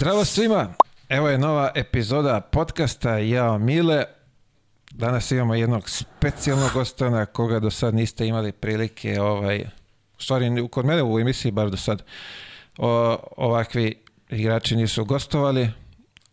Zdravo 0.00 0.24
svima, 0.24 0.68
evo 1.08 1.28
je 1.28 1.38
nova 1.38 1.70
epizoda 1.74 2.40
podcasta 2.40 3.18
Ja 3.18 3.58
Mile. 3.58 4.04
Danas 4.90 5.30
imamo 5.30 5.54
jednog 5.54 5.90
specijalnog 5.90 6.70
gosta 6.72 7.10
na 7.10 7.26
koga 7.26 7.60
do 7.60 7.70
sad 7.70 7.94
niste 7.94 8.26
imali 8.26 8.52
prilike, 8.52 9.20
ovaj, 9.20 9.64
u 10.18 10.22
stvari 10.22 10.68
kod 10.70 10.86
mene 10.86 11.02
u 11.02 11.18
emisiji 11.18 11.52
bar 11.52 11.70
do 11.70 11.76
sad, 11.76 12.02
o, 12.78 13.16
ovakvi 13.36 14.04
igrači 14.28 14.76
nisu 14.76 15.04
gostovali, 15.04 15.70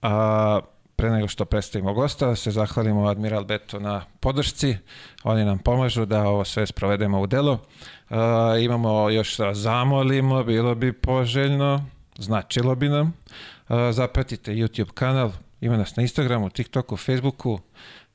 a 0.02 0.60
pre 0.96 1.10
nego 1.10 1.28
što 1.28 1.46
predstavimo 1.46 1.94
gosta, 1.94 2.36
se 2.36 2.52
zahvalimo 2.52 3.08
Admiral 3.08 3.44
Beto 3.44 3.80
na 3.80 4.06
podršci. 4.20 4.78
Oni 5.24 5.46
nam 5.46 5.58
pomažu 5.58 6.06
da 6.06 6.28
ovo 6.28 6.46
sve 6.46 6.68
sprovedemo 6.68 7.22
u 7.22 7.28
delo. 7.28 7.54
Uh, 7.54 8.18
imamo 8.64 9.10
još 9.10 9.38
da 9.38 9.54
zamolimo, 9.54 10.44
bilo 10.44 10.76
bi 10.76 10.94
poželjno, 10.94 11.86
značilo 12.18 12.76
bi 12.76 12.90
nam. 12.90 13.14
Zapratite 13.92 14.52
YouTube 14.52 14.92
kanal, 14.94 15.32
ima 15.62 15.78
nas 15.78 15.96
na 15.96 16.02
Instagramu, 16.02 16.50
TikToku, 16.50 16.98
Facebooku, 16.98 17.60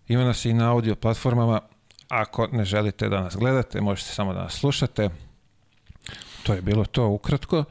ima 0.08 0.24
nas 0.24 0.44
i 0.44 0.52
na 0.52 0.70
audio 0.70 0.94
platformama. 0.94 1.60
Ako 2.08 2.46
ne 2.46 2.64
želite 2.64 3.08
da 3.08 3.20
nas 3.20 3.36
gledate, 3.36 3.80
možete 3.80 4.10
samo 4.10 4.34
da 4.34 4.42
nas 4.42 4.52
slušate. 4.52 5.08
To 6.42 6.54
je 6.54 6.62
bilo 6.62 6.84
to 6.84 7.08
ukratko. 7.08 7.64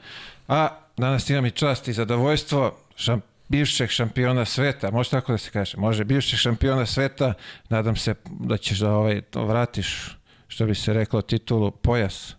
A 0.47 0.69
danas 0.97 1.29
imam 1.29 1.45
i 1.45 1.51
čast 1.51 1.87
i 1.87 1.93
zadovoljstvo 1.93 2.77
šamp 2.95 3.23
bivšeg 3.47 3.89
šampiona 3.89 4.45
sveta, 4.45 4.91
može 4.91 5.09
tako 5.09 5.31
da 5.31 5.37
se 5.37 5.51
kaže, 5.51 5.77
može 5.77 6.03
bivšeg 6.03 6.39
šampiona 6.39 6.85
sveta, 6.85 7.33
nadam 7.69 7.95
se 7.95 8.15
da 8.25 8.57
ćeš 8.57 8.79
da 8.79 8.91
ovaj, 8.93 9.21
to 9.21 9.45
vratiš, 9.45 10.17
što 10.47 10.65
bi 10.65 10.75
se 10.75 10.93
reklo, 10.93 11.21
titulu 11.21 11.71
pojas 11.71 12.35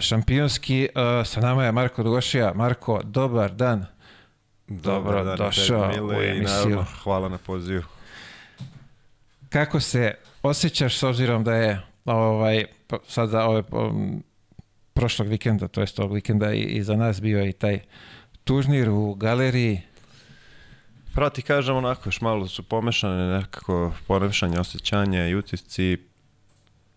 šampionski. 0.00 0.88
Sa 1.24 1.40
nama 1.40 1.64
je 1.64 1.72
Marko 1.72 2.02
Dugošija. 2.02 2.52
Marko, 2.54 3.00
dobar 3.04 3.52
dan. 3.52 3.86
Dobro 4.68 5.24
dan, 5.24 5.36
došao 5.36 5.88
Mile, 5.88 6.16
u 6.18 6.22
i 6.22 6.28
emisiju. 6.28 6.56
naravno, 6.58 6.84
hvala 7.02 7.28
na 7.28 7.38
pozivu. 7.38 7.82
Kako 9.48 9.80
se 9.80 10.14
osjećaš 10.42 10.96
s 10.98 11.02
obzirom 11.02 11.44
da 11.44 11.54
je 11.54 11.80
ovaj, 12.04 12.64
po- 12.86 12.98
sada 13.08 13.46
ove, 13.48 13.62
um, 13.70 14.22
prošlog 14.92 15.28
vikenda, 15.28 15.68
to 15.68 15.80
jest 15.80 15.98
ovog 15.98 16.14
vikenda 16.14 16.52
i, 16.52 16.60
i 16.60 16.82
za 16.82 16.96
nas 16.96 17.20
bio 17.20 17.46
i 17.46 17.52
taj 17.52 17.80
tužnir 18.44 18.90
u 18.90 19.14
galeriji. 19.14 19.80
Prati 21.14 21.42
kažem 21.42 21.76
onako, 21.76 22.08
još 22.08 22.20
malo 22.20 22.46
su 22.48 22.62
pomešane 22.62 23.36
nekako 23.38 23.92
pomešanje 24.06 24.58
osjećanja 24.60 25.28
i 25.28 25.34
utisci. 25.34 25.98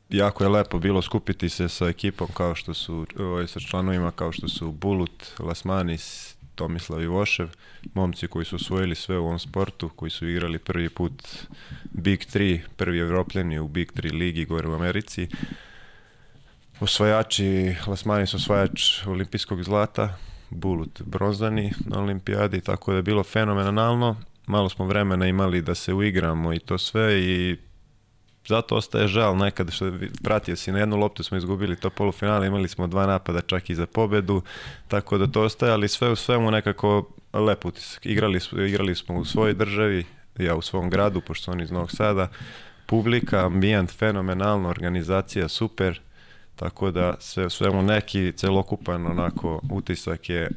Jako 0.10 0.44
je 0.44 0.50
lepo 0.50 0.80
bilo 0.80 1.02
skupiti 1.02 1.50
se 1.50 1.70
sa 1.70 1.88
ekipom 1.88 2.28
kao 2.34 2.56
što 2.56 2.74
su, 2.74 3.06
ovaj, 3.20 3.48
sa 3.48 3.60
članovima 3.60 4.12
kao 4.12 4.32
što 4.32 4.48
su 4.48 4.72
Bulut, 4.72 5.26
Lasmanis, 5.40 6.36
Tomislav 6.62 7.02
Ivošev, 7.02 7.50
momci 7.94 8.28
koji 8.28 8.46
su 8.46 8.56
osvojili 8.56 8.96
sve 8.96 9.18
u 9.18 9.26
ovom 9.26 9.40
sportu, 9.40 9.90
koji 9.90 10.10
su 10.10 10.28
igrali 10.28 10.60
prvi 10.60 10.90
put 10.90 11.24
Big 11.92 12.20
3, 12.20 12.60
prvi 12.78 13.00
evropljani 13.00 13.60
u 13.60 13.68
Big 13.68 13.92
3 13.92 14.14
ligi 14.14 14.46
gore 14.46 14.68
u 14.68 14.74
Americi. 14.74 15.28
Osvajači, 16.80 17.76
Lasmanis 17.88 18.34
osvajač 18.34 19.06
olimpijskog 19.08 19.64
zlata, 19.64 20.18
Bulut 20.50 21.02
bronzani 21.02 21.74
na 21.86 22.00
olimpijadi, 22.00 22.62
tako 22.62 22.92
da 22.92 22.98
je 22.98 23.04
bilo 23.04 23.24
fenomenalno. 23.24 24.16
Malo 24.46 24.70
smo 24.70 24.86
vremena 24.86 25.28
imali 25.28 25.62
da 25.62 25.76
se 25.76 25.94
uigramo 25.94 26.54
i 26.54 26.60
to 26.60 26.78
sve 26.78 27.22
i 27.22 27.58
zato 28.48 28.76
ostaje 28.76 29.08
žal 29.08 29.38
nekad 29.38 29.72
što 29.72 29.92
pratio 30.24 30.56
si 30.56 30.72
na 30.72 30.80
jednu 30.80 30.98
loptu 30.98 31.24
smo 31.24 31.38
izgubili 31.38 31.76
to 31.76 31.90
polufinale, 31.90 32.48
imali 32.48 32.68
smo 32.68 32.88
dva 32.88 33.06
napada 33.06 33.42
čak 33.42 33.70
i 33.70 33.76
za 33.76 33.86
pobedu, 33.86 34.42
tako 34.88 35.18
da 35.18 35.28
to 35.28 35.42
ostaje, 35.42 35.72
ali 35.72 35.88
sve 35.88 36.12
u 36.12 36.16
svemu 36.16 36.52
nekako 36.52 37.10
lep 37.34 37.66
utisak. 37.66 38.06
Igrali, 38.06 38.40
igrali 38.68 38.96
smo 38.96 39.16
u 39.16 39.26
svojoj 39.26 39.54
državi, 39.54 40.06
ja 40.38 40.56
u 40.56 40.62
svom 40.62 40.90
gradu, 40.90 41.22
pošto 41.22 41.52
oni 41.52 41.64
iz 41.64 41.72
Novog 41.72 41.92
Sada, 41.92 42.28
publika, 42.86 43.46
ambijent 43.46 43.92
fenomenalno, 43.92 44.70
organizacija 44.70 45.48
super, 45.48 46.00
tako 46.56 46.92
da 46.92 47.16
sve 47.20 47.46
u 47.46 47.50
svemu 47.50 47.84
neki 47.84 48.34
celokupan 48.36 49.08
onako 49.08 49.62
utisak 49.70 50.30
je 50.30 50.50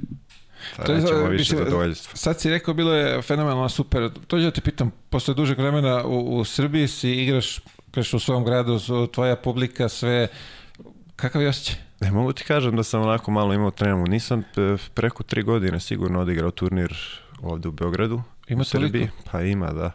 To 0.77 0.93
je, 0.93 1.01
rećemo 1.01 1.27
više 1.27 1.56
mislim. 1.56 2.16
Sad 2.16 2.41
si 2.41 2.51
rekao, 2.51 2.75
bilo 2.75 2.95
je 2.95 3.22
fenomenalno 3.22 3.69
super. 3.69 4.11
To 4.27 4.39
ću 4.39 4.43
da 4.43 4.51
te 4.51 4.61
pitam, 4.61 4.93
posle 5.11 5.34
dužeg 5.34 5.59
vremena 5.59 6.05
u, 6.05 6.39
u 6.39 6.45
Srbiji 6.45 6.89
si 6.89 7.11
igraš, 7.11 7.61
kažeš 7.94 8.15
u 8.15 8.19
svom 8.19 8.44
gradu, 8.44 8.78
tvoja 9.12 9.37
publika, 9.37 9.88
sve, 9.88 10.28
kakav 11.16 11.43
je 11.43 11.49
osjećaj? 11.49 11.77
Ne 12.00 12.10
mogu 12.10 12.32
ti 12.32 12.44
kažem 12.44 12.77
da 12.77 12.82
sam 12.82 13.03
onako 13.03 13.31
malo 13.31 13.55
imao 13.55 13.71
tremu. 13.71 14.06
Nisam 14.06 14.41
e, 14.41 14.77
preko 14.94 15.22
tri 15.22 15.43
godine 15.43 15.81
sigurno 15.81 16.21
odigrao 16.21 16.50
turnir 16.50 16.94
ovde 17.43 17.69
u 17.69 17.72
Beogradu. 17.72 18.22
Ima 18.49 18.60
u 18.60 18.65
Srbiji. 18.65 19.09
Pa 19.31 19.43
ima, 19.43 19.72
da. 19.72 19.91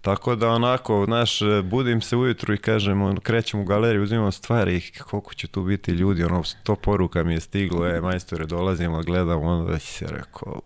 Tako 0.00 0.34
da 0.36 0.48
onako, 0.48 1.04
znaš, 1.04 1.42
e, 1.42 1.62
budim 1.62 2.00
se 2.00 2.16
ujutru 2.16 2.54
i 2.54 2.58
kažem, 2.58 3.02
on, 3.02 3.16
krećem 3.16 3.60
u 3.60 3.64
galeriju, 3.64 4.02
uzimam 4.02 4.32
stvari 4.32 4.80
koliko 5.10 5.34
će 5.34 5.46
tu 5.46 5.62
biti 5.62 5.90
ljudi, 5.90 6.24
ono, 6.24 6.44
sto 6.44 6.76
poruka 6.76 7.24
mi 7.24 7.34
je 7.34 7.40
stiglo, 7.40 7.86
e, 7.86 8.00
majstore, 8.00 8.46
dolazimo, 8.46 9.02
gledam, 9.02 9.42
onda 9.42 9.78
si 9.78 9.92
se 9.92 10.06
rekao, 10.06 10.60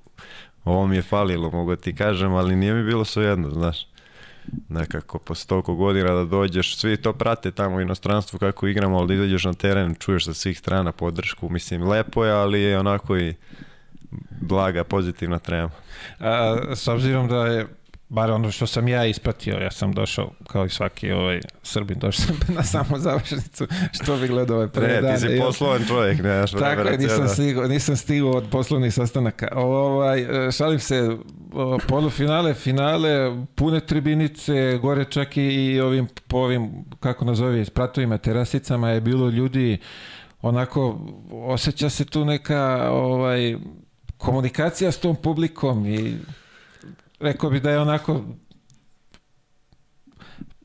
ovo 0.65 0.86
mi 0.86 0.97
je 0.97 1.03
falilo, 1.03 1.50
mogu 1.50 1.76
ti 1.76 1.94
kažem, 1.94 2.34
ali 2.34 2.56
nije 2.56 2.75
mi 2.75 2.84
bilo 2.84 3.04
sve 3.04 3.25
jedno, 3.25 3.50
znaš 3.50 3.86
nekako 4.69 5.19
posle 5.19 5.49
toliko 5.49 5.75
godina 5.75 6.15
da 6.15 6.25
dođeš, 6.25 6.77
svi 6.77 6.97
to 6.97 7.12
prate 7.12 7.51
tamo 7.51 7.77
u 7.77 7.81
inostranstvu 7.81 8.39
kako 8.39 8.67
igramo, 8.67 8.99
ali 8.99 9.09
da 9.09 9.15
izađeš 9.15 9.45
na 9.45 9.55
teren, 9.55 9.95
čuješ 9.95 10.25
sa 10.25 10.34
svih 10.34 10.59
strana 10.59 10.93
podršku, 10.93 11.49
mislim, 11.49 11.89
lepo 11.89 12.25
je, 12.25 12.33
ali 12.33 12.61
je 12.61 12.79
onako 12.79 13.17
i 13.17 13.34
blaga, 14.41 14.84
pozitivna 14.84 15.39
trema. 15.39 15.71
A, 16.21 16.57
s 16.75 16.89
obzirom 16.89 17.29
da 17.29 17.47
je, 17.47 17.67
bar 18.09 18.31
ono 18.31 18.50
što 18.50 18.67
sam 18.67 18.89
ja 18.89 19.05
ispratio, 19.05 19.55
ja 19.55 19.71
sam 19.71 19.93
došao, 19.93 20.31
kao 20.47 20.67
i 20.67 20.69
svaki 20.69 21.12
ovaj 21.12 21.41
Srbin, 21.62 21.99
došao 21.99 22.25
sam 22.27 22.55
na 22.55 22.62
samu 22.62 22.99
završnicu, 22.99 23.67
što 23.93 24.17
bi 24.17 24.28
gledao 24.28 24.56
ovaj 24.56 24.69
Ne, 24.89 25.00
dan. 25.00 25.15
ti 25.15 25.21
si 25.21 25.39
poslovan 25.41 25.84
čovjek, 25.89 26.16
ne, 26.22 26.22
znaš, 26.22 26.50
Tako 26.50 26.81
je, 26.83 26.99
nisam 26.99 27.09
cijela. 27.09 27.28
stigao, 27.28 27.69
nisam 27.69 27.97
stigao 27.97 28.31
od 28.31 28.45
poslovnih 28.50 28.95
sastanaka. 28.95 29.49
Ovaj, 29.55 30.27
šalim 30.53 30.78
se, 30.78 31.16
polufinale, 31.89 32.55
finale, 32.55 33.11
pune 33.55 33.81
tribinice, 33.81 34.78
gore 34.83 35.05
čak 35.05 35.37
i, 35.37 35.81
ovim, 35.81 36.06
po 36.28 36.37
ovim, 36.39 36.71
kako 37.00 37.25
nazovi, 37.25 37.65
spratovima, 37.65 38.19
terasicama 38.19 38.91
je 38.91 39.00
bilo 39.00 39.28
ljudi, 39.28 39.78
onako, 40.43 41.00
osjeća 41.33 41.91
se 41.91 42.05
tu 42.05 42.25
neka 42.25 42.89
ovaj, 42.91 43.56
komunikacija 44.16 44.93
s 44.93 44.99
tom 44.99 45.16
publikom 45.16 45.87
i 45.87 46.15
rekao 47.21 47.50
bi 47.50 47.60
da 47.60 47.71
je 47.71 47.81
onako 47.81 48.25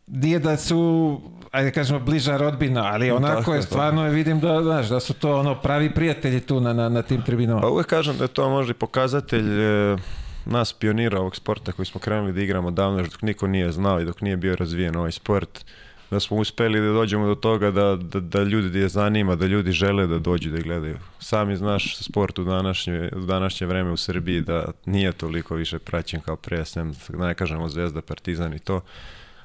nije 0.07 0.39
da 0.39 0.57
su 0.57 1.21
ajde 1.51 1.69
da 1.69 1.73
kažemo 1.73 1.99
bliža 1.99 2.37
rodbina, 2.37 2.83
ali 2.83 3.11
onako 3.11 3.35
Tako 3.35 3.53
je 3.53 3.57
je, 3.57 3.61
stvarno 3.61 4.05
je 4.05 4.11
vidim 4.11 4.39
da 4.39 4.63
znaš 4.63 4.87
da 4.87 4.99
su 4.99 5.13
to 5.13 5.39
ono 5.39 5.61
pravi 5.61 5.93
prijatelji 5.93 6.39
tu 6.39 6.59
na 6.59 6.73
na, 6.73 6.89
na 6.89 7.01
tim 7.01 7.21
tribinama. 7.21 7.61
Pa 7.61 7.67
uvek 7.67 7.87
kažem 7.87 8.17
da 8.17 8.23
je 8.23 8.27
to 8.27 8.49
možda 8.49 8.71
i 8.71 8.73
pokazatelj 8.73 9.61
e, 9.61 9.97
nas 10.45 10.73
pionira 10.73 11.19
ovog 11.19 11.35
sporta 11.35 11.71
koji 11.71 11.85
smo 11.85 11.99
krenuli 11.99 12.33
da 12.33 12.41
igramo 12.41 12.71
davno 12.71 12.99
još 12.99 13.09
dok 13.09 13.21
niko 13.21 13.47
nije 13.47 13.71
znao 13.71 14.01
i 14.01 14.05
dok 14.05 14.21
nije 14.21 14.37
bio 14.37 14.55
razvijen 14.55 14.95
ovaj 14.95 15.11
sport 15.11 15.65
da 16.11 16.19
smo 16.19 16.37
uspeli 16.37 16.81
da 16.81 16.93
dođemo 16.93 17.27
do 17.27 17.35
toga 17.35 17.71
da, 17.71 17.95
da, 17.95 18.19
da 18.19 18.43
ljudi 18.43 18.79
je 18.79 18.89
zanima, 18.89 19.35
da 19.35 19.45
ljudi 19.45 19.71
žele 19.71 20.07
da 20.07 20.19
dođu 20.19 20.49
da 20.49 20.61
gledaju. 20.61 20.97
Sami 21.19 21.55
znaš 21.55 21.97
sport 21.97 22.39
u 22.39 22.43
današnje, 22.43 23.09
u 23.15 23.19
današnje 23.19 23.67
vreme 23.67 23.91
u 23.91 23.97
Srbiji 23.97 24.41
da 24.41 24.65
nije 24.85 25.11
toliko 25.11 25.55
više 25.55 25.79
praćen 25.79 26.21
kao 26.21 26.35
pre, 26.35 26.65
sem 26.65 26.93
da 27.09 27.27
ne 27.27 27.33
kažemo 27.33 27.69
Zvezda, 27.69 28.01
Partizan 28.01 28.53
i 28.53 28.59
to. 28.59 28.81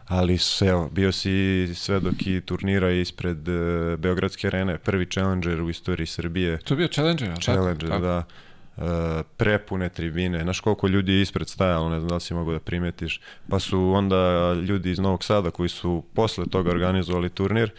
Ali 0.07 0.39
evo, 0.61 0.91
bio 0.93 1.13
si 1.13 1.69
svedok 1.75 2.27
i 2.27 2.41
turnira 2.41 2.91
ispred 2.91 3.49
e, 3.49 3.97
Beogradske 3.97 4.47
arene, 4.47 4.79
prvi 4.79 5.07
challenger 5.07 5.61
u 5.61 5.71
istoriji 5.71 6.07
Srbije. 6.07 6.59
To 6.59 6.75
je 6.75 6.79
bio 6.79 6.89
Challenger, 6.89 7.31
ali 7.31 7.43
Challenger, 7.43 7.89
tako? 7.89 8.03
da. 8.03 8.25
E, 8.79 9.23
prepune 9.37 9.89
tribine. 9.89 10.43
Znaš 10.43 10.61
koliko 10.61 10.89
ljudi 10.89 11.13
je 11.13 11.23
ispred 11.23 11.49
stajalo, 11.49 11.91
ne 11.91 11.99
znam 11.99 12.09
da 12.09 12.15
li 12.15 12.21
si 12.21 12.35
mogu 12.35 12.53
da 12.53 12.61
primetiš. 12.61 13.21
Pa 13.49 13.59
su 13.59 13.93
onda 13.95 14.53
ljudi 14.53 14.91
iz 14.91 14.99
Novog 14.99 15.25
Sada 15.25 15.51
koji 15.51 15.69
su 15.69 16.05
posle 16.15 16.47
toga 16.47 16.71
organizovali 16.71 17.31
turnir, 17.31 17.71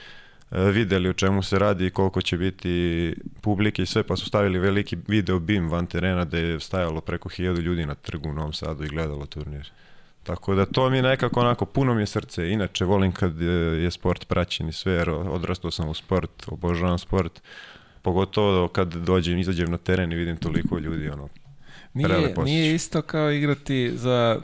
e, 0.51 0.71
videli 0.71 1.09
o 1.09 1.13
čemu 1.13 1.43
se 1.43 1.59
radi 1.59 1.85
i 1.85 1.89
koliko 1.89 2.21
će 2.21 2.37
biti 2.37 3.15
publike 3.41 3.81
i 3.81 3.85
sve, 3.85 4.03
pa 4.03 4.15
su 4.15 4.25
stavili 4.25 4.59
veliki 4.59 4.97
video 5.07 5.39
bim 5.39 5.69
van 5.69 5.85
terena 5.85 6.25
gde 6.25 6.39
je 6.39 6.59
stajalo 6.59 7.01
preko 7.01 7.29
hiljadu 7.29 7.61
ljudi 7.61 7.85
na 7.85 7.95
trgu 7.95 8.29
u 8.29 8.33
Novom 8.33 8.53
Sadu 8.53 8.83
i 8.83 8.89
gledalo 8.89 9.25
turnir. 9.25 9.71
Tako 10.23 10.55
da 10.55 10.65
to 10.65 10.89
mi 10.89 10.97
je 10.97 11.03
nekako 11.03 11.39
onako, 11.39 11.65
puno 11.65 11.93
mi 11.93 12.01
je 12.01 12.05
srce. 12.05 12.49
Inače, 12.49 12.85
volim 12.85 13.11
kad 13.11 13.41
je 13.81 13.91
sport 13.91 14.27
praćen 14.27 14.69
i 14.69 14.73
sve, 14.73 14.93
jer 14.93 15.09
odrastao 15.09 15.71
sam 15.71 15.89
u 15.89 15.93
sport, 15.93 16.47
obožavam 16.47 16.97
sport. 16.97 17.41
Pogotovo 18.07 18.67
kad 18.67 18.93
dođem, 18.95 19.39
izađem 19.39 19.71
na 19.71 19.77
teren 19.77 20.11
i 20.11 20.15
vidim 20.15 20.37
toliko 20.37 20.77
ljudi, 20.77 21.09
ono, 21.09 21.27
Nije, 21.93 22.33
nije 22.43 22.75
isto 22.75 23.01
kao 23.01 23.31
igrati 23.31 23.91
za 23.95 24.39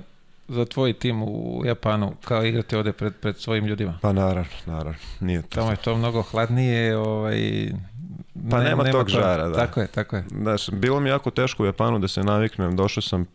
za 0.47 0.65
tvoj 0.65 0.93
tim 0.93 1.23
u 1.23 1.61
Japanu, 1.65 2.13
kao 2.23 2.45
igrati 2.45 2.75
ovde 2.75 2.93
pred, 2.93 3.13
pred 3.15 3.37
svojim 3.37 3.65
ljudima. 3.65 3.99
pa 4.01 4.13
naravno, 4.13 4.51
naravno, 4.65 4.99
nije 5.19 5.41
to. 5.41 5.47
Tamo 5.49 5.71
je 5.71 5.77
to 5.77 5.95
mnogo 5.97 6.21
hladnije, 6.21 6.97
ovaj, 6.97 7.69
Pa 8.51 8.57
ne- 8.57 8.63
nema 8.63 8.91
tog 8.91 9.07
to. 9.07 9.11
žara, 9.11 9.47
da. 9.47 9.55
Tako 9.55 9.81
je, 9.81 9.87
tako 9.87 10.15
je. 10.15 10.23
Znaš, 10.31 10.69
bilo 10.69 10.99
mi 10.99 11.09
jako 11.09 11.31
teško 11.31 11.63
u 11.63 11.65
Japanu 11.65 11.99
da 11.99 12.07
se 12.07 12.23
naviknem, 12.23 12.75
došao 12.75 13.01
sam, 13.01 13.25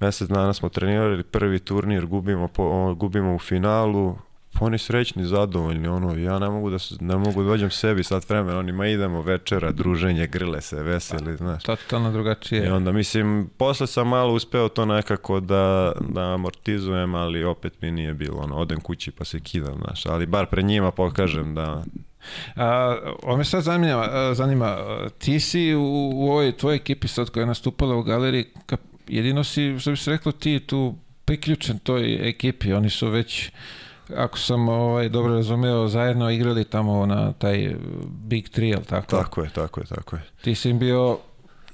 mjesec 0.00 0.28
dana 0.28 0.54
smo 0.54 0.68
trenirali, 0.68 1.22
prvi 1.22 1.58
turnir, 1.58 2.06
gubimo, 2.06 2.48
po, 2.48 2.94
gubimo 2.94 3.34
u 3.34 3.38
finalu, 3.38 4.16
pa 4.52 4.64
oni 4.64 4.78
srećni, 4.78 5.24
zadovoljni, 5.24 5.88
ono, 5.88 6.18
ja 6.18 6.38
ne 6.38 6.48
mogu 6.48 6.70
da, 6.70 6.76
ne 7.00 7.16
mogu 7.16 7.42
da 7.42 7.48
dođem 7.48 7.70
sebi 7.70 8.04
sad 8.04 8.24
vremena, 8.28 8.58
oni, 8.58 8.72
ma 8.72 8.86
idemo 8.86 9.22
večera, 9.22 9.72
druženje, 9.72 10.26
grle 10.26 10.60
se, 10.60 10.82
veseli, 10.82 11.36
znaš. 11.36 11.62
Totalno 11.62 12.12
drugačije. 12.12 12.66
I 12.66 12.68
onda, 12.68 12.92
mislim, 12.92 13.50
posle 13.56 13.86
sam 13.86 14.08
malo 14.08 14.34
uspeo 14.34 14.68
to 14.68 14.84
nekako 14.84 15.40
da, 15.40 15.92
da 16.00 16.34
amortizujem, 16.34 17.14
ali 17.14 17.44
opet 17.44 17.82
mi 17.82 17.90
nije 17.90 18.14
bilo, 18.14 18.38
ono, 18.38 18.56
odem 18.56 18.80
kući 18.80 19.10
pa 19.10 19.24
se 19.24 19.40
kidam, 19.40 19.74
znaš, 19.84 20.06
ali 20.06 20.26
bar 20.26 20.46
pred 20.46 20.64
njima 20.64 20.90
pokažem 20.90 21.54
da, 21.54 21.84
A, 22.56 22.96
ovo 23.22 23.36
me 23.36 23.44
sad 23.44 23.62
zanima, 23.62 24.08
zanima 24.34 24.76
ti 25.18 25.40
si 25.40 25.74
u, 25.74 26.10
u 26.14 26.30
ovoj 26.30 26.52
tvojoj 26.52 26.76
ekipi 26.76 27.08
sad 27.08 27.30
koja 27.30 27.42
je 27.42 27.46
nastupala 27.46 27.96
u 27.96 28.02
galeriji, 28.02 28.46
jedino 29.08 29.44
si, 29.44 29.78
što 29.78 29.90
bi 29.90 29.96
se 29.96 30.10
reklo, 30.10 30.32
ti 30.32 30.60
tu 30.60 30.94
priključen 31.24 31.78
toj 31.78 32.28
ekipi, 32.28 32.72
oni 32.72 32.90
su 32.90 33.08
već, 33.08 33.50
ako 34.16 34.38
sam 34.38 34.68
ovaj, 34.68 35.08
dobro 35.08 35.34
razumeo, 35.34 35.88
zajedno 35.88 36.30
igrali 36.30 36.64
tamo 36.64 37.06
na 37.06 37.32
taj 37.32 37.64
e, 37.64 37.76
Big 38.06 38.48
Three, 38.48 38.68
jel 38.68 38.82
tako? 38.88 39.16
tako 39.16 39.42
je, 39.42 39.50
tako 39.50 39.80
je, 39.80 39.86
tako 39.86 40.16
je. 40.16 40.22
Ti 40.42 40.54
si 40.54 40.70
im 40.70 40.78
bio 40.78 41.18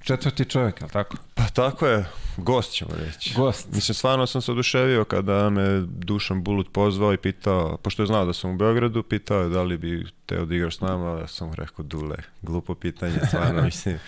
četvrti 0.03 0.45
čovjek, 0.45 0.81
jel 0.81 0.91
tako? 0.91 1.17
Pa 1.35 1.49
tako 1.49 1.87
je, 1.87 2.05
gost 2.37 2.73
ćemo 2.73 2.91
reći. 3.07 3.35
Gost. 3.37 3.69
Mislim, 3.73 3.95
stvarno 3.95 4.27
sam 4.27 4.43
se 4.43 4.53
oduševio 4.53 5.05
kada 5.05 5.51
me 5.51 5.81
Dušan 5.81 6.43
Bulut 6.43 6.73
pozvao 6.73 7.13
i 7.13 7.17
pitao, 7.17 7.77
pošto 7.77 8.03
je 8.03 8.07
znao 8.07 8.25
da 8.25 8.33
sam 8.33 8.51
u 8.51 8.57
Beogradu, 8.57 9.03
pitao 9.03 9.41
je 9.41 9.49
da 9.49 9.63
li 9.63 9.79
bi 9.79 10.07
teo 10.27 10.45
da 10.45 10.55
igraš 10.55 10.77
s 10.77 10.81
nama, 10.81 11.19
ja 11.21 11.27
sam 11.27 11.49
mu 11.49 11.55
rekao, 11.55 11.85
Dule, 11.85 12.17
glupo 12.43 12.75
pitanje, 12.75 13.19
stvarno, 13.29 13.63
mislim, 13.71 13.99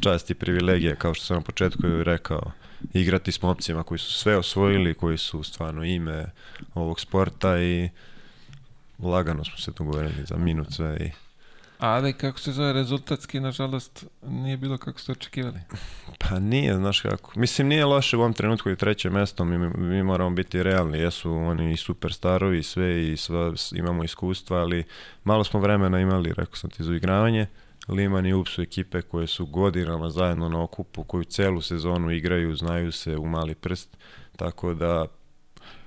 čast 0.00 0.30
i 0.30 0.34
privilegija, 0.34 0.94
kao 0.94 1.14
što 1.14 1.24
sam 1.24 1.36
na 1.36 1.42
početku 1.42 1.82
rekao, 2.02 2.50
igrati 2.92 3.32
s 3.32 3.42
momcima 3.42 3.82
koji 3.82 3.98
su 3.98 4.12
sve 4.12 4.36
osvojili, 4.36 4.94
koji 4.94 5.18
su 5.18 5.42
stvarno 5.42 5.84
ime 5.84 6.26
ovog 6.74 7.00
sporta 7.00 7.58
i 7.58 7.90
lagano 8.98 9.44
smo 9.44 9.56
se 9.56 9.70
dogovorili 9.70 10.24
za 10.26 10.36
minut 10.36 10.72
sve 10.72 10.96
i 11.00 11.10
Ali 11.78 12.12
kako 12.12 12.38
se 12.38 12.52
zove 12.52 12.72
rezultatski, 12.72 13.40
nažalost, 13.40 14.06
nije 14.22 14.56
bilo 14.56 14.78
kako 14.78 15.00
ste 15.00 15.12
očekivali. 15.12 15.58
Pa 16.28 16.38
nije, 16.38 16.74
znaš 16.74 17.00
kako. 17.00 17.32
Mislim, 17.36 17.68
nije 17.68 17.84
loše 17.84 18.16
u 18.16 18.20
ovom 18.20 18.32
trenutku 18.32 18.70
i 18.70 18.76
treće 18.76 19.10
mesto, 19.10 19.44
mi, 19.44 19.58
mi 19.76 20.02
moramo 20.02 20.30
biti 20.30 20.62
realni. 20.62 20.98
Jesu 20.98 21.32
oni 21.32 21.72
i 21.72 21.76
superstarovi 21.76 22.58
i 22.58 22.62
sve 22.62 23.12
i 23.12 23.16
sva, 23.16 23.52
imamo 23.72 24.04
iskustva, 24.04 24.58
ali 24.58 24.84
malo 25.24 25.44
smo 25.44 25.60
vremena 25.60 26.00
imali, 26.00 26.32
rekao 26.36 26.56
sam 26.56 26.70
ti, 26.70 26.84
za 26.84 26.94
igravanje. 26.94 27.46
Liman 27.88 28.26
i 28.26 28.34
UP 28.34 28.48
su 28.48 28.62
ekipe 28.62 29.02
koje 29.02 29.26
su 29.26 29.46
godinama 29.46 30.10
zajedno 30.10 30.48
na 30.48 30.62
okupu, 30.62 31.04
koju 31.04 31.24
celu 31.24 31.62
sezonu 31.62 32.10
igraju, 32.10 32.56
znaju 32.56 32.92
se 32.92 33.16
u 33.16 33.26
mali 33.26 33.54
prst, 33.54 33.96
tako 34.36 34.74
da 34.74 35.06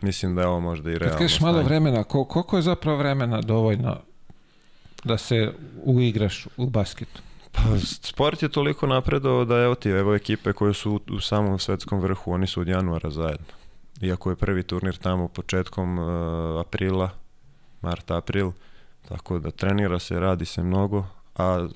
mislim 0.02 0.36
da 0.36 0.42
je 0.42 0.48
ovo 0.48 0.60
možda 0.60 0.92
i 0.92 0.98
realno. 0.98 1.18
Kad 1.18 1.20
kažeš 1.20 1.40
malo 1.40 1.62
vremena, 1.62 2.04
ko, 2.04 2.26
koliko 2.26 2.56
je 2.56 2.62
zapravo 2.62 2.98
vremena 2.98 3.42
dovoljno 3.42 3.98
da 5.04 5.18
se 5.18 5.54
uigraš 5.84 6.48
u 6.58 6.70
basketu? 6.70 7.22
Pa, 7.52 7.62
sport 8.02 8.44
je 8.44 8.50
toliko 8.50 8.88
napredao 8.88 9.46
da 9.46 9.56
evo 9.56 9.76
ti, 9.76 9.90
evo 9.90 10.16
ekipe 10.16 10.54
koje 10.54 10.74
su 10.74 10.92
u, 10.92 11.14
u 11.14 11.20
samom 11.20 11.60
svetskom 11.60 12.00
vrhu, 12.00 12.32
oni 12.32 12.48
su 12.48 12.62
od 12.62 12.68
januara 12.68 13.10
zajedno. 13.10 13.46
Iako 14.02 14.30
je 14.30 14.36
prvi 14.36 14.64
turnir 14.64 14.98
tamo 14.98 15.28
početkom 15.28 16.00
uh, 16.00 16.06
aprila, 16.60 17.10
mart, 17.82 18.12
april, 18.12 18.52
tako 19.10 19.40
da 19.40 19.52
trenira 19.52 20.00
se, 20.00 20.20
radi 20.20 20.46
se 20.46 20.64
mnogo, 20.64 21.06
a 21.36 21.68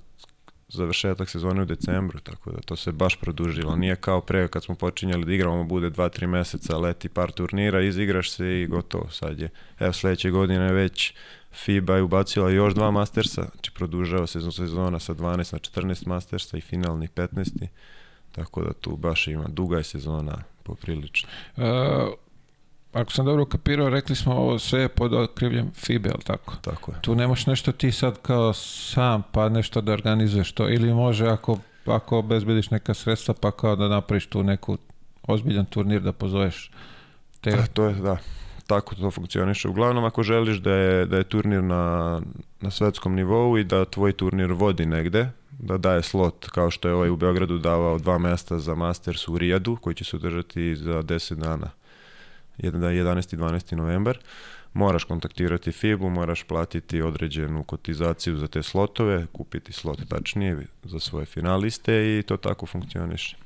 završetak 0.72 1.30
sezone 1.30 1.62
u 1.62 1.66
decembru, 1.66 2.20
tako 2.20 2.52
da 2.52 2.62
to 2.62 2.76
se 2.76 2.92
baš 2.92 3.16
produžilo. 3.16 3.76
Nije 3.76 3.96
kao 3.96 4.22
pre 4.22 4.48
kad 4.48 4.64
smo 4.64 4.76
počinjali 4.76 5.26
da 5.26 5.34
igramo, 5.34 5.64
bude 5.64 5.90
2-3 5.90 6.28
meseca, 6.28 6.78
leti 6.78 7.10
par 7.10 7.32
turnira, 7.32 7.82
izigraš 7.82 8.32
se 8.32 8.62
i 8.62 8.68
gotovo. 8.68 9.10
Sad 9.10 9.40
je, 9.40 9.50
evo 9.80 9.94
sledeće 9.94 10.30
godine 10.30 10.74
već 10.74 11.14
FIBA 11.54 11.96
je 11.96 12.04
ubacila 12.04 12.50
još 12.50 12.74
dva 12.74 12.92
mastersa, 12.92 13.42
znači 13.42 13.72
produžava 13.72 14.28
sezon 14.28 14.52
sezona 14.52 15.00
sa 15.00 15.14
12 15.14 15.54
na 15.54 15.60
14 15.60 16.08
mastersa 16.08 16.58
i 16.58 16.62
finalni 16.62 17.08
15. 17.08 17.68
Tako 18.32 18.64
da 18.64 18.74
tu 18.74 18.98
baš 18.98 19.28
ima 19.28 19.48
duga 19.48 19.78
je 19.78 19.84
sezona 19.84 20.44
poprilično. 20.64 21.30
Uh, 21.58 21.64
ako 22.94 23.12
sam 23.12 23.26
dobro 23.26 23.46
kapirao, 23.46 23.90
rekli 23.90 24.16
smo 24.16 24.34
ovo 24.34 24.60
sve 24.60 24.90
pod 24.90 25.14
okrivljem 25.14 25.72
FIBE, 25.76 26.10
ali 26.10 26.24
tako? 26.24 26.56
Tako 26.62 26.92
je. 26.92 27.02
Tu 27.02 27.16
nemaš 27.16 27.46
nešto 27.46 27.72
ti 27.72 27.92
sad 27.92 28.22
kao 28.22 28.54
sam 28.54 29.24
pa 29.32 29.50
nešto 29.50 29.82
da 29.82 29.94
organizuješ 29.94 30.52
to 30.52 30.70
ili 30.70 30.94
može 30.94 31.28
ako, 31.28 31.58
ako 31.86 32.18
obezbediš 32.18 32.70
neka 32.70 32.94
sredstva 32.94 33.34
pa 33.42 33.52
kao 33.52 33.76
da 33.76 33.88
napraviš 33.88 34.26
tu 34.26 34.44
neku 34.44 34.78
ozbiljan 35.24 35.66
turnir 35.66 36.02
da 36.02 36.12
pozoveš 36.12 36.72
te 37.42 37.50
E, 37.50 37.66
to 37.74 37.84
je, 37.84 37.94
da, 37.94 38.18
tako 38.68 38.96
to 38.96 39.12
funkcioniše. 39.12 39.70
Uglavnom, 39.70 40.06
ako 40.06 40.24
želiš 40.24 40.58
da 40.58 40.72
je, 40.72 41.06
da 41.06 41.18
je 41.18 41.24
turnir 41.24 41.64
na, 41.64 42.22
na 42.62 42.72
svetskom 42.72 43.16
nivou 43.16 43.58
i 43.58 43.64
da 43.64 43.86
tvoj 43.86 44.14
turnir 44.14 44.52
vodi 44.52 44.86
negde, 44.86 45.30
da 45.52 45.78
daje 45.78 46.04
slot, 46.04 46.50
kao 46.50 46.72
što 46.72 46.88
je 46.88 46.94
ovaj 46.94 47.10
u 47.10 47.16
Beogradu 47.16 47.58
davao 47.58 47.98
dva 47.98 48.18
mesta 48.18 48.60
za 48.60 48.76
Masters 48.76 49.28
u 49.28 49.38
Rijadu, 49.38 49.76
koji 49.82 49.96
će 49.96 50.04
se 50.04 50.16
održati 50.16 50.76
za 50.76 51.04
10 51.04 51.36
dana, 51.36 51.70
11. 52.70 53.34
i 53.34 53.38
12. 53.38 53.76
novembar, 53.76 54.18
moraš 54.74 55.04
kontaktirati 55.04 55.72
FIBU, 55.72 56.10
moraš 56.10 56.44
platiti 56.44 57.02
određenu 57.02 57.64
kotizaciju 57.64 58.38
za 58.38 58.48
te 58.48 58.64
slotove, 58.64 59.26
kupiti 59.32 59.74
slot 59.74 60.00
tačnije 60.10 60.68
za 60.84 61.00
svoje 61.00 61.26
finaliste 61.26 62.20
i 62.20 62.24
to 62.24 62.38
tako 62.38 62.66
funkcioniše. 62.66 63.38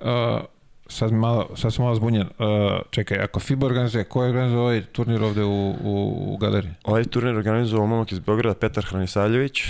Uh, 0.00 0.44
sad, 0.86 1.12
malo, 1.12 1.56
sad 1.56 1.74
sam 1.74 1.84
malo 1.84 1.94
zbunjen. 1.94 2.26
Uh, 2.26 2.46
čekaj, 2.90 3.18
ako 3.18 3.40
FIBA 3.40 3.66
organizuje, 3.66 4.04
ko 4.04 4.22
je 4.22 4.28
organizuje 4.28 4.60
ovaj 4.60 4.84
turnir 4.84 5.22
ovde 5.22 5.44
u, 5.44 5.70
u, 5.70 6.14
u 6.34 6.36
galeriji? 6.36 6.72
Ovaj 6.84 7.04
turnir 7.04 7.36
organizovao 7.36 7.86
momak 7.86 8.12
iz 8.12 8.18
Beograda, 8.18 8.58
Petar 8.58 8.84
Hranisaljević, 8.84 9.62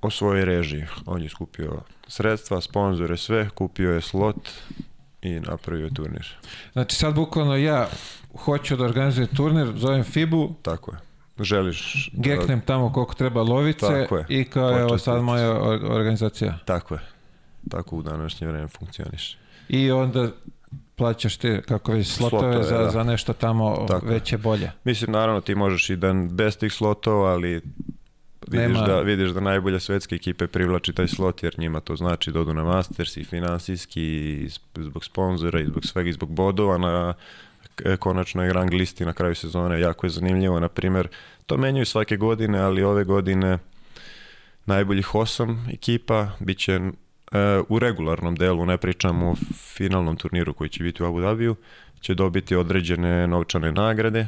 o 0.00 0.10
svojoj 0.10 0.44
režiji. 0.44 0.84
On 1.06 1.22
je 1.22 1.28
skupio 1.28 1.80
sredstva, 2.08 2.60
sponzore, 2.60 3.16
sve, 3.16 3.48
kupio 3.48 3.92
je 3.92 4.00
slot 4.00 4.50
i 5.22 5.40
napravio 5.40 5.84
je 5.84 5.94
turnir. 5.94 6.26
Znači 6.72 6.96
sad 6.96 7.14
bukvalno 7.14 7.56
ja 7.56 7.88
hoću 8.34 8.76
da 8.76 8.84
organizujem 8.84 9.28
turnir, 9.28 9.72
zovem 9.76 10.04
FIBU, 10.04 10.54
Tako 10.62 10.92
je. 10.92 10.98
Želiš... 11.40 12.10
da- 12.12 12.22
geknem 12.24 12.60
tamo 12.60 12.92
koliko 12.92 13.14
treba 13.14 13.42
lovice 13.42 13.86
je. 13.86 14.08
i 14.28 14.44
kao 14.44 14.70
evo 14.70 14.88
Počastiti. 14.88 15.04
sad 15.04 15.22
moja 15.22 15.50
or- 15.50 15.90
organizacija. 15.90 16.58
Tako 16.64 16.94
je. 16.94 17.00
Tako 17.70 17.96
u 17.96 18.02
današnje 18.02 18.46
vreme 18.46 18.68
funkcioniše. 18.68 19.38
I 19.68 19.90
onda 19.90 20.28
plaćaš 20.96 21.36
te, 21.36 21.62
kako 21.62 21.92
već, 21.92 22.06
slotove, 22.08 22.42
Slotove, 22.42 22.64
za, 22.64 22.78
da. 22.78 22.90
za 22.90 23.02
nešto 23.02 23.32
tamo 23.32 23.84
Tako 23.88 24.06
je. 24.06 24.12
veće 24.12 24.38
bolje. 24.38 24.70
Mislim, 24.84 25.12
naravno, 25.12 25.40
ti 25.40 25.54
možeš 25.54 25.90
i 25.90 25.96
da 25.96 26.12
bez 26.30 26.58
tih 26.58 26.72
slotova, 26.72 27.32
ali 27.32 27.62
vidiš, 28.46 28.68
Nema- 28.68 28.86
da, 28.86 29.00
vidiš 29.00 29.30
da 29.30 29.40
najbolje 29.40 29.80
svetske 29.80 30.14
ekipe 30.14 30.46
privlači 30.46 30.92
taj 30.92 31.08
slot, 31.08 31.42
jer 31.42 31.54
njima 31.58 31.80
to 31.80 31.96
znači 31.96 32.32
da 32.32 32.40
odu 32.40 32.54
na 32.54 32.64
Masters 32.64 33.16
i 33.16 33.24
finansijski, 33.24 34.02
i 34.02 34.48
zbog 34.76 35.04
sponzora, 35.04 35.60
i 35.60 35.66
zbog 35.66 35.84
svega, 35.84 36.10
i 36.10 36.12
zbog 36.12 36.30
bodova 36.30 36.78
na 36.78 37.14
k- 37.74 37.96
konačnoj 37.96 38.52
rang 38.52 38.72
listi 38.72 39.04
na 39.04 39.12
kraju 39.12 39.34
sezone. 39.34 39.80
Jako 39.80 40.06
je 40.06 40.10
zanimljivo, 40.10 40.60
na 40.60 40.68
primjer, 40.68 41.08
to 41.46 41.56
menjaju 41.56 41.86
svake 41.86 42.16
godine, 42.16 42.58
ali 42.58 42.82
ove 42.82 43.04
godine 43.04 43.58
najboljih 44.66 45.14
osam 45.14 45.66
ekipa 45.72 46.28
bit 46.40 46.58
će 46.58 46.72
e, 46.72 46.90
u 47.68 47.78
regularnom 47.78 48.34
delu, 48.36 48.66
ne 48.66 48.76
pričamo 48.76 49.30
o 49.30 49.34
finalnom 49.76 50.16
turniru 50.16 50.54
koji 50.54 50.70
će 50.70 50.82
biti 50.84 51.02
u 51.02 51.06
Abu 51.06 51.20
Dhabiju, 51.20 51.56
će 52.00 52.14
dobiti 52.14 52.56
određene 52.56 53.26
novčane 53.26 53.72
nagrade 53.72 54.26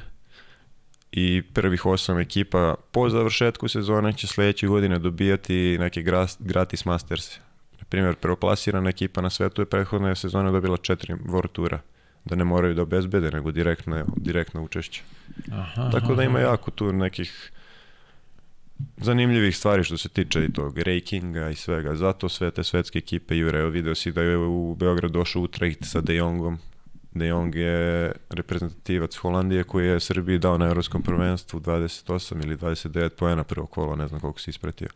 i 1.12 1.42
prvih 1.54 1.86
osam 1.86 2.18
ekipa 2.18 2.74
po 2.90 3.08
završetku 3.08 3.68
sezone 3.68 4.12
će 4.12 4.26
sledeće 4.26 4.66
godine 4.66 4.98
dobijati 4.98 5.76
neke 5.80 6.04
gratis 6.38 6.84
masters. 6.84 7.36
Na 7.78 7.84
primjer, 7.88 8.14
prvoplasirana 8.14 8.90
ekipa 8.90 9.20
na 9.20 9.30
svetu 9.30 9.62
je 9.62 9.66
prethodne 9.66 10.16
sezone 10.16 10.50
dobila 10.50 10.76
četiri 10.76 11.14
World 11.14 11.52
Tura 11.52 11.80
da 12.24 12.36
ne 12.36 12.44
moraju 12.44 12.74
da 12.74 12.82
obezbede, 12.82 13.30
nego 13.30 13.50
direktno, 13.50 14.04
direktno 14.16 14.62
učešće. 14.62 15.02
Aha, 15.52 15.90
Tako 15.90 16.14
da 16.14 16.22
ima 16.22 16.40
jako 16.40 16.70
tu 16.70 16.92
nekih 16.92 17.52
zanimljivih 18.96 19.56
stvari 19.56 19.84
što 19.84 19.96
se 19.96 20.08
tiče 20.08 20.44
i 20.44 20.52
tog 20.52 20.78
rankinga 20.78 21.50
i 21.50 21.54
svega. 21.54 21.94
Zato 21.94 22.28
sve 22.28 22.50
te 22.50 22.64
svetske 22.64 22.98
ekipe 22.98 23.36
jure. 23.36 23.58
Evo 23.58 23.70
video 23.70 23.94
si 23.94 24.12
da 24.12 24.22
je 24.22 24.36
u 24.36 24.76
Beograd 24.78 25.10
došao 25.10 25.42
Utrecht 25.42 25.84
sa 25.84 26.00
De 26.00 26.14
Jongom. 26.14 26.58
De 27.14 27.26
Jong 27.26 27.54
je 27.54 28.12
reprezentativac 28.30 29.16
Holandije 29.16 29.64
koji 29.64 29.86
je 29.86 30.00
Srbiji 30.00 30.38
dao 30.38 30.58
na 30.58 30.66
evropskom 30.66 31.02
prvenstvu 31.02 31.60
28 31.60 32.44
ili 32.44 32.56
29 32.56 33.08
poena 33.08 33.44
prvo 33.44 33.66
kolo, 33.66 33.96
ne 33.96 34.08
znam 34.08 34.20
koliko 34.20 34.40
se 34.40 34.50
ispratio. 34.50 34.88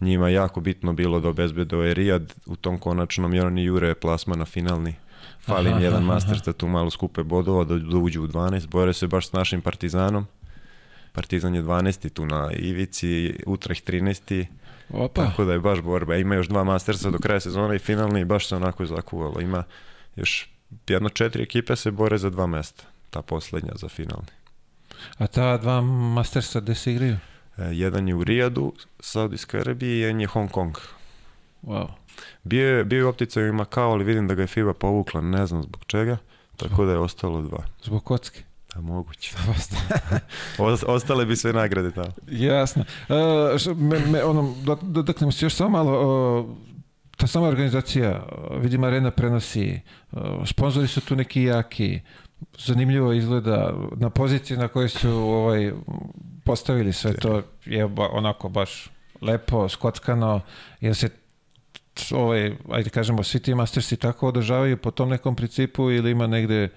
Njima 0.00 0.28
jako 0.28 0.60
bitno 0.60 0.92
bilo 0.92 1.20
da 1.20 1.28
obezbede 1.28 1.76
ovaj 1.76 1.94
Rijad 1.94 2.34
u 2.46 2.56
tom 2.56 2.78
konačnom 2.78 3.34
jer 3.34 3.46
oni 3.46 3.64
jure 3.64 3.94
plasma 3.94 4.36
na 4.36 4.44
finalni. 4.44 4.94
Fali 5.40 5.70
im 5.70 5.80
jedan 5.80 6.02
aha, 6.02 6.12
Masters 6.12 6.42
da 6.42 6.52
tu 6.52 6.68
malo 6.68 6.90
skupe 6.90 7.22
bodova, 7.22 7.64
da, 7.64 7.78
da 7.78 7.98
uđu 7.98 8.22
u 8.22 8.26
12. 8.26 8.66
Bore 8.66 8.92
se 8.92 9.06
baš 9.06 9.28
s 9.28 9.32
našim 9.32 9.60
Partizanom 9.60 10.26
Partizan 11.14 11.54
je 11.54 11.62
12. 11.62 12.08
tu 12.08 12.26
na 12.26 12.50
Ivici, 12.52 13.34
Utrecht 13.46 13.88
13. 13.88 14.46
Opa, 14.90 15.24
Tako 15.24 15.44
da 15.44 15.52
je 15.52 15.58
baš 15.58 15.80
borba. 15.80 16.16
Ima 16.16 16.34
još 16.34 16.48
dva 16.48 16.64
Mastersa 16.64 17.10
do 17.10 17.18
kraja 17.18 17.40
sezona 17.40 17.74
i 17.74 17.78
finalni 17.78 18.24
baš 18.24 18.48
se 18.48 18.56
onako 18.56 18.86
zakuvalo. 18.86 19.40
Ima 19.40 19.62
još 20.16 20.53
jedno 20.88 21.08
četiri 21.08 21.42
ekipe 21.42 21.76
se 21.76 21.90
bore 21.90 22.18
za 22.18 22.30
dva 22.30 22.46
mesta. 22.46 22.82
Ta 23.10 23.22
poslednja 23.22 23.72
za 23.74 23.88
finalni. 23.88 24.26
a 25.18 25.26
ta 25.26 25.56
dva 25.58 25.80
Mastersa 25.80 26.60
gde 26.60 26.74
se 26.74 26.92
igraju? 26.92 27.16
E, 27.58 27.64
jedan 27.64 28.08
je 28.08 28.14
u 28.14 28.24
Rijadu, 28.24 28.72
Saudijskoj 29.00 29.60
Arabiji 29.60 29.90
i 29.90 30.00
jedan 30.00 30.20
je 30.20 30.26
Hong 30.26 30.50
Kong. 30.50 30.74
Wow. 31.62 31.88
Bio 32.44 32.68
je, 32.68 32.84
bio 32.84 32.98
je 32.98 33.04
u 33.04 33.08
opticaju 33.08 33.48
i 33.48 33.52
Makao, 33.52 33.90
ali 33.90 34.04
vidim 34.04 34.28
da 34.28 34.34
ga 34.34 34.42
je 34.42 34.46
FIBA 34.46 34.74
povukla, 34.74 35.20
ne 35.20 35.46
znam 35.46 35.62
zbog 35.62 35.84
čega. 35.86 36.16
Tako 36.56 36.84
da 36.84 36.92
je 36.92 36.98
ostalo 36.98 37.42
dva. 37.42 37.64
Zbog 37.82 38.04
kocke. 38.04 38.42
A 38.74 38.80
moguće. 38.80 39.36
Os- 40.58 40.84
Ostale 40.86 41.26
bi 41.26 41.36
sve 41.36 41.52
nagrade 41.52 41.90
tamo. 41.90 42.12
Jasno. 42.28 42.84
E, 43.08 43.14
me, 43.74 43.98
me, 44.00 44.24
ono, 44.24 44.54
do- 44.62 44.78
dotaknemo 44.82 45.32
se 45.32 45.46
još 45.46 45.54
samo 45.54 45.70
malo, 45.70 45.92
o, 45.94 46.56
ta 47.16 47.26
sama 47.26 47.48
organizacija, 47.48 48.26
o, 48.32 48.58
vidim 48.58 48.84
Arena 48.84 49.10
prenosi, 49.10 49.80
o, 50.12 50.46
sponzori 50.46 50.88
su 50.88 51.00
tu 51.00 51.16
neki 51.16 51.42
jaki, 51.42 52.00
zanimljivo 52.58 53.12
izgleda, 53.12 53.74
na 53.96 54.10
poziciji 54.10 54.56
na 54.56 54.68
kojoj 54.68 54.88
su 54.88 55.10
ovaj, 55.10 55.72
postavili 56.44 56.92
sve 56.92 57.16
to 57.16 57.42
je 57.64 57.88
ba, 57.88 58.08
onako 58.12 58.48
baš 58.48 58.90
lepo, 59.20 59.68
skockano, 59.68 60.40
jer 60.80 60.94
se 60.94 61.08
ovaj, 62.12 62.56
ajde 62.70 62.90
kažemo, 62.90 63.22
svi 63.22 63.40
ti 63.40 63.54
mastersi 63.54 63.96
tako 63.96 64.28
održavaju 64.28 64.76
po 64.76 64.90
tom 64.90 65.08
nekom 65.08 65.36
principu 65.36 65.90
ili 65.90 66.10
ima 66.10 66.26
negde, 66.26 66.68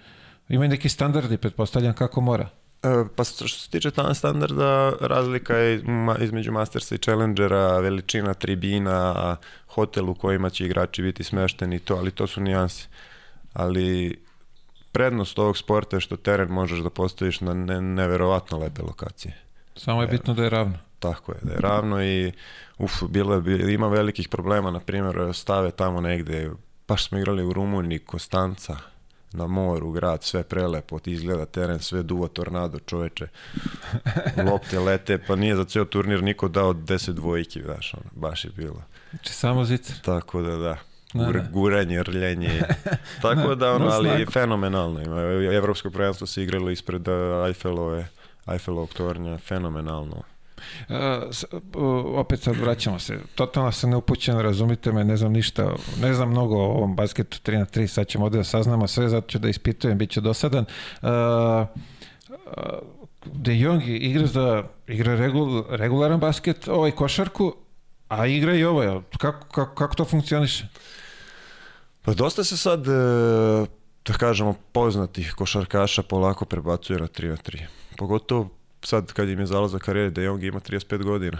ima 0.49 0.67
neki 0.67 0.89
standardi, 0.89 1.37
pretpostavljam 1.37 1.93
kako 1.93 2.21
mora. 2.21 2.49
E, 2.83 3.05
Pa 3.15 3.23
što 3.23 3.47
se 3.47 3.69
tiče 3.69 3.91
tamo 3.91 4.13
standarda, 4.13 4.93
razlika 5.01 5.57
je 5.57 5.83
između 6.19 6.51
Mastersa 6.51 6.95
i 6.95 6.97
Challengera, 6.97 7.79
veličina 7.79 8.33
tribina, 8.33 9.35
hotel 9.67 10.09
u 10.09 10.15
kojima 10.15 10.49
će 10.49 10.65
igrači 10.65 11.01
biti 11.01 11.23
smešteni 11.23 11.75
i 11.75 11.79
to, 11.79 11.95
ali 11.95 12.11
to 12.11 12.27
su 12.27 12.41
nijanse. 12.41 12.87
Ali 13.53 14.17
prednost 14.91 15.39
ovog 15.39 15.57
sporta 15.57 15.95
je 15.95 16.01
što 16.01 16.15
teren 16.15 16.49
možeš 16.49 16.79
da 16.79 16.89
postaviš 16.89 17.41
na 17.41 17.53
ne, 17.53 17.81
neverovatno 17.81 18.57
lepe 18.57 18.81
lokacije. 18.81 19.37
Samo 19.75 20.01
je 20.01 20.07
bitno 20.07 20.33
da 20.33 20.43
je 20.43 20.49
ravno. 20.49 20.77
Tako 20.99 21.31
je, 21.31 21.37
da 21.41 21.53
je 21.53 21.59
ravno 21.59 22.03
i 22.03 22.31
uf, 22.77 23.03
bilo 23.09 23.35
je, 23.35 23.73
ima 23.73 23.87
velikih 23.87 24.29
problema, 24.29 24.71
na 24.71 24.79
primjer 24.79 25.33
stave 25.33 25.71
tamo 25.71 26.01
negde, 26.01 26.51
baš 26.87 27.07
smo 27.07 27.17
igrali 27.17 27.43
u 27.43 27.53
Rumuniji, 27.53 27.99
Kostanca, 27.99 28.77
na 29.31 29.47
moru, 29.47 29.91
grad, 29.91 30.23
sve 30.23 30.43
prelepo, 30.43 30.99
izgleda 31.05 31.45
teren, 31.45 31.79
sve 31.79 32.03
duva 32.03 32.27
tornado, 32.27 32.79
čoveče, 32.79 33.27
lopte 34.51 34.79
lete, 34.79 35.17
pa 35.27 35.35
nije 35.35 35.55
za 35.55 35.65
ceo 35.65 35.85
turnir 35.85 36.23
niko 36.23 36.47
dao 36.47 36.73
10 36.73 37.11
dvojki, 37.11 37.61
znaš, 37.61 37.93
ono, 37.93 38.03
baš 38.15 38.45
je 38.45 38.51
bilo. 38.55 38.83
Znači 39.09 39.33
samo 39.33 39.65
zicer. 39.65 39.95
Tako 40.01 40.41
da, 40.41 40.55
da. 40.57 40.77
Da, 41.13 41.25
Gur, 41.25 41.33
da. 41.33 41.47
guranje, 41.51 42.03
rljenje. 42.03 42.61
Tako 43.21 43.55
da, 43.55 43.71
ono, 43.73 43.85
na 43.85 43.91
ali 43.91 44.09
snagu. 44.09 44.31
fenomenalno. 44.31 45.01
Ima. 45.01 45.21
Evropsko 45.53 45.89
prvenstvo 45.89 46.27
se 46.27 46.43
igralo 46.43 46.69
ispred 46.69 47.07
uh, 47.07 47.47
Eiffelove, 47.47 48.07
Eiffelovog 48.51 48.93
tornja, 48.93 49.37
fenomenalno. 49.37 50.23
O, 51.73 52.19
opet 52.19 52.39
sad 52.39 52.55
vraćamo 52.55 52.99
se. 52.99 53.19
Totalno 53.35 53.71
sam 53.71 53.89
neupućen, 53.89 54.39
razumite 54.39 54.91
me, 54.91 55.03
ne 55.03 55.17
znam 55.17 55.31
ništa, 55.31 55.75
ne 56.01 56.13
znam 56.13 56.29
mnogo 56.29 56.55
o 56.55 56.65
ovom 56.65 56.95
basketu 56.95 57.37
3 57.51 57.57
na 57.57 57.65
3, 57.65 57.87
sad 57.87 58.07
ćemo 58.07 58.25
ovde 58.25 58.37
da 58.37 58.43
saznamo 58.43 58.87
sve, 58.87 59.09
zato 59.09 59.27
ću 59.27 59.39
da 59.39 59.49
ispitujem, 59.49 59.97
bit 59.97 60.09
će 60.09 60.21
dosadan. 60.21 60.65
A, 61.01 61.65
De 63.25 63.57
Jong 63.59 63.83
igra 63.87 64.25
za 64.25 64.63
igra 64.87 65.15
regul, 65.15 65.63
regularan 65.69 66.19
basket, 66.19 66.67
ovaj 66.67 66.91
košarku, 66.91 67.53
a 68.07 68.27
igra 68.27 68.55
i 68.55 68.63
ovo, 68.63 69.03
kako, 69.17 69.47
kako, 69.47 69.75
kako 69.75 69.95
to 69.95 70.05
funkcioniše? 70.05 70.67
Pa 72.01 72.13
dosta 72.13 72.43
se 72.43 72.57
sad, 72.57 72.87
e, 72.87 72.91
da 74.05 74.13
kažemo, 74.13 74.55
poznatih 74.71 75.33
košarkaša 75.37 76.03
polako 76.03 76.45
prebacuje 76.45 76.99
na 76.99 77.07
3 77.07 77.29
na 77.29 77.37
3. 77.37 77.63
Pogotovo 77.97 78.49
sad 78.83 79.13
kad 79.13 79.29
im 79.29 79.39
je 79.39 79.45
zalazak 79.45 79.81
karijere, 79.81 80.09
da 80.09 80.21
Jong 80.21 80.43
ima 80.43 80.59
35 80.59 81.03
godina. 81.03 81.39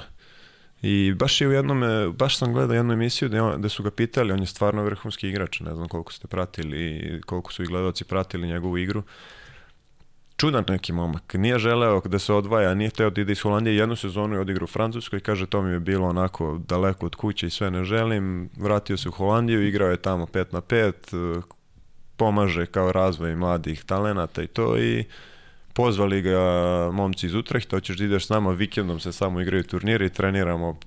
I 0.81 1.13
baš 1.13 1.41
je 1.41 1.47
u 1.47 1.51
jednom, 1.51 1.83
baš 2.17 2.37
sam 2.37 2.53
gledao 2.53 2.75
jednu 2.75 2.93
emisiju 2.93 3.43
on, 3.43 3.59
gde 3.59 3.69
su 3.69 3.83
ga 3.83 3.91
pitali, 3.91 4.33
on 4.33 4.39
je 4.39 4.45
stvarno 4.45 4.83
vrhunski 4.83 5.29
igrač, 5.29 5.59
ne 5.59 5.75
znam 5.75 5.87
koliko 5.87 6.13
ste 6.13 6.27
pratili 6.27 6.85
i 6.85 7.21
koliko 7.21 7.53
su 7.53 7.63
i 7.63 7.65
gledalci 7.65 8.03
pratili 8.03 8.47
njegovu 8.47 8.77
igru. 8.77 9.03
Čudan 10.37 10.63
neki 10.67 10.93
momak, 10.93 11.33
nije 11.33 11.59
želeo 11.59 12.01
da 12.05 12.19
se 12.19 12.33
odvaja, 12.33 12.73
nije 12.73 12.89
teo 12.89 13.09
da 13.09 13.21
ide 13.21 13.31
iz 13.31 13.41
Holandije, 13.41 13.75
jednu 13.75 13.95
sezonu 13.95 14.35
je 14.35 14.41
odigrao 14.41 14.63
u 14.63 14.67
Francuskoj, 14.67 15.19
kaže 15.19 15.47
to 15.47 15.61
mi 15.61 15.71
je 15.71 15.79
bilo 15.79 16.07
onako 16.07 16.61
daleko 16.67 17.05
od 17.05 17.15
kuće 17.15 17.47
i 17.47 17.49
sve 17.49 17.71
ne 17.71 17.83
želim, 17.83 18.49
vratio 18.57 18.97
se 18.97 19.09
u 19.09 19.11
Holandiju, 19.11 19.67
igrao 19.67 19.89
je 19.89 19.97
tamo 19.97 20.25
5 20.25 20.53
na 20.53 20.61
5, 20.61 21.41
pomaže 22.17 22.65
kao 22.65 22.91
razvoj 22.91 23.35
mladih 23.35 23.83
talenata 23.83 24.43
i 24.43 24.47
to 24.47 24.77
i 24.77 25.05
pozvali 25.77 26.21
ga 26.21 26.39
momci 26.93 27.25
iz 27.25 27.35
Utrehta, 27.35 27.75
hoćeš 27.75 27.97
da 27.97 28.05
ideš 28.05 28.25
s 28.25 28.29
nama, 28.29 28.51
vikendom 28.51 28.99
se 28.99 29.11
samo 29.11 29.41
igraju 29.41 29.63
turniri 29.63 30.05
i 30.05 30.09
treniramo 30.09 30.79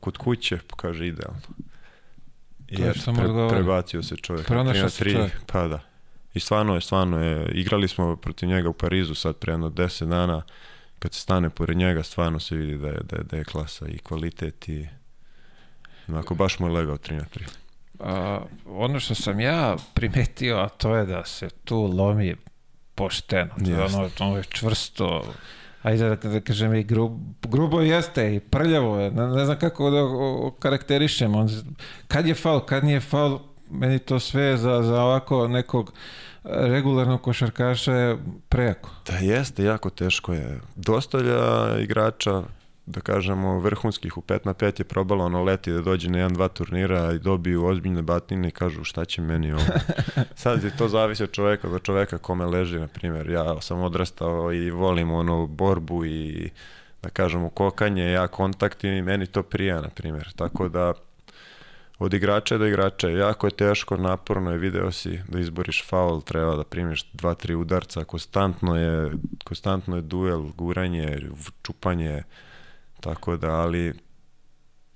kod 0.00 0.16
kuće, 0.16 0.58
pa 0.68 0.76
kaže 0.76 1.06
idealno. 1.06 1.40
I 2.68 2.82
eto, 2.82 2.98
samo 2.98 3.22
odgovara. 3.22 3.48
prebacio 3.48 4.02
se 4.02 4.16
čovjek. 4.16 4.48
na 4.48 4.54
Pronašao 4.54 4.88
se 4.88 4.98
tri, 4.98 5.12
čovjek. 5.12 5.32
Pa 5.46 5.68
da. 5.68 5.80
I 6.34 6.40
stvarno 6.40 6.74
je, 6.74 6.80
stvarno 6.80 7.24
je, 7.24 7.52
igrali 7.52 7.88
smo 7.88 8.16
protiv 8.16 8.48
njega 8.48 8.68
u 8.68 8.72
Parizu 8.72 9.14
sad 9.14 9.36
pre 9.36 9.52
jedno 9.52 9.70
10 9.70 10.08
dana, 10.08 10.42
kad 10.98 11.14
se 11.14 11.20
stane 11.20 11.50
pored 11.50 11.76
njega, 11.76 12.02
stvarno 12.02 12.40
se 12.40 12.56
vidi 12.56 12.78
da 12.78 12.88
je, 12.88 13.00
da 13.02 13.16
je, 13.16 13.22
da 13.22 13.36
je 13.36 13.44
klasa 13.44 13.86
i 13.88 13.98
kvalitet 13.98 14.68
i 14.68 14.88
onako 16.08 16.34
baš 16.34 16.58
mu 16.58 16.66
je 16.66 16.72
legao 16.72 16.96
3 16.96 17.12
na 17.12 17.24
3. 17.34 17.44
A, 18.00 18.42
ono 18.66 19.00
što 19.00 19.14
sam 19.14 19.40
ja 19.40 19.76
primetio, 19.94 20.56
a 20.56 20.68
to 20.68 20.96
je 20.96 21.06
da 21.06 21.24
se 21.24 21.48
tu 21.64 21.82
lomi 21.82 22.36
pošteno. 23.02 23.50
To 23.56 23.70
je 23.70 23.84
ono, 23.86 24.10
ono 24.20 24.36
je 24.36 24.44
čvrsto, 24.44 25.22
ajde 25.82 26.08
da, 26.08 26.28
da 26.28 26.40
kažem 26.40 26.74
i 26.74 26.82
grub, 26.84 27.12
grubo 27.42 27.80
jeste 27.80 28.34
i 28.34 28.40
prljavo 28.40 28.98
je, 28.98 29.10
ne, 29.10 29.26
ne 29.28 29.44
znam 29.44 29.58
kako 29.58 29.90
da 29.90 29.98
o- 29.98 30.46
okarakterišem. 30.46 31.34
On, 31.34 31.48
kad 32.08 32.26
je 32.26 32.34
faul, 32.34 32.60
kad 32.60 32.84
nije 32.84 33.00
faul, 33.00 33.38
meni 33.70 33.98
to 33.98 34.18
sve 34.20 34.56
za, 34.56 34.82
za 34.82 35.02
ovako 35.02 35.48
nekog 35.48 35.92
regularnog 36.44 37.22
košarkaša 37.22 37.92
je 37.94 38.18
prejako. 38.48 38.90
Da 39.06 39.16
jeste, 39.16 39.64
jako 39.64 39.90
teško 39.90 40.32
je. 40.32 40.60
Dostavlja 40.76 41.40
igrača, 41.78 42.42
da 42.86 43.00
kažemo, 43.00 43.58
vrhunskih 43.58 44.18
u 44.18 44.20
5 44.20 44.38
na 44.44 44.54
5 44.54 44.80
je 44.80 44.84
probalo 44.84 45.24
ono 45.24 45.42
leti 45.42 45.72
da 45.72 45.80
dođe 45.80 46.10
na 46.10 46.18
jedan, 46.18 46.32
dva 46.34 46.48
turnira 46.48 47.12
i 47.12 47.18
dobiju 47.18 47.66
ozbiljne 47.66 48.02
batine 48.02 48.48
i 48.48 48.50
kažu 48.50 48.84
šta 48.84 49.04
će 49.04 49.22
meni 49.22 49.52
ovo. 49.52 49.62
Sad 50.34 50.64
je 50.64 50.76
to 50.76 50.88
zavisi 50.88 51.22
od 51.22 51.30
čoveka 51.30 51.68
do 51.68 51.78
čoveka 51.78 52.18
kome 52.18 52.46
leži, 52.46 52.78
na 52.78 52.86
primjer. 52.88 53.30
Ja 53.30 53.60
sam 53.60 53.80
odrastao 53.80 54.52
i 54.52 54.70
volim 54.70 55.10
ono 55.10 55.46
borbu 55.46 56.04
i 56.04 56.50
da 57.02 57.08
kažemo 57.08 57.48
kokanje, 57.48 58.10
ja 58.10 58.26
kontakt 58.26 58.84
i 58.84 59.02
meni 59.02 59.26
to 59.26 59.42
prija, 59.42 59.80
na 59.80 59.88
primjer. 59.88 60.32
Tako 60.36 60.68
da 60.68 60.92
od 61.98 62.14
igrača 62.14 62.58
do 62.58 62.66
igrača 62.66 63.08
jako 63.08 63.46
je 63.46 63.50
teško, 63.50 63.96
naporno 63.96 64.50
je, 64.50 64.58
video 64.58 64.92
si 64.92 65.20
da 65.28 65.40
izboriš 65.40 65.84
faul, 65.88 66.22
treba 66.22 66.56
da 66.56 66.64
primiš 66.64 67.04
dva, 67.12 67.34
tri 67.34 67.54
udarca, 67.54 68.04
konstantno 68.04 68.76
je, 68.76 69.12
konstantno 69.44 69.96
je 69.96 70.02
duel, 70.02 70.42
guranje, 70.56 71.18
čupanje, 71.62 72.22
tako 73.02 73.36
da, 73.36 73.50
ali 73.50 73.92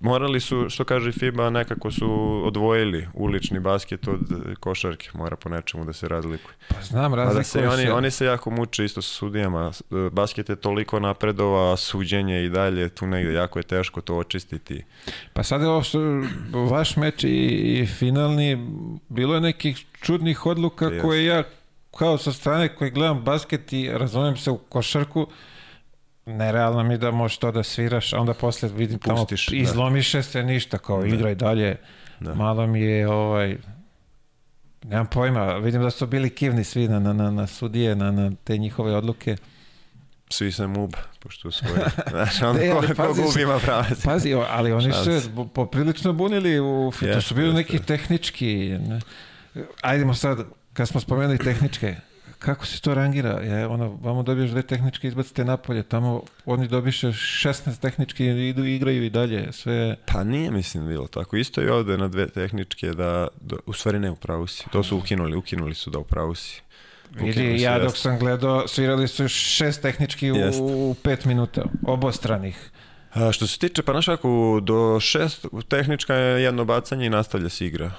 morali 0.00 0.40
su, 0.40 0.66
što 0.68 0.84
kaže 0.84 1.12
FIBA, 1.12 1.50
nekako 1.50 1.90
su 1.90 2.40
odvojili 2.44 3.08
ulični 3.14 3.60
basket 3.60 4.08
od 4.08 4.20
košarke, 4.60 5.10
mora 5.14 5.36
po 5.36 5.48
nečemu 5.48 5.84
da 5.84 5.92
se 5.92 6.08
razlikuje. 6.08 6.54
Pa 6.68 6.82
znam, 6.82 7.12
A 7.12 7.16
da 7.16 7.24
razlikuje 7.24 7.44
se, 7.44 7.68
oni, 7.68 7.90
oni 7.90 8.10
se 8.10 8.24
jako 8.24 8.50
muče 8.50 8.84
isto 8.84 9.02
sa 9.02 9.08
sudijama, 9.08 9.72
basket 10.12 10.48
je 10.48 10.56
toliko 10.56 11.00
napredova, 11.00 11.72
a 11.72 11.76
suđenje 11.76 12.44
i 12.44 12.48
dalje 12.48 12.88
tu 12.88 13.06
negde, 13.06 13.32
jako 13.32 13.58
je 13.58 13.62
teško 13.62 14.00
to 14.00 14.16
očistiti. 14.16 14.84
Pa 15.32 15.42
sad 15.42 15.60
je 15.60 15.68
ovo 15.68 15.82
što, 15.82 16.00
vaš 16.70 16.96
meč 16.96 17.24
i, 17.24 17.28
i 17.28 17.86
finalni, 17.86 18.68
bilo 19.08 19.34
je 19.34 19.40
nekih 19.40 19.84
čudnih 20.00 20.46
odluka 20.46 20.84
Jeste. 20.84 21.00
koje 21.00 21.24
ja 21.24 21.42
kao 21.96 22.18
sa 22.18 22.32
strane 22.32 22.68
koji 22.68 22.90
gledam 22.90 23.22
basket 23.22 23.72
i 23.72 23.90
razumem 23.92 24.36
se 24.36 24.50
u 24.50 24.58
košarku, 24.58 25.26
nerealno 26.26 26.82
mi 26.82 26.98
da 26.98 27.10
možeš 27.10 27.38
to 27.38 27.52
da 27.52 27.62
sviraš, 27.62 28.12
a 28.12 28.20
onda 28.20 28.34
posle 28.34 28.68
vidim 28.68 28.98
Pustiš, 28.98 29.46
tamo 29.46 29.56
da. 29.58 29.62
izlomiše 29.62 30.22
se 30.22 30.42
ništa, 30.42 30.78
kao 30.78 31.00
Da. 31.00 31.06
igraj 31.06 31.34
dalje. 31.34 31.76
Da. 32.20 32.34
Malo 32.34 32.66
mi 32.66 32.80
je 32.80 33.08
ovaj, 33.08 33.56
nemam 34.84 35.06
pojma, 35.06 35.54
vidim 35.54 35.82
da 35.82 35.90
su 35.90 36.06
bili 36.06 36.30
kivni 36.30 36.64
svi 36.64 36.88
na, 36.88 36.98
na, 36.98 37.12
na, 37.12 37.30
na 37.30 37.46
sudije, 37.46 37.96
na, 37.96 38.10
na 38.10 38.30
te 38.44 38.58
njihove 38.58 38.96
odluke. 38.96 39.36
Svi 40.30 40.52
se 40.52 40.66
mub, 40.66 40.92
pošto 41.20 41.50
svoje. 41.50 41.84
Znaš, 42.10 42.42
onda 42.42 42.60
Ne, 42.60 42.70
ko, 42.70 42.80
ko 42.80 42.94
pazi, 42.96 43.22
gubi 43.22 43.42
ima 43.42 43.58
pravac. 43.58 44.04
Pazi, 44.04 44.34
ali 44.48 44.72
oni 44.72 44.92
su 44.92 45.04
se 45.04 45.30
poprilično 45.54 46.12
bunili, 46.12 46.60
u, 46.60 46.92
to 47.12 47.20
su 47.20 47.34
bili 47.34 47.54
neki 47.54 47.78
tehnički, 47.78 48.78
ne? 48.88 49.00
ajdemo 49.82 50.14
sad, 50.14 50.38
kad 50.72 50.88
smo 50.88 51.00
spomenuli 51.00 51.38
tehničke, 51.38 51.96
kako 52.38 52.66
se 52.66 52.80
to 52.80 52.94
rangira? 52.94 53.30
Je, 53.30 53.66
ono, 53.66 53.98
vamo 54.02 54.22
dobiješ 54.22 54.50
dve 54.50 54.62
tehničke, 54.62 55.08
izbacite 55.08 55.44
napolje, 55.44 55.82
tamo 55.82 56.22
oni 56.44 56.68
dobiše 56.68 57.06
16 57.06 57.80
tehnički 57.80 58.24
i 58.24 58.48
idu 58.48 58.64
igraju 58.64 59.04
i 59.04 59.10
dalje, 59.10 59.52
sve... 59.52 59.96
Pa 60.12 60.24
nije, 60.24 60.50
mislim, 60.50 60.88
bilo 60.88 61.06
tako. 61.06 61.36
Isto 61.36 61.62
i 61.62 61.68
ovde 61.68 61.98
na 61.98 62.08
dve 62.08 62.28
tehničke 62.28 62.90
da, 62.90 63.28
da 63.40 63.56
u 63.66 63.72
stvari 63.72 63.98
ne 63.98 64.10
upravo 64.10 64.46
si. 64.46 64.64
To 64.72 64.82
su 64.82 64.98
ukinuli, 64.98 65.36
ukinuli 65.36 65.74
su 65.74 65.90
da 65.90 65.98
upravo 65.98 66.34
si. 66.34 66.62
Vidi, 67.10 67.60
ja 67.60 67.78
dok 67.78 67.96
sam 67.96 68.18
gledao, 68.18 68.68
svirali 68.68 69.08
su 69.08 69.28
šest 69.28 69.82
tehnički 69.82 70.32
u, 70.32 70.36
Jeste. 70.36 70.62
u 70.62 70.94
pet 71.02 71.24
minuta, 71.24 71.62
obostranih. 71.86 72.70
A, 73.12 73.32
što 73.32 73.46
se 73.46 73.58
tiče, 73.58 73.82
pa 73.82 73.92
znaš 73.92 74.06
kako, 74.06 74.60
do 74.62 75.00
šest 75.00 75.46
tehnička 75.68 76.14
je 76.14 76.42
jedno 76.42 76.64
bacanje 76.64 77.06
i 77.06 77.10
nastavlja 77.10 77.48
se 77.48 77.66
igra. 77.66 77.92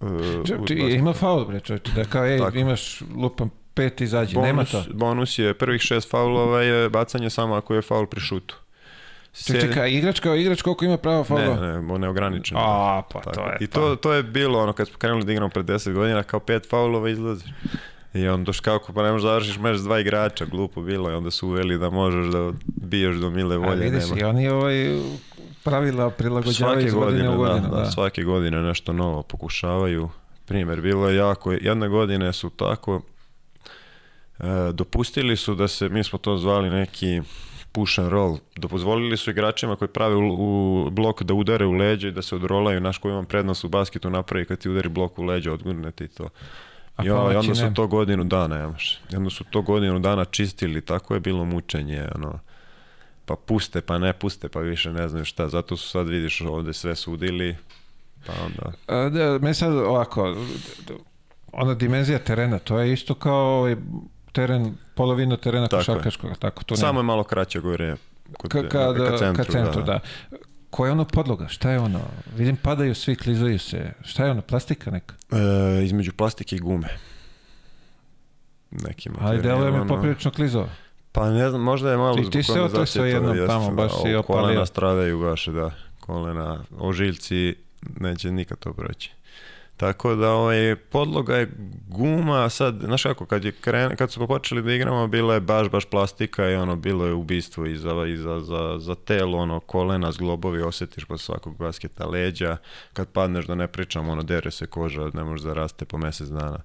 E, 0.00 0.04
u 0.04 0.46
Či, 0.46 0.54
basketu. 0.54 0.74
ima 0.74 1.12
faul, 1.12 1.44
bre, 1.44 1.60
čovječe, 1.60 1.92
da 1.92 2.04
kao, 2.04 2.26
ej, 2.26 2.38
Tako. 2.38 2.58
imaš 2.58 3.00
lupam 3.16 3.50
pet 3.80 4.00
izađi, 4.00 4.38
nema 4.38 4.52
bonus, 4.52 4.70
to. 4.70 4.84
bonus 4.94 5.38
je 5.38 5.54
prvih 5.54 5.80
šest 5.80 6.10
faulova 6.10 6.62
je 6.62 6.88
bacanje 6.88 7.30
samo 7.30 7.54
ako 7.54 7.74
je 7.74 7.82
faul 7.82 8.06
pri 8.06 8.20
šutu. 8.20 8.56
Čekaj, 9.46 9.60
čekaj, 9.60 9.90
igrač 9.90 10.20
kao 10.20 10.36
igrač 10.36 10.62
koliko 10.62 10.84
ima 10.84 10.96
pravo 10.96 11.24
faulova? 11.24 11.60
Ne, 11.60 11.82
ne, 11.82 11.98
neograničeno. 11.98 12.60
A, 12.60 13.02
pa 13.12 13.20
Tako. 13.20 13.34
to 13.34 13.46
je 13.46 13.56
I 13.60 13.66
to, 13.66 13.96
to 13.96 14.12
je 14.12 14.22
bilo 14.22 14.62
ono 14.62 14.72
kad 14.72 14.88
smo 14.88 14.98
krenuli 14.98 15.24
da 15.24 15.32
igramo 15.32 15.50
pre 15.50 15.62
10 15.62 15.92
godina, 15.92 16.22
kao 16.22 16.40
pet 16.40 16.68
faulova 16.70 17.10
izlaziš. 17.10 17.50
I 18.14 18.28
onda 18.28 18.52
što 18.52 18.62
kako, 18.64 18.92
pa 18.92 19.02
ne 19.02 19.12
možeš 19.12 19.22
završiš 19.22 19.58
meč 19.58 19.76
s 19.76 19.82
dva 19.84 20.00
igrača, 20.00 20.44
glupo 20.44 20.82
bilo 20.82 21.10
i 21.10 21.14
onda 21.14 21.30
su 21.30 21.48
uveli 21.48 21.78
da 21.78 21.90
možeš 21.90 22.26
da 22.26 22.52
biješ 22.66 23.16
do 23.16 23.30
mile 23.30 23.56
A 23.56 23.58
volje. 23.58 23.84
vidiš, 23.84 24.08
nema. 24.08 24.20
i 24.20 24.24
oni 24.24 24.48
ovaj 24.48 24.98
pravila 25.64 26.10
prilagođavaju 26.10 26.86
iz 26.86 26.94
godine 26.94 27.28
godine, 27.28 27.30
u 27.30 27.36
godinu. 27.38 27.68
da, 27.68 27.76
da, 27.80 27.90
svake 27.90 28.22
godine 28.22 28.62
nešto 28.62 28.92
novo 28.92 29.22
pokušavaju. 29.22 30.08
Primjer, 30.46 30.80
bilo 30.80 31.08
je 31.08 31.16
jako, 31.16 31.52
jedne 31.52 31.88
godine 31.88 32.32
su 32.32 32.50
tako, 32.50 33.00
e, 34.40 34.72
dopustili 34.72 35.36
su 35.36 35.54
da 35.54 35.68
se, 35.68 35.88
mi 35.88 36.04
smo 36.04 36.18
to 36.18 36.36
zvali 36.36 36.70
neki 36.70 37.20
push 37.72 38.00
and 38.00 38.08
roll, 38.08 38.38
dozvolili 38.56 39.16
su 39.16 39.30
igračima 39.30 39.76
koji 39.76 39.88
prave 39.88 40.14
u, 40.14 40.86
u 40.86 40.90
blok 40.90 41.22
da 41.22 41.34
udare 41.34 41.66
u 41.66 41.72
leđe 41.72 42.08
i 42.08 42.12
da 42.12 42.22
se 42.22 42.34
odrolaju, 42.34 42.80
naš 42.80 42.98
koji 42.98 43.12
imam 43.12 43.24
prednost 43.24 43.64
u 43.64 43.68
basketu 43.68 44.10
napravi 44.10 44.44
kad 44.44 44.58
ti 44.58 44.68
udari 44.68 44.88
blok 44.88 45.18
u 45.18 45.22
leđe, 45.22 45.50
odgurne 45.50 45.90
ti 45.92 46.08
to. 46.08 46.28
A 46.96 47.04
I, 47.04 47.10
ono, 47.10 47.32
i 47.32 47.36
onda 47.36 47.54
su 47.54 47.62
nema. 47.62 47.74
to 47.74 47.86
godinu 47.86 48.24
dana, 48.24 48.58
nemaš. 48.58 49.00
I 49.12 49.16
onda 49.16 49.30
su 49.30 49.44
to 49.44 49.62
godinu 49.62 49.98
dana 49.98 50.24
čistili, 50.24 50.80
tako 50.80 51.14
je 51.14 51.20
bilo 51.20 51.44
mučenje, 51.44 52.08
ono, 52.14 52.38
pa 53.26 53.36
puste, 53.36 53.80
pa 53.80 53.98
ne 53.98 54.12
puste, 54.12 54.48
pa 54.48 54.60
više 54.60 54.92
ne 54.92 55.08
znaju 55.08 55.24
šta. 55.24 55.48
Zato 55.48 55.76
su 55.76 55.88
sad, 55.88 56.08
vidiš, 56.08 56.40
ovde 56.40 56.72
sve 56.72 56.96
sudili, 56.96 57.56
pa 58.26 58.32
onda... 58.44 58.72
A, 58.86 59.08
da, 59.08 59.38
me 59.38 59.54
sad 59.54 59.72
ovako, 59.72 60.36
ona 61.52 61.74
dimenzija 61.74 62.18
terena, 62.18 62.58
to 62.58 62.78
je 62.78 62.92
isto 62.92 63.14
kao 63.14 63.58
ovaj 63.58 63.76
teren, 64.32 64.74
polovina 64.94 65.36
terena 65.36 65.68
Tako 65.68 65.76
je. 65.76 65.80
košarkaškog, 65.80 66.38
tako 66.38 66.64
tu 66.64 66.76
Samo 66.76 66.86
nema. 66.88 66.98
je 67.00 67.04
malo 67.04 67.24
kraće 67.24 67.60
gore 67.60 67.96
kod, 68.32 68.50
Ka, 68.50 68.62
kad, 68.62 68.96
ka 68.98 69.18
centru, 69.18 69.44
ka 69.44 69.52
centru, 69.52 69.82
da. 69.82 70.00
Koja 70.70 70.88
je 70.88 70.92
ono 70.92 71.04
podloga? 71.04 71.48
Šta 71.48 71.70
je 71.70 71.78
ono? 71.78 72.00
Vidim 72.34 72.56
padaju 72.56 72.94
svi, 72.94 73.16
klizaju 73.16 73.58
se. 73.58 73.92
Šta 74.02 74.24
je 74.24 74.30
ono? 74.30 74.42
Plastika 74.42 74.90
neka? 74.90 75.14
E, 75.32 75.84
između 75.84 76.12
plastike 76.12 76.56
i 76.56 76.60
gume. 76.60 76.88
Neki 78.72 79.08
Ali 79.10 79.16
materijal, 79.22 79.42
deluje 79.56 79.72
me 79.72 79.80
ono- 79.80 79.88
poprilično 79.88 80.30
klizao. 80.30 80.68
Pa 81.12 81.30
ne 81.30 81.48
znam, 81.50 81.62
možda 81.62 81.90
je 81.90 81.96
malo 81.96 82.16
Ti- 82.16 82.22
zbog 82.22 82.32
ti 82.32 82.42
si 82.42 82.52
se 82.52 82.60
otresao 82.60 83.00
to 83.00 83.06
jednom 83.06 83.36
jeste, 83.36 83.46
tamo, 83.48 83.70
baš 83.70 83.92
da, 83.92 83.98
si 83.98 84.14
o, 84.14 84.20
opalio. 84.20 84.42
Kolena 84.42 84.66
stradaju 84.66 85.20
baš, 85.20 85.46
da. 85.46 85.70
Kolena, 86.00 86.64
ožiljci 86.78 87.54
neće 87.96 88.30
nikad 88.30 88.58
to 88.58 88.72
proći. 88.72 89.10
Tako 89.80 90.14
da 90.14 90.32
ovaj, 90.32 90.76
podloga 90.76 91.36
je 91.36 91.50
guma, 91.88 92.48
sad, 92.48 92.80
znaš 92.84 93.02
kako, 93.02 93.26
kad, 93.26 93.44
je 93.44 93.52
kren, 93.52 93.96
kad 93.96 94.12
smo 94.12 94.26
počeli 94.26 94.62
da 94.62 94.72
igramo, 94.72 95.06
bila 95.06 95.34
je 95.34 95.40
baš, 95.40 95.70
baš 95.70 95.84
plastika 95.84 96.50
i 96.50 96.54
ono, 96.54 96.76
bilo 96.76 97.06
je 97.06 97.12
ubistvo 97.12 97.66
i 97.66 97.76
za, 97.76 98.06
i 98.06 98.16
za, 98.16 98.40
za, 98.40 98.78
za 98.78 98.94
telo, 98.94 99.38
ono, 99.38 99.60
kolena, 99.60 100.12
zglobovi, 100.12 100.62
osjetiš 100.62 101.04
posle 101.04 101.24
svakog 101.24 101.56
basketa, 101.56 102.06
leđa, 102.06 102.56
kad 102.92 103.08
padneš 103.08 103.46
da 103.46 103.54
ne 103.54 103.68
pričam, 103.68 104.08
ono, 104.08 104.22
dere 104.22 104.50
se 104.50 104.66
koža, 104.66 105.10
ne 105.14 105.24
može 105.24 105.44
da 105.44 105.52
raste 105.52 105.84
po 105.84 105.98
mesec 105.98 106.28
dana. 106.28 106.58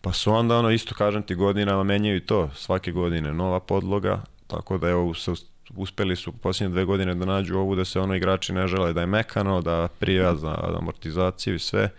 Pa 0.00 0.12
su 0.12 0.32
onda, 0.32 0.58
ono, 0.58 0.70
isto 0.70 0.94
kažem 0.94 1.22
ti, 1.22 1.34
godinama 1.34 1.84
menjaju 1.84 2.20
to, 2.20 2.50
svake 2.54 2.92
godine 2.92 3.32
nova 3.32 3.60
podloga, 3.60 4.22
tako 4.46 4.78
da 4.78 4.88
evo, 4.88 5.14
se 5.14 5.32
uspeli 5.76 6.16
su 6.16 6.32
posljednje 6.32 6.72
dve 6.72 6.84
godine 6.84 7.14
da 7.14 7.24
nađu 7.24 7.58
ovu 7.58 7.74
da 7.74 7.84
se 7.84 8.00
ono 8.00 8.14
igrači 8.14 8.52
ne 8.52 8.66
žele 8.66 8.92
da 8.92 9.00
je 9.00 9.06
mekano, 9.06 9.60
da 9.60 9.88
prija 9.98 10.34
za 10.34 10.74
amortizaciju 10.78 11.54
i 11.54 11.58
sve. 11.58 11.90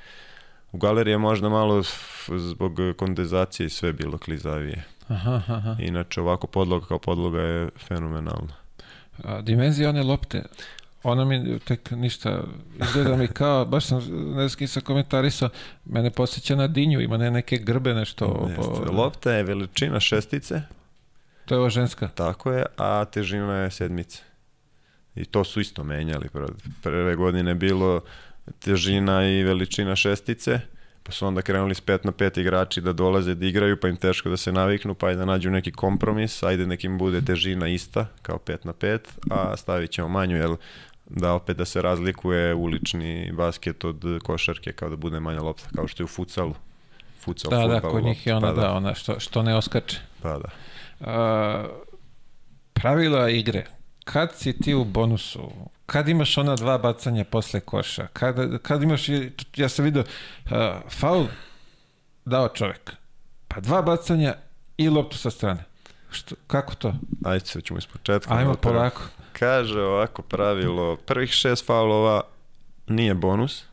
U 0.72 0.78
galeriji 0.78 1.12
je 1.12 1.18
možda 1.18 1.50
malo 1.50 1.82
zbog 2.30 2.78
kondenzacije 2.98 3.68
i 3.68 3.72
sve 3.72 3.94
bilo 3.94 4.18
klizavije. 4.18 4.84
Aha, 5.08 5.42
aha. 5.48 5.76
Inače 5.80 6.22
ovako 6.22 6.48
podloga 6.48 6.86
kao 6.86 7.00
podloga 7.00 7.42
je 7.42 7.70
fenomenalna. 7.78 8.54
A, 9.18 9.42
dimenzija 9.42 9.90
one 9.90 10.04
lopte, 10.04 10.44
ona 11.04 11.26
mi 11.26 11.60
tek 11.60 11.92
ništa, 11.92 12.44
izgleda 12.80 13.16
mi 13.16 13.28
kao, 13.28 13.66
baš 13.66 13.86
sam, 13.86 13.98
ne 14.36 14.48
znam, 14.48 14.68
sam 14.68 14.82
komentarisao, 14.82 15.50
mene 15.86 16.12
posjeća 16.12 16.56
na 16.56 16.68
dinju, 16.68 17.02
ima 17.02 17.18
ne 17.18 17.32
neke 17.32 17.58
grbe 17.58 17.94
nešto. 17.94 18.46
Jeste. 18.48 18.62
po- 18.86 18.92
Lopta 18.94 19.32
je 19.32 19.44
veličina 19.44 20.00
šestice, 20.00 20.62
To 21.46 21.56
je 21.56 21.60
ova 21.60 21.70
ženska. 21.70 22.08
tako 22.08 22.52
je, 22.52 22.66
a 22.78 23.06
težina 23.06 23.56
je 23.56 23.72
sedmice. 23.72 24.22
I 25.16 25.26
to 25.26 25.44
su 25.44 25.60
isto 25.62 25.84
menjali. 25.84 26.28
Pre- 26.30 26.54
Prve 26.84 27.16
godine 27.16 27.56
bilo 27.56 28.02
težina 28.60 29.26
i 29.30 29.44
veličina 29.44 29.96
šestice, 29.96 30.60
pa 31.04 31.12
su 31.12 31.28
onda 31.28 31.42
krenuli 31.42 31.76
s 31.76 31.82
5 31.82 32.06
na 32.06 32.12
5 32.12 32.40
igrači 32.40 32.82
da 32.82 32.94
dolaze 32.94 33.36
da 33.36 33.46
igraju, 33.46 33.80
pa 33.80 33.88
im 33.88 33.98
teško 33.98 34.30
da 34.30 34.38
se 34.38 34.52
naviknu, 34.52 34.96
pa 34.96 35.08
ajde 35.08 35.20
da 35.20 35.26
nađu 35.26 35.52
neki 35.52 35.72
kompromis, 35.72 36.44
ajde 36.44 36.68
nekim 36.68 36.98
bude 36.98 37.22
težina 37.22 37.68
ista, 37.68 38.06
kao 38.22 38.38
5 38.38 38.58
na 38.64 38.74
5, 38.74 39.00
a 39.32 39.58
stavit 39.58 39.92
ćemo 39.92 40.08
manju, 40.08 40.38
jel 40.38 40.56
da 41.10 41.34
opet 41.34 41.58
da 41.58 41.66
se 41.66 41.82
razlikuje 41.82 42.54
ulični 42.54 43.32
basket 43.32 43.86
od 43.86 44.06
košarke, 44.24 44.74
kao 44.74 44.90
da 44.90 44.96
bude 44.96 45.20
manja 45.20 45.42
lopta, 45.42 45.70
kao 45.76 45.88
što 45.88 46.04
je 46.04 46.06
u 46.06 46.08
futsalu. 46.08 46.54
Futsal, 47.20 47.52
Da, 47.52 47.68
da, 47.68 47.82
kod 47.82 48.04
njih 48.04 48.28
je 48.28 48.36
ona, 48.36 48.48
pa 48.48 48.62
da, 48.62 48.72
ona 48.72 48.94
što, 48.94 49.20
što 49.20 49.44
ne 49.44 49.56
oskače. 49.56 49.98
Pa 50.22 50.38
da. 50.38 50.50
A, 51.00 51.68
pravila 52.74 53.30
igre. 53.30 53.66
Kad 54.04 54.36
si 54.36 54.58
ti 54.58 54.74
u 54.74 54.86
bonusu? 54.86 55.52
Kad 55.92 56.10
imaš 56.10 56.38
ona 56.38 56.56
dva 56.56 56.78
bacanja 56.78 57.24
posle 57.24 57.60
koša? 57.60 58.08
Kad, 58.14 58.62
kad 58.62 58.84
imaš, 58.84 59.06
ja 59.56 59.70
sam 59.70 59.86
vidio, 59.86 60.04
a, 60.52 60.82
faul 60.90 61.26
dao 62.26 62.48
čovek. 62.48 62.92
Pa 63.48 63.60
dva 63.60 63.82
bacanja 63.82 64.36
i 64.78 64.90
loptu 64.90 65.18
sa 65.18 65.32
strane. 65.32 65.64
Što, 66.12 66.36
kako 66.48 66.76
to? 66.76 66.94
Ajde 67.26 67.46
se 67.46 67.62
ćemo 67.62 67.78
iz 67.78 67.86
početka. 67.86 68.34
Ajmo 68.34 68.54
Prvo- 68.54 68.74
polako. 68.74 69.02
Kaže 69.34 69.82
ovako 69.82 70.22
pravilo, 70.22 70.96
prvih 70.96 71.32
šest 71.32 71.66
faulova 71.66 72.22
nije 72.88 73.14
bonus. 73.14 73.64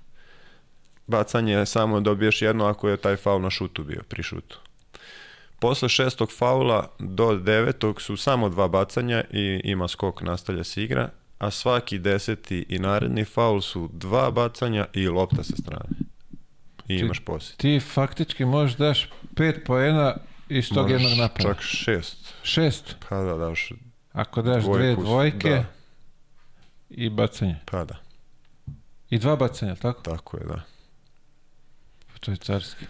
Bacanje 1.07 1.53
je 1.53 1.67
samo 1.67 2.01
dobiješ 2.01 2.43
jedno 2.43 2.67
ako 2.67 2.89
je 2.89 2.97
taj 2.97 3.17
faul 3.17 3.41
na 3.41 3.51
šutu 3.51 3.85
bio, 3.85 4.03
pri 4.09 4.23
šutu. 4.23 4.61
Posle 5.59 5.89
šestog 5.89 6.33
faula 6.33 6.91
do 6.99 7.35
devetog 7.35 8.03
su 8.03 8.17
samo 8.17 8.49
dva 8.49 8.69
bacanja 8.69 9.25
i 9.31 9.61
ima 9.65 9.89
skok, 9.89 10.23
nastavlja 10.23 10.65
se 10.65 10.83
igra, 10.83 11.11
a 11.39 11.51
svaki 11.51 11.99
deseti 11.99 12.67
i 12.69 12.79
naredni 12.79 13.25
faul 13.25 13.61
su 13.61 13.91
dva 13.93 14.31
bacanja 14.31 14.87
i 14.93 15.09
lopta 15.09 15.45
sa 15.45 15.57
strane. 15.57 15.85
I 16.79 16.87
Ti- 16.89 16.95
imaš 16.95 17.21
posjed. 17.21 17.57
Ti 17.57 17.81
faktički 17.83 18.45
možeš 18.45 18.77
daš 18.77 19.09
pet 19.37 19.57
poena 19.67 20.17
iz 20.49 20.69
tog 20.69 20.83
Možeš 20.83 21.03
jednog 21.03 21.19
napada. 21.19 21.43
Čak 21.45 21.63
šest. 21.63 22.35
Šest. 22.43 22.97
Pa 23.09 23.17
da, 23.17 23.35
daš 23.35 23.73
Ako 24.13 24.43
daš 24.43 24.63
dve 24.65 24.73
dvojku, 24.73 25.03
dvojke 25.03 25.49
da. 25.51 25.65
i 26.91 27.11
bacanje. 27.11 27.57
Pa 27.65 27.85
da, 27.85 27.95
I 29.11 29.19
dva 29.19 29.37
bacanja, 29.37 29.75
tako? 29.75 30.03
tako 30.03 30.37
je, 30.37 30.45
da. 30.45 30.63
To 32.21 32.31
je 32.31 32.37
carski. 32.37 32.85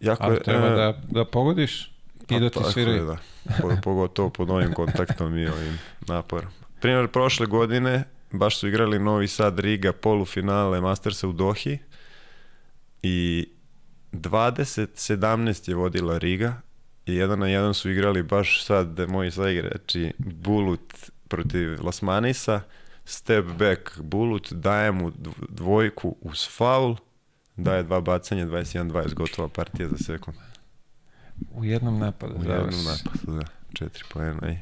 Jako 0.00 0.24
Ali 0.24 0.34
je, 0.34 0.42
treba 0.42 0.66
e, 0.66 0.70
da, 0.70 1.00
da 1.04 1.24
pogodiš 1.24 1.90
i 2.30 2.40
da 2.40 2.50
ti 2.50 2.54
tako 2.54 2.72
sviraju. 2.72 2.96
je, 2.96 3.04
da. 3.04 3.16
Po- 3.60 3.76
Pogotovo 3.82 4.30
pod 4.30 4.50
ovim 4.50 4.72
kontaktom 4.72 5.38
i 5.38 5.46
ovim 5.46 5.78
naporom. 6.00 6.50
Primjer, 6.82 7.08
prošle 7.08 7.46
godine 7.46 8.04
baš 8.32 8.58
su 8.58 8.68
igrali 8.68 8.98
Novi 8.98 9.28
Sad 9.28 9.58
Riga 9.58 9.92
polufinale 9.92 10.80
Mastersa 10.80 11.28
u 11.28 11.32
Dohi 11.32 11.78
i 13.02 13.48
20-17 14.12 15.68
je 15.68 15.74
vodila 15.74 16.18
Riga 16.18 16.54
i 17.06 17.14
jedan 17.14 17.38
na 17.38 17.46
jedan 17.48 17.74
su 17.74 17.90
igrali 17.90 18.22
baš 18.22 18.64
sad 18.64 18.88
da 18.88 19.06
moji 19.06 19.30
saigrači 19.30 20.12
Bulut 20.18 20.94
protiv 21.28 21.84
Lasmanisa 21.84 22.60
step 23.04 23.44
back 23.44 24.00
Bulut 24.00 24.52
daje 24.52 24.92
mu 24.92 25.10
dv- 25.10 25.46
dvojku 25.48 26.16
uz 26.20 26.48
faul 26.50 26.96
daje 27.56 27.82
dva 27.82 28.00
bacanja 28.00 28.46
21-20 28.46 29.14
gotova 29.14 29.48
partija 29.48 29.88
za 29.88 29.96
sekund 29.96 30.36
U 31.52 31.64
jednom 31.64 31.98
napadu. 31.98 32.34
u 32.34 32.42
završi. 32.44 32.76
jednom 32.78 32.84
napadu, 32.84 33.38
da. 33.38 33.46
Četiri 33.74 34.04
poena 34.12 34.50
i... 34.52 34.56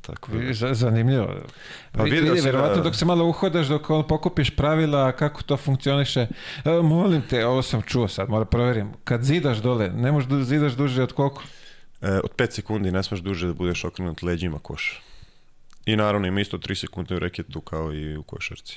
Tako 0.00 0.32
da. 0.32 0.52
Za- 0.52 0.74
Zanimljivo. 0.74 1.34
Pa 1.92 2.02
Vi- 2.02 2.10
vidio 2.10 2.24
vidi, 2.24 2.36
sam 2.36 2.46
verovatno 2.46 2.76
da- 2.76 2.82
dok 2.82 2.94
se 2.94 3.04
malo 3.04 3.24
uhodaš, 3.24 3.66
dok 3.66 3.90
on 3.90 4.06
pokupiš 4.06 4.50
pravila, 4.50 5.12
kako 5.12 5.42
to 5.42 5.56
funkcioniše. 5.56 6.26
Evo, 6.64 6.82
molim 6.82 7.22
te, 7.22 7.46
ovo 7.46 7.62
sam 7.62 7.82
čuo 7.82 8.08
sad, 8.08 8.28
mora 8.28 8.44
provjerim. 8.44 8.92
Kad 9.04 9.22
zidaš 9.22 9.58
dole, 9.58 9.88
ne 9.88 10.12
možeš 10.12 10.28
da 10.28 10.44
zidaš 10.44 10.72
duže 10.72 11.02
od 11.02 11.12
koliko? 11.12 11.42
E, 12.02 12.10
od 12.14 12.30
5 12.36 12.52
sekundi 12.52 12.90
ne 12.90 13.02
smeš 13.02 13.20
duže 13.20 13.46
da 13.46 13.52
budeš 13.52 13.84
okrenut 13.84 14.22
leđima 14.22 14.58
koša. 14.58 14.96
I 15.86 15.96
naravno 15.96 16.26
ima 16.26 16.40
isto 16.40 16.58
3 16.58 16.74
sekunde 16.74 17.14
u 17.14 17.18
reketu 17.18 17.60
kao 17.60 17.94
i 17.94 18.16
u 18.16 18.22
košarci. 18.22 18.76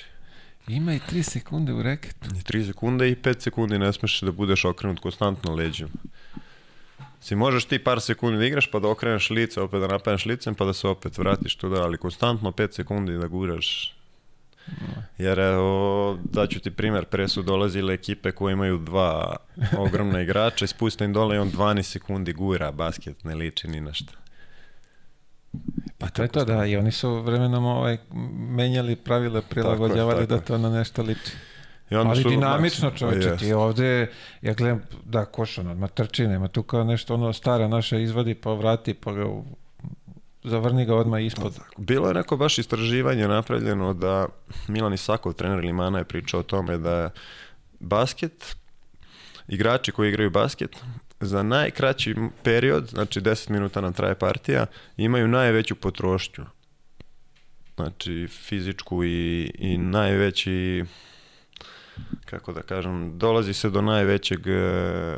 Ima 0.68 0.94
i 0.94 1.00
3 1.02 1.24
sekunde 1.24 1.74
u 1.74 1.82
reketu. 1.84 2.30
I 2.30 2.42
3 2.42 2.66
sekunde 2.66 3.10
i 3.10 3.16
5 3.16 3.40
sekundi 3.40 3.80
ne 3.80 3.94
smeš 3.94 4.22
da 4.22 4.32
budeš 4.32 4.66
okrenut 4.66 5.00
konstantno 5.00 5.56
leđima. 5.56 5.90
Si 7.22 7.36
možeš 7.36 7.66
ti 7.66 7.80
par 7.84 8.02
sekundi 8.02 8.38
da 8.38 8.46
igraš 8.46 8.72
pa 8.72 8.80
da 8.80 8.90
okreneš 8.90 9.30
lice, 9.30 9.62
opet 9.62 9.82
da 9.82 9.88
napadneš 9.88 10.26
licem 10.26 10.56
pa 10.56 10.66
da 10.66 10.74
se 10.74 10.88
opet 10.88 11.18
vratiš 11.18 11.56
tu 11.56 11.70
da, 11.70 11.84
ali 11.84 11.98
konstantno 11.98 12.52
5 12.52 12.74
sekundi 12.74 13.18
da 13.18 13.28
guraš. 13.28 13.96
Jer 15.18 15.40
evo, 15.40 16.18
daću 16.24 16.60
ti 16.60 16.72
primjer, 16.72 17.06
pre 17.06 17.28
su 17.28 17.42
dolazile 17.42 17.94
ekipe 17.94 18.32
koje 18.32 18.54
imaju 18.54 18.78
dva 18.78 19.36
ogromna 19.78 20.22
igrača 20.26 20.66
i 20.66 20.68
spuste 20.68 21.06
im 21.06 21.14
dole 21.14 21.36
i 21.36 21.40
on 21.40 21.52
12 21.52 21.82
sekundi 21.82 22.34
gura 22.34 22.72
basket, 22.72 23.24
ne 23.24 23.36
liči 23.36 23.68
ni 23.68 23.82
na 23.82 23.94
šta. 23.94 24.14
Pa 25.98 26.10
to 26.10 26.22
je 26.22 26.28
to, 26.28 26.46
da, 26.46 26.66
i 26.66 26.78
oni 26.78 26.92
su 26.92 27.22
vremenom 27.22 27.66
ovaj, 27.66 27.98
menjali 28.34 28.96
pravila, 28.96 29.42
prilagođavali 29.42 30.28
da 30.28 30.40
to 30.40 30.58
na 30.58 30.70
nešto 30.70 31.02
liči. 31.02 31.32
I 31.92 31.96
onda 31.96 32.10
Ali 32.10 32.24
su 32.24 32.30
dinamično 32.30 32.92
Jest. 33.02 33.40
ti 33.40 33.54
ovde, 33.54 34.12
ja 34.42 34.54
gledam, 34.54 34.82
da, 35.06 35.26
košan, 35.26 35.68
odmah 35.68 35.90
trči, 35.92 36.28
nema 36.28 36.48
tu 36.48 36.64
kao 36.64 36.84
nešto 36.84 37.14
ono 37.14 37.34
stara 37.34 37.68
naša 37.68 37.98
izvadi 37.98 38.36
pa 38.36 38.54
vrati 38.54 38.94
pa 38.94 39.14
ga 39.14 39.26
u- 39.26 39.46
zavrni 40.44 40.86
ga 40.86 40.96
odmah 40.96 41.26
ispod. 41.26 41.60
Bilo 41.78 42.08
je 42.08 42.14
neko 42.14 42.38
baš 42.38 42.58
istraživanje 42.58 43.28
napravljeno 43.28 43.94
da 43.94 44.28
Milan 44.68 44.94
Isakov, 44.94 45.34
trener 45.34 45.60
Limana, 45.60 45.98
je 45.98 46.04
pričao 46.04 46.40
o 46.40 46.44
tome 46.44 46.78
da 46.78 47.10
basket, 47.80 48.56
igrači 49.48 49.92
koji 49.92 50.10
igraju 50.10 50.30
basket, 50.30 50.76
za 51.20 51.44
najkraći 51.44 52.16
period, 52.44 52.88
znači 52.88 53.22
10 53.22 53.50
minuta 53.50 53.82
nam 53.82 53.94
traje 53.94 54.16
partija, 54.16 54.66
imaju 54.98 55.28
najveću 55.28 55.76
potrošnju. 55.76 56.46
Znači 57.76 58.28
fizičku 58.28 59.04
i, 59.04 59.52
i 59.60 59.78
najveći, 59.78 60.86
kako 62.26 62.54
da 62.54 62.62
kažem, 62.62 63.18
dolazi 63.18 63.54
se 63.54 63.70
do 63.70 63.82
najvećeg, 63.82 64.48
e, 64.48 65.18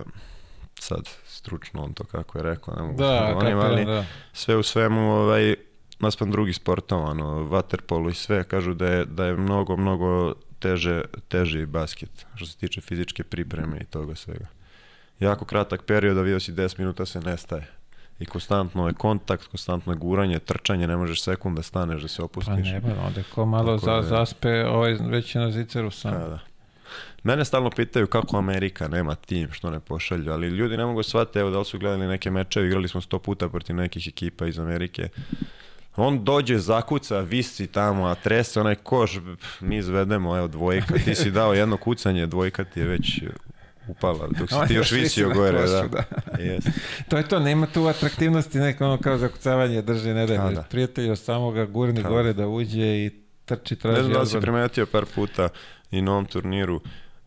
sad 0.80 1.00
stručno 1.26 1.84
on 1.84 1.94
to 1.94 2.04
kako 2.04 2.38
je 2.38 2.44
rekao, 2.44 2.76
ne 2.76 2.82
mogu 2.82 2.98
Da, 2.98 3.04
da 3.10 3.34
govorim, 3.34 3.60
ali 3.60 3.86
da. 3.86 4.06
sve 4.34 4.56
u 4.56 4.64
svemu 4.64 5.12
ovaj 5.12 5.56
naspram 6.00 6.32
drugih 6.32 6.56
sportova, 6.56 7.04
ono, 7.04 7.44
vaterpolu 7.44 8.10
i 8.10 8.14
sve, 8.14 8.44
kažu 8.44 8.74
da 8.74 8.88
je, 8.88 9.06
da 9.06 9.26
je 9.26 9.34
mnogo, 9.34 9.78
mnogo 9.78 10.34
teže, 10.60 11.02
teži 11.28 11.66
basket, 11.66 12.26
što 12.36 12.46
se 12.46 12.58
tiče 12.58 12.82
fizičke 12.82 13.24
pripreme 13.24 13.78
i 13.78 13.86
toga 13.86 14.16
svega. 14.16 14.46
Jako 15.20 15.46
kratak 15.46 15.82
period, 15.82 16.18
a 16.18 16.22
vidio 16.22 16.40
si 16.40 16.52
10 16.54 16.80
minuta 16.80 17.06
se 17.06 17.20
nestaje. 17.22 17.68
I 18.20 18.26
konstantno 18.26 18.88
je 18.88 18.94
kontakt, 18.94 19.48
konstantno 19.48 19.94
je 19.94 19.98
guranje, 19.98 20.40
trčanje, 20.40 20.88
ne 20.88 20.98
možeš 20.98 21.24
sekund 21.24 21.56
da 21.58 21.64
staneš, 21.64 22.02
da 22.02 22.08
se 22.08 22.18
Pa 22.18 22.24
opustiš. 22.24 22.56
ne, 22.64 22.80
ba, 22.80 22.90
onda 23.08 23.24
ko 23.26 23.46
malo 23.46 23.66
Tako 23.68 23.86
za, 23.86 23.92
da 23.92 23.98
je. 23.98 24.04
zaspe, 24.04 24.66
ovaj 24.66 24.94
već 24.94 25.36
je 25.36 25.42
na 25.42 25.52
ziceru 25.52 25.92
sam. 25.92 26.12
Da, 26.12 26.28
da. 26.28 26.40
Mene 27.24 27.46
stalno 27.46 27.70
pitaju 27.70 28.08
kako 28.08 28.38
Amerika 28.38 28.88
nema 28.88 29.16
tim, 29.16 29.52
što 29.52 29.70
ne 29.70 29.80
pošalju, 29.80 30.32
ali 30.32 30.48
ljudi 30.48 30.78
ne 30.78 30.86
mogu 30.86 31.04
shvatiti, 31.04 31.40
evo 31.40 31.50
da 31.50 31.60
li 31.60 31.66
su 31.66 31.80
gledali 31.80 32.08
neke 32.08 32.32
mečeve, 32.32 32.68
igrali 32.68 32.88
smo 32.88 33.02
sto 33.02 33.20
puta 33.20 33.50
protiv 33.50 33.76
nekih 33.76 34.08
ekipa 34.08 34.48
iz 34.48 34.60
Amerike. 34.60 35.10
On 35.96 36.24
dođe, 36.24 36.58
zakuca, 36.58 37.20
visi 37.20 37.68
tamo, 37.68 38.06
a 38.06 38.16
trese 38.16 38.60
onaj 38.60 38.76
koš, 38.76 39.20
mi 39.62 39.78
izvedemo, 39.78 40.38
evo 40.38 40.48
dvojka, 40.48 40.94
ti 41.06 41.16
si 41.16 41.32
dao 41.32 41.54
jedno 41.54 41.78
kucanje, 41.78 42.26
dvojka 42.26 42.64
ti 42.64 42.80
je 42.80 42.86
već 42.86 43.22
upala, 43.88 44.28
dok 44.40 44.50
si 44.50 44.56
ti 44.68 44.74
još 44.74 44.92
još 44.92 44.92
visi 44.92 45.04
visio 45.04 45.30
gore, 45.30 45.58
košu, 45.62 45.90
da. 45.90 46.04
Jest. 46.44 46.68
To 47.10 47.18
je 47.18 47.28
to, 47.28 47.40
nema 47.40 47.68
tu 47.68 47.88
atraktivnosti, 47.88 48.58
neko 48.60 48.86
ono 48.86 48.98
kao 48.98 49.18
zakucavanje 49.18 49.82
drži, 49.82 50.14
ne 50.14 50.24
A, 50.24 50.26
da, 50.26 50.50
da. 50.50 50.62
prijatelj 50.62 51.16
samoga 51.16 51.66
gurni 51.66 52.02
Kao. 52.02 52.12
gore 52.12 52.34
da 52.34 52.48
uđe 52.48 53.06
i 53.06 53.12
trči, 53.46 53.76
traži. 53.76 53.98
Ne 53.98 54.04
znam 54.04 54.14
da 54.14 54.26
si 54.26 54.40
primetio 54.42 54.86
par 54.86 55.06
puta 55.16 55.50
i 55.94 56.02
na 56.02 56.12
ovom 56.12 56.26
turniru, 56.26 56.82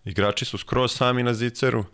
igrači 0.04 0.44
su 0.44 0.58
skroz 0.58 0.92
sami 0.92 1.22
na 1.22 1.34
ziceru 1.34 1.84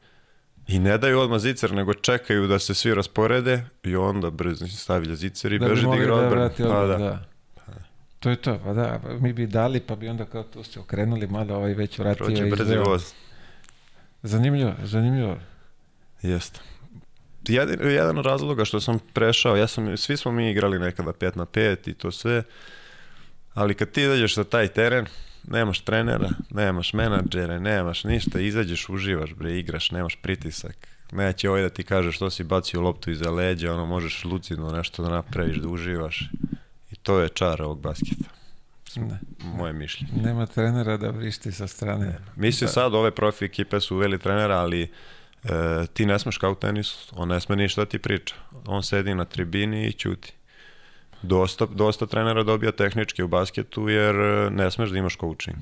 i 0.69 0.79
ne 0.79 0.99
daju 0.99 1.21
odmah 1.21 1.41
zicer, 1.41 1.73
nego 1.73 1.95
čekaju 1.95 2.47
da 2.47 2.59
se 2.59 2.75
svi 2.75 2.95
rasporede 2.95 3.65
i 3.83 3.97
onda 3.97 4.31
brzo 4.31 4.67
stavlja 4.67 5.15
zicer 5.15 5.53
i 5.53 5.59
da 5.59 5.69
beže 5.69 5.87
da 5.87 5.97
igra 5.97 6.07
da 6.07 6.15
odbranu. 6.15 6.35
vrati 6.35 6.63
Pa 6.63 6.87
da. 6.87 6.99
da. 6.99 7.25
To 8.19 8.31
je 8.31 8.37
to, 8.37 8.61
pa 8.65 8.73
da, 8.73 9.01
mi 9.21 9.33
bi 9.33 9.47
dali, 9.47 9.81
pa 9.81 9.97
bi 9.97 10.09
onda 10.09 10.25
kao 10.25 10.43
tu 10.43 10.63
se 10.63 10.81
okrenuli 10.81 11.27
malo, 11.27 11.55
ovaj 11.55 11.75
već 11.75 11.99
vratio 11.99 12.27
Prođe 12.27 12.45
brzi 12.45 12.77
voz. 12.77 13.13
Zanimljivo, 14.23 14.75
zanimljivo. 14.83 15.37
Jeste. 16.23 16.61
Jedan, 17.49 17.91
jedan 17.91 18.19
od 18.19 18.27
razloga 18.27 18.65
što 18.65 18.81
sam 18.81 18.99
prešao, 19.13 19.57
ja 19.57 19.67
sam, 19.67 19.97
svi 19.97 20.17
smo 20.17 20.33
mi 20.33 20.51
igrali 20.51 20.79
nekada 20.79 21.13
5 21.13 21.37
na 21.37 21.47
5 21.47 21.91
i 21.91 21.95
to 21.95 22.11
sve, 22.11 22.43
ali 23.55 23.75
kad 23.75 23.91
ti 23.91 24.03
izađeš 24.03 24.35
za 24.35 24.45
taj 24.45 24.69
teren, 24.69 25.07
nemaš 25.47 25.81
trenera, 25.81 26.31
nemaš 26.51 26.93
menadžere, 26.93 27.61
nemaš 27.61 28.05
ništa, 28.05 28.41
izađeš, 28.41 28.89
uživaš, 28.89 29.35
bre, 29.35 29.59
igraš, 29.59 29.91
nemaš 29.91 30.17
pritisak. 30.23 30.89
Neće 31.13 31.51
ovaj 31.51 31.63
da 31.63 31.69
ti 31.69 31.83
kaže 31.83 32.13
što 32.13 32.31
si 32.31 32.45
bacio 32.45 32.81
loptu 32.81 33.11
iza 33.11 33.31
leđa, 33.31 33.75
ono, 33.75 33.87
možeš 33.87 34.25
lucidno 34.25 34.71
nešto 34.71 35.03
da 35.03 35.09
napraviš, 35.11 35.57
da 35.57 35.69
uživaš. 35.69 36.31
I 36.91 36.97
to 36.97 37.21
je 37.21 37.29
čar 37.29 37.63
ovog 37.63 37.81
basketa, 37.81 38.25
Ne, 38.97 39.19
moje 39.45 39.73
mišljenje. 39.73 40.23
nema 40.23 40.47
trenera 40.47 40.97
da 40.97 41.11
vrišti 41.11 41.53
sa 41.53 41.67
strane. 41.67 42.19
Mislim 42.37 42.69
sad 42.71 42.95
ove 42.95 43.11
profi 43.11 43.45
ekipe 43.45 43.81
su 43.81 43.97
uveli 43.97 44.19
trenera, 44.19 44.59
ali 44.59 44.83
e, 44.83 44.89
ti 45.93 46.07
ne 46.07 46.19
smeš 46.19 46.39
kao 46.39 46.53
u 46.53 46.55
tenisu, 46.55 47.15
on 47.17 47.29
ne 47.29 47.41
sme 47.41 47.57
ništa 47.57 47.81
da 47.81 47.87
ti 47.87 47.99
priča. 47.99 48.35
On 48.67 48.83
sedi 48.83 49.15
na 49.15 49.25
tribini 49.25 49.87
i 49.87 49.93
ćuti. 49.93 50.33
Dosta, 51.23 51.67
dosta 51.67 52.07
trenera 52.07 52.43
dobija 52.43 52.73
tehnički 52.73 53.23
u 53.23 53.29
basketu 53.29 53.89
jer 53.89 54.17
e, 54.17 54.51
ne 54.51 54.71
smeš 54.71 54.91
da 54.91 54.99
imaš 54.99 55.17
coaching. 55.17 55.59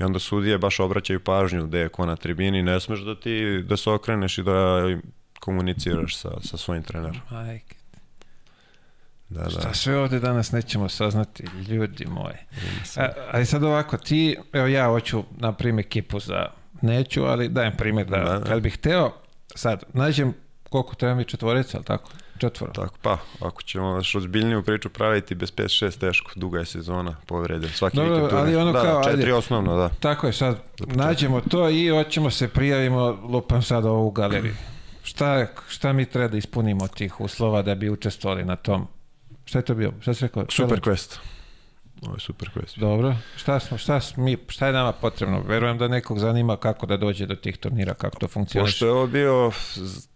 I 0.00 0.02
onda 0.02 0.18
sudije 0.18 0.58
baš 0.58 0.80
obraćaju 0.80 1.20
pažnju 1.20 1.66
gde 1.66 1.78
je 1.78 1.88
ko 1.88 2.06
na 2.06 2.16
tribini, 2.16 2.62
ne 2.62 2.80
smeš 2.80 3.00
da 3.00 3.14
ti 3.20 3.62
da 3.62 3.76
se 3.76 3.90
okreneš 3.90 4.38
i 4.38 4.42
da 4.42 4.82
komuniciraš 5.40 6.16
sa, 6.16 6.30
sa 6.40 6.56
svojim 6.56 6.82
trenerom. 6.82 7.20
Majke. 7.30 7.76
Da, 9.28 9.42
da. 9.42 9.50
Šta 9.50 9.74
sve 9.74 9.98
ovde 9.98 10.20
danas 10.20 10.52
nećemo 10.52 10.88
saznati, 10.88 11.44
ljudi 11.68 12.06
moji. 12.06 12.36
A, 12.96 13.08
ali 13.32 13.46
sad 13.46 13.62
ovako, 13.64 13.96
ti, 13.96 14.36
evo 14.52 14.66
ja 14.66 14.86
hoću 14.86 15.24
napravim 15.38 15.78
ekipu 15.78 16.20
za, 16.20 16.46
neću, 16.82 17.24
ali 17.24 17.48
dajem 17.48 17.76
primjer 17.76 18.06
da, 18.06 18.16
Da, 18.18 18.38
da. 18.38 18.44
kad 18.44 18.62
bih 18.62 18.74
hteo, 18.74 19.12
sad, 19.54 19.82
nađem 19.92 20.34
koliko 20.68 20.94
treba 20.94 21.14
mi 21.14 21.24
četvorica, 21.24 21.76
ali 21.78 21.84
tako? 21.84 22.10
Četvoro. 22.42 22.72
Tako, 22.72 22.94
pa, 23.02 23.18
ako 23.40 23.62
ćemo 23.62 23.96
još 23.96 24.14
ozbiljniju 24.14 24.62
priču 24.62 24.88
praviti 24.88 25.34
bez 25.34 25.52
5-6 25.52 25.98
teško, 25.98 26.30
duga 26.34 26.58
je 26.58 26.66
sezona, 26.66 27.16
povrede, 27.26 27.68
svaki 27.68 27.96
Dobro, 27.96 28.14
vikend 28.14 28.32
ali 28.32 28.56
ono 28.56 28.72
da, 28.72 28.82
kao, 28.82 28.98
da, 28.98 29.04
četiri 29.04 29.22
ajde. 29.22 29.34
osnovno, 29.34 29.76
da. 29.76 29.88
Tako 29.88 30.26
je, 30.26 30.32
sad 30.32 30.56
nađemo 30.86 31.40
to 31.40 31.68
i 31.68 31.88
hoćemo 31.88 32.30
se 32.30 32.48
prijavimo, 32.48 33.18
lupam 33.22 33.62
sad 33.62 33.84
ovu 33.84 34.10
galeriju. 34.10 34.54
Šta, 35.02 35.46
šta 35.68 35.92
mi 35.92 36.06
treba 36.06 36.28
da 36.28 36.36
ispunimo 36.36 36.88
tih 36.88 37.20
uslova 37.20 37.62
da 37.62 37.74
bi 37.74 37.90
učestvovali 37.90 38.44
na 38.44 38.56
tom? 38.56 38.86
Šta 39.44 39.58
je 39.58 39.64
to 39.64 39.74
bio? 39.74 39.92
Šta 40.00 40.14
si 40.14 40.24
rekao? 40.24 40.44
Super 40.48 40.80
quest. 40.80 41.18
Ovo 42.02 42.14
je 42.14 42.20
super 42.20 42.50
quest. 42.54 42.78
Dobro. 42.78 43.14
Šta, 43.36 43.60
smo, 43.60 43.78
šta, 43.78 44.00
smo 44.00 44.24
mi, 44.24 44.36
šta 44.48 44.66
je 44.66 44.72
nama 44.72 44.92
potrebno? 44.92 45.42
Verujem 45.46 45.78
da 45.78 45.88
nekog 45.88 46.18
zanima 46.18 46.56
kako 46.56 46.86
da 46.86 46.96
dođe 46.96 47.26
do 47.26 47.34
tih 47.34 47.56
turnira, 47.58 47.94
kako 47.94 48.18
to 48.18 48.28
funkcioniše. 48.28 48.72
Pošto 48.72 48.86
je 48.86 48.92
ovo 48.92 49.06
bio 49.06 49.52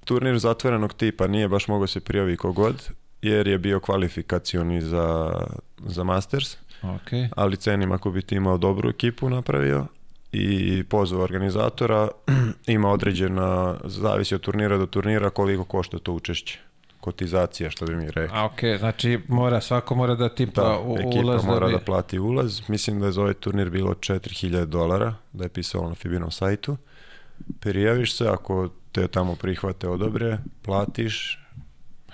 turnir 0.04 0.38
zatvorenog 0.38 0.94
tipa, 0.94 1.26
nije 1.26 1.48
baš 1.48 1.68
mogao 1.68 1.86
se 1.86 2.00
prijavi 2.00 2.36
kogod, 2.36 2.88
jer 3.22 3.46
je 3.48 3.58
bio 3.58 3.80
kvalifikacioni 3.80 4.80
za, 4.80 5.32
za 5.78 6.04
Masters, 6.04 6.56
Ok. 6.82 7.10
ali 7.36 7.56
cenim 7.56 7.92
ako 7.92 8.10
bi 8.10 8.22
ti 8.22 8.34
imao 8.34 8.58
dobru 8.58 8.90
ekipu 8.90 9.30
napravio 9.30 9.86
i 10.32 10.84
pozvao 10.84 11.22
organizatora, 11.22 12.08
ima 12.66 12.90
određena, 12.90 13.76
zavisi 13.84 14.34
od 14.34 14.40
turnira 14.40 14.78
do 14.78 14.86
turnira 14.86 15.30
koliko 15.30 15.64
košta 15.64 15.98
to 15.98 16.12
učešće. 16.12 16.58
Kotizacija, 17.06 17.70
što 17.70 17.86
bi 17.86 17.96
mi 17.96 18.10
rekli. 18.10 18.36
A 18.38 18.44
ok, 18.44 18.78
znači 18.78 19.20
mora, 19.28 19.60
svako 19.60 19.94
mora 19.94 20.14
da 20.14 20.28
tipa 20.28 20.62
Da, 20.62 20.78
u, 20.78 20.96
ekipa 20.98 21.24
ulaz 21.24 21.44
mora 21.44 21.66
da 21.66 21.72
da, 21.72 21.78
bi... 21.78 21.84
plati 21.84 22.18
ulaz. 22.18 22.60
Mislim 22.68 23.00
da 23.00 23.06
je 23.06 23.12
za 23.12 23.20
ovaj 23.20 23.34
turnir 23.34 23.70
bilo 23.70 23.94
4000 23.94 24.64
dolara, 24.64 25.14
da 25.32 25.44
je 25.44 25.48
pisalo 25.48 25.88
na 25.88 25.94
Fibinom 25.94 26.30
sajtu. 26.30 26.76
Prijaviš 27.60 28.16
se, 28.16 28.28
ako 28.28 28.68
te 28.92 29.08
tamo 29.08 29.34
prihvate 29.34 29.88
odobre, 29.88 30.38
platiš, 30.62 31.38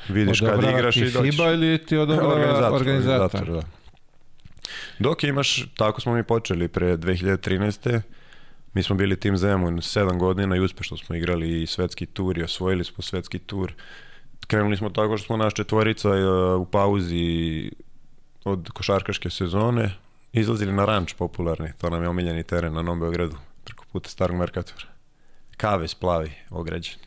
vidiš 0.08 0.40
kad 0.40 0.48
Odobrava 0.48 0.78
igraš 0.78 0.94
ti 0.94 1.00
i 1.00 1.10
dođeš. 1.10 1.36
FIBA 1.36 1.52
ili 1.52 1.86
ti 1.86 1.96
odobrava 1.96 2.34
organizator? 2.34 2.80
organizator, 2.80 3.50
da. 3.50 3.62
Dok 4.98 5.24
imaš, 5.24 5.66
tako 5.76 6.00
smo 6.00 6.14
mi 6.14 6.22
počeli 6.22 6.68
pre 6.68 6.96
2013. 6.96 8.00
Mi 8.74 8.82
smo 8.82 8.96
bili 8.96 9.20
tim 9.20 9.36
Zemun 9.36 9.76
7 9.76 10.18
godina 10.18 10.56
i 10.56 10.60
uspešno 10.60 10.96
smo 10.96 11.16
igrali 11.16 11.62
i 11.62 11.66
svetski 11.66 12.06
tur 12.06 12.38
i 12.38 12.42
osvojili 12.42 12.84
smo 12.84 13.02
svetski 13.02 13.38
tur. 13.38 13.72
Krenuli 14.52 14.76
smo 14.76 14.90
tako 14.90 15.16
što 15.16 15.26
smo 15.26 15.36
naš 15.36 15.54
četvorica 15.54 16.08
e, 16.08 16.24
u 16.54 16.64
pauzi 16.64 17.70
od 18.44 18.70
košarkaške 18.70 19.30
sezone 19.30 19.90
izlazili 20.32 20.72
na 20.72 20.84
ranč 20.84 21.14
popularni, 21.14 21.72
to 21.78 21.90
nam 21.90 22.02
je 22.02 22.08
omiljeni 22.08 22.42
teren 22.42 22.74
na 22.74 22.82
Novom 22.82 23.00
Beogradu, 23.00 23.36
preko 23.64 23.84
puta 23.92 24.08
Starog 24.08 24.36
Merkatora. 24.36 24.86
Kavez 25.56 25.94
plavi, 25.94 26.32
ograđeni. 26.50 27.04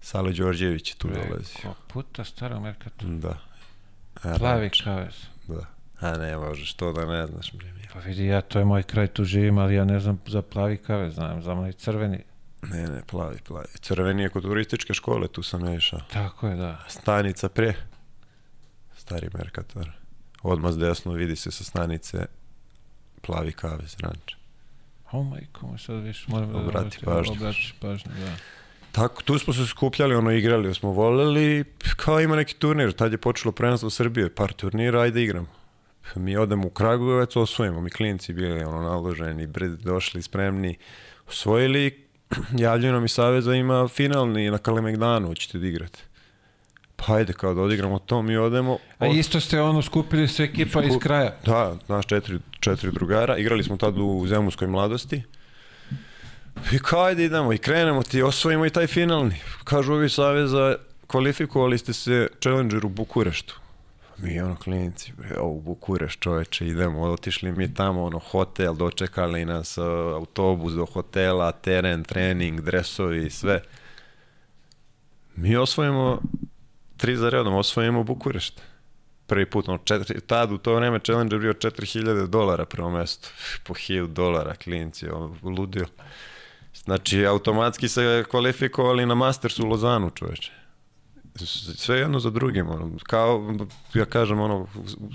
Salo 0.00 0.32
Đorđević 0.32 0.90
je 0.90 0.96
tu 0.98 1.08
dolazi. 1.08 1.54
Preko 1.54 1.74
puta 1.92 2.24
starog 2.24 2.62
Merkata. 2.62 3.06
Da. 3.06 3.38
A, 4.22 4.38
Plavi 4.38 4.60
ranč, 4.60 4.82
kavez. 4.82 5.26
Da. 5.48 5.66
A 6.00 6.18
ne 6.18 6.36
možeš 6.36 6.74
to 6.74 6.92
da 6.92 7.06
ne 7.06 7.26
znaš. 7.26 7.52
Pa 7.92 7.98
vidi, 7.98 8.26
ja, 8.26 8.40
to 8.40 8.58
je 8.58 8.64
moj 8.64 8.82
kraj, 8.82 9.06
tu 9.06 9.24
živim, 9.24 9.58
ali 9.58 9.74
ja 9.74 9.84
ne 9.84 10.00
znam 10.00 10.20
za 10.26 10.42
plavi 10.42 10.76
kavez, 10.76 11.14
znam 11.14 11.42
za 11.42 11.54
moj 11.54 11.72
crveni. 11.72 12.24
Ne, 12.62 12.82
ne, 12.82 13.02
plavi, 13.06 13.38
plavi. 13.48 13.66
Crveni 13.80 14.22
je 14.22 14.28
kod 14.28 14.42
turističke 14.42 14.94
škole, 14.94 15.28
tu 15.28 15.42
sam 15.42 15.64
ja 15.64 15.74
išao. 15.74 16.00
Tako 16.12 16.48
je, 16.48 16.56
da. 16.56 16.84
Stanica 16.88 17.48
pre. 17.48 17.74
Stari 18.96 19.30
Merkator. 19.34 19.90
Odmah 20.42 20.74
desno 20.74 21.12
vidi 21.12 21.36
se 21.36 21.50
sa 21.50 21.64
stanice 21.64 22.26
plavi 23.22 23.52
kavez 23.52 23.96
ranč. 24.00 24.34
O 25.12 25.22
majko, 25.22 25.66
moj, 25.66 25.78
sad 25.78 26.02
više 26.02 26.24
moram 26.28 26.52
da 26.52 26.58
Obrati 26.58 26.98
pažnju. 27.04 27.32
Obratiš 27.32 27.74
pažnju, 27.80 28.12
da. 28.20 28.36
Tako, 28.92 29.22
tu 29.22 29.38
smo 29.38 29.52
se 29.52 29.66
skupljali, 29.66 30.14
ono, 30.14 30.30
igrali 30.30 30.74
smo 30.74 30.90
voleli, 30.90 31.64
kao 31.96 32.20
ima 32.20 32.36
neki 32.36 32.54
turnir, 32.54 32.92
tad 32.92 33.12
je 33.12 33.18
počelo 33.18 33.52
prvenstvo 33.52 33.90
Srbije, 33.90 34.34
par 34.34 34.52
turnira, 34.52 35.00
ajde 35.00 35.22
igram. 35.22 35.46
Mi 36.14 36.36
odemo 36.36 36.66
u 36.66 36.70
Kragujevac, 36.70 37.36
osvojimo, 37.36 37.80
mi 37.80 37.90
klinci 37.90 38.32
bili 38.32 38.64
ono 38.64 38.80
naloženi, 38.80 39.46
došli 39.78 40.22
spremni, 40.22 40.76
osvojili, 41.28 42.09
javljaju 42.66 42.92
nam 42.92 43.04
iz 43.04 43.12
Saveza 43.12 43.54
ima 43.54 43.88
finalni 43.88 44.50
na 44.50 44.58
Kalemegdanu, 44.58 45.26
hoćete 45.26 45.58
da 45.58 45.66
igrate. 45.66 45.98
Pa 46.96 47.14
ajde, 47.14 47.32
kao 47.32 47.54
da 47.54 47.60
odigramo 47.60 47.98
to, 47.98 48.22
mi 48.22 48.36
odemo. 48.36 48.78
A 48.98 49.06
isto 49.06 49.40
ste 49.40 49.60
ono 49.60 49.82
skupili 49.82 50.28
se 50.28 50.44
ekipa 50.44 50.82
iz 50.82 50.92
Skup- 50.92 51.00
kraja. 51.02 51.36
Da, 51.46 51.76
naš 51.88 52.06
četiri, 52.06 52.38
četiri 52.60 52.92
drugara. 52.92 53.36
Igrali 53.36 53.64
smo 53.64 53.76
tad 53.76 53.94
u 53.98 54.26
Zemunskoj 54.28 54.68
mladosti. 54.68 55.22
I 56.72 56.78
kao 56.78 57.02
ajde 57.02 57.24
idemo 57.24 57.52
i 57.52 57.58
krenemo 57.58 58.02
ti, 58.02 58.22
osvojimo 58.22 58.66
i 58.66 58.70
taj 58.70 58.86
finalni. 58.86 59.34
Kažu 59.64 59.92
ovi 59.92 60.08
saveza, 60.08 60.76
kvalifikovali 61.06 61.78
ste 61.78 61.92
se 61.92 62.28
Challenger 62.40 62.86
u 62.86 62.88
Bukureštu. 62.88 63.59
Mi 64.22 64.40
ono 64.40 64.56
klinici, 64.56 65.12
bre, 65.16 65.38
o, 65.38 65.46
u 65.48 65.60
Bukureš 65.60 66.18
čoveče, 66.18 66.66
idemo, 66.66 67.02
otišli 67.02 67.52
mi 67.52 67.74
tamo, 67.74 68.04
ono, 68.04 68.18
hotel, 68.18 68.74
dočekali 68.74 69.44
nas, 69.44 69.78
uh, 69.78 69.84
autobus 70.14 70.72
do 70.72 70.86
hotela, 70.86 71.52
teren, 71.52 72.04
trening, 72.04 72.60
dresovi, 72.60 73.30
sve. 73.30 73.62
Mi 75.36 75.56
osvojimo, 75.56 76.20
tri 76.96 77.16
za 77.16 77.28
redom, 77.28 77.54
osvojimo 77.54 78.04
Bukurešt 78.04 78.60
prvi 79.30 79.46
put, 79.46 79.68
ono, 79.68 79.78
četiri, 79.78 80.20
tad 80.20 80.52
u 80.52 80.58
to 80.58 80.74
vreme 80.74 80.98
Challenger 80.98 81.38
bio 81.38 81.52
4000 81.52 82.26
dolara 82.26 82.64
prvo 82.64 82.90
mesto, 82.90 83.28
po 83.64 83.74
1000 83.74 84.06
dolara 84.06 84.54
klinci, 84.54 85.08
ono, 85.08 85.36
ludio. 85.42 85.86
Znači, 86.74 87.26
automatski 87.26 87.88
se 87.88 88.24
kvalifikovali 88.30 89.06
na 89.06 89.14
Masters 89.14 89.58
u 89.58 89.66
Lozanu, 89.66 90.10
čoveče. 90.10 90.59
Sve 91.46 91.98
jedno 91.98 92.18
za 92.18 92.30
drugim, 92.30 92.68
ono, 92.68 92.90
kao, 93.02 93.54
ja 93.94 94.04
kažem, 94.04 94.40
ono, 94.40 94.66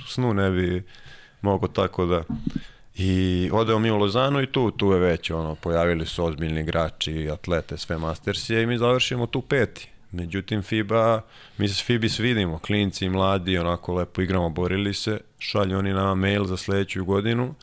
snu 0.07 0.33
ne 0.33 0.51
bi 0.51 0.83
mogo 1.41 1.67
tako 1.67 2.05
da... 2.05 2.23
I 2.97 3.49
odeo 3.53 3.79
mi 3.79 3.91
u 3.91 3.97
Lozanu 3.97 4.41
i 4.41 4.51
tu, 4.51 4.71
tu 4.71 4.91
je 4.91 4.99
već, 4.99 5.31
ono, 5.31 5.55
pojavili 5.55 6.05
su 6.05 6.25
ozbiljni 6.25 6.61
igrači, 6.61 7.29
atlete, 7.29 7.77
sve 7.77 7.97
Mastersije 7.97 8.63
i 8.63 8.65
mi 8.65 8.77
završimo 8.77 9.27
tu 9.27 9.41
peti. 9.41 9.89
Međutim, 10.11 10.61
FIBA, 10.61 11.21
mi 11.57 11.67
se 11.67 11.75
s 11.75 11.83
FIBI 11.83 12.09
svidimo, 12.09 12.59
klinci, 12.59 13.09
mladi, 13.09 13.57
onako 13.57 13.93
lepo 13.93 14.21
igramo, 14.21 14.49
borili 14.49 14.93
se, 14.93 15.19
šalju 15.39 15.77
oni 15.77 15.93
nama 15.93 16.15
mail 16.15 16.45
za 16.45 16.57
sledeću 16.57 17.05
godinu, 17.05 17.55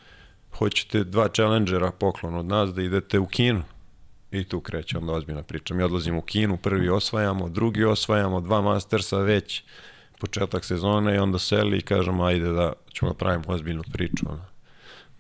hoćete 0.59 1.05
dva 1.05 1.29
challengera 1.29 1.91
poklon 1.91 2.35
od 2.35 2.47
nas 2.47 2.75
da 2.75 2.83
idete 2.83 3.19
u 3.19 3.27
Kinu. 3.27 3.63
I 4.33 4.45
tu 4.45 4.61
kreće 4.61 4.99
onda 4.99 5.13
ozbiljna 5.13 5.43
priča. 5.43 5.75
Mi 5.75 5.83
odlazimo 5.83 6.19
u 6.19 6.23
Kinu, 6.23 6.57
prvi 6.57 6.89
osvajamo, 6.89 7.49
drugi 7.49 7.85
osvajamo, 7.85 8.41
dva 8.41 8.61
mastersa 8.61 9.19
već, 9.19 9.63
početak 10.19 10.65
sezone 10.65 11.15
i 11.15 11.19
onda 11.19 11.39
seli 11.39 11.79
i 11.79 11.83
kažemo 11.83 12.25
ajde 12.25 12.53
da 12.53 12.73
ćemo 12.93 13.11
da 13.11 13.17
pravimo 13.17 13.45
ozbiljnu 13.47 13.83
priču. 13.93 14.27
Ono. 14.29 14.45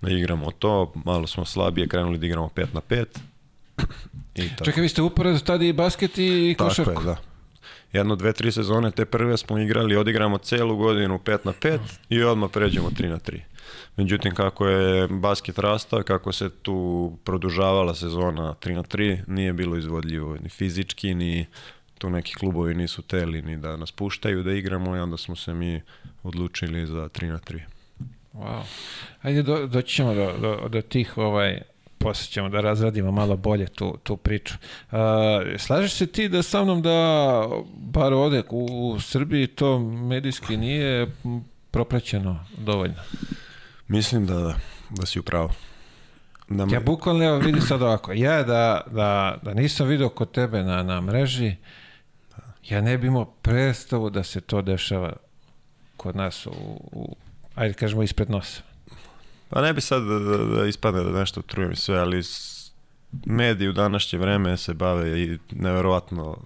Da 0.01 0.11
igramo 0.11 0.51
to, 0.51 0.93
malo 1.05 1.27
smo 1.27 1.45
slabije 1.45 1.89
krenuli 1.89 2.19
da 2.19 2.27
igramo 2.27 2.51
5 2.55 2.67
na 2.73 2.81
5. 2.81 3.05
I 4.35 4.49
tako. 4.49 4.65
Čekaj, 4.65 4.83
vi 4.83 4.89
ste 4.89 5.03
uporedo 5.03 5.39
tada 5.39 5.65
i 5.65 5.73
basket 5.73 6.19
i 6.19 6.55
Tako 6.59 6.69
košarku. 6.69 7.03
je, 7.03 7.05
da. 7.05 7.17
Jedno, 7.93 8.17
dve, 8.17 8.33
tri 8.33 8.53
sezone, 8.53 8.91
te 8.91 9.05
prve 9.05 9.37
smo 9.37 9.59
igrali, 9.59 9.97
odigramo 9.97 10.39
celu 10.39 10.77
godinu 10.77 11.19
5 11.19 11.39
na 11.45 11.53
5 11.53 11.79
i 12.09 12.23
odmah 12.23 12.51
pređemo 12.53 12.91
3 12.91 13.09
na 13.09 13.19
3. 13.19 13.41
Međutim, 13.97 14.35
kako 14.35 14.67
je 14.67 15.09
basket 15.09 15.59
rastao, 15.59 16.03
kako 16.03 16.33
se 16.33 16.51
tu 16.51 17.13
produžavala 17.25 17.95
sezona 17.95 18.55
3 18.61 18.75
na 18.75 18.83
3, 18.83 19.21
nije 19.27 19.53
bilo 19.53 19.77
izvodljivo 19.77 20.37
ni 20.43 20.49
fizički, 20.49 21.15
ni 21.15 21.47
tu 21.99 22.11
neki 22.11 22.35
klubovi 22.35 22.75
nisu 22.75 23.03
teli 23.03 23.43
ni 23.43 23.57
da 23.57 23.77
nas 23.77 23.93
puštaju 23.93 24.43
da 24.43 24.53
igramo 24.53 24.97
i 24.97 25.01
onda 25.01 25.17
smo 25.17 25.37
se 25.37 25.55
mi 25.55 25.81
odlučili 26.23 26.87
za 26.87 27.09
3 27.09 27.29
na 27.29 27.39
3. 27.39 27.61
Wow. 28.35 28.63
Ajde, 29.23 29.43
do, 29.43 29.67
doći 29.67 29.95
ćemo 29.95 30.15
do, 30.15 30.33
do, 30.41 30.69
do 30.69 30.83
tih, 30.83 31.19
ovaj, 31.19 31.63
posle 31.99 32.27
ćemo 32.27 32.49
da 32.49 32.61
razradimo 32.61 33.11
malo 33.11 33.37
bolje 33.37 33.67
tu, 33.67 33.99
tu 34.03 34.17
priču. 34.17 34.55
Uh, 34.91 34.99
slažeš 35.59 35.93
se 35.93 36.07
ti 36.07 36.29
da 36.29 36.43
sa 36.43 36.65
mnom 36.65 36.83
da, 36.83 37.49
bar 37.77 38.13
ovde 38.13 38.43
u, 38.51 38.93
u 38.95 39.01
Srbiji, 39.01 39.47
to 39.47 39.79
medijski 39.79 40.57
nije 40.57 41.07
propraćeno 41.71 42.45
dovoljno? 42.59 43.03
Mislim 43.93 44.27
da, 44.27 44.35
da, 44.35 44.55
da 44.91 45.07
si 45.07 45.19
upravo. 45.19 45.51
Da 46.49 46.67
me- 46.67 46.73
Ja 46.73 46.81
bukvalno, 46.81 47.25
evo 47.25 47.39
vidi 47.39 47.61
sad 47.61 47.83
ovako, 47.83 48.13
ja 48.13 48.43
da, 48.43 48.81
da, 48.87 49.39
da 49.43 49.55
nisam 49.55 49.89
video 49.89 50.09
kod 50.09 50.31
tebe 50.33 50.63
na, 50.63 50.83
na 50.83 51.01
mreži, 51.01 51.57
ja 52.65 52.81
ne 52.81 52.99
bi 52.99 53.07
imao 53.07 53.25
predstavu 53.25 54.11
da 54.11 54.23
se 54.23 54.41
to 54.41 54.63
dešava 54.63 55.13
kod 55.97 56.17
nas 56.17 56.47
u, 56.47 56.51
u 56.93 57.17
ajde 57.55 57.75
kažemo 57.75 58.03
ispred 58.03 58.31
nosa. 58.31 58.63
Pa 59.49 59.61
ne 59.61 59.73
bi 59.73 59.81
sad 59.81 60.03
da, 60.03 60.19
da, 60.19 60.37
da 60.37 60.67
ispadne 60.67 61.03
da 61.03 61.11
nešto 61.11 61.43
trujem 61.43 61.77
sve, 61.77 61.99
ali 61.99 62.23
mediji 63.27 63.69
u 63.69 63.73
današnje 63.73 64.19
vreme 64.19 64.57
se 64.57 64.75
bave 64.75 65.21
i 65.21 65.39
neverovatno, 65.51 66.37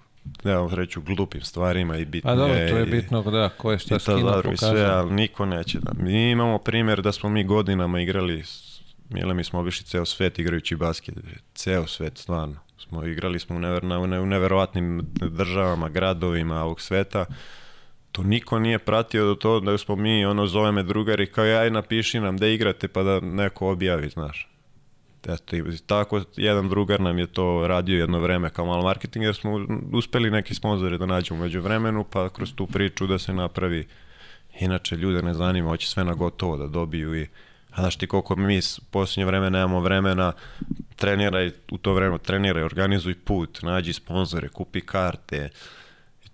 ne 0.43 0.55
vam 0.55 0.69
reću, 0.73 1.01
glupim 1.01 1.41
stvarima 1.41 1.97
i 1.97 2.05
bitnije. 2.05 2.33
A 2.33 2.35
dobro, 2.35 2.55
to 2.55 2.77
je 2.77 2.85
bitno 2.85 3.21
da 3.21 3.49
ko 3.49 3.71
je 3.71 3.79
šta 3.79 3.97
zadruga 3.99 4.53
i 4.53 4.57
sve, 4.57 4.85
ali 4.85 5.13
niko 5.13 5.45
neće 5.45 5.79
da. 5.79 5.91
Mi 6.03 6.31
imamo 6.31 6.57
primjer 6.57 7.01
da 7.01 7.11
smo 7.11 7.29
mi 7.29 7.43
godinama 7.43 8.01
igrali, 8.01 8.43
Mile, 9.09 9.33
mi 9.33 9.43
smo 9.43 9.59
obišli 9.59 9.85
ceo 9.85 10.05
svet 10.05 10.39
igrajući 10.39 10.75
basket, 10.75 11.15
ceo 11.55 11.87
svet, 11.87 12.17
stvarno. 12.17 12.55
Smo 12.77 13.03
igrali 13.03 13.39
smo 13.39 13.55
u, 13.55 13.59
never, 13.59 13.83
u 14.21 14.25
neverovatnim 14.25 15.01
državama, 15.13 15.89
gradovima 15.89 16.63
ovog 16.63 16.81
sveta. 16.81 17.25
To 18.11 18.23
niko 18.23 18.59
nije 18.59 18.79
pratio 18.79 19.25
do 19.25 19.35
to 19.35 19.59
da 19.59 19.77
smo 19.77 19.95
mi, 19.95 20.25
ono, 20.25 20.47
zove 20.47 20.71
me 20.71 20.83
drugari, 20.83 21.31
kao 21.31 21.45
aj 21.45 21.71
napiši 21.71 22.19
nam 22.19 22.37
da 22.37 22.47
igrate 22.47 22.87
pa 22.87 23.03
da 23.03 23.19
neko 23.19 23.69
objavi, 23.69 24.09
znaš. 24.09 24.49
Eto, 25.23 25.57
tako 25.85 26.21
jedan 26.35 26.69
drugar 26.69 27.01
nam 27.01 27.19
je 27.19 27.27
to 27.27 27.67
radio 27.67 27.99
jedno 27.99 28.19
vreme 28.19 28.49
kao 28.49 28.65
malo 28.65 28.83
marketing, 28.83 29.25
jer 29.25 29.35
smo 29.35 29.65
uspeli 29.93 30.31
neki 30.31 30.55
sponzore 30.55 30.97
da 30.97 31.05
nađemo 31.05 31.43
među 31.43 31.61
vremenu, 31.61 32.05
pa 32.09 32.29
kroz 32.29 32.53
tu 32.55 32.67
priču 32.67 33.07
da 33.07 33.19
se 33.19 33.33
napravi. 33.33 33.87
Inače, 34.59 34.95
ljude 34.95 35.21
ne 35.21 35.33
zanima, 35.33 35.69
hoće 35.69 35.87
sve 35.87 36.03
na 36.03 36.13
gotovo 36.13 36.57
da 36.57 36.67
dobiju 36.67 37.15
i 37.21 37.27
A 37.77 37.81
znaš 37.81 37.95
ti 37.95 38.07
koliko 38.07 38.35
mi 38.35 38.59
posljednje 38.91 39.25
vreme 39.25 39.49
nemamo 39.49 39.79
vremena, 39.79 40.33
treniraj 40.95 41.51
u 41.71 41.77
to 41.77 41.93
vreme, 41.93 42.17
treniraj, 42.17 42.63
organizuj 42.63 43.15
put, 43.15 43.59
nađi 43.61 43.93
sponzore, 43.93 44.49
kupi 44.49 44.81
karte, 44.81 45.37
i 45.45 45.49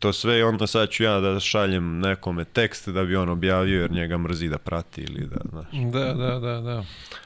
to 0.04 0.14
sve 0.14 0.40
i 0.40 0.44
onda 0.44 0.68
sad 0.68 0.90
ću 0.90 1.04
ja 1.04 1.20
da 1.20 1.40
šaljem 1.40 2.00
nekome 2.00 2.46
tekst 2.46 2.90
da 2.90 3.04
bi 3.04 3.16
on 3.16 3.30
objavio 3.30 3.82
jer 3.82 3.92
njega 3.92 4.18
mrzi 4.18 4.50
da 4.50 4.58
prati 4.58 5.02
ili 5.02 5.28
da, 5.28 5.38
znaš. 5.50 5.66
Da, 5.92 6.14
da, 6.14 6.40
da, 6.40 6.62
da. 6.62 6.84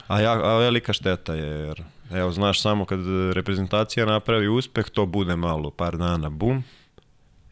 A, 0.08 0.22
ja, 0.22 0.32
a 0.32 0.58
velika 0.58 0.94
šteta 0.94 1.34
je, 1.34 1.68
jer, 1.68 1.84
evo, 2.12 2.32
znaš, 2.32 2.62
samo 2.62 2.86
kad 2.86 3.00
reprezentacija 3.34 4.06
napravi 4.06 4.48
uspeh, 4.48 4.90
to 4.90 5.06
bude 5.06 5.36
malo, 5.36 5.72
par 5.72 5.98
dana, 5.98 6.30
bum, 6.30 6.64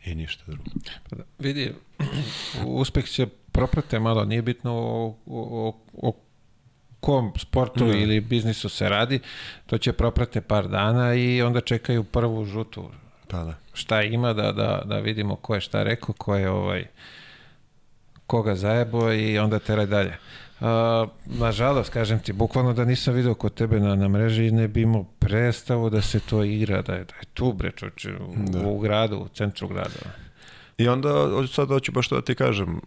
i 0.05 0.15
ništa 0.15 0.43
drugo. 0.47 0.69
Pa 1.09 1.15
da, 1.15 1.23
vidi, 1.39 1.73
uspeh 2.65 3.05
će 3.05 3.27
proprate 3.51 3.99
malo, 3.99 4.25
nije 4.25 4.41
bitno 4.41 4.71
o, 4.73 5.15
o, 5.25 5.73
o, 5.93 6.13
kom 6.99 7.33
sportu 7.37 7.85
Ne. 7.85 8.01
ili 8.01 8.19
biznisu 8.19 8.69
se 8.69 8.89
radi, 8.89 9.19
to 9.65 9.77
će 9.77 9.93
proprate 9.93 10.41
par 10.41 10.67
dana 10.67 11.15
i 11.15 11.41
onda 11.41 11.61
čekaju 11.61 12.03
prvu 12.03 12.45
žutu 12.45 12.89
Pa 13.27 13.43
da. 13.43 13.64
Šta 13.75 14.01
ima 14.01 14.33
da, 14.33 14.51
da, 14.51 14.81
da 14.85 14.99
vidimo 14.99 15.35
ko 15.35 15.55
je 15.55 15.61
šta 15.61 15.83
rekao, 15.83 16.15
ko 16.17 16.35
je 16.35 16.49
ovaj 16.49 16.85
koga 18.27 18.55
zajebo 18.55 19.11
i 19.11 19.39
onda 19.39 19.59
teraj 19.59 19.85
dalje. 19.85 20.17
A, 20.61 21.05
nažalost, 21.25 21.89
kažem 21.89 22.19
ti, 22.19 22.33
bukvalno 22.33 22.73
da 22.73 22.85
nisam 22.85 23.13
video 23.13 23.33
kod 23.33 23.53
tebe 23.53 23.79
na, 23.79 23.95
na 23.95 24.07
mreži 24.07 24.51
ne 24.51 24.67
bi 24.67 24.81
imao 24.81 25.03
predstavu 25.19 25.89
da 25.89 26.01
se 26.01 26.19
to 26.19 26.43
igra, 26.43 26.81
da 26.81 26.93
je, 26.93 27.03
da 27.03 27.15
je 27.15 27.25
tu 27.33 27.53
bre 27.53 27.71
čoče, 27.71 28.13
u, 28.13 28.33
Da. 28.35 28.59
u 28.67 28.79
gradu, 28.79 29.17
u 29.17 29.27
centru 29.27 29.67
grada. 29.67 29.99
I 30.77 30.87
onda, 30.87 31.13
sad 31.47 31.67
hoću 31.67 31.91
baš 31.91 32.07
to 32.07 32.15
da 32.15 32.21
ti 32.21 32.35
kažem, 32.35 32.81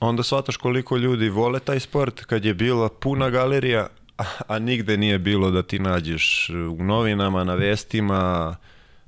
onda 0.00 0.22
shvataš 0.22 0.56
koliko 0.56 0.96
ljudi 0.96 1.28
vole 1.28 1.60
taj 1.60 1.80
sport 1.80 2.24
kad 2.24 2.44
je 2.44 2.54
bila 2.54 2.88
puna 2.88 3.30
galerija, 3.30 3.86
a, 4.18 4.24
a 4.46 4.58
nigde 4.58 4.96
nije 4.96 5.18
bilo 5.18 5.50
da 5.50 5.62
ti 5.62 5.78
nađeš 5.78 6.50
u 6.50 6.84
novinama, 6.84 7.44
na 7.44 7.54
vestima, 7.54 8.56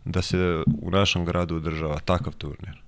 da 0.04 0.22
se 0.22 0.62
u 0.82 0.90
našem 0.90 1.24
gradu 1.24 1.56
održava 1.56 1.98
takav 1.98 2.32
turnir. 2.34 2.82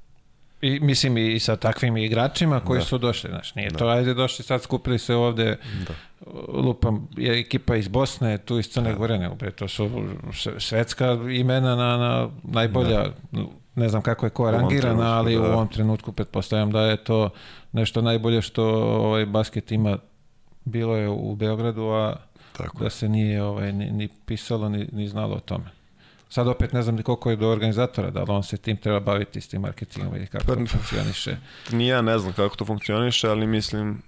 I, 0.61 0.81
mislim 0.81 1.19
i 1.19 1.39
sa 1.39 1.57
takvim 1.57 1.97
igračima 1.97 2.61
koji 2.61 2.79
Da. 2.79 2.85
su 2.85 2.99
došli, 2.99 3.31
znaš, 3.31 3.55
nije 3.55 3.71
Da. 3.71 3.79
to, 3.79 3.87
ajde 3.89 4.15
došli 4.15 4.45
sad, 4.45 4.63
skupili 4.63 4.99
se 4.99 5.15
ovde, 5.15 5.59
Da. 5.87 5.95
lupam, 6.49 7.09
je 7.17 7.41
ekipa 7.41 7.77
iz 7.77 7.89
Bosne, 7.89 8.39
tu 8.39 8.59
iz 8.59 8.69
Crne 8.69 8.95
Gore, 8.95 9.19
nego, 9.19 9.35
bre, 9.35 9.51
to 9.51 9.69
su 9.69 9.91
svetska 10.59 11.19
imena 11.31 11.77
na, 11.77 11.97
na 11.97 12.29
najbolja, 12.43 13.05
ne 13.75 13.89
znam 13.89 14.03
kako 14.03 14.27
je 14.27 14.31
ko 14.31 14.51
rangirana, 14.51 15.19
ali 15.19 15.37
u 15.37 15.43
da. 15.43 15.53
ovom 15.55 15.69
trenutku 15.69 16.13
pretpostavljam 16.13 16.71
da 16.71 16.81
je 16.81 16.97
to 16.97 17.31
nešto 17.73 18.03
najbolje 18.03 18.43
što 18.43 18.65
ovaj 18.83 19.27
basket 19.27 19.73
ima 19.73 19.99
bilo 20.65 20.97
je 20.97 21.09
u 21.09 21.35
Beogradu, 21.37 21.83
a 21.83 22.17
Tako 22.57 22.85
da 22.85 22.91
se 22.91 23.09
nije 23.09 23.43
ovaj, 23.43 23.73
ni, 23.73 23.91
ni 23.91 24.09
pisalo, 24.27 24.69
ni, 24.69 24.89
ni 24.93 25.09
znalo 25.09 25.37
o 25.37 25.41
tome. 25.41 25.65
Sad 26.35 26.49
opet 26.49 26.73
ne 26.73 26.83
znam 26.83 27.03
koliko 27.03 27.31
je 27.31 27.37
do 27.37 27.49
organizatora, 27.49 28.11
da 28.11 28.21
li 28.21 28.27
on 28.29 28.43
se 28.43 28.57
tim 28.57 28.77
treba 28.77 29.01
baviti 29.01 29.41
s 29.41 29.49
tim 29.49 29.61
marketingom 29.61 30.17
ili 30.17 30.27
kako 30.27 30.47
Pa, 30.47 30.55
to 30.55 30.67
funkcioniše. 30.67 31.37
Ni 31.77 31.87
ja 31.87 32.03
ne 32.03 32.19
znam 32.19 32.33
kako 32.33 32.57
to 32.57 32.65
funkcioniše, 32.65 33.29
ali 33.29 33.47
mislim 33.47 34.03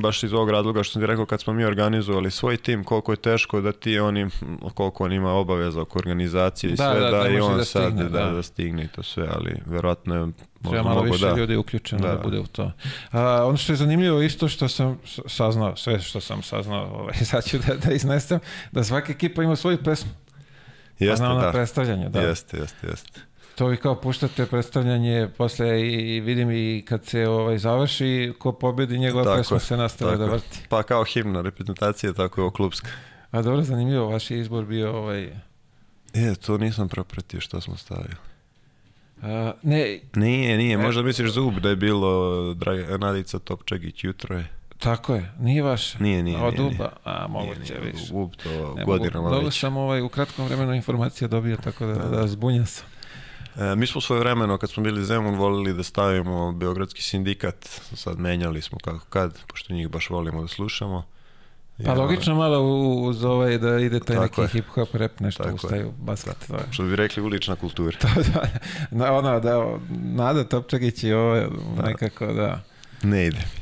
baš 0.00 0.22
iz 0.22 0.32
ovog 0.32 0.50
razloga 0.50 0.82
što 0.82 0.92
sam 0.92 1.02
ti 1.02 1.06
rekao 1.06 1.26
kad 1.26 1.40
smo 1.40 1.52
mi 1.52 1.64
organizovali 1.64 2.30
svoj 2.30 2.56
tim, 2.56 2.84
koliko 2.84 3.12
je 3.12 3.16
teško 3.16 3.60
da 3.60 3.72
ti 3.72 3.98
oni, 3.98 4.28
koliko 4.74 5.04
on 5.04 5.12
ima 5.12 5.32
obaveza 5.32 5.82
oko 5.82 5.98
organizacije 5.98 6.72
i 6.72 6.76
Da, 6.76 6.92
sve, 6.92 7.00
da, 7.00 7.10
da, 7.10 7.24
ne 7.24 7.34
i 7.34 7.40
on 7.40 7.56
da 7.56 7.64
sad 7.64 7.82
stigne, 7.82 8.02
da, 8.02 8.24
da. 8.24 8.30
da. 8.30 8.42
stigne 8.42 8.84
i 8.84 8.88
to 8.88 9.02
sve, 9.02 9.28
ali 9.34 9.54
verovatno 9.66 10.14
je 10.14 10.32
Treba 10.70 10.82
malo 10.82 11.02
više 11.02 11.26
da. 11.26 11.36
ljudi 11.36 11.56
uključeno 11.56 12.02
da, 12.02 12.08
Da, 12.08 12.12
da 12.12 12.18
da. 12.18 12.24
bude 12.24 12.40
u 12.40 12.46
to. 12.46 12.72
A, 13.10 13.44
ono 13.46 13.56
što 13.56 13.72
je 13.72 13.76
zanimljivo 13.76 14.22
isto 14.22 14.48
što 14.48 14.68
sam 14.68 14.98
saznao, 15.26 15.76
sve 15.76 16.00
što 16.00 16.20
sam 16.20 16.42
saznao, 16.42 17.00
ovaj, 17.00 17.14
sad 17.30 17.44
ću 17.44 17.58
da, 17.58 17.74
da 17.74 17.92
iznesem, 17.92 18.40
da 18.72 18.84
svaka 18.84 19.12
ekipa 19.12 19.42
ima 19.42 19.56
svoju 19.56 19.78
pesmu. 19.84 20.10
Jeste, 21.04 21.24
na 21.24 21.30
ono 21.32 21.40
da. 21.40 21.52
predstavljanje, 21.52 22.08
da. 22.08 22.20
Jeste, 22.20 22.56
jeste, 22.56 22.86
jeste. 22.86 23.20
To 23.54 23.66
vi 23.66 23.76
kao 23.76 24.00
puštate 24.00 24.46
predstavljanje, 24.46 25.28
posle 25.36 25.80
i, 25.80 26.20
vidim 26.20 26.50
i 26.50 26.84
kad 26.88 27.06
se 27.06 27.28
ovaj, 27.28 27.58
završi, 27.58 28.32
ko 28.38 28.52
pobedi, 28.52 28.98
njegova 28.98 29.24
Tako 29.24 29.36
pesma 29.36 29.58
se 29.58 29.76
nastavlja 29.76 30.16
da 30.16 30.24
vrti. 30.26 30.60
Pa 30.68 30.82
kao 30.82 31.04
himna 31.04 31.40
reprezentacije, 31.40 32.12
tako 32.14 32.40
je 32.40 32.42
ovo 32.42 32.50
klubska. 32.50 32.88
A 33.30 33.42
dobro, 33.42 33.62
zanimljivo, 33.62 34.06
vaš 34.06 34.30
je 34.30 34.40
izbor 34.40 34.64
bio 34.64 34.96
ovaj... 34.96 35.24
E, 36.14 36.34
to 36.46 36.58
nisam 36.58 36.88
propratio 36.88 37.40
što 37.40 37.60
smo 37.60 37.76
stavili. 37.76 38.14
A, 39.22 39.52
ne, 39.62 40.00
Nije, 40.14 40.56
nije, 40.56 40.74
E. 40.74 40.76
možda 40.76 41.02
misliš 41.02 41.30
zub 41.30 41.54
da 41.58 41.68
je 41.68 41.76
bilo 41.76 42.54
Draga, 42.54 42.98
Nadica 42.98 43.38
Topčagić 43.38 44.04
jutro 44.04 44.36
je. 44.36 44.46
Tako 44.82 45.14
je, 45.14 45.32
nije 45.40 45.62
vaš. 45.62 45.98
Nije, 45.98 46.22
nije, 46.22 46.38
od. 46.38 46.58
Uba? 46.58 46.92
A, 47.04 47.26
moguće, 47.28 47.60
nije, 47.60 47.92
viš. 47.92 48.06
Zub 48.06 48.30
to 48.42 48.74
godinama 48.86 49.22
mogu, 49.22 49.34
Dobro 49.34 49.46
već. 49.46 49.60
sam 49.60 49.76
ovaj, 49.76 50.00
u 50.00 50.08
kratkom 50.08 50.46
vremenu 50.46 50.74
informacija 50.74 51.28
dobio, 51.28 51.56
tako 51.56 51.86
da, 51.86 51.94
da, 51.94 52.26
zbunja 52.26 52.66
sam. 52.66 52.86
E, 53.56 53.76
mi 53.76 53.86
smo 53.86 54.00
svoje 54.00 54.20
vremeno, 54.20 54.58
kad 54.58 54.70
smo 54.70 54.82
bili 54.82 55.04
Zemun, 55.04 55.34
volili 55.34 55.74
da 55.74 55.82
stavimo 55.82 56.52
Beogradski 56.52 57.02
sindikat. 57.02 57.68
Sad 57.94 58.18
menjali 58.18 58.62
smo 58.62 58.78
kako 58.84 59.06
kad, 59.06 59.38
pošto 59.46 59.74
njih 59.74 59.88
baš 59.88 60.10
volimo 60.10 60.42
da 60.42 60.48
slušamo. 60.48 61.04
Pa 61.84 61.94
logično 61.94 62.34
malo 62.34 62.60
uz 63.08 63.24
ovaj 63.24 63.58
da 63.58 63.78
ide 63.78 64.00
taj 64.00 64.16
neki 64.16 64.40
je. 64.40 64.48
hip-hop 64.48 64.96
rap, 64.96 65.20
nešto 65.20 65.42
Tako 65.42 65.50
je. 65.50 65.54
ustaju, 65.54 65.92
basket. 65.98 66.36
Je. 66.48 66.56
Što 66.70 66.82
bi 66.82 66.96
rekli 66.96 67.22
ulična 67.22 67.56
kultura. 67.56 67.98
To, 67.98 68.08
da, 68.32 68.48
da, 68.90 69.12
ono, 69.12 69.40
da, 69.40 69.78
Nada 69.90 70.44
Topčagić 70.44 71.04
i 71.04 71.12
ovo 71.12 71.42
nekako, 71.86 72.26
da. 72.26 72.60
Ne 73.02 73.26
ide. 73.26 73.61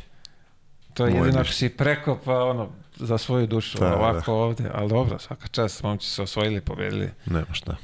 To 1.00 1.06
je 1.06 1.14
jedino 1.14 1.40
ako 1.40 1.48
si 1.50 1.68
preko, 1.70 2.18
pa 2.24 2.34
ono, 2.36 2.68
za 2.96 3.18
svoju 3.18 3.46
dušu, 3.46 3.78
Da, 3.78 3.96
ovako 3.96 4.32
ovde. 4.34 4.70
Ali 4.74 4.88
dobro, 4.88 5.18
svaka 5.18 5.48
čast, 5.48 5.82
momci 5.82 6.06
su 6.06 6.22
osvojili, 6.22 6.60
pobedili. 6.60 7.08
Nema 7.26 7.46
šta. 7.52 7.76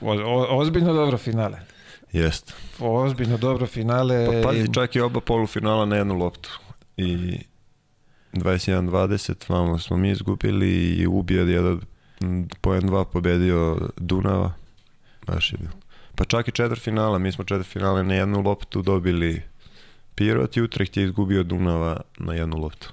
O, 0.00 0.12
o, 0.14 0.58
ozbiljno 0.58 0.92
dobro 0.92 1.18
finale. 1.18 1.58
Jest. 2.12 2.54
Ozbiljno 2.78 3.36
dobro 3.36 3.66
finale. 3.66 4.26
Pa 4.26 4.48
pazi, 4.48 4.60
i- 4.60 4.74
čak 4.74 4.96
i 4.96 5.00
oba 5.00 5.20
polufinala 5.20 5.84
na 5.86 5.96
jednu 5.96 6.14
loptu. 6.14 6.58
I 6.96 7.38
21-20 8.32 9.34
vamo 9.48 9.78
smo 9.78 9.96
mi 9.96 10.10
izgubili 10.10 10.68
i 10.90 11.06
ubio 11.06 11.42
jedan 11.42 11.80
poen 12.60 12.82
2 12.82 13.04
pobedio 13.04 13.78
Dunava. 13.96 14.52
Baš 15.26 15.52
je 15.52 15.58
bilo. 15.58 15.72
Pa 16.14 16.24
čak 16.24 16.48
i 16.48 16.52
četvrtfinala, 16.52 17.18
mi 17.18 17.32
smo 17.32 17.44
četvrtfinale 17.44 18.02
na 18.02 18.14
jednu 18.14 18.40
loptu 18.40 18.82
dobili 18.82 19.42
Pirot 20.14 20.56
i 20.56 20.62
Utrecht 20.62 20.96
je 20.96 21.04
izgubio 21.04 21.42
Dunava 21.42 22.00
na 22.18 22.34
jednu 22.34 22.56
loptu. 22.56 22.92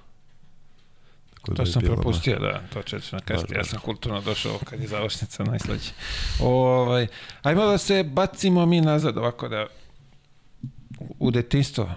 Tako 1.33 1.51
da 1.51 1.55
To 1.55 1.61
je 1.61 1.65
sam 1.65 1.81
propustio, 1.81 2.39
da, 2.39 2.61
to 2.73 2.81
ću 2.81 2.95
na 3.11 3.19
kasnije. 3.19 3.47
Da, 3.49 3.55
Ja 3.55 3.61
da. 3.61 3.69
sam 3.69 3.79
kulturno 3.79 4.21
došao 4.21 4.59
kad 4.65 4.81
je 4.81 4.87
završnica 4.87 5.43
najslađe. 5.43 5.91
Ovaj, 6.41 7.07
ajmo 7.41 7.65
da 7.65 7.77
se 7.77 8.03
bacimo 8.03 8.65
mi 8.65 8.81
nazad 8.81 9.17
ovako 9.17 9.47
da 9.47 9.65
u 11.19 11.31
detinstvo. 11.31 11.89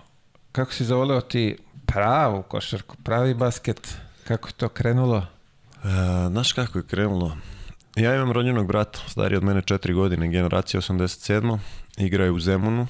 Kako 0.53 0.73
si 0.73 0.85
zavoleo 0.85 1.21
ti 1.21 1.57
pravu 1.87 2.43
košarku, 2.43 2.97
pravi 3.05 3.35
basket, 3.35 3.97
kako 4.25 4.49
je 4.49 4.53
to 4.53 4.69
krenulo? 4.69 5.27
E, 5.85 5.89
znaš 6.31 6.53
kako 6.53 6.79
je 6.79 6.85
krenulo? 6.87 7.37
Ja 7.97 8.15
imam 8.15 8.33
rođenog 8.33 8.67
brata, 8.67 8.99
stariji 9.09 9.37
od 9.37 9.45
mene 9.45 9.63
četiri 9.63 9.93
godine, 9.93 10.29
generacija 10.29 10.81
87. 10.81 11.59
Igra 11.97 12.25
je 12.25 12.31
u 12.31 12.41
Zemunu 12.41 12.87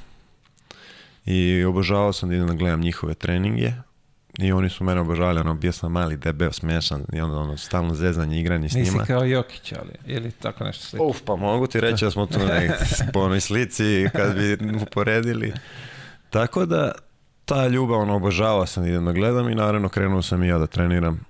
i 1.27 1.65
obožavao 1.65 2.13
sam 2.13 2.29
da 2.29 2.35
idem 2.35 2.47
da 2.47 2.55
gledam 2.55 2.81
njihove 2.81 3.15
treninge 3.15 3.73
i 4.39 4.53
oni 4.53 4.69
su 4.69 4.85
mene 4.85 5.01
obožavali, 5.01 5.41
ono, 5.41 5.55
bio 5.55 5.73
sam 5.73 5.93
mali, 5.93 6.17
debeo, 6.17 6.53
smešan 6.53 7.05
i 7.13 7.21
onda 7.21 7.37
ono, 7.37 7.57
stalno 7.57 7.95
zezanje, 7.95 8.41
igranje 8.41 8.69
s 8.69 8.75
Nisi 8.75 8.91
njima. 8.91 9.05
kao 9.05 9.25
Jokić, 9.25 9.73
ali, 9.73 9.93
ili 10.07 10.31
tako 10.31 10.65
nešto 10.65 10.85
slično. 10.85 11.07
Uf, 11.07 11.17
pa 11.25 11.37
mogu 11.37 11.67
ti 11.67 11.81
reći 11.81 12.05
da 12.05 12.11
smo 12.11 12.27
tu 12.27 12.39
negdje 12.55 12.77
po 13.13 13.21
onoj 13.21 13.41
slici 13.41 14.09
kad 14.13 14.37
bi 14.37 14.59
uporedili. 14.83 15.53
Tako 16.31 16.67
da 16.67 16.93
ta 17.45 17.69
ljubav, 17.69 18.01
ono, 18.01 18.17
obožavao 18.17 18.67
sam 18.67 18.83
da 18.83 18.89
idem 18.89 19.05
da 19.05 19.13
gledam 19.13 19.49
i 19.49 19.55
naravno 19.55 19.89
krenuo 19.89 20.23
sam 20.23 20.43
i 20.43 20.49
ja 20.49 20.59
da 20.59 20.67
treniram. 20.67 21.21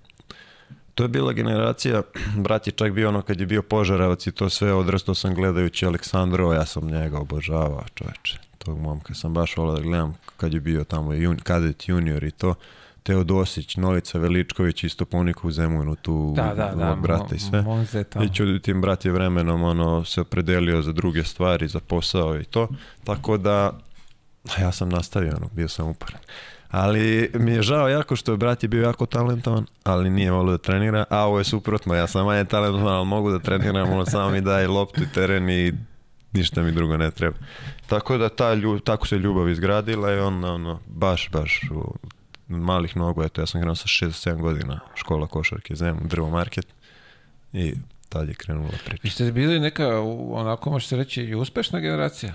To 0.94 1.02
je 1.02 1.08
bila 1.08 1.32
generacija, 1.32 2.02
brat 2.36 2.66
je 2.66 2.70
čak 2.70 2.92
bio 2.92 3.08
ono 3.08 3.22
kad 3.22 3.40
je 3.40 3.46
bio 3.46 3.62
požaravac 3.62 4.26
i 4.26 4.32
to 4.32 4.48
sve, 4.48 4.72
odrastao 4.72 5.14
sam 5.14 5.34
gledajući 5.34 5.86
Aleksandrova, 5.86 6.54
ja 6.54 6.66
sam 6.66 6.86
njega 6.86 7.18
obožavao, 7.18 7.84
čoveče. 7.94 8.38
Tog 8.64 8.78
momka 8.78 9.14
sam 9.14 9.34
baš 9.34 9.56
volao 9.56 9.76
da 9.76 9.82
gledam 9.82 10.14
kad 10.36 10.54
je 10.54 10.60
bio 10.60 10.84
tamo 10.84 11.12
jun, 11.12 11.36
kadet 11.36 11.88
junior 11.88 12.24
i 12.24 12.30
to. 12.30 12.54
Teodosić, 13.02 13.76
Novica 13.76 14.18
Veličković, 14.18 14.84
isto 14.84 15.04
ponik 15.04 15.44
u 15.44 15.50
Zemunu, 15.50 15.96
tu 15.96 16.32
Da, 16.36 16.54
da, 16.54 16.74
da, 16.74 16.94
brata 16.94 17.34
i 17.34 17.38
sve. 17.38 17.64
I 18.24 18.34
Ćuditin 18.34 18.80
brat 18.80 19.04
je 19.04 19.12
vremenom 19.12 19.62
ono, 19.62 20.04
se 20.04 20.20
opredelio 20.20 20.82
za 20.82 20.92
druge 20.92 21.24
stvari, 21.24 21.68
za 21.68 21.80
posao 21.80 22.40
i 22.40 22.44
to. 22.44 22.68
Tako 23.04 23.36
da, 23.36 23.72
ja 24.60 24.72
sam 24.72 24.88
nastavio, 24.88 25.36
ono, 25.36 25.48
bio 25.52 25.68
sam 25.68 25.88
uporan. 25.88 26.20
Ali 26.70 27.30
mi 27.34 27.52
je 27.52 27.62
žao 27.62 27.88
jako 27.88 28.16
što 28.16 28.32
je 28.32 28.36
brat 28.36 28.62
je 28.62 28.68
bio 28.68 28.82
jako 28.82 29.06
talentovan, 29.06 29.66
ali 29.84 30.10
nije 30.10 30.30
volio 30.30 30.52
da 30.52 30.58
trenira, 30.58 31.04
a 31.10 31.24
ovo 31.24 31.38
je 31.38 31.44
suprotno, 31.44 31.94
ja 31.94 32.06
sam 32.06 32.26
manje 32.26 32.44
talentovan, 32.44 32.94
ali 32.94 33.06
mogu 33.06 33.30
da 33.30 33.38
treniram, 33.38 33.92
ono 33.92 34.06
samo 34.06 34.30
mi 34.30 34.40
daje 34.40 34.68
loptu 34.68 35.02
i 35.02 35.12
teren 35.14 35.50
i 35.50 35.72
ništa 36.32 36.62
mi 36.62 36.72
drugo 36.72 36.96
ne 36.96 37.10
treba. 37.10 37.36
Tako 37.86 38.18
da 38.18 38.28
ta 38.28 38.54
lju, 38.54 38.78
tako 38.78 39.06
se 39.06 39.18
ljubav 39.18 39.48
izgradila 39.48 40.12
i 40.12 40.18
onda 40.18 40.52
ono, 40.52 40.80
baš, 40.86 41.28
baš 41.30 41.60
u 41.70 41.94
malih 42.48 42.96
nogu, 42.96 43.22
eto 43.22 43.40
ja 43.40 43.46
sam 43.46 43.60
krenuo 43.60 43.74
sa 43.74 43.86
6-7 43.86 44.40
godina 44.40 44.80
škola 44.94 45.26
košarke 45.26 45.74
Zemun, 45.74 46.08
drvo 46.08 46.30
market 46.30 46.66
i 47.52 47.74
tad 48.08 48.28
je 48.28 48.34
krenula 48.34 48.72
priča. 48.84 49.00
Vi 49.02 49.10
ste 49.10 49.32
bili 49.32 49.60
neka, 49.60 50.00
onako 50.30 50.70
može 50.70 50.86
se 50.86 50.96
reći, 50.96 51.22
i 51.22 51.34
uspešna 51.34 51.80
generacija. 51.80 52.34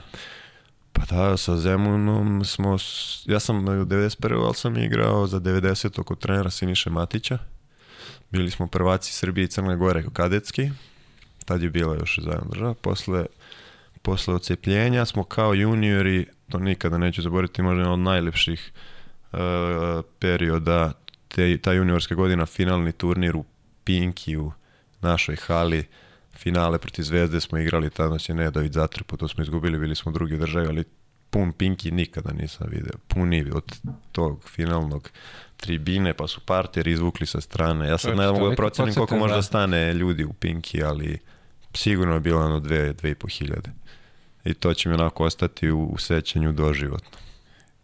Pa 0.93 1.15
da, 1.15 1.37
sa 1.37 1.57
Zemunom 1.57 2.45
smo, 2.45 2.77
ja 3.25 3.39
sam 3.39 3.57
u 3.57 3.61
91. 3.61 4.45
ali 4.45 4.55
sam 4.55 4.77
igrao 4.77 5.27
za 5.27 5.39
90. 5.39 6.03
kod 6.03 6.19
trenera 6.19 6.49
Siniše 6.49 6.89
Matića. 6.89 7.37
Bili 8.31 8.51
smo 8.51 8.67
prvaci 8.67 9.13
Srbije 9.13 9.45
i 9.45 9.47
Crne 9.47 9.75
Gore 9.75 10.03
kadetski. 10.13 10.69
Tad 11.45 11.61
je 11.61 11.69
bila 11.69 11.95
još 11.95 12.19
zajedno 12.23 12.49
država. 12.51 12.73
Posle, 12.73 13.25
posle 14.07 14.33
ocepljenja 14.33 15.05
smo 15.05 15.23
kao 15.23 15.53
juniori, 15.53 16.25
to 16.49 16.59
nikada 16.59 16.97
neću 16.97 17.21
zaboraviti, 17.21 17.61
možda 17.61 17.79
jedan 17.79 17.93
od 17.93 17.99
najlepših 17.99 18.71
e, 19.33 19.37
perioda, 20.19 20.91
te, 21.27 21.57
ta 21.57 21.73
juniorska 21.73 22.15
godina, 22.15 22.45
finalni 22.45 22.91
turnir 22.91 23.35
u 23.35 23.45
Pinki 23.83 24.37
u 24.37 24.51
našoj 25.01 25.35
hali, 25.35 25.85
finale 26.35 26.77
protiv 26.77 27.03
Zvezde 27.03 27.41
smo 27.41 27.57
igrali, 27.57 27.89
tada 27.89 28.09
nas 28.09 28.29
je 28.29 28.35
Nedović 28.35 28.73
zatrpo, 28.73 29.17
to 29.17 29.27
smo 29.27 29.43
izgubili, 29.43 29.79
bili 29.79 29.95
smo 29.95 30.11
drugi 30.11 30.35
u 30.35 30.39
državi, 30.39 30.67
ali 30.67 30.83
pun 31.29 31.53
Pinki 31.53 31.91
nikada 31.91 32.31
nisam 32.33 32.67
video. 32.69 32.97
Puni 33.07 33.51
od 33.53 33.75
tog 34.11 34.49
finalnog 34.49 35.09
tribine, 35.57 36.13
pa 36.13 36.27
su 36.27 36.41
parter 36.41 36.87
izvukli 36.87 37.27
sa 37.27 37.41
strane. 37.41 37.87
Ja 37.87 37.97
sad 37.97 38.17
ne 38.17 38.27
mogu 38.27 38.49
da 38.49 38.55
procenim 38.55 38.93
koliko 38.93 38.99
podsjete, 39.01 39.19
može 39.19 39.33
da. 39.33 39.37
da 39.37 39.41
stane 39.41 39.93
ljudi 39.93 40.23
u 40.23 40.33
Pinki, 40.33 40.83
ali 40.83 41.19
sigurno 41.73 42.13
je 42.13 42.19
bilo 42.19 42.45
ono 42.45 42.59
dve, 42.59 42.93
dve 42.93 43.11
i 43.11 43.15
po 43.15 43.27
hiljade. 43.27 43.86
I 44.47 44.53
to 44.53 44.73
će 44.73 44.89
mi 44.89 44.95
onako 44.95 45.23
ostati 45.23 45.71
u, 45.71 45.83
u 45.83 45.97
sećanju 45.97 46.51
doživotno. 46.51 47.17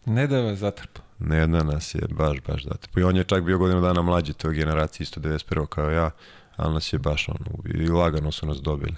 Ne 0.04 0.26
da 0.26 0.40
vas 0.40 0.58
zatrpa. 0.58 1.00
Ne 1.18 1.36
jedna 1.36 1.62
nas 1.62 1.94
je 1.94 2.00
baš, 2.10 2.38
baš 2.46 2.62
dati. 2.62 2.88
I 3.00 3.02
on 3.02 3.16
je 3.16 3.24
čak 3.24 3.44
bio 3.44 3.58
godinu 3.58 3.80
dana 3.80 4.02
mlađi 4.02 4.32
toj 4.32 4.54
generaciji, 4.54 5.04
isto 5.04 5.20
91. 5.20 5.66
kao 5.66 5.90
ja, 5.90 6.10
ali 6.56 6.74
nas 6.74 6.92
je 6.92 6.98
baš 6.98 7.28
ono, 7.28 7.62
i 7.74 7.88
lagano 7.88 8.32
su 8.32 8.46
nas 8.46 8.56
dobili. 8.56 8.96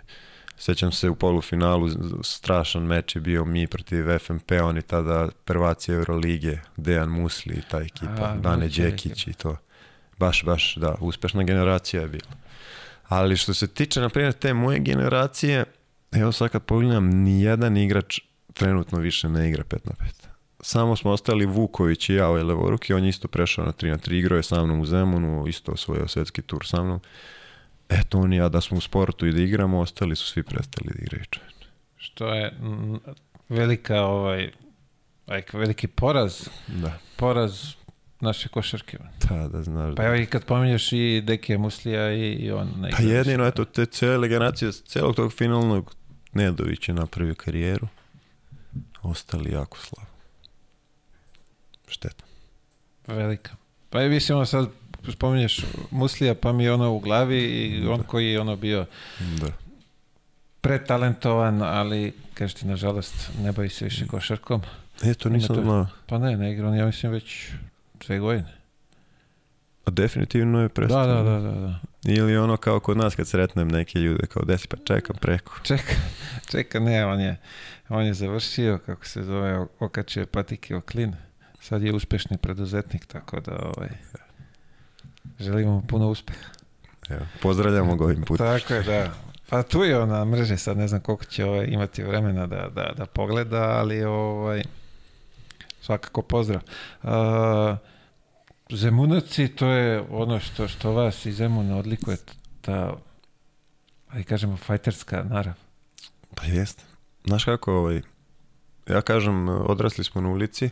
Sjećam 0.58 0.92
se 0.92 1.10
u 1.10 1.14
polufinalu, 1.14 1.88
strašan 2.22 2.82
meč 2.82 3.16
je 3.16 3.20
bio 3.20 3.44
mi 3.44 3.66
protiv 3.66 4.18
FMP, 4.18 4.52
oni 4.62 4.82
tada 4.82 5.28
prvaci 5.44 5.92
Eurolige, 5.92 6.58
Dejan 6.76 7.08
Musli 7.08 7.54
i 7.54 7.62
ta 7.70 7.80
ekipa, 7.80 8.24
A, 8.24 8.36
Dane 8.36 8.68
Đekić 8.68 9.26
i 9.26 9.32
to. 9.32 9.56
Baš, 10.18 10.44
baš, 10.44 10.74
da, 10.76 10.94
uspešna 11.00 11.42
generacija 11.42 12.02
je 12.02 12.08
bila. 12.08 12.30
Ali 13.08 13.36
što 13.36 13.54
se 13.54 13.66
tiče, 13.66 14.00
na 14.00 14.08
primjer, 14.08 14.32
te 14.32 14.54
moje 14.54 14.78
generacije, 14.78 15.64
evo 16.12 16.32
sad 16.32 16.50
kad 16.50 16.62
pogledam, 16.62 17.10
ni 17.10 17.42
jedan 17.42 17.76
igrač 17.76 18.20
trenutno 18.52 18.98
više 18.98 19.28
ne 19.28 19.48
igra 19.48 19.64
5 19.64 19.78
na 19.84 19.92
5. 19.92 20.26
Samo 20.60 20.96
smo 20.96 21.10
ostali 21.10 21.46
Vuković 21.46 22.08
i 22.08 22.14
ja 22.14 22.28
ovaj 22.28 22.42
levoruki, 22.42 22.94
on 22.94 23.04
je 23.04 23.08
isto 23.08 23.28
prešao 23.28 23.64
na 23.64 23.72
3 23.72 23.90
na 23.90 23.98
3, 23.98 24.18
igrao 24.18 24.36
je 24.36 24.42
sa 24.42 24.64
mnom 24.64 24.80
u 24.80 24.86
Zemunu, 24.86 25.44
isto 25.48 25.72
osvojio 25.72 26.08
svetski 26.08 26.42
tur 26.42 26.66
sa 26.66 26.82
mnom. 26.82 27.00
Eto, 27.88 28.18
on 28.18 28.32
i 28.32 28.36
ja 28.36 28.48
da 28.48 28.60
smo 28.60 28.78
u 28.78 28.80
sportu 28.80 29.26
i 29.26 29.32
da 29.32 29.40
igramo, 29.40 29.80
ostali 29.80 30.16
su 30.16 30.26
svi 30.26 30.42
prestali 30.42 30.90
da 30.94 31.02
igraju. 31.02 31.24
čovječe. 31.30 31.68
Što 31.96 32.34
je 32.34 32.52
velika, 33.48 34.02
ovaj, 34.02 34.50
veliki 35.52 35.86
poraz, 35.86 36.48
Da, 36.66 36.98
poraz 37.16 37.74
naše 38.20 38.48
košarke. 38.48 38.98
da, 39.28 39.48
da 39.48 39.62
znaš. 39.62 39.94
Pa 39.96 40.02
da. 40.02 40.08
evo 40.08 40.16
i 40.16 40.26
kad 40.26 40.44
pominješ 40.44 40.92
i 40.92 41.22
Dekija 41.24 41.58
Muslija 41.58 42.12
i, 42.12 42.32
i 42.32 42.50
on 42.50 42.68
ne 42.78 42.90
Pa 42.90 43.02
jedino, 43.02 43.46
eto, 43.46 43.64
te 43.64 43.86
cijele 43.86 44.28
generacije, 44.28 44.72
celog 44.72 45.16
tog 45.16 45.32
finalnog 45.32 45.94
Nedović 46.32 46.88
je 46.88 46.94
napravio 46.94 47.34
karijeru. 47.34 47.88
Ostali 49.02 49.52
jako 49.52 49.78
slabo. 49.78 50.10
Šteta. 51.88 52.24
Velika. 53.06 53.56
Pa 53.90 54.02
i 54.02 54.08
mislim, 54.08 54.46
sad 54.46 54.68
spominješ 55.12 55.60
Muslija, 55.90 56.34
pa 56.34 56.52
mi 56.52 56.64
je 56.64 56.72
ono 56.72 56.92
u 56.92 57.00
glavi 57.00 57.38
i 57.38 57.86
on 57.86 58.02
koji 58.02 58.26
je 58.26 58.40
ono 58.40 58.56
bio 58.56 58.86
Da. 59.40 59.46
pretalentovan, 60.60 61.62
ali, 61.62 62.12
kažeš 62.34 62.54
ti, 62.54 62.66
nažalost, 62.66 63.14
ne 63.42 63.52
bavi 63.52 63.68
se 63.68 63.84
više 63.84 64.06
košarkom. 64.06 64.62
Eto, 65.04 65.28
nisam 65.28 65.56
to- 65.56 65.62
znao. 65.62 65.86
Pa 66.06 66.18
ne, 66.18 66.36
ne 66.36 66.52
igra 66.52 66.68
on, 66.68 66.76
ja 66.76 66.86
mislim, 66.86 67.12
već 67.12 67.50
dve 68.06 68.18
godine. 68.18 68.52
A 69.84 69.90
definitivno 69.90 70.60
je 70.60 70.68
Da, 70.68 70.74
prestao. 70.74 71.06
da, 71.06 71.22
da, 71.22 71.40
da, 71.40 71.50
da. 71.60 71.78
Ili 72.04 72.36
ono 72.36 72.56
kao 72.56 72.80
kod 72.80 72.96
nas 72.96 73.14
kad 73.14 73.28
sretnem 73.28 73.68
neke 73.68 73.98
ljude, 73.98 74.26
kao 74.26 74.42
desi 74.44 74.68
pa 74.68 74.76
čekam 74.84 75.16
preko. 75.20 75.52
Čeka, 75.62 75.92
čeka, 76.50 76.80
ne, 76.80 77.06
on 77.06 77.20
je, 77.20 77.36
on 77.88 78.04
je 78.06 78.14
završio, 78.14 78.78
kako 78.86 79.06
se 79.06 79.22
zove, 79.22 79.66
okačio 79.80 80.26
patike 80.26 80.76
o 80.76 80.80
klin. 80.80 81.14
Sad 81.60 81.82
je 81.82 81.92
uspešni 81.94 82.38
preduzetnik, 82.38 83.06
tako 83.06 83.40
da, 83.40 83.52
ovaj, 83.76 83.88
želimo 85.40 85.72
mu 85.72 85.82
puno 85.86 86.08
uspeha. 86.08 86.48
Evo, 87.10 87.26
pozdravljamo 87.42 87.96
ga 87.96 88.04
ovim 88.04 88.22
putem. 88.22 88.46
Tako 88.46 88.74
je, 88.74 88.82
da. 88.82 89.12
Pa 89.48 89.62
tu 89.62 89.84
je 89.84 89.98
on 89.98 90.08
na 90.08 90.24
mreži, 90.24 90.56
sad 90.56 90.76
ne 90.76 90.88
znam 90.88 91.00
koliko 91.00 91.24
će 91.24 91.44
ovaj, 91.44 91.66
imati 91.66 92.02
vremena 92.02 92.46
da, 92.46 92.68
da, 92.74 92.92
da 92.96 93.06
pogleda, 93.06 93.62
ali 93.62 94.04
ovaj, 94.04 94.62
svakako 95.86 96.22
pozdrav. 96.22 96.60
A, 97.02 97.76
Zemunaci, 98.70 99.48
to 99.48 99.68
je 99.68 100.00
ono 100.10 100.40
što, 100.40 100.68
što 100.68 100.92
vas 100.92 101.26
iz 101.26 101.36
Zemuna 101.36 101.76
odlikuje, 101.76 102.16
ta, 102.60 102.96
ali 104.08 104.24
kažemo, 104.24 104.56
fajterska 104.56 105.22
narav. 105.22 105.54
Pa 106.34 106.44
jest. 106.44 106.84
Znaš 107.24 107.44
kako, 107.44 107.72
ovaj, 107.72 108.02
ja 108.88 109.02
kažem, 109.02 109.48
odrasli 109.48 110.04
smo 110.04 110.20
na 110.20 110.28
ulici, 110.28 110.70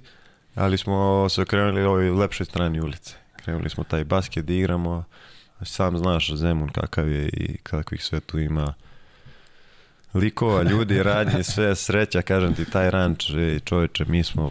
ali 0.55 0.79
smo 0.79 1.29
se 1.29 1.43
okrenuli 1.43 1.83
ovoj 1.83 2.11
lepšoj 2.11 2.47
strani 2.47 2.81
ulice. 2.81 3.15
Krenuli 3.37 3.71
smo 3.71 3.85
taj 3.85 4.05
basket 4.05 4.45
da 4.45 4.53
igramo, 4.53 5.05
sam 5.63 5.99
znaš 5.99 6.35
Zemun 6.35 6.69
kakav 6.69 7.09
je 7.09 7.29
i 7.29 7.57
kakvih 7.63 8.05
sve 8.05 8.21
tu 8.21 8.39
ima 8.39 8.75
likova, 10.15 10.63
ljudi, 10.63 11.03
radnje, 11.03 11.43
sve 11.45 11.75
sreća, 11.77 12.23
kažem 12.23 12.55
ti, 12.55 12.65
taj 12.71 12.91
ranč, 12.91 13.31
ej, 13.31 13.61
čoveče, 13.61 14.05
mi 14.05 14.25
smo 14.25 14.51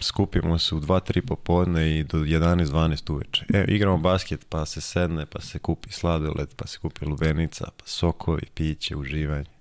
skupimo 0.00 0.58
se 0.58 0.74
u 0.74 0.80
2-3 0.80 1.20
popodne 1.20 1.98
i 1.98 2.04
do 2.04 2.18
11-12 2.18 3.12
uveče. 3.12 3.44
E, 3.54 3.64
igramo 3.68 3.98
basket, 3.98 4.46
pa 4.48 4.66
se 4.66 4.80
sedne, 4.80 5.26
pa 5.26 5.40
se 5.40 5.58
kupi 5.58 5.92
sladoled, 5.92 6.48
pa 6.56 6.66
se 6.66 6.78
kupi 6.78 7.04
lubenica, 7.04 7.64
pa 7.76 7.84
sokovi, 7.86 8.42
piće, 8.54 8.96
uživanje. 8.96 9.56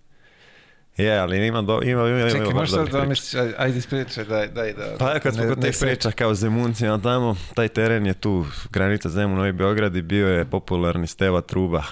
Je, 0.98 1.20
ali 1.20 1.48
ima, 1.48 1.62
do, 1.62 1.82
ima, 1.84 2.08
ima, 2.08 2.20
ima 2.20 2.30
Čekaj, 2.30 2.54
baš 2.54 2.70
dobrih 2.70 2.94
da 2.94 3.00
aj- 3.00 3.54
ajde 3.58 3.78
ispričaj, 3.78 4.26
daj, 4.26 4.48
daj 4.48 4.74
da... 4.74 4.96
Pa 5.00 5.20
kad 5.20 5.34
smo 5.34 5.44
kod 5.44 5.62
tih 5.62 5.78
priča 5.80 6.12
kao 6.12 6.34
Zemuncima 6.36 7.02
tamo, 7.02 7.36
taj 7.56 7.68
teren 7.68 8.06
je 8.06 8.14
tu, 8.14 8.46
granica 8.72 9.10
Zemun, 9.10 9.38
Novi 9.38 9.52
Beograd 9.52 9.96
i 9.96 10.02
bio 10.02 10.28
je 10.28 10.46
popularni 10.46 11.08
Steva 11.08 11.42
Truba. 11.42 11.84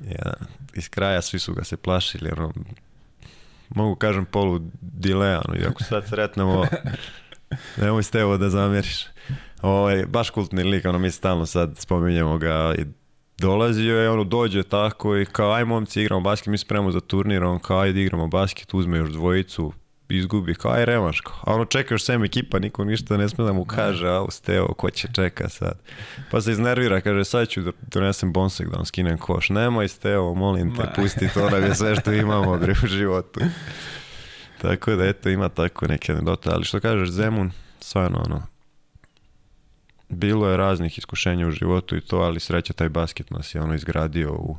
Jedan, 0.00 0.34
iz 0.74 0.88
kraja 0.88 1.22
svi 1.22 1.38
su 1.38 1.54
ga 1.54 1.64
se 1.64 1.76
plašili, 1.76 2.30
ono, 2.36 2.52
mogu 3.68 3.96
kažem 3.96 4.24
polu 4.24 4.60
dilejano, 4.80 5.54
i 5.60 5.64
ako 5.64 5.84
sad 5.84 6.08
sretnemo, 6.08 6.66
nemoj 7.76 8.02
Stevo 8.02 8.36
da 8.36 8.50
zamjeriš. 8.50 9.06
Ovaj, 9.62 10.06
baš 10.06 10.30
kultni 10.30 10.62
lik, 10.62 10.84
ono, 10.84 10.98
mi 10.98 11.10
stalno 11.10 11.46
sad 11.46 11.76
spominjemo 11.78 12.38
ga 12.38 12.74
i 12.78 12.84
dolazio 13.38 14.00
je, 14.00 14.10
ono, 14.10 14.24
dođe 14.24 14.62
tako 14.62 15.16
i 15.16 15.26
kao, 15.26 15.52
aj 15.52 15.64
momci 15.64 16.00
igramo 16.00 16.20
basket, 16.20 16.46
mi 16.46 16.58
spremamo 16.58 16.90
za 16.90 17.00
turnir, 17.00 17.44
on 17.44 17.58
kao, 17.58 17.80
ajde 17.80 18.02
igramo 18.02 18.26
basket, 18.26 18.74
uzme 18.74 18.98
još 18.98 19.10
dvojicu, 19.10 19.72
izgubi, 20.08 20.54
kao, 20.54 20.72
aj 20.72 20.84
remaš, 20.84 21.20
kao, 21.20 21.36
a 21.46 21.54
ono, 21.54 21.64
čeka 21.64 21.94
još 21.94 22.04
sem 22.04 22.24
ekipa, 22.24 22.58
niko 22.58 22.84
ništa 22.84 23.16
ne 23.16 23.28
sme 23.28 23.44
da 23.44 23.52
mu 23.52 23.64
kaže, 23.64 24.08
a 24.08 24.24
Stevo, 24.28 24.74
ko 24.74 24.90
će 24.90 25.08
čeka 25.12 25.48
sad. 25.48 25.78
Pa 26.30 26.40
se 26.40 26.52
iznervira, 26.52 27.00
kaže, 27.00 27.24
sad 27.24 27.48
ću 27.48 27.62
da 27.62 27.70
donesem 27.92 28.32
bonsek 28.32 28.68
da 28.68 28.76
vam 28.76 28.84
skinem 28.84 29.18
koš. 29.18 29.48
Nemoj 29.48 29.88
Stevo, 29.88 30.34
molim 30.34 30.76
te, 30.76 30.82
pusti 30.96 31.28
to, 31.34 31.50
nam 31.50 31.62
je 31.62 31.74
sve 31.74 31.96
što 31.96 32.12
imamo, 32.12 32.58
bre, 32.58 32.74
u 32.84 32.86
životu. 32.86 33.40
Tako 34.62 34.96
da, 34.96 35.06
eto, 35.06 35.28
ima 35.28 35.48
tako 35.48 35.86
neke 35.86 36.12
anegdote, 36.12 36.50
ali 36.52 36.64
što 36.64 36.80
kažeš, 36.80 37.08
Zemun, 37.08 37.50
stvarno, 37.80 38.22
ono, 38.26 38.42
bilo 40.08 40.48
je 40.48 40.56
raznih 40.56 40.98
iskušenja 40.98 41.46
u 41.46 41.50
životu 41.50 41.96
i 41.96 42.00
to, 42.00 42.16
ali 42.16 42.40
sreća 42.40 42.72
taj 42.72 42.88
basket 42.88 43.30
nas 43.30 43.54
je 43.54 43.60
ono 43.60 43.74
izgradio 43.74 44.32
u, 44.32 44.56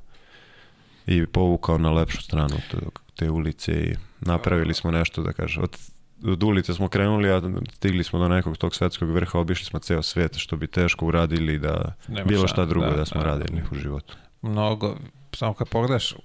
i 1.05 1.25
povukao 1.25 1.77
na 1.77 1.91
lepšu 1.91 2.21
stranu 2.21 2.55
te, 2.71 2.77
te 3.15 3.29
ulice 3.29 3.71
i 3.71 3.95
napravili 4.19 4.73
smo 4.73 4.91
nešto 4.91 5.21
da 5.21 5.33
kažem. 5.33 5.63
Od, 5.63 5.77
od 6.23 6.43
ulice 6.43 6.73
smo 6.73 6.87
krenuli, 6.87 7.31
a 7.31 7.41
stigli 7.73 8.03
smo 8.03 8.19
do 8.19 8.27
nekog 8.27 8.57
tog 8.57 8.75
svetskog 8.75 9.09
vrha, 9.09 9.39
obišli 9.39 9.65
smo 9.65 9.79
ceo 9.79 10.01
svet, 10.01 10.37
što 10.37 10.55
bi 10.55 10.67
teško 10.67 11.05
uradili 11.05 11.59
da 11.59 11.93
Nema 12.07 12.27
bilo 12.27 12.47
šta, 12.47 12.65
drugo 12.65 12.87
da, 12.87 12.95
da, 12.95 13.05
smo 13.05 13.21
da. 13.21 13.27
radili 13.27 13.63
u 13.71 13.75
životu. 13.75 14.17
Mnogo, 14.41 14.97
samo 15.33 15.53
kad 15.53 15.69
pogledaš, 15.69 16.15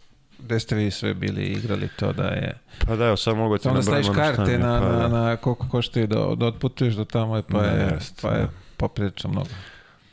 gde 0.44 0.60
ste 0.60 0.74
vi 0.74 0.90
sve 0.90 1.14
bili 1.14 1.44
igrali 1.44 1.88
to 1.96 2.12
da 2.12 2.24
je... 2.24 2.58
Pa 2.86 2.96
da, 2.96 3.06
evo 3.06 3.16
sad 3.16 3.36
mogu 3.36 3.58
ti 3.58 3.68
da 3.68 3.82
staviš 3.82 4.06
nabrojim 4.06 4.20
ono 4.20 4.34
šta 4.34 4.42
mi 4.42 4.46
karte 4.46 4.58
na, 4.58 4.80
pa 4.80 4.88
na, 4.88 4.98
da. 4.98 5.08
na 5.08 5.36
koliko 5.36 5.68
koštaju 5.68 6.06
da, 6.06 6.34
da 6.36 6.46
otputuješ 6.46 6.94
do 6.94 7.04
tamo, 7.04 7.42
pa, 7.42 7.58
Da, 7.58 7.66
je, 7.66 7.92
jest, 7.94 8.22
pa 8.22 8.30
je 8.30 8.42
da. 8.42 8.48
poprilično 8.76 9.30
mnogo. 9.30 9.48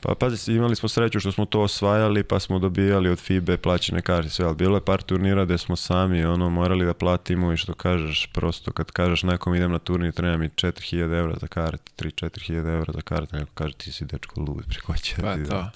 Pa 0.02 0.16
pazi, 0.16 0.54
imali 0.54 0.76
smo 0.76 0.90
sreću 0.90 1.20
što 1.20 1.32
smo 1.32 1.46
to 1.46 1.62
osvajali, 1.62 2.24
pa 2.24 2.40
smo 2.40 2.60
dobijali 2.60 3.10
od 3.10 3.20
FIBE 3.20 3.58
plaćene 3.58 4.02
karte, 4.02 4.30
sve, 4.30 4.46
ali 4.46 4.56
bilo 4.56 4.78
je 4.78 4.86
par 4.86 5.02
turnira 5.02 5.46
gde 5.46 5.58
smo 5.58 5.76
sami 5.76 6.26
ono, 6.26 6.50
morali 6.50 6.86
da 6.86 6.94
platimo 6.94 7.54
i 7.54 7.58
što 7.58 7.74
kažeš, 7.74 8.30
prosto 8.34 8.72
kad 8.72 8.92
kažeš 8.92 9.24
nekom 9.24 9.56
idem 9.56 9.72
na 9.72 9.80
turnir, 9.80 10.12
treba 10.12 10.38
mi 10.38 10.50
4000 10.50 11.20
evra 11.20 11.36
za 11.42 11.48
karte, 11.48 12.06
3-4000 12.06 12.74
evra 12.74 12.94
za 12.94 13.02
karte, 13.02 13.38
neko 13.38 13.52
kaže 13.54 13.74
ti 13.74 13.92
si 13.92 14.06
dečko 14.06 14.42
lud, 14.42 14.66
preko 14.70 14.94
će 14.98 15.16
da 15.16 15.22
Pa 15.22 15.36
ti 15.36 15.44
to. 15.44 15.50
da. 15.50 15.72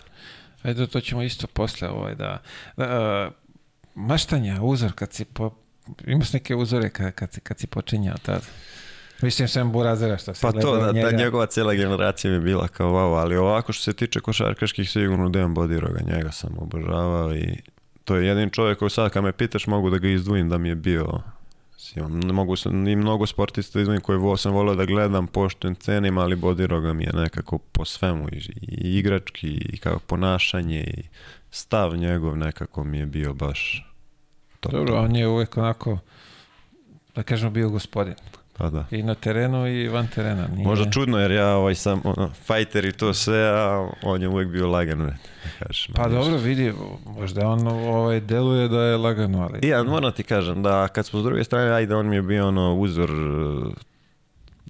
Ajde, 0.63 0.87
to 0.87 1.01
ćemo 1.01 1.23
isto 1.23 1.47
posle 1.47 1.89
ovaj 1.89 2.15
da... 2.15 2.41
da 2.77 3.27
uh, 3.27 3.44
maštanja, 3.95 4.61
uzor, 4.61 4.91
kad 4.93 5.13
si 5.13 5.25
po... 5.25 5.51
Imaš 6.07 6.33
neke 6.33 6.55
uzore 6.55 6.89
kad, 6.89 7.13
kad, 7.13 7.33
si, 7.33 7.41
kad 7.41 7.59
si 7.59 7.67
počinjao 7.67 8.17
tad? 8.17 8.41
Mislim, 9.21 9.47
sem 9.47 9.71
Burazera 9.71 10.17
što 10.17 10.33
si 10.33 10.41
Pa 10.41 10.51
to, 10.51 10.59
gledao 10.59 10.85
da, 10.85 10.91
njega. 10.91 11.11
da 11.11 11.17
njegova 11.17 11.45
cijela 11.45 11.73
generacija 11.73 12.31
mi 12.31 12.37
je 12.37 12.41
bila 12.41 12.67
kao 12.67 12.91
wow, 12.91 13.19
ali 13.19 13.35
ovako 13.35 13.73
što 13.73 13.83
se 13.83 13.93
tiče 13.93 14.19
košarkaških 14.19 14.89
sigurno 14.89 15.29
Dejan 15.29 15.53
Bodiroga, 15.53 15.99
njega 16.15 16.31
sam 16.31 16.55
obožavao 16.59 17.35
i 17.35 17.57
to 18.03 18.15
je 18.15 18.27
jedin 18.27 18.49
čovjek 18.49 18.79
koji 18.79 18.89
sad 18.89 19.11
kad 19.11 19.23
me 19.23 19.31
pitaš 19.31 19.67
mogu 19.67 19.89
da 19.89 19.97
ga 19.97 20.07
izdvojim 20.07 20.49
da 20.49 20.57
mi 20.57 20.69
je 20.69 20.75
bio 20.75 21.21
ne 21.95 22.33
mogu 22.33 22.55
sam, 22.55 22.87
i 22.87 22.95
mnogo 22.95 23.25
sportista 23.25 23.79
izdvojim 23.79 24.01
koje 24.01 24.17
vo, 24.17 24.37
sam 24.37 24.53
volio 24.53 24.75
da 24.75 24.85
gledam, 24.85 25.27
poštujem, 25.27 25.75
cenim, 25.75 26.17
ali 26.17 26.35
Bodiroga 26.35 26.93
mi 26.93 27.03
je 27.03 27.11
nekako 27.13 27.57
po 27.57 27.85
svemu 27.85 28.29
i, 28.31 28.37
i 28.61 28.97
igrački 28.99 29.47
i 29.47 29.77
kao 29.77 29.99
ponašanje 29.99 30.83
i 30.83 31.03
stav 31.49 31.95
njegov 31.95 32.37
nekako 32.37 32.83
mi 32.83 32.97
je 32.97 33.05
bio 33.05 33.33
baš 33.33 33.85
top. 34.59 34.71
Dobro, 34.71 34.95
on 34.95 35.15
je 35.15 35.27
uvek 35.27 35.57
onako, 35.57 35.97
da 37.15 37.23
kažemo, 37.23 37.51
bio 37.51 37.69
gospodin. 37.69 38.15
Pa 38.57 38.69
da. 38.69 38.85
I 38.91 39.03
na 39.03 39.15
terenu 39.15 39.67
i 39.67 39.87
van 39.87 40.07
terena. 40.07 40.47
Nije... 40.47 40.67
Možda 40.67 40.91
čudno 40.91 41.19
jer 41.19 41.31
ja 41.31 41.55
ovaj 41.55 41.75
sam 41.75 42.01
ono, 42.03 42.29
fajter 42.45 42.85
i 42.85 42.91
to 42.91 43.13
sve, 43.13 43.49
a 43.49 43.89
on 44.03 44.21
je 44.21 44.27
uvijek 44.27 44.49
bio 44.49 44.67
lagan. 44.67 44.97
ne, 44.97 45.17
da 45.43 45.65
kažeš, 45.65 45.89
Pa 45.95 46.07
dobro, 46.07 46.37
vidi, 46.37 46.73
možda 47.05 47.47
on 47.47 47.67
ovaj, 47.67 48.19
deluje 48.19 48.67
da 48.67 48.81
je 48.81 48.97
lagano, 48.97 49.41
ali... 49.41 49.59
I 49.61 49.67
ja 49.67 49.83
moram 49.83 50.11
ti 50.11 50.23
kažem 50.23 50.63
da 50.63 50.87
kad 50.87 51.05
smo 51.05 51.19
s 51.19 51.23
druge 51.23 51.43
strane, 51.43 51.71
ajde 51.71 51.95
on 51.95 52.07
mi 52.07 52.15
je 52.15 52.21
bio 52.21 52.47
ono 52.47 52.75
uzor 52.75 53.09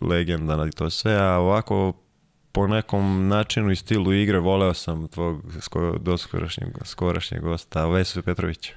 legendan 0.02 0.68
i 0.68 0.72
to 0.72 0.90
sve, 0.90 1.16
a 1.16 1.38
ovako 1.38 1.94
po 2.56 2.68
nekom 2.68 3.28
načinu 3.28 3.72
i 3.72 3.76
stilu 3.76 4.14
igre 4.14 4.40
voleo 4.40 4.74
sam 4.74 5.08
tvog 5.08 5.42
sko, 5.62 5.98
doskorašnjeg 6.02 6.70
skorašnjeg 6.84 7.42
gosta, 7.42 7.88
Vesu 7.88 8.22
Petrovića. 8.22 8.74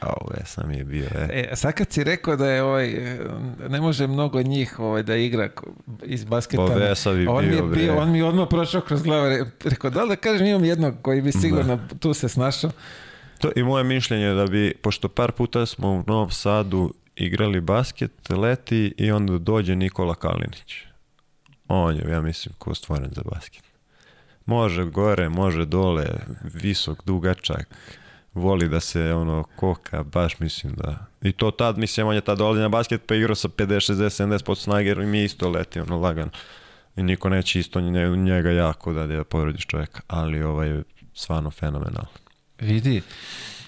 A 0.00 0.12
ovo 0.20 0.32
je 0.34 0.46
sam 0.46 0.70
je 0.70 0.84
bio, 0.84 1.06
e. 1.14 1.48
E, 1.52 1.56
sad 1.56 1.72
kad 1.72 1.92
si 1.92 2.04
rekao 2.04 2.36
da 2.36 2.50
je 2.50 2.62
ovaj, 2.62 2.94
ne 3.68 3.80
može 3.80 4.06
mnogo 4.06 4.42
njih 4.42 4.78
ovaj, 4.78 5.02
da 5.02 5.16
igra 5.16 5.48
iz 6.02 6.24
basketa. 6.24 6.66
Pa 6.66 6.74
Vesa 6.74 7.12
bi 7.12 7.26
on, 7.26 7.44
mi 7.44 7.50
je 7.50 7.62
bio, 7.62 7.66
bio, 7.66 7.96
on 7.96 8.10
mi 8.12 8.18
je 8.18 8.24
odmah 8.24 8.46
prošao 8.50 8.80
kroz 8.80 9.02
glavu. 9.02 9.28
Re- 9.28 9.50
Rekao, 9.64 9.90
da 9.90 10.02
li 10.02 10.08
da 10.08 10.16
kažem 10.16 10.46
imam 10.46 10.64
jednog 10.64 10.94
koji 11.02 11.22
bi 11.22 11.32
sigurno 11.32 11.78
tu 12.00 12.14
se 12.14 12.28
snašao. 12.28 12.70
To 13.38 13.50
i 13.56 13.62
moje 13.62 13.84
mišljenje 13.84 14.24
je 14.24 14.34
da 14.34 14.46
bi, 14.46 14.74
pošto 14.82 15.08
par 15.08 15.32
puta 15.32 15.66
smo 15.66 15.88
u 15.88 16.04
Novom 16.06 16.30
Sadu 16.30 16.94
igrali 17.16 17.60
basket, 17.60 18.30
leti 18.30 18.94
i 18.96 19.12
onda 19.12 19.38
dođe 19.38 19.76
Nikola 19.76 20.14
Kalinić. 20.14 20.91
On 21.68 21.96
je, 21.96 22.04
ja 22.10 22.20
mislim, 22.20 22.54
ko 22.58 22.74
stvoren 22.74 23.10
za 23.12 23.22
basket. 23.24 23.62
Može 24.46 24.84
gore, 24.84 25.28
može 25.28 25.64
dole, 25.64 26.06
visok, 26.44 27.04
dugačak, 27.04 27.74
voli 28.34 28.68
da 28.68 28.80
se 28.80 29.14
ono 29.14 29.44
koka, 29.56 30.02
baš 30.02 30.38
mislim 30.38 30.74
da... 30.74 31.06
I 31.22 31.32
to 31.32 31.50
tad, 31.50 31.78
mislim, 31.78 32.06
on 32.06 32.14
je 32.14 32.20
tad 32.20 32.38
dolazi 32.38 32.60
na 32.60 32.68
basket 32.68 33.02
pa 33.06 33.14
igrao 33.14 33.34
sa 33.34 33.48
50, 33.48 33.92
60, 33.92 34.38
70% 34.38 34.54
snage 34.54 34.90
i 34.92 34.94
mi 34.96 35.24
isto 35.24 35.50
leti, 35.50 35.80
ono, 35.80 35.98
lagano. 35.98 36.30
I 36.96 37.02
niko 37.02 37.28
neće 37.28 37.60
isto 37.60 37.80
nje- 37.80 38.16
njega 38.16 38.50
jako 38.50 38.92
da 38.92 39.06
da 39.06 39.24
porodiš 39.24 39.66
čovjeka, 39.66 40.00
ali 40.06 40.42
ovaj, 40.42 40.82
stvarno 41.14 41.50
fenomenal. 41.50 42.04
Vidi, 42.60 43.02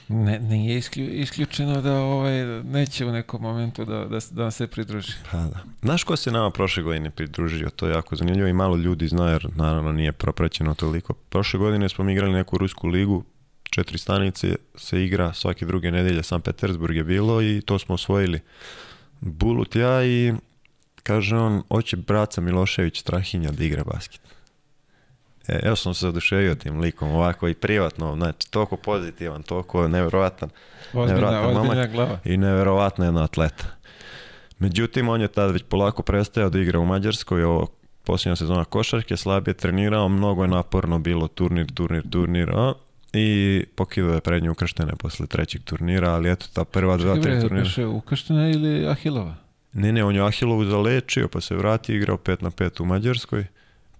ne, 0.08 0.38
nije 0.38 0.78
isklju, 0.78 1.14
isključeno 1.14 1.80
da 1.82 1.94
ovaj, 1.94 2.44
neće 2.62 3.06
u 3.06 3.12
nekom 3.12 3.42
momentu 3.42 3.84
da, 3.84 4.04
da, 4.04 4.18
da 4.30 4.50
se 4.50 4.66
pridruži. 4.66 5.12
Pa 5.30 5.36
da. 5.36 5.60
Znaš 5.82 6.04
ko 6.04 6.16
se 6.16 6.30
nama 6.30 6.50
prošle 6.50 6.82
godine 6.82 7.10
pridružio? 7.10 7.70
To 7.70 7.86
je 7.86 7.92
jako 7.92 8.16
zanimljivo 8.16 8.48
i 8.48 8.52
malo 8.52 8.76
ljudi 8.76 9.08
zna 9.08 9.30
jer 9.30 9.48
naravno 9.56 9.92
nije 9.92 10.12
propraćeno 10.12 10.74
toliko. 10.74 11.14
Prošle 11.14 11.58
godine 11.58 11.88
smo 11.88 12.04
mi 12.04 12.12
igrali 12.12 12.32
neku 12.32 12.58
rusku 12.58 12.88
ligu, 12.88 13.24
četiri 13.70 13.98
stanice 13.98 14.56
se 14.74 15.04
igra 15.04 15.32
svake 15.32 15.66
druge 15.66 15.90
nedelje, 15.90 16.22
San 16.22 16.40
Petersburg 16.40 16.96
je 16.96 17.04
bilo 17.04 17.42
i 17.42 17.62
to 17.66 17.78
smo 17.78 17.94
osvojili. 17.94 18.40
Bulut 19.20 19.76
ja 19.76 20.04
i 20.04 20.32
kaže 21.02 21.36
on, 21.36 21.62
hoće 21.68 21.96
braca 21.96 22.40
Milošević 22.40 23.00
Strahinja 23.00 23.50
da 23.50 23.64
igra 23.64 23.84
basket. 23.84 24.20
E, 25.48 25.60
evo 25.62 25.76
sam 25.76 25.94
se 25.94 26.08
oduševio 26.08 26.54
tim 26.54 26.80
likom, 26.80 27.10
ovako 27.10 27.48
i 27.48 27.54
privatno, 27.54 28.16
znači 28.16 28.50
toliko 28.50 28.76
pozitivan, 28.76 29.42
toliko 29.42 29.88
nevjerojatan 29.88 30.48
Ozbiljna, 30.92 31.48
ozbiljna 31.48 31.86
glava. 31.86 32.18
i 32.24 32.36
nevjerovatna 32.36 33.04
jedna 33.04 33.24
atleta. 33.24 33.64
Međutim, 34.58 35.08
on 35.08 35.20
je 35.20 35.28
tad 35.28 35.50
već 35.50 35.62
polako 35.68 36.02
prestao 36.02 36.50
da 36.50 36.58
igra 36.58 36.78
u 36.78 36.86
Mađarskoj, 36.86 37.44
ovo 37.44 37.66
posljednja 38.04 38.36
sezona 38.36 38.64
košarke, 38.64 39.16
slabije 39.16 39.54
trenirao, 39.54 40.08
mnogo 40.08 40.42
je 40.42 40.48
naporno 40.48 40.98
bilo 40.98 41.28
turnir, 41.28 41.72
turnir, 41.74 42.10
turnir, 42.10 42.50
a, 42.50 42.72
i 43.12 43.64
pokidao 43.76 44.14
je 44.14 44.20
prednje 44.20 44.50
ukrštene 44.50 44.92
posle 44.98 45.26
trećeg 45.26 45.62
turnira, 45.64 46.10
ali 46.10 46.30
eto 46.30 46.46
ta 46.52 46.64
prva 46.64 46.96
dva, 46.96 47.14
tri 47.14 47.40
turnira. 47.40 47.64
beše 47.64 47.86
Ukrštena 47.86 48.50
ili 48.50 48.86
Ahilova? 48.86 49.34
Ne, 49.72 49.92
ne, 49.92 50.04
on 50.04 50.14
je 50.14 50.26
Ahilovu 50.26 50.64
zalečio, 50.64 51.28
pa 51.28 51.40
se 51.40 51.56
vrati, 51.56 51.94
igrao 51.94 52.16
5 52.16 52.42
na 52.42 52.50
5 52.50 52.82
u 52.82 52.84
Mađarskoj, 52.84 53.46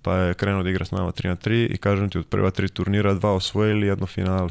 pa 0.05 0.17
je 0.17 0.35
krenuo 0.35 0.63
da 0.63 0.71
igra 0.71 0.85
s 0.85 0.91
nama 0.91 1.13
3 1.13 1.29
na 1.29 1.37
3 1.37 1.75
i 1.75 1.77
kažem 1.77 2.11
ti, 2.11 2.19
od 2.19 2.27
prva 2.27 2.51
tri 2.51 2.69
turnira 2.69 3.15
dva 3.15 3.33
osvojili, 3.33 3.87
jedno 3.87 4.07
finale. 4.07 4.51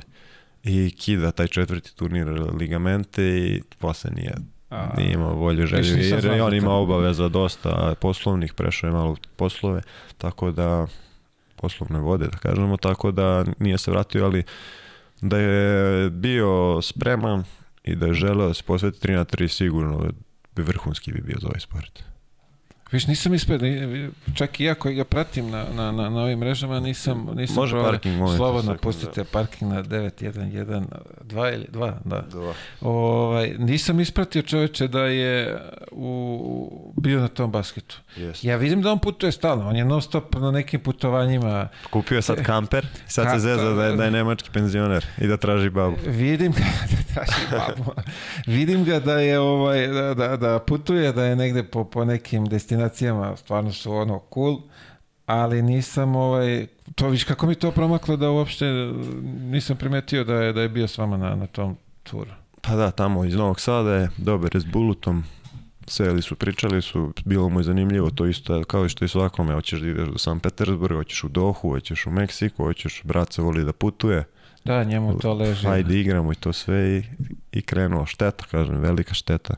I 0.64 0.96
kida 1.00 1.32
taj 1.32 1.48
četvrti 1.48 1.96
turnir 1.96 2.28
ligamente 2.60 3.24
i 3.24 3.62
posle 3.80 4.12
nije, 4.16 4.34
A, 4.70 4.90
nije 4.98 5.14
imao 5.14 5.34
volju 5.34 5.66
želju. 5.68 5.98
Jer 5.98 6.42
on 6.42 6.54
ima 6.54 6.72
obaveza 6.72 7.30
dosta 7.30 7.96
poslovnih, 8.02 8.54
prešao 8.54 8.88
je 8.88 8.94
malo 8.94 9.16
poslove, 9.36 9.82
tako 10.18 10.52
da 10.52 10.88
poslovne 11.56 12.00
vode, 12.00 12.28
da 12.28 12.38
kažemo, 12.38 12.78
tako 12.78 13.12
da 13.12 13.46
nije 13.60 13.78
se 13.78 13.92
vratio, 13.92 14.26
ali 14.26 14.44
da 15.22 15.38
je 15.38 16.10
bio 16.10 16.82
spreman 16.82 17.44
i 17.84 17.96
da 17.96 18.06
je 18.06 18.14
želeo 18.14 18.48
da 18.48 18.54
se 18.54 18.64
posveti 18.64 19.08
3 19.08 19.16
na 19.16 19.26
3 19.26 19.48
sigurno 19.48 20.10
vrhunski 20.56 21.12
bi 21.12 21.22
bio 21.22 21.38
za 21.42 21.48
ovaj 21.48 21.60
sport. 21.60 22.13
Viš, 22.94 23.08
nisam 23.08 23.34
ispred, 23.34 23.62
čak 24.34 24.60
i 24.60 24.64
ja 24.64 24.76
koji 24.76 24.96
ga 24.96 25.04
pratim 25.04 25.50
na, 25.50 25.66
na, 25.76 25.92
na, 25.92 26.10
na 26.10 26.22
ovim 26.22 26.40
mrežama, 26.40 26.80
nisam, 26.80 27.28
nisam 27.36 27.56
Može 27.56 27.72
provalio. 27.72 27.92
parking, 27.92 28.30
te, 28.30 28.38
Slobodno 28.38 28.62
sekund, 28.62 28.80
pustite 28.80 29.24
parking 29.24 29.72
na 29.72 29.84
911, 29.84 30.84
2 31.24 31.54
ili 31.54 31.68
2, 31.72 31.94
da. 32.06 32.22
Da. 32.22 32.54
Ovaj, 32.82 33.56
nisam 33.58 34.00
ispratio 34.00 34.42
čoveče 34.42 34.88
da 34.88 35.04
je 35.04 35.60
u, 35.92 36.94
bio 36.98 37.20
na 37.20 37.28
tom 37.28 37.52
basketu. 37.52 37.98
Yes. 38.18 38.48
Ja 38.48 38.56
vidim 38.56 38.82
da 38.82 38.92
on 38.92 39.00
putuje 39.00 39.32
stalno, 39.32 39.70
on 39.70 39.76
je 39.76 39.86
non 39.86 40.02
stop 40.02 40.36
na 40.36 40.52
nekim 40.52 40.80
putovanjima. 40.80 41.68
Kupio 41.90 42.16
je 42.16 42.22
sad 42.22 42.44
kamper, 42.44 42.88
sad 43.08 43.32
se 43.32 43.40
zeza 43.40 43.74
da 43.74 43.86
je, 43.86 43.96
da 43.96 44.06
je 44.06 44.12
nemački 44.12 44.50
penzioner 44.52 45.06
i 45.22 45.28
da 45.28 45.38
traži 45.38 45.70
babu. 45.70 45.96
Vidim 46.08 46.52
ga 46.52 46.64
da 46.92 47.14
traži 47.14 47.48
babu. 47.52 47.92
Vidim 48.48 48.84
ga 48.84 49.00
da 49.00 49.20
je 49.20 49.40
ovaj 49.40 49.88
da, 49.88 50.14
da, 50.14 50.38
da 50.38 50.60
putuje, 50.60 51.12
da 51.14 51.26
je 51.26 51.36
negde 51.36 51.64
po, 51.64 51.84
po 51.84 52.06
nekim 52.06 52.46
destinacijama, 52.46 52.83
stvarno 53.36 53.72
su 53.72 53.94
ono 53.94 54.22
cool, 54.34 54.58
ali 55.26 55.62
nisam 55.62 56.16
ovaj 56.16 56.68
to 56.96 57.08
viš 57.10 57.24
kako 57.24 57.46
mi 57.46 57.56
to 57.56 57.72
promaklo 57.72 58.18
da 58.18 58.30
uopšte 58.30 58.66
nisam 59.40 59.78
primetio 59.78 60.24
da 60.24 60.34
je 60.34 60.54
da 60.54 60.62
je 60.62 60.70
bio 60.70 60.88
s 60.88 60.98
vama 60.98 61.18
na, 61.18 61.36
na 61.36 61.48
tom 61.48 61.78
turu. 62.04 62.32
Pa 62.62 62.76
da, 62.76 62.92
tamo 62.92 63.26
iz 63.26 63.36
Novog 63.36 63.60
Sada 63.60 63.94
je 63.94 64.10
dobar 64.18 64.52
s 64.56 64.66
Bulutom, 64.66 65.24
seli 65.88 66.22
su, 66.22 66.36
pričali 66.36 66.82
su, 66.82 67.14
bilo 67.26 67.50
mu 67.50 67.60
je 67.60 67.64
zanimljivo, 67.64 68.10
to 68.10 68.26
isto 68.26 68.64
kao 68.64 68.86
i 68.86 68.90
što 68.90 69.06
i 69.06 69.08
svakome, 69.08 69.54
hoćeš 69.54 69.80
da 69.80 69.88
ideš 69.88 70.08
do 70.10 70.18
San 70.18 70.40
Petersburga, 70.40 70.96
hoćeš 70.96 71.24
u 71.24 71.28
Dohu, 71.28 71.70
hoćeš 71.70 72.06
u 72.06 72.12
Meksiku, 72.12 72.64
hoćeš, 72.64 73.02
brat 73.04 73.34
se 73.34 73.42
voli 73.42 73.64
da 73.64 73.74
putuje, 73.74 74.24
Da, 74.66 74.84
njemu 74.84 75.20
to 75.20 75.34
leži. 75.34 75.68
ajde 75.68 76.00
igramo 76.00 76.32
i 76.32 76.36
to 76.36 76.54
sve 76.54 76.98
i, 76.98 77.04
i 77.52 77.62
krenuo. 77.62 78.06
Šteta, 78.06 78.46
kažem, 78.52 78.78
velika 78.78 79.14
šteta. 79.14 79.56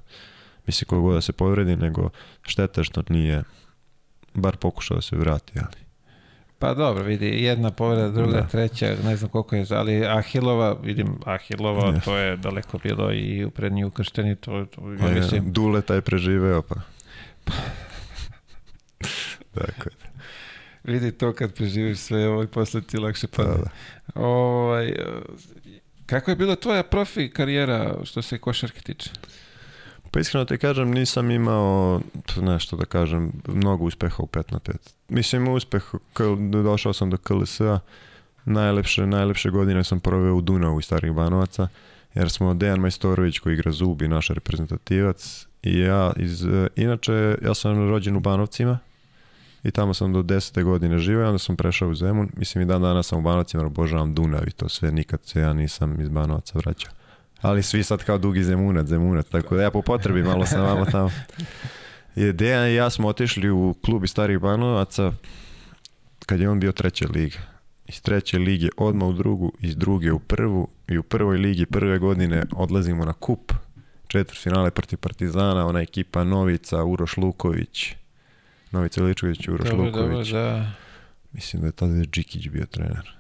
Mislim 0.68 0.88
kogo 0.88 1.14
da 1.14 1.22
se 1.22 1.34
povredi, 1.34 1.76
nego 1.76 2.10
šteta 2.42 2.84
što 2.84 3.04
nije 3.10 3.44
bar 4.34 4.58
pokušao 4.58 4.96
da 4.96 5.02
se 5.02 5.16
vrati, 5.16 5.54
ali 5.60 5.86
Pa 6.60 6.74
dobro, 6.74 7.04
vidi, 7.04 7.44
jedna 7.44 7.72
povreda, 7.72 8.10
druga, 8.10 8.42
Da. 8.42 8.48
treća, 8.48 8.96
ne 9.04 9.16
znam 9.16 9.30
koliko 9.30 9.56
je, 9.56 9.66
ali 9.70 10.06
Ahilova, 10.06 10.74
vidim, 10.74 11.08
Ahilova, 11.26 11.92
Ne. 11.92 12.00
to 12.00 12.18
je 12.18 12.38
daleko 12.38 12.78
bilo 12.78 13.14
i 13.14 13.46
u 13.46 13.52
prednji 13.52 13.84
ukršteni, 13.84 14.36
to, 14.36 14.66
to 14.66 14.92
ja 14.92 14.98
Pa 15.00 15.06
je, 15.06 15.14
mislim, 15.16 15.52
Dule 15.54 15.82
taj 15.82 16.02
preživeo, 16.02 16.62
pa. 16.62 16.76
Tako 19.56 19.90
je. 19.90 19.96
vidi 20.84 21.12
to 21.12 21.34
kad 21.34 21.54
preživiš 21.54 21.98
sve 21.98 22.28
ovo 22.28 22.44
i 22.44 22.48
posle 22.48 22.82
ti 22.82 22.98
lakše 22.98 23.28
Pa, 23.28 23.44
padne. 23.44 23.64
da. 23.64 23.70
Ovaj, 24.22 24.88
e, 24.88 24.96
kako 26.06 26.32
je 26.32 26.36
bila 26.36 26.56
tvoja 26.56 26.84
profi 26.84 27.30
karijera 27.30 27.96
što 28.04 28.22
se 28.22 28.38
košarke 28.38 28.80
tiče? 28.82 29.10
Pa 30.16 30.20
iskreno 30.20 30.46
ti 30.46 30.58
kažem, 30.58 30.92
nisam 30.92 31.32
imao 31.32 32.02
nešto 32.42 32.78
da 32.78 32.86
kažem, 32.86 33.32
mnogo 33.48 33.86
uspeha 33.86 34.24
u 34.24 34.26
5 34.26 34.52
na 34.52 34.60
5. 34.60 34.74
Mislim, 35.10 35.48
uspeh, 35.48 35.84
došao 36.64 36.94
sam 36.94 37.10
do 37.10 37.18
KLS-a, 37.18 37.80
najlepše, 38.46 39.08
najlepše 39.08 39.50
godine 39.50 39.84
sam 39.84 40.00
proveo 40.00 40.36
u 40.36 40.42
Dunavu 40.42 40.80
i 40.80 40.84
Starih 40.84 41.12
Banovaca, 41.12 41.68
jer 42.14 42.30
smo 42.30 42.54
Dejan 42.54 42.80
Majstorović 42.80 43.40
koji 43.40 43.54
igra 43.54 43.72
Zubi, 43.72 44.08
naš 44.08 44.28
reprezentativac, 44.28 45.48
i 45.64 45.80
ja 45.80 46.14
iz, 46.18 46.46
inače, 46.76 47.38
ja 47.42 47.54
sam 47.54 47.90
rođen 47.90 48.16
u 48.16 48.20
Banovcima, 48.20 48.80
i 49.64 49.72
tamo 49.72 49.94
sam 49.94 50.14
do 50.14 50.22
10. 50.24 50.64
godine 50.64 51.00
živeo, 51.00 51.28
onda 51.28 51.40
sam 51.40 51.56
prešao 51.56 51.90
u 51.90 51.96
Zemun, 51.96 52.30
mislim 52.38 52.62
i 52.62 52.66
dan 52.66 52.82
danas 52.82 53.08
sam 53.08 53.20
u 53.20 53.22
Banovcima, 53.22 53.66
obožavam 53.66 54.14
Dunav 54.14 54.48
i 54.48 54.52
to 54.52 54.70
sve, 54.70 54.92
nikad 54.92 55.20
se 55.26 55.40
ja 55.40 55.54
nisam 55.54 56.02
iz 56.02 56.10
Banovaca 56.10 56.60
vraćao. 56.60 56.92
Ali 57.46 57.64
svi 57.64 57.84
sad 57.84 58.04
kao 58.04 58.18
dugi 58.18 58.44
zemunac, 58.44 58.88
zemunac, 58.88 59.28
tako 59.30 59.56
da 59.56 59.62
ja 59.62 59.72
po 59.72 59.82
potrebi 59.82 60.24
malo 60.24 60.46
sam 60.46 60.62
vama 60.62 60.86
tamo. 60.86 61.12
Je 62.16 62.34
Dejan 62.34 62.68
i 62.68 62.76
ja 62.76 62.90
smo 62.90 63.08
otišli 63.08 63.50
u 63.50 63.76
klub 63.86 64.04
iz 64.04 64.10
Starih 64.10 64.40
Banovaca 64.40 65.12
kad 66.26 66.40
je 66.40 66.50
on 66.50 66.60
bio 66.60 66.72
treća 66.72 67.08
liga. 67.14 67.38
Iz 67.88 68.02
treće 68.02 68.38
lige 68.38 68.70
odmah 68.78 69.08
u 69.08 69.14
drugu, 69.14 69.52
iz 69.62 69.76
druge 69.76 70.12
u 70.12 70.20
prvu 70.20 70.68
i 70.88 70.98
u 70.98 71.04
prvoj 71.04 71.38
ligi 71.38 71.66
prve 71.66 72.00
godine 72.00 72.44
odlazimo 72.52 73.06
na 73.06 73.14
kup. 73.14 73.54
Četvrt 74.08 74.42
finale 74.42 74.72
protiv 74.72 74.98
Partizana, 74.98 75.68
ona 75.68 75.82
ekipa 75.82 76.24
Novica, 76.24 76.84
Uroš 76.84 77.18
Luković, 77.18 77.96
Novica 78.72 79.04
Ličković, 79.04 79.48
Uroš 79.48 79.70
Dobro, 79.70 79.92
dobro, 79.92 80.08
Luković. 80.08 80.30
da. 80.30 80.72
Mislim 81.32 81.62
da 81.62 81.68
je 81.68 81.72
tada 81.72 81.94
Džikić 81.94 82.50
bio 82.50 82.66
trener. 82.66 83.16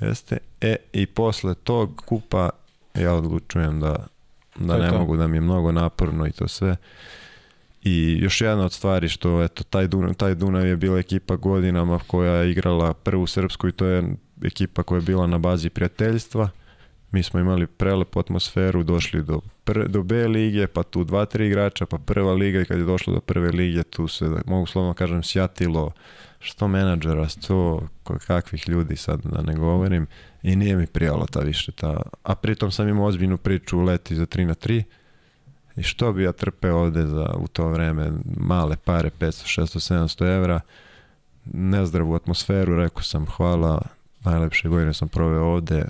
Jeste. 0.00 0.38
E, 0.60 0.76
i 0.92 1.06
posle 1.06 1.54
tog 1.54 2.02
kupa 2.06 2.50
ja 3.00 3.14
odlučujem 3.14 3.80
da, 3.80 4.06
da 4.58 4.76
To 4.76 4.82
ne 4.82 4.90
to. 4.90 4.98
mogu, 4.98 5.16
da 5.16 5.26
mi 5.26 5.36
je 5.36 5.40
mnogo 5.40 5.72
naporno 5.72 6.26
i 6.26 6.32
to 6.32 6.48
sve. 6.48 6.76
I 7.82 8.18
još 8.20 8.40
jedna 8.40 8.64
od 8.64 8.72
stvari 8.72 9.08
što, 9.08 9.42
eto, 9.42 9.62
taj 9.64 9.86
Dunav, 9.86 10.14
taj 10.14 10.34
Dunav 10.34 10.66
je 10.66 10.76
bila 10.76 10.98
ekipa 10.98 11.36
godinama 11.36 11.98
koja 12.06 12.32
je 12.32 12.50
igrala 12.50 12.94
prvu 12.94 13.26
srpsku 13.26 13.68
i 13.68 13.72
to 13.72 13.86
je 13.86 14.04
ekipa 14.42 14.82
koja 14.82 14.96
je 14.96 15.02
bila 15.02 15.26
na 15.26 15.38
bazi 15.38 15.70
prijateljstva. 15.70 16.48
mi 17.10 17.22
smo 17.22 17.40
imali 17.40 17.66
prelepu 17.66 18.20
atmosferu, 18.20 18.82
došli 18.82 19.22
do, 19.22 19.40
pr, 19.64 19.88
do 19.88 20.02
B 20.02 20.28
lige, 20.28 20.66
pa 20.66 20.82
tu 20.82 21.04
dva, 21.04 21.24
tri 21.24 21.46
igrača, 21.46 21.86
pa 21.86 21.98
prva 21.98 22.32
liga 22.32 22.60
i 22.60 22.64
kad 22.64 22.78
je 22.78 22.84
došlo 22.84 23.14
do 23.14 23.20
prve 23.20 23.50
lige, 23.50 23.82
tu 23.82 24.08
se, 24.08 24.30
mogu 24.46 24.66
slovno 24.66 24.94
kažem, 24.94 25.22
sjatilo 25.22 25.92
što 26.38 26.68
menadžera, 26.68 27.28
sto 27.28 27.88
kakvih 28.26 28.68
ljudi 28.68 28.96
sad 28.96 29.20
da 29.24 29.42
ne 29.42 29.54
govorim 29.54 30.06
i 30.46 30.56
nije 30.56 30.76
mi 30.76 30.86
prijalo 30.86 31.26
ta 31.26 31.40
više 31.40 31.72
ta, 31.72 32.02
a 32.22 32.34
pritom 32.34 32.70
sam 32.70 32.88
imao 32.88 33.06
ozbiljnu 33.06 33.36
priču 33.36 33.78
u 33.78 33.82
leti 33.82 34.16
za 34.16 34.26
3 34.26 34.44
na 34.44 34.54
3 34.54 34.82
i 35.76 35.82
što 35.82 36.12
bi 36.12 36.22
ja 36.22 36.32
trpeo 36.32 36.76
ovde 36.76 37.06
za, 37.06 37.34
u 37.38 37.48
to 37.48 37.68
vreme 37.68 38.12
male 38.36 38.76
pare, 38.84 39.10
500, 39.20 39.60
600, 39.62 39.94
700 39.94 40.36
evra, 40.36 40.60
nezdravu 41.44 42.14
atmosferu, 42.14 42.76
rekao 42.76 43.02
sam 43.02 43.26
hvala, 43.26 43.82
najlepše 44.24 44.68
godine 44.68 44.94
sam 44.94 45.08
proveo 45.08 45.44
ovde, 45.44 45.84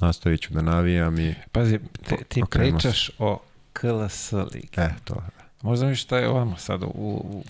nastavit 0.00 0.40
ću 0.40 0.54
da 0.54 0.62
navijam 0.62 1.18
i... 1.18 1.34
Pazi, 1.52 1.80
te, 2.08 2.16
ti 2.28 2.42
okrenuo 2.42 2.80
se. 2.80 2.88
pričaš 2.88 3.10
o 3.18 3.38
KLS 3.72 4.32
ligi. 4.32 4.68
E, 4.76 4.90
to, 5.04 5.22
Možda 5.62 5.86
mi 5.86 5.96
šta 5.96 6.18
je 6.18 6.28
ovamo 6.28 6.56
sad 6.56 6.82
u, 6.82 6.86
u 6.94 7.44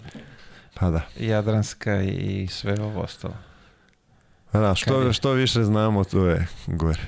pa 0.74 0.90
da. 0.90 1.00
Jadranska 1.20 2.02
i 2.02 2.46
sve 2.50 2.74
ovo 2.80 3.00
ostalo. 3.00 3.34
Pa 4.56 4.60
da, 4.60 4.68
Kad 4.68 4.76
što, 4.76 5.00
je- 5.00 5.12
što 5.12 5.32
više 5.32 5.62
znamo, 5.62 6.04
to 6.04 6.26
je 6.26 6.46
gore. 6.66 7.00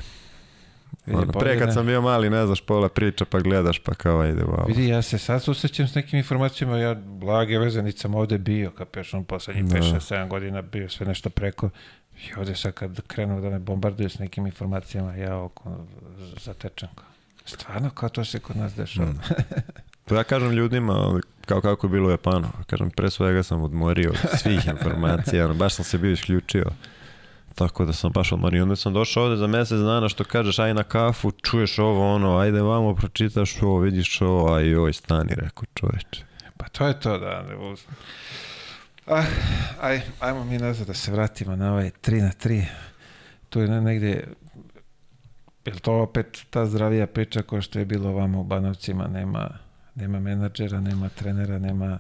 Ono, 1.09 1.33
pre 1.33 1.59
kad 1.59 1.69
da- 1.69 1.75
sam 1.75 1.87
bio 1.87 2.01
mali, 2.03 2.31
ne 2.31 2.47
znaš 2.47 2.61
pola 2.61 2.89
priča, 2.89 3.25
pa 3.25 3.39
gledaš, 3.41 3.79
pa 3.79 3.95
kao 3.95 4.21
ajde, 4.21 4.43
wow. 4.43 4.67
Vidi, 4.69 4.89
ja 4.89 5.03
se 5.03 5.19
sad 5.19 5.43
susrećem 5.43 5.89
s 5.89 5.95
nekim 5.95 6.19
informacijama, 6.19 6.79
ja 6.79 6.95
blage 6.95 7.59
veze, 7.59 7.83
niti 7.83 7.99
sam 7.99 8.15
ovde 8.15 8.39
bio, 8.39 8.71
kapeš, 8.71 9.15
on 9.15 9.25
poslednjih 9.25 9.65
Da. 9.65 9.77
5, 9.77 9.83
6, 9.93 10.15
7 10.15 10.29
godina 10.29 10.63
bio 10.63 10.89
sve 10.89 11.07
nešto 11.07 11.31
preko. 11.31 11.71
I 12.19 12.39
ovde 12.39 12.55
sad 12.55 12.73
kad 12.73 13.01
krenu 13.03 13.41
da 13.41 13.51
me 13.51 13.59
bombarduju 13.59 14.11
s 14.11 14.19
nekim 14.19 14.47
informacijama, 14.47 15.15
ja 15.15 15.37
oko 15.37 15.77
zatečem. 16.37 16.89
Stvarno, 17.45 17.91
kao 17.91 18.09
to 18.09 18.25
se 18.25 18.39
kod 18.39 18.57
nas 18.57 18.75
dešava. 18.75 19.07
Mm. 19.07 19.21
To 20.05 20.15
ja 20.15 20.25
kažem 20.25 20.51
ljudima, 20.51 21.21
kao 21.47 21.61
kako 21.61 21.87
je 21.87 21.91
bilo 21.91 22.09
u 22.09 22.11
Japanu. 22.11 22.49
Kažem, 22.67 22.91
pre 22.91 23.11
svega 23.11 23.43
sam 23.43 23.63
odmorio 23.63 24.11
od 24.11 24.39
svih 24.39 24.67
informacija, 24.75 25.45
ono, 25.45 25.55
baš 25.55 25.75
sam 25.75 25.85
se 25.85 25.99
bio 25.99 26.11
isključio. 26.13 26.65
Tako 27.59 27.85
da 27.85 27.93
sam 27.93 28.13
baš 28.13 28.33
odmorio. 28.33 28.63
Onda 28.63 28.77
sam 28.77 28.93
došao 28.93 29.25
ovde 29.25 29.37
za 29.37 29.47
mesec 29.47 29.79
dana 29.79 30.09
što 30.09 30.25
kažeš, 30.25 30.59
aj 30.59 30.75
na 30.75 30.83
kafu, 30.83 31.31
čuješ 31.31 31.79
ovo, 31.79 32.15
ono, 32.15 32.39
ajde 32.39 32.63
vamo, 32.63 32.95
pročitaš 32.95 33.63
ovo, 33.63 33.79
vidiš 33.79 34.21
ovo, 34.21 34.55
aj 34.55 34.77
oj, 34.77 34.93
stani, 34.93 35.35
rekao 35.35 35.65
čoveče. 35.75 36.25
Pa 36.57 36.69
to 36.69 36.87
je 36.87 37.01
to, 37.01 37.19
da. 37.19 37.43
ne 37.43 37.75
Ah, 39.07 39.25
aj, 39.81 40.01
ajmo 40.21 40.45
mi 40.45 40.59
nazad 40.59 40.87
da 40.87 40.95
se 40.95 41.13
vratimo 41.13 41.57
na 41.57 41.73
ovaj 41.73 41.91
3 42.03 42.23
na 42.23 42.31
3. 42.31 42.65
Tu 43.49 43.61
je 43.61 43.69
ne- 43.69 43.81
negde, 43.81 44.25
je 45.65 45.73
to 45.81 45.93
opet 45.93 46.47
ta 46.51 46.67
zdravija 46.67 47.07
priča 47.07 47.43
kao 47.43 47.61
što 47.61 47.79
je 47.79 47.85
bilo 47.85 48.13
vama 48.13 48.39
u 48.39 48.45
Banovcima, 48.45 49.07
nema, 49.07 49.49
nema 49.95 50.21
menadžera, 50.21 50.81
nema 50.81 51.09
trenera, 51.09 51.59
nema 51.59 51.99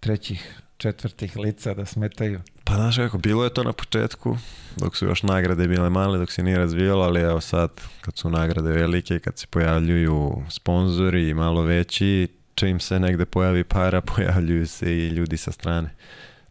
trećih, 0.00 0.60
četvrtih 0.76 1.36
lica 1.36 1.74
da 1.74 1.84
smetaju. 1.84 2.40
Pa 2.64 2.74
znaš 2.74 2.96
kako, 2.96 3.18
bilo 3.18 3.44
je 3.44 3.54
to 3.54 3.62
na 3.62 3.72
početku, 3.72 4.36
dok 4.76 4.96
su 4.96 5.06
još 5.06 5.22
nagrade 5.22 5.68
bile 5.68 5.90
male, 5.90 6.18
dok 6.18 6.30
se 6.32 6.42
nije 6.42 6.58
razvijalo, 6.58 7.04
ali 7.04 7.20
evo 7.20 7.40
sad, 7.40 7.70
kad 8.00 8.16
su 8.16 8.30
nagrade 8.30 8.70
velike, 8.70 9.18
kad 9.18 9.38
se 9.38 9.46
pojavljuju 9.46 10.42
sponzori 10.50 11.34
malo 11.34 11.62
veći, 11.62 12.28
čim 12.54 12.80
se 12.80 13.00
negde 13.00 13.24
pojavi 13.24 13.64
para, 13.64 14.00
pojavljuju 14.16 14.66
se 14.66 14.92
i 14.92 15.08
ljudi 15.08 15.36
sa 15.36 15.52
strane. 15.52 15.90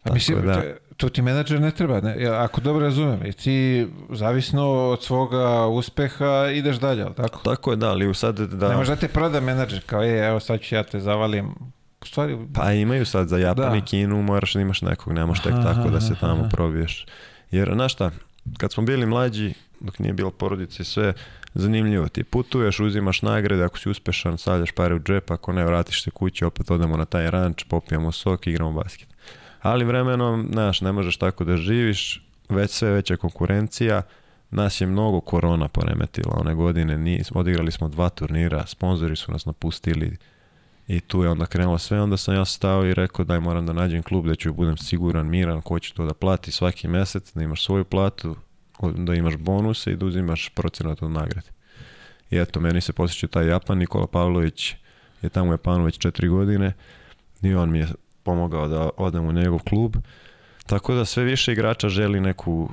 A 0.04 0.12
mislim, 0.12 0.46
da- 0.46 0.62
tu 0.96 1.08
ti 1.08 1.22
menadžer 1.22 1.60
ne 1.60 1.70
treba, 1.70 2.00
ne? 2.00 2.26
Ako 2.26 2.60
dobro 2.60 2.84
razumem, 2.84 3.26
i 3.26 3.32
ti 3.32 3.88
zavisno 4.10 4.70
od 4.72 5.04
svoga 5.04 5.66
uspeha 5.66 6.50
ideš 6.54 6.76
dalje, 6.76 7.02
ali 7.02 7.14
tako? 7.14 7.40
Tako 7.44 7.70
je, 7.70 7.76
da, 7.76 7.90
ali 7.90 8.14
sad 8.14 8.40
da... 8.40 8.68
Ne 8.68 8.76
može 8.76 8.94
da 8.94 9.00
te 9.00 9.08
proda 9.08 9.40
menadžer, 9.40 9.80
kao 9.86 10.02
je, 10.02 10.28
evo 10.28 10.40
sad 10.40 10.60
ću 10.60 10.74
ja 10.74 10.82
te 10.82 11.00
zavalim. 11.00 11.54
Stvari, 12.06 12.38
Pa 12.54 12.72
imaju 12.72 13.06
sad 13.06 13.28
za 13.28 13.38
Japan 13.38 13.70
Da. 13.70 13.76
i 13.76 13.80
Kinu, 13.80 14.22
moraš 14.22 14.54
da 14.54 14.60
imaš 14.60 14.82
nekog, 14.82 15.12
ne 15.12 15.26
možeš 15.26 15.42
tek 15.42 15.52
Aha, 15.52 15.62
tako 15.62 15.90
da 15.90 16.00
se 16.00 16.14
tamo 16.20 16.40
aha. 16.40 16.48
probiješ. 16.48 17.06
Jer, 17.50 17.70
znaš 17.74 17.92
šta, 17.92 18.10
kad 18.58 18.72
smo 18.72 18.82
bili 18.82 19.06
mlađi, 19.06 19.54
dok 19.80 19.98
nije 19.98 20.12
bilo 20.12 20.30
porodice 20.30 20.82
i 20.82 20.84
sve, 20.84 21.12
zanimljivo 21.54 22.08
ti 22.08 22.24
putuješ, 22.24 22.80
uzimaš 22.80 23.22
nagrade, 23.22 23.64
ako 23.64 23.78
si 23.78 23.90
uspešan, 23.90 24.38
stavljaš 24.38 24.72
pare 24.72 24.94
u 24.94 24.98
džep, 24.98 25.30
ako 25.30 25.52
ne, 25.52 25.64
vratiš 25.64 26.02
se 26.02 26.10
kući, 26.10 26.44
opet 26.44 26.70
odemo 26.70 26.96
na 26.96 27.04
taj 27.04 27.30
ranč, 27.30 27.64
popijemo 27.68 28.12
sok, 28.12 28.46
igramo 28.46 28.72
basket. 28.72 29.08
Ali 29.62 29.84
vremenom, 29.84 30.48
znaš, 30.52 30.80
ne 30.80 30.92
možeš 30.92 31.16
tako 31.16 31.44
da 31.44 31.56
živiš, 31.56 32.22
već 32.48 32.70
sve 32.70 32.90
veća 32.90 33.16
konkurencija, 33.16 34.02
nas 34.50 34.80
je 34.80 34.86
mnogo 34.86 35.20
korona 35.20 35.68
poremetila 35.68 36.36
one 36.40 36.54
godine, 36.54 36.98
ni, 36.98 37.22
odigrali 37.34 37.70
smo 37.70 37.88
dva 37.88 38.08
turnira, 38.08 38.66
sponzori 38.66 39.16
su 39.16 39.32
nas 39.32 39.46
napustili, 39.46 40.16
i 40.88 41.00
tu 41.00 41.22
je 41.22 41.30
onda 41.30 41.46
krenulo 41.46 41.78
sve, 41.78 42.00
onda 42.00 42.16
sam 42.16 42.34
ja 42.34 42.44
stao 42.44 42.86
i 42.86 42.94
rekao 42.94 43.24
daj 43.24 43.40
moram 43.40 43.66
da 43.66 43.72
nađem 43.72 44.02
klub 44.02 44.26
da 44.26 44.34
ću 44.34 44.52
budem 44.52 44.76
siguran, 44.76 45.28
miran, 45.28 45.62
ko 45.62 45.78
će 45.78 45.94
to 45.94 46.06
da 46.06 46.14
plati 46.14 46.52
svaki 46.52 46.88
mesec, 46.88 47.32
da 47.32 47.42
imaš 47.42 47.64
svoju 47.64 47.84
platu, 47.84 48.36
da 48.82 49.14
imaš 49.14 49.36
bonuse 49.36 49.92
i 49.92 49.96
da 49.96 50.06
uzimaš 50.06 50.48
procenat 50.48 51.02
od 51.02 51.10
nagrade. 51.10 51.48
I 52.30 52.38
eto, 52.38 52.60
meni 52.60 52.80
se 52.80 52.92
posjeća 52.92 53.26
taj 53.26 53.46
Japan, 53.46 53.78
Nikola 53.78 54.06
Pavlović 54.06 54.74
je 55.22 55.28
tamo 55.28 55.50
u 55.50 55.52
Japanu 55.52 55.84
već 55.84 55.98
četiri 55.98 56.28
godine 56.28 56.72
i 57.42 57.54
on 57.54 57.70
mi 57.70 57.78
je 57.78 57.88
pomogao 58.22 58.68
da 58.68 58.90
odem 58.96 59.26
u 59.26 59.32
njegov 59.32 59.58
klub. 59.58 59.96
Tako 60.66 60.94
da 60.94 61.04
sve 61.04 61.24
više 61.24 61.52
igrača 61.52 61.88
želi 61.88 62.20
neku 62.20 62.70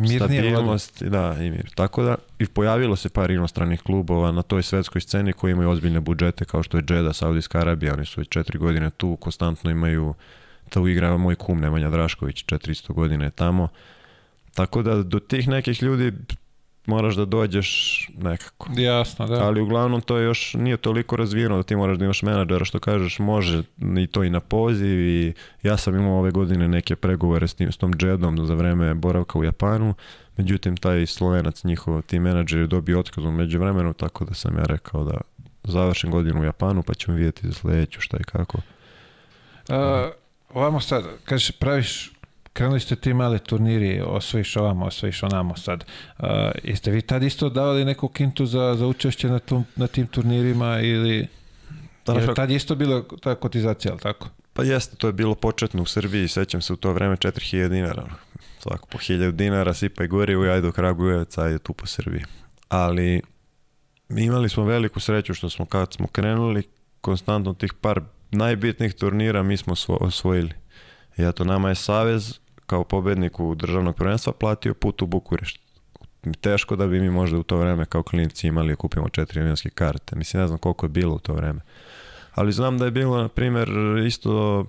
Mirnije 0.00 0.18
stabilnost, 0.18 1.02
da, 1.02 1.36
i 1.40 1.50
mir. 1.50 1.70
Tako 1.74 2.02
da 2.02 2.16
i 2.38 2.46
pojavilo 2.46 2.96
se 2.96 3.08
par 3.08 3.30
inostranih 3.30 3.82
klubova 3.82 4.32
na 4.32 4.42
toj 4.42 4.62
svetskoj 4.62 5.00
sceni 5.00 5.32
koji 5.32 5.52
imaju 5.52 5.70
ozbiljne 5.70 6.00
budžete 6.00 6.44
kao 6.44 6.62
što 6.62 6.76
je 6.76 6.84
Jeddah, 6.88 7.16
Saudijska 7.16 7.58
Arabija, 7.58 7.94
oni 7.94 8.06
su 8.06 8.20
već 8.20 8.28
četiri 8.28 8.58
godine 8.58 8.90
tu, 8.90 9.16
konstantno 9.16 9.70
imaju 9.70 10.14
tu 10.68 10.88
igra 10.88 11.16
moj 11.16 11.34
kum 11.34 11.60
Nemanja 11.60 11.90
Drašković, 11.90 12.44
400 12.44 12.92
godine 12.92 13.24
je 13.24 13.30
tamo. 13.30 13.68
Tako 14.54 14.82
da 14.82 15.02
do 15.02 15.20
tih 15.20 15.48
nekih 15.48 15.82
ljudi 15.82 16.12
moraš 16.90 17.14
da 17.14 17.24
dođeš 17.24 17.70
nekako. 18.18 18.68
Jasno, 18.76 19.26
da. 19.26 19.44
Ali 19.44 19.60
uglavnom 19.60 20.00
to 20.00 20.18
još 20.18 20.54
nije 20.54 20.76
toliko 20.76 21.16
razvijeno 21.16 21.56
da 21.56 21.62
ti 21.62 21.76
moraš 21.76 21.98
da 21.98 22.04
imaš 22.04 22.22
menadžera 22.22 22.64
što 22.64 22.78
kažeš 22.78 23.18
može 23.18 23.62
i 23.98 24.06
to 24.06 24.24
i 24.24 24.30
na 24.30 24.40
poziv 24.40 25.00
i 25.00 25.34
ja 25.62 25.76
sam 25.76 25.94
imao 25.94 26.18
ove 26.18 26.30
godine 26.30 26.68
neke 26.68 26.96
pregovore 26.96 27.48
s, 27.48 27.54
tim, 27.54 27.72
s 27.72 27.76
tom 27.76 27.92
Jedom 28.00 28.46
za 28.46 28.54
vreme 28.54 28.94
boravka 28.94 29.38
u 29.38 29.44
Japanu 29.44 29.94
međutim 30.36 30.76
taj 30.76 31.06
slovenac 31.06 31.64
njihov 31.64 32.02
ti 32.02 32.18
menadžer 32.18 32.60
je 32.60 32.66
dobio 32.66 33.00
otkaz 33.00 33.24
u 33.24 33.30
međuvremenu 33.30 33.92
tako 33.92 34.24
da 34.24 34.34
sam 34.34 34.58
ja 34.58 34.64
rekao 34.64 35.04
da 35.04 35.20
završim 35.64 36.10
godinu 36.10 36.40
u 36.40 36.44
Japanu 36.44 36.82
pa 36.82 36.94
ćemo 36.94 37.16
vidjeti 37.16 37.46
za 37.46 37.52
sledeću 37.52 38.00
šta 38.00 38.16
i 38.20 38.24
kako. 38.24 38.58
A, 39.68 40.10
ovamo 40.54 40.80
sad, 40.80 41.04
kažeš, 41.24 41.50
praviš, 41.50 42.12
krenuli 42.60 42.80
ste 42.80 42.96
ti 42.96 43.14
male 43.14 43.38
turniri, 43.38 44.02
osvojiš 44.06 44.56
ovamo, 44.56 44.86
osvojiš 44.86 45.22
onamo 45.22 45.56
sad. 45.56 45.84
A, 46.18 46.50
jeste 46.64 46.90
vi 46.90 47.02
tad 47.02 47.22
isto 47.22 47.48
davali 47.48 47.84
neku 47.84 48.08
kintu 48.08 48.46
za, 48.46 48.74
za 48.78 48.86
učešće 48.86 49.28
na, 49.28 49.38
tom, 49.38 49.64
na 49.76 49.86
tim 49.86 50.06
turnirima 50.06 50.80
ili... 50.80 51.26
Znaš 52.04 52.22
Jer 52.22 52.34
tad 52.34 52.50
isto 52.50 52.74
bila 52.74 53.02
ta 53.22 53.34
kotizacija, 53.34 53.92
ali 53.92 54.00
tako? 54.00 54.28
Pa 54.52 54.62
jeste, 54.62 54.96
to 54.96 55.06
je 55.06 55.12
bilo 55.12 55.34
početno 55.34 55.82
u 55.82 55.86
Srbiji, 55.86 56.28
sećam 56.28 56.60
se 56.60 56.72
u 56.72 56.76
to 56.76 56.92
vreme 56.92 57.16
4000 57.16 57.68
dinara. 57.68 58.04
Svako 58.58 58.86
po 58.86 58.98
1000 58.98 59.30
dinara, 59.30 59.74
sipaj 59.74 60.06
gore, 60.06 60.36
uj, 60.36 60.50
ajde 60.50 60.66
do 60.66 60.72
Kragujevca, 60.72 61.42
ajde 61.42 61.58
tu 61.58 61.72
po 61.72 61.86
Srbiji. 61.86 62.22
Ali 62.68 63.22
mi 64.08 64.24
imali 64.24 64.48
smo 64.48 64.64
veliku 64.64 65.00
sreću 65.00 65.34
što 65.34 65.50
smo 65.50 65.66
kad 65.66 65.92
smo 65.92 66.06
krenuli, 66.06 66.62
konstantno 67.00 67.54
tih 67.54 67.72
par 67.80 68.00
najbitnijih 68.30 68.94
turnira 68.94 69.42
mi 69.42 69.56
smo 69.56 69.74
svo- 69.74 69.98
osvojili. 70.00 70.52
I 71.16 71.22
eto, 71.22 71.44
nama 71.44 71.68
je 71.68 71.74
Savez 71.74 72.40
kao 72.70 72.84
pobedniku 72.84 73.54
državnog 73.54 73.96
prvenstva 73.96 74.32
platio 74.32 74.74
put 74.74 75.02
u 75.02 75.06
Bukurešt. 75.06 75.60
Teško 76.40 76.76
da 76.76 76.86
bi 76.86 77.00
mi 77.00 77.10
možda 77.10 77.38
u 77.38 77.42
to 77.42 77.56
vreme 77.56 77.84
kao 77.84 78.02
klinici 78.02 78.46
imali 78.48 78.72
da 78.72 78.76
kupimo 78.76 79.08
četiri 79.08 79.40
avionske 79.40 79.70
karte. 79.70 80.16
Mislim, 80.16 80.40
ne 80.40 80.46
znam 80.46 80.58
koliko 80.58 80.86
je 80.86 80.90
bilo 80.90 81.14
u 81.14 81.18
to 81.18 81.34
vreme. 81.34 81.60
Ali 82.34 82.52
znam 82.52 82.78
da 82.78 82.84
je 82.84 82.90
bilo, 82.90 83.22
na 83.22 83.28
primjer, 83.28 83.68
isto 84.06 84.64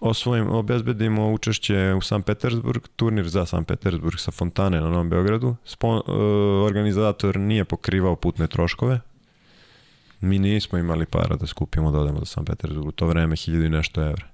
osvojim, 0.00 0.50
obezbedimo 0.50 1.32
učešće 1.32 1.94
u 1.98 2.00
San 2.00 2.22
Petersburg, 2.22 2.82
turnir 2.96 3.28
za 3.28 3.46
San 3.46 3.64
Petersburg 3.64 4.18
sa 4.18 4.30
Fontane 4.30 4.80
na 4.80 4.88
Novom 4.88 5.08
Beogradu. 5.10 5.56
Spon, 5.64 5.96
e, 5.96 6.12
organizator 6.66 7.36
nije 7.36 7.64
pokrivao 7.64 8.16
putne 8.16 8.46
troškove. 8.46 9.00
Mi 10.20 10.38
nismo 10.38 10.78
imali 10.78 11.06
para 11.06 11.36
da 11.36 11.46
skupimo 11.46 11.90
da 11.90 11.98
odemo 11.98 12.18
za 12.18 12.26
San 12.26 12.44
Petersburg. 12.44 12.86
U 12.88 12.92
to 12.92 13.06
vreme 13.06 13.36
hiljadu 13.36 13.64
i 13.64 13.70
nešto 13.70 14.02
evra. 14.02 14.29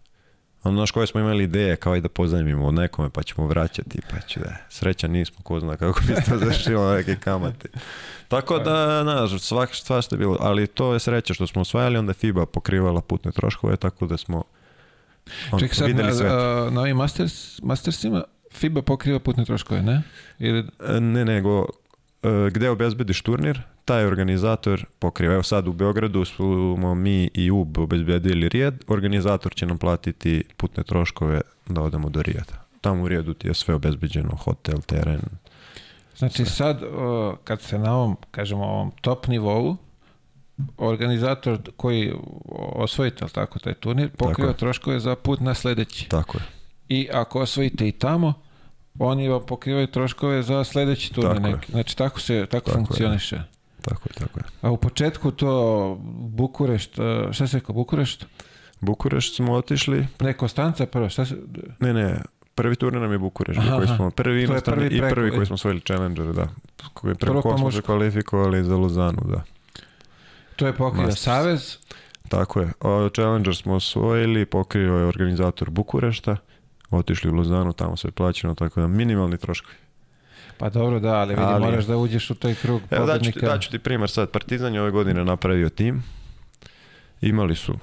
Ono 0.67 0.81
naš 0.81 0.91
koje 0.91 1.07
smo 1.07 1.21
imali 1.21 1.45
ideje 1.45 1.77
kao 1.77 1.97
i 1.97 2.01
da 2.01 2.09
pozajmimo 2.09 2.67
od 2.67 2.75
nekome 2.75 3.11
pa 3.11 3.23
ćemo 3.23 3.47
vraćati 3.47 4.01
pa 4.11 4.21
će 4.21 4.41
da 4.41 4.57
sreća 4.69 5.09
nismo 5.09 5.37
ko 5.43 5.61
zna 5.61 5.77
kako 5.77 6.01
bi 6.07 6.15
to 6.15 6.39
završilo 6.39 6.95
neke 6.95 7.17
kamate. 7.17 7.69
Tako 8.29 8.59
da, 8.59 9.03
znaš, 9.03 9.41
svak, 9.41 9.75
svašta 9.75 10.15
je 10.15 10.19
bilo, 10.19 10.37
ali 10.41 10.67
to 10.67 10.93
je 10.93 11.01
sreća 11.01 11.35
što 11.35 11.47
smo 11.47 11.61
osvajali, 11.63 11.99
onda 11.99 12.13
FIBA 12.13 12.47
pokrivala 12.47 13.01
putne 13.01 13.33
troškove, 13.33 13.77
tako 13.77 14.07
da 14.07 14.17
smo 14.17 14.45
on, 15.53 15.61
Ček 15.61 15.75
sad, 15.75 15.83
na, 15.83 15.87
videli 15.87 16.13
sve. 16.13 16.29
a, 16.29 16.69
na 16.73 16.81
ovim 16.81 16.97
masters, 16.97 17.63
mastersima 17.63 18.25
FIBA 18.53 18.83
pokriva 18.83 19.19
putne 19.19 19.45
troškove, 19.45 19.83
ne? 19.83 20.03
Ili, 20.39 20.65
E, 20.89 21.01
Ne, 21.01 21.25
nego 21.25 21.67
gde 22.53 22.71
obezbediš 22.71 23.23
turnir, 23.23 23.61
taj 23.85 24.07
organizator 24.07 24.87
pokriva. 24.99 25.35
Evo 25.35 25.43
sad 25.43 25.69
u 25.69 25.73
Beogradu 25.73 26.25
smo 26.25 26.95
mi 26.95 27.31
i 27.35 27.51
UB 27.51 27.79
obezbedili 27.79 28.49
Rijed, 28.49 28.75
organizator 28.89 29.55
će 29.55 29.67
nam 29.67 29.79
platiti 29.79 30.45
putne 30.57 30.83
troškove 30.83 31.41
da 31.69 31.83
odemo 31.83 32.09
do 32.09 32.23
Rijeda. 32.23 32.67
Tamo 32.81 33.03
u 33.03 33.09
Rijedu 33.09 33.35
ti 33.35 33.49
je 33.49 33.55
sve 33.55 33.75
obezbeđeno, 33.75 34.37
hotel, 34.37 34.81
teren. 34.87 35.21
Znači 36.17 36.45
sad, 36.45 36.83
o, 36.83 37.37
kad 37.45 37.61
se 37.61 37.79
na 37.79 37.97
ovom, 37.97 38.17
kažemo, 38.31 38.65
ovom 38.65 38.93
top 39.01 39.27
nivou, 39.27 39.77
organizator 40.79 41.59
koji 41.77 42.13
osvojite, 42.73 43.25
jel 43.25 43.29
tako, 43.29 43.59
taj 43.59 43.75
turnir, 43.75 44.11
pokriva 44.11 44.53
troškove 44.53 45.01
za 45.01 45.17
put 45.17 45.41
na 45.41 45.55
sledeći. 45.55 46.09
Tako 46.09 46.39
je. 46.39 46.45
I 46.89 47.09
ako 47.13 47.41
osvojite 47.41 47.89
i 47.89 47.93
tamo, 47.93 48.35
oni 48.99 49.29
vam 49.29 49.43
pokrivaju 49.43 49.87
troškove 49.87 50.43
za 50.43 50.65
sledeći 50.65 51.15
turnir 51.15 51.35
Tako 51.35 51.47
je. 51.47 51.53
neki. 51.53 51.73
Znači 51.73 51.97
tako 51.97 52.21
se 52.21 52.35
tako, 52.41 52.51
Tako 52.61 52.71
je, 52.71 52.75
funkcioniše. 52.77 53.43
Tako 53.83 54.01
je, 54.05 54.15
tako 54.15 54.39
je. 54.39 54.45
A 54.63 54.71
u 54.71 54.77
početku 54.77 55.31
to 55.31 55.97
Bukurešt, 56.21 56.99
e, 56.99 57.33
šta 57.33 57.47
se 57.47 57.59
rekao, 57.59 57.75
Bukurešt? 57.75 58.27
Bukurešt 58.81 59.37
smo 59.37 59.53
otišli, 59.53 60.07
Ne, 60.21 60.33
Konstanca 60.33 60.87
prvo, 60.87 61.09
šta 61.09 61.25
se... 61.25 61.37
ne, 61.81 61.93
ne, 61.93 62.21
prvi 62.55 62.77
turnir 62.77 63.03
nam 63.03 63.13
je 63.13 63.19
Bukurešt, 63.19 63.61
Aha, 63.61 63.77
koji 63.77 63.89
smo 63.89 64.11
prvi 64.11 64.39
je 64.39 64.45
inostrani 64.45 64.79
prvi 64.79 64.97
i 64.97 65.01
preko- 65.01 65.11
prvi 65.11 65.31
koji 65.31 65.47
smo 65.47 65.55
osvojili 65.55 65.81
Challenger, 65.81 66.27
da. 66.27 66.49
Koji 66.95 67.15
preko 67.15 67.43
kog 67.43 67.59
smo 67.59 67.71
se 67.71 67.83
kvalifikovali 67.83 68.65
za 68.65 68.77
Luzanu, 68.77 69.23
da. 69.25 69.43
To 70.57 70.67
je 70.67 70.73
pokrio. 70.73 71.13
Savez, 71.13 71.77
Tako 72.29 72.61
je. 72.61 72.73
Challenger 73.15 73.57
smo 73.57 73.75
osvojili, 73.75 74.47
pokrio 74.47 74.95
je 74.95 75.05
organizator 75.05 75.71
Bukurešta, 75.71 76.37
otišli 76.91 77.31
u 77.31 77.35
Luzanu, 77.35 77.73
tamo 77.73 77.97
sve 77.97 78.11
plaćeno, 78.11 78.55
tako 78.55 78.81
da 78.81 78.87
minimalni 78.87 79.37
troškovi. 79.39 79.77
pa 80.59 80.71
dobro 80.71 81.01
da, 81.01 81.15
ali 81.15 81.35
vidi, 81.35 81.47
Ali- 81.47 81.65
moraš 81.65 81.85
da 81.85 81.97
uđeš 81.97 82.31
u 82.31 82.35
taj 82.35 82.55
krug 82.55 82.83
Evo 82.91 83.07
daću 83.07 83.33
ti, 83.33 83.41
daću 83.41 83.71
ti 83.71 83.79
primjer 83.79 84.11
sad. 84.11 84.31
Partizan 84.31 84.75
je 84.75 84.81
ove 84.81 84.91
godine 84.91 85.25
napravio 85.25 85.69
tim. 85.69 86.03
Imali 87.21 87.57
su, 87.57 87.75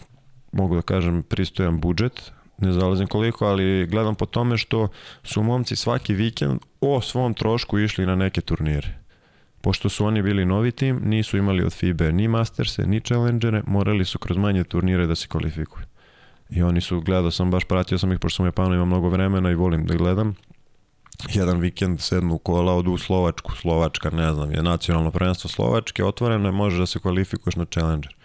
mogu 0.51 0.76
da 0.76 0.82
kažem, 0.82 1.24
pristojan 1.24 1.80
budžet. 1.80 2.32
Ne 2.58 2.72
zalazim 2.72 3.08
koliko, 3.08 3.45
ali 3.45 3.88
gledam 3.88 4.16
po 4.16 4.26
tome 4.26 4.58
što 4.58 4.88
su 5.24 5.43
momci 5.43 5.76
svaki 5.76 6.14
vikend 6.14 6.60
o 6.82 7.01
svom 7.01 7.34
trošku 7.34 7.80
išli 7.80 8.06
na 8.06 8.16
neke 8.16 8.41
turnire. 8.41 8.99
Pošto 9.62 9.89
su 9.89 10.06
oni 10.06 10.22
bili 10.22 10.45
novi 10.45 10.72
tim, 10.72 11.01
nisu 11.04 11.38
imali 11.38 11.64
od 11.64 11.74
FIBE 11.74 12.12
ni 12.12 12.28
Masterse, 12.28 12.86
ni 12.86 13.01
Challengere, 13.01 13.62
morali 13.68 14.06
su 14.06 14.20
kroz 14.20 14.38
manje 14.38 14.64
turnire 14.64 15.08
da 15.08 15.16
se 15.16 15.28
kvalifikuju. 15.28 15.86
I 16.56 16.64
oni 16.64 16.82
su, 16.82 17.01
gledao 17.01 17.32
sam, 17.32 17.51
baš 17.51 17.66
pratio 17.66 17.97
sam 17.97 18.12
ih, 18.12 18.20
pošto 18.20 18.36
sam 18.36 18.43
u 18.43 18.47
Japanu 18.47 18.76
ima 18.76 18.86
mnogo 18.86 19.10
vremena 19.10 19.51
i 19.51 19.56
volim 19.56 19.86
da 19.86 19.95
gledam. 19.95 20.36
Jedan 21.34 21.60
vikend 21.60 22.01
sednu 22.01 22.36
u 22.36 22.38
kola, 22.38 22.74
odu 22.74 22.91
u 22.91 22.97
Slovačku. 22.97 23.56
Slovačka, 23.56 24.10
ne 24.10 24.34
znam, 24.34 24.51
je 24.51 24.64
nacionalno 24.64 25.12
prvenstvo 25.12 25.49
Slovačke, 25.49 26.04
otvoreno 26.04 26.47
je, 26.47 26.51
možeš 26.51 26.80
da 26.80 26.86
se 26.86 26.99
kvalifikuješ 26.99 27.56
na 27.56 27.66
Challenger. 27.66 28.16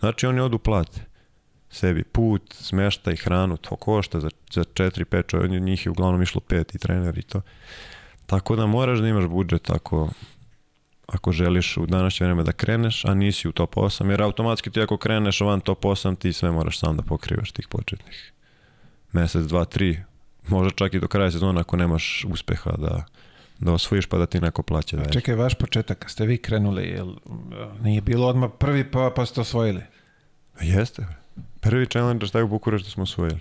Znači 0.00 0.26
oni 0.26 0.40
odu 0.40 0.58
plate 0.58 1.00
sebi 1.74 2.04
put, 2.04 2.42
smešta 2.52 3.12
i 3.12 3.16
hranu, 3.16 3.56
to 3.56 3.76
košta 3.76 4.20
za, 4.20 4.28
za 4.52 4.64
4-5 4.64 5.26
čovjek, 5.26 5.62
njih 5.62 5.86
je 5.86 5.90
uglavnom 5.90 6.22
išlo 6.22 6.40
pet 6.40 6.74
i 6.74 6.78
trener 6.78 7.18
i 7.18 7.22
to. 7.22 7.40
Tako 8.26 8.56
da 8.56 8.66
moraš 8.66 8.98
da 8.98 9.08
imaš 9.08 9.26
budžet 9.26 9.70
ako, 9.70 10.08
ako 11.06 11.32
želiš 11.32 11.76
u 11.76 11.86
današnje 11.86 12.26
vreme 12.26 12.42
da 12.42 12.52
kreneš, 12.52 13.04
a 13.04 13.14
nisi 13.14 13.48
u 13.48 13.52
top 13.52 13.74
8, 13.74 14.10
jer 14.10 14.22
automatski 14.22 14.70
ti 14.70 14.80
ako 14.80 14.96
kreneš 14.96 15.40
van 15.40 15.60
top 15.60 15.84
8, 15.84 16.18
ti 16.18 16.32
sve 16.32 16.50
moraš 16.50 16.78
sam 16.78 16.96
da 16.96 17.02
pokrivaš 17.02 17.52
tih 17.52 17.68
početnih. 17.68 18.32
Mesec, 19.12 19.42
dva, 19.42 19.64
tri, 19.64 20.02
možda 20.48 20.70
čak 20.70 20.94
i 20.94 21.00
do 21.00 21.08
kraja 21.08 21.30
sezona 21.30 21.60
ako 21.60 21.76
nemaš 21.76 22.24
uspeha 22.28 22.70
da, 22.70 23.04
da 23.58 23.72
osvojiš 23.72 24.06
pa 24.06 24.18
da 24.18 24.26
ti 24.26 24.40
neko 24.40 24.62
plaća. 24.62 24.96
Da 24.96 25.10
Čekaj, 25.10 25.34
vaš 25.34 25.54
početak, 25.54 25.98
kad 25.98 26.10
ste 26.10 26.26
vi 26.26 26.38
krenuli, 26.38 26.82
jel, 26.82 27.14
nije 27.82 28.00
bilo 28.00 28.26
odmah 28.26 28.50
prvi 28.58 28.90
pa, 28.90 29.12
pa 29.16 29.26
ste 29.26 29.40
osvojili? 29.40 29.82
Jeste. 30.60 31.06
Prvi 31.60 31.86
challenger 31.86 32.28
šta 32.28 32.38
je 32.38 32.44
u 32.44 32.48
Bukureštu 32.48 32.90
smo 32.90 33.02
osvojili. 33.02 33.40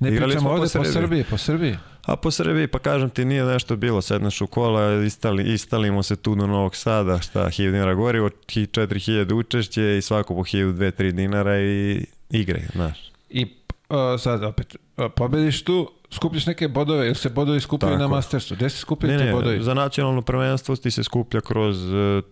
Ne 0.00 0.08
Igrali 0.08 0.32
pričamo 0.32 0.50
ovde 0.50 0.68
po. 0.78 0.84
Srbiji, 0.84 1.24
po 1.30 1.38
Srbiji. 1.38 1.76
A 2.04 2.16
po 2.16 2.30
Srbiji, 2.30 2.66
pa 2.66 2.78
kažem 2.78 3.10
ti, 3.10 3.24
nije 3.24 3.44
nešto 3.44 3.76
bilo. 3.76 4.02
Sedneš 4.02 4.40
u 4.40 4.46
kola, 4.46 4.92
istali, 4.94 5.44
istalimo 5.44 6.02
se 6.02 6.16
tu 6.16 6.34
do 6.34 6.46
Novog 6.46 6.76
Sada, 6.76 7.18
šta, 7.18 7.40
1000 7.42 7.70
dinara 7.70 7.94
gorivo, 7.94 8.30
hi- 8.48 8.66
4000 8.66 9.32
učešće 9.34 9.98
i 9.98 10.02
svako 10.02 10.34
po 10.34 10.40
1000, 10.40 10.72
2-3 10.72 11.12
dinara 11.12 11.60
i 11.60 12.04
igre, 12.30 12.62
znaš. 12.72 13.12
I 13.30 13.42
uh, 13.88 13.96
sad 14.18 14.42
opet, 14.44 14.76
uh, 14.96 15.04
pobediš 15.16 15.64
tu, 15.64 15.90
skupljaš 16.10 16.46
neke 16.46 16.68
bodove, 16.68 17.06
ili 17.06 17.14
se 17.14 17.28
bodovi 17.30 17.60
skupljaju 17.60 17.92
Tako 17.92 18.02
na. 18.02 18.08
Mastersu? 18.08 18.54
Gde 18.54 18.70
se 18.70 18.78
skupljaju 18.78 19.18
Ne, 19.18 19.32
bodovi? 19.32 19.56
ne, 19.56 19.62
za 19.62 19.74
nacionalno 19.74 20.22
prvenstvo 20.22 20.76
ti 20.76 20.90
se 20.90 21.04
skuplja 21.04 21.40
kroz 21.40 21.84
e, 21.84 22.22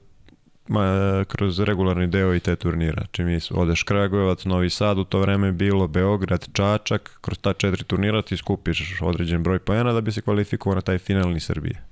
ma, 0.68 1.24
kroz 1.28 1.60
regularni 1.60 2.06
deo 2.06 2.34
i 2.34 2.40
te 2.40 2.56
turnira. 2.56 3.06
Čim 3.12 3.38
odeš 3.50 3.82
Kragujevac, 3.82 4.44
Novi 4.44 4.70
Sad, 4.70 4.98
u 4.98 5.04
to 5.04 5.20
vreme 5.20 5.46
je 5.46 5.52
bilo 5.52 5.88
Beograd, 5.88 6.48
Čačak, 6.52 7.18
kroz 7.20 7.38
ta 7.38 7.52
četiri 7.52 7.84
turnira 7.84 8.22
ti 8.22 8.36
skupiš 8.36 8.98
određen 9.00 9.42
broj 9.42 9.58
poena 9.58 9.92
da 9.92 10.00
bi 10.00 10.12
se 10.12 10.20
kvalifikovao 10.20 10.74
na 10.74 10.80
taj 10.80 10.98
finalni 10.98 11.40
Srbije. 11.40 11.82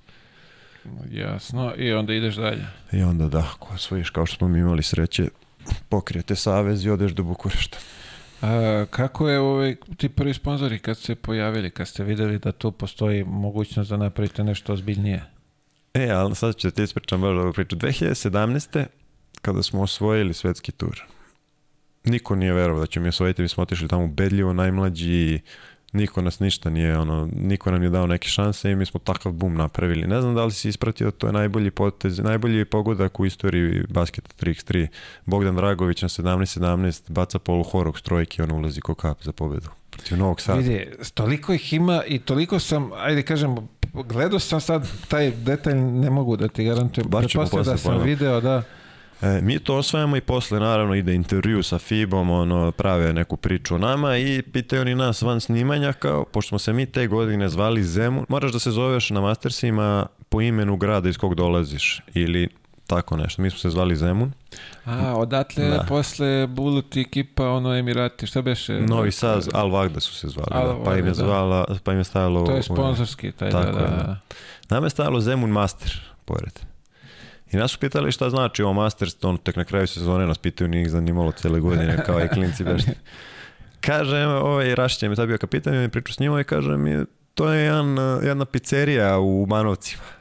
Jasno, 1.11 1.73
i 1.77 1.93
onda 1.93 2.15
ideš 2.15 2.35
dalje. 2.35 2.67
I 2.93 3.03
onda 3.03 3.29
da, 3.29 3.39
ako 3.39 3.75
osvojiš 3.75 4.11
kao 4.11 4.27
što 4.27 4.37
smo 4.37 4.49
mi 4.49 4.59
imali 4.59 4.83
sreće, 4.83 5.29
pokrijete 5.89 6.37
savez 6.37 6.85
i 6.85 6.91
odeš 6.91 7.13
do 7.13 7.23
Bukurešta. 7.23 7.79
A, 8.43 8.85
kako 8.91 9.29
je 9.29 9.39
ovaj, 9.39 9.77
ti 9.97 10.09
prvi 10.09 10.35
sponzori 10.35 10.79
kad 10.79 10.99
se 10.99 11.15
pojavili, 11.15 11.71
kad 11.71 11.89
ste 11.89 12.05
videli 12.05 12.39
da 12.39 12.53
tu 12.53 12.73
postoji 12.73 13.25
mogućnost 13.25 13.91
da 13.91 13.97
napravite 13.97 14.45
nešto 14.45 14.73
ozbiljnije? 14.73 15.25
E, 15.95 16.11
ali 16.11 16.35
sad 16.35 16.57
ću 16.57 16.71
ti 16.71 16.83
ispričam 16.83 17.21
baš 17.21 17.31
ovu 17.31 17.53
priču. 17.53 17.77
2017. 17.77 18.87
kada 19.43 19.63
smo 19.63 19.83
osvojili 19.83 20.35
svetski 20.35 20.73
tur, 20.73 21.03
niko 22.05 22.37
nije 22.37 22.53
verovao 22.53 22.81
da 22.81 22.87
ćemo 22.87 23.03
mi 23.03 23.09
osvojiti, 23.09 23.43
mi 23.43 23.49
smo 23.49 23.63
otišli 23.63 23.89
tamo 23.89 24.05
ubedljivo 24.05 24.53
najmlađi, 24.53 25.41
niko 25.93 26.23
nas 26.23 26.41
ništa 26.41 26.71
nije, 26.71 26.99
ono, 26.99 27.29
niko 27.33 27.71
nam 27.71 27.83
je 27.83 27.91
dao 27.91 28.07
neke 28.07 28.29
šanse 28.29 28.71
i 28.71 28.75
mi 28.75 28.87
smo 28.87 29.01
takav 29.01 29.33
bum 29.33 29.55
napravili. 29.55 30.07
Ne 30.07 30.21
znam 30.21 30.35
da 30.35 30.45
li 30.45 30.53
si 30.53 30.69
ispratio, 30.69 31.11
to 31.11 31.27
je 31.27 31.33
najbolji 31.33 31.71
potez, 31.71 32.19
najbolji 32.19 32.65
pogodak 32.65 33.21
u 33.21 33.27
istoriji 33.27 33.85
basketa 33.89 34.47
3x3. 34.47 34.87
Bogdan 35.27 35.57
Dragović 35.57 36.03
na 36.03 36.09
17-17 36.09 37.11
baca 37.13 37.39
polu 37.39 37.63
horog 37.63 37.99
s 37.99 38.03
trojke 38.03 38.43
i 38.43 38.43
on 38.43 38.53
ulazi 38.53 38.81
ko 38.81 38.95
kap 38.95 39.23
za 39.23 39.33
pobedu. 39.33 39.69
Protiv 39.91 40.19
Novog 40.19 40.41
Sada. 40.41 40.61
Vidi, 40.61 40.87
toliko 41.15 41.53
ih 41.53 41.73
ima 41.73 42.03
i 42.07 42.19
toliko 42.19 42.59
sam, 42.59 42.91
ajde 42.93 43.23
kažem, 43.23 43.57
gledao 43.93 44.39
sam 44.39 44.61
sad 44.61 44.89
taj 45.09 45.31
detalj, 45.31 45.75
ne 45.75 46.11
mogu 46.11 46.37
da 46.37 46.49
ti 46.49 46.65
garantujem. 46.65 47.09
Baš 47.11 47.27
ćemo 47.27 47.43
Pretpostavljam 47.43 47.65
da 47.65 47.73
posle 47.73 47.99
sam 47.99 48.03
video, 48.03 48.41
da. 48.41 48.63
E, 49.23 49.41
mi 49.43 49.59
to 49.59 49.77
osvajamo 49.77 50.17
i 50.17 50.21
posle 50.21 50.61
naravno 50.61 50.95
ide 50.95 51.15
intervju 51.15 51.63
sa 51.63 51.79
FIBom, 51.79 52.31
ono, 52.31 52.73
prave 52.73 53.13
neku 53.13 53.37
priču 53.37 53.75
o 53.75 53.79
nama 53.79 54.17
i 54.19 54.43
pitaju 54.53 54.83
oni 54.83 54.95
nas 54.95 55.23
van 55.23 55.41
snimanja 55.41 55.93
kao, 55.93 56.25
pošto 56.25 56.49
smo 56.49 56.59
se 56.59 56.73
mi 56.73 56.87
te 56.87 57.07
godine 57.07 57.49
zvali 57.49 57.85
Zemun, 57.85 58.25
moraš 58.29 58.53
da 58.53 58.59
se 58.59 58.71
zoveš 58.71 59.11
na 59.11 59.21
Mastersima 59.21 60.07
po 60.29 60.41
imenu 60.41 60.77
grada 60.77 61.09
iz 61.09 61.19
kog 61.19 61.35
dolaziš 61.35 62.01
ili 62.15 62.49
tako 62.91 63.17
nešto. 63.17 63.43
Mi 63.43 63.51
smo 63.51 63.59
se 63.59 63.71
zvali 63.71 63.97
Zemun, 63.97 64.33
A, 64.85 65.15
odatle 65.17 65.65
Da. 65.65 65.85
posle 65.89 66.47
Bulut 66.47 66.97
i 66.97 67.01
ekipa, 67.01 67.49
ono 67.49 67.77
Emirati, 67.77 68.27
šta 68.27 68.43
beše? 68.43 68.81
Novi 68.81 69.13
Sad, 69.13 69.49
Al 69.53 69.71
Vagda 69.71 70.01
su 70.01 70.15
se 70.15 70.29
zvali, 70.29 70.49
Al 70.51 70.79
da, 70.79 70.85
pa 70.85 70.97
im 70.97 71.05
je 71.07 71.11
da. 71.11 71.15
zvala, 71.15 71.67
pa 71.85 71.93
im 71.93 71.99
je 71.99 72.05
stajalo... 72.05 72.47
To 72.47 72.53
je 72.53 72.63
sponzorski, 72.63 73.33
taj, 73.33 73.51
da, 73.51 73.63
Tako 73.63 73.79
je, 73.79 73.85
da. 73.85 73.97
da. 73.97 74.17
Nama 74.69 74.87
je 74.87 74.91
stajalo 74.91 75.21
Zemun 75.21 75.51
Master, 75.51 76.01
pored. 76.25 76.61
I 77.53 77.57
nas 77.57 77.71
su 77.71 77.79
pitali 77.79 78.13
šta 78.13 78.31
znači 78.31 78.63
ovo 78.63 78.73
Masters, 78.73 79.25
on 79.25 79.37
tek 79.37 79.57
na 79.57 79.65
kraju 79.65 79.87
sezone 79.87 80.27
nas 80.27 80.39
pitaju, 80.39 80.69
nije 80.69 80.83
ih 80.83 80.91
zanimalo 80.91 81.33
cele 81.33 81.61
godine, 81.61 82.03
kao 82.07 82.25
i 82.25 82.29
klinci 82.29 82.65
baš. 82.71 82.83
Kaže, 83.81 84.27
ovaj 84.27 84.75
Rašić 84.75 85.03
mi 85.03 85.09
je 85.09 85.17
tad 85.17 85.29
bio 85.29 85.39
kapitan, 85.39 85.75
i 85.75 85.79
mi 85.79 85.89
pričao 85.89 86.13
s 86.13 86.19
njima 86.19 86.41
i 86.41 86.45
kaže 86.45 86.77
mi, 86.77 87.05
to 87.35 87.53
je 87.53 87.65
jedan, 87.65 87.97
jedna 88.23 88.45
pizzerija 88.45 89.19
u 89.19 89.47
Banovcima. 89.47 90.20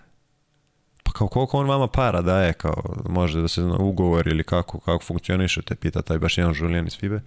Pa 1.10 1.14
kao 1.14 1.28
koliko 1.28 1.58
on 1.58 1.68
vama 1.68 1.88
para 1.88 2.22
daje, 2.22 2.54
kao 2.54 2.84
može 3.10 3.42
da 3.42 3.48
se 3.48 3.62
zna 3.62 3.78
ugovor 3.78 4.28
ili 4.28 4.44
kako, 4.44 4.80
kako 4.80 5.04
funkcioniše, 5.04 5.62
te 5.62 5.76
pita 5.76 6.02
taj 6.02 6.20
baš 6.20 6.38
jedan 6.38 6.54
žulijan 6.54 6.88
iz 6.88 6.98
FIBE. 6.98 7.22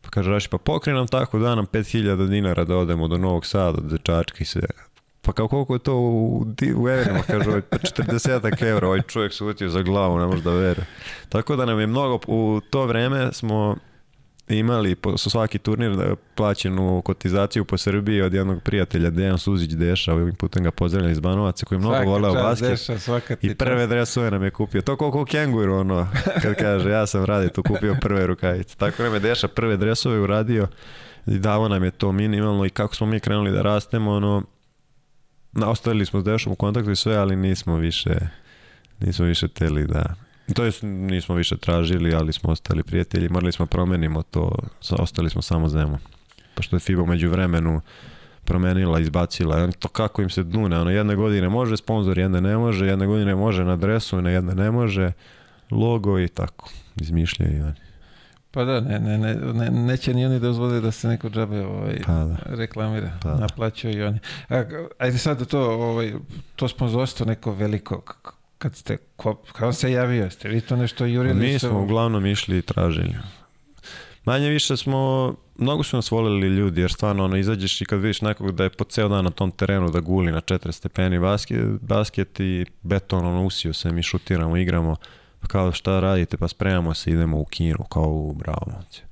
Pa 0.00 0.10
kaže 0.10 0.30
Rašić, 0.30 0.50
pa 0.50 0.58
pokri 0.58 0.92
nam 0.92 1.06
tako, 1.06 1.38
da 1.38 1.54
nam 1.54 1.66
5000 1.66 2.28
dinara 2.28 2.64
da 2.64 2.76
odemo 2.76 3.08
do 3.08 3.18
Novog 3.18 3.46
Sada, 3.46 3.80
do 3.80 3.88
Dečačka 3.88 4.38
i 4.40 4.44
sve. 4.44 4.66
Pa 5.20 5.32
kao 5.32 5.48
koliko 5.48 5.74
je 5.74 5.78
to 5.78 5.96
u, 5.96 6.46
u 6.76 6.88
evrima, 6.88 7.22
kaže 7.26 7.48
ovaj, 7.48 7.60
pa 7.60 7.76
40 7.76 8.66
evra, 8.68 8.86
ovaj 8.86 9.02
čovjek 9.02 9.32
se 9.32 9.44
utio 9.44 9.68
za 9.68 9.82
glavu, 9.82 10.18
ne 10.18 10.26
može 10.26 10.42
da 10.42 10.50
veruje. 10.50 10.86
Tako 11.28 11.56
da 11.56 11.64
nam 11.64 11.80
je 11.80 11.86
mnogo, 11.86 12.18
u 12.26 12.60
to 12.70 12.86
vreme 12.86 13.32
smo 13.32 13.76
imali 14.48 14.94
po, 14.94 15.16
su 15.16 15.30
svaki 15.30 15.58
turnir 15.58 15.96
da 15.96 16.14
plaćenu 16.34 17.02
kotizaciju 17.04 17.64
po 17.64 17.76
Srbiji 17.76 18.22
od 18.22 18.34
jednog 18.34 18.62
prijatelja 18.62 19.10
Dejan 19.10 19.38
Suzić 19.38 19.70
Deša, 19.70 20.12
ovim 20.12 20.34
putem 20.34 20.64
ga 20.64 20.70
pozdravljam 20.70 21.12
iz 21.12 21.20
Banovaca 21.20 21.66
koji 21.66 21.78
mnogo 21.78 22.10
voleo 22.10 22.34
basket. 22.34 22.70
Deša, 22.70 23.20
I 23.40 23.54
prve 23.54 23.86
dresove 23.86 24.30
nam 24.30 24.42
je 24.42 24.50
kupio. 24.50 24.82
To 24.82 24.96
koliko 24.96 25.24
kenguru, 25.24 25.74
ono, 25.74 26.08
kad 26.42 26.54
kaže, 26.54 26.90
ja 26.90 27.06
sam 27.06 27.24
radi 27.24 27.48
tu 27.48 27.62
kupio 27.62 27.96
prve 28.00 28.26
rukavice. 28.26 28.76
Tako 28.76 29.02
nam 29.02 29.14
je 29.14 29.20
Deša 29.20 29.48
prve 29.48 29.76
dresove 29.76 30.20
uradio 30.20 30.68
i 31.26 31.38
davo 31.38 31.68
nam 31.68 31.84
je 31.84 31.90
to 31.90 32.12
minimalno 32.12 32.66
i 32.66 32.70
kako 32.70 32.94
smo 32.94 33.06
mi 33.06 33.20
krenuli 33.20 33.50
da 33.50 33.62
rastemo, 33.62 34.12
ono, 34.12 34.42
na, 35.52 35.70
ostavili 35.70 36.06
smo 36.06 36.20
s 36.20 36.24
Dešom 36.24 36.52
u 36.52 36.56
kontaktu 36.56 36.90
i 36.90 36.96
sve, 36.96 37.16
ali 37.16 37.36
nismo 37.36 37.76
više 37.76 38.14
nismo 39.06 39.26
više 39.26 39.48
teli 39.48 39.86
da... 39.86 40.14
To 40.54 40.64
jest, 40.64 40.82
nismo 40.82 41.34
više 41.34 41.56
tražili, 41.56 42.14
ali 42.14 42.32
smo 42.32 42.50
ostali 42.50 42.82
prijatelji. 42.82 43.28
Morali 43.28 43.52
smo 43.52 43.66
promenimo 43.66 44.22
to, 44.22 44.54
ostali 44.90 45.30
smo 45.30 45.42
samo 45.42 45.68
zemom. 45.68 45.98
Pošto 46.54 46.76
je 46.76 46.80
FIBA 46.80 47.04
među 47.04 47.30
vremenu 47.30 47.80
promenila, 48.44 49.00
izbacila. 49.00 49.70
To 49.78 49.88
kako 49.88 50.22
im 50.22 50.30
se 50.30 50.42
dune. 50.42 50.78
Ono, 50.80 50.90
jedne 50.90 51.16
godine 51.16 51.48
može 51.48 51.76
sponsor, 51.76 52.18
jedne 52.18 52.40
ne 52.40 52.56
može, 52.56 52.86
jedne 52.86 53.06
godine 53.06 53.34
može 53.34 53.64
na 53.64 53.76
dresu, 53.76 54.22
na 54.22 54.30
jedne 54.30 54.54
ne 54.54 54.70
može. 54.70 55.12
Logo 55.70 56.20
i 56.20 56.28
tako. 56.28 56.70
Izmišljaju 56.96 57.64
oni. 57.64 57.74
Pa 58.50 58.64
da, 58.64 58.80
ne, 58.80 58.98
ne, 58.98 59.18
ne, 59.18 59.34
ne, 59.34 59.70
neće 59.70 60.14
ni 60.14 60.26
oni 60.26 60.40
dozvoliti 60.40 60.84
da 60.84 60.90
se 60.90 61.08
neko 61.08 61.30
džabe 61.30 61.66
ovaj, 61.66 62.00
Pa 62.06 62.12
da. 62.12 62.36
reklamira, 62.44 63.10
Pa 63.22 63.30
da. 63.30 63.36
naplaćuju 63.36 63.98
i 63.98 64.02
oni. 64.02 64.18
A, 64.48 64.64
ajde 64.98 65.18
sad 65.18 65.46
to, 65.46 65.60
ovaj, 65.60 66.12
to 66.56 66.68
sponzorstvo 66.68 67.26
neko 67.26 67.52
veliko, 67.52 68.02
kad 68.62 68.76
ste, 68.76 68.96
ko, 69.16 69.34
kad 69.52 69.76
se 69.76 69.92
javio, 69.92 70.30
ste 70.30 70.48
vi 70.48 70.60
to 70.60 70.76
nešto 70.76 71.04
jurili? 71.04 71.34
Mi 71.34 71.58
smo 71.58 71.82
uglavnom 71.82 72.26
išli 72.26 72.58
i 72.58 72.62
tražili. 72.62 73.14
Manje 74.24 74.48
više 74.48 74.76
smo, 74.76 75.34
mnogo 75.56 75.82
su 75.82 75.96
nas 75.96 76.10
volili 76.10 76.48
ljudi, 76.48 76.80
jer 76.80 76.92
stvarno 76.92 77.24
ono, 77.24 77.36
izađeš 77.36 77.80
i 77.80 77.84
kad 77.84 78.00
vidiš 78.00 78.20
nekog 78.20 78.52
da 78.52 78.64
je 78.64 78.70
po 78.70 78.84
ceo 78.84 79.08
dan 79.08 79.24
na 79.24 79.30
tom 79.30 79.50
terenu 79.50 79.90
da 79.90 80.00
guli 80.00 80.32
na 80.32 80.40
četiri 80.40 80.72
stepeni 80.72 81.18
basket, 81.18 81.66
basket 81.80 82.40
i 82.40 82.66
beton, 82.82 83.26
ono, 83.26 83.44
usio 83.44 83.72
se, 83.72 83.92
mi 83.92 84.02
šutiramo, 84.02 84.56
igramo, 84.56 84.96
pa 85.40 85.48
kao 85.48 85.72
šta 85.72 86.00
radite, 86.00 86.36
pa 86.36 86.48
spremamo 86.48 86.94
se, 86.94 87.10
idemo 87.10 87.38
u 87.38 87.44
kinu, 87.44 87.84
kao 87.84 88.08
u 88.08 88.34
bravo. 88.34 88.66
momci. 88.74 89.02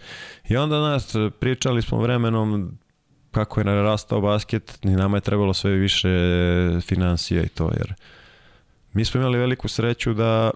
I 0.48 0.56
onda 0.56 0.80
nas, 0.80 1.16
pričali 1.40 1.82
smo 1.82 2.00
vremenom 2.00 2.78
kako 3.30 3.60
je 3.60 3.64
narastao 3.64 4.20
basket, 4.20 4.78
i 4.82 4.88
nama 4.88 5.16
je 5.16 5.20
trebalo 5.20 5.54
sve 5.54 5.70
više 5.72 6.08
financija 6.80 7.42
i 7.42 7.48
to, 7.48 7.70
jer 7.76 7.94
mi 8.92 9.04
smo 9.04 9.20
imali 9.20 9.38
veliku 9.38 9.68
sreću 9.68 10.14
da 10.14 10.50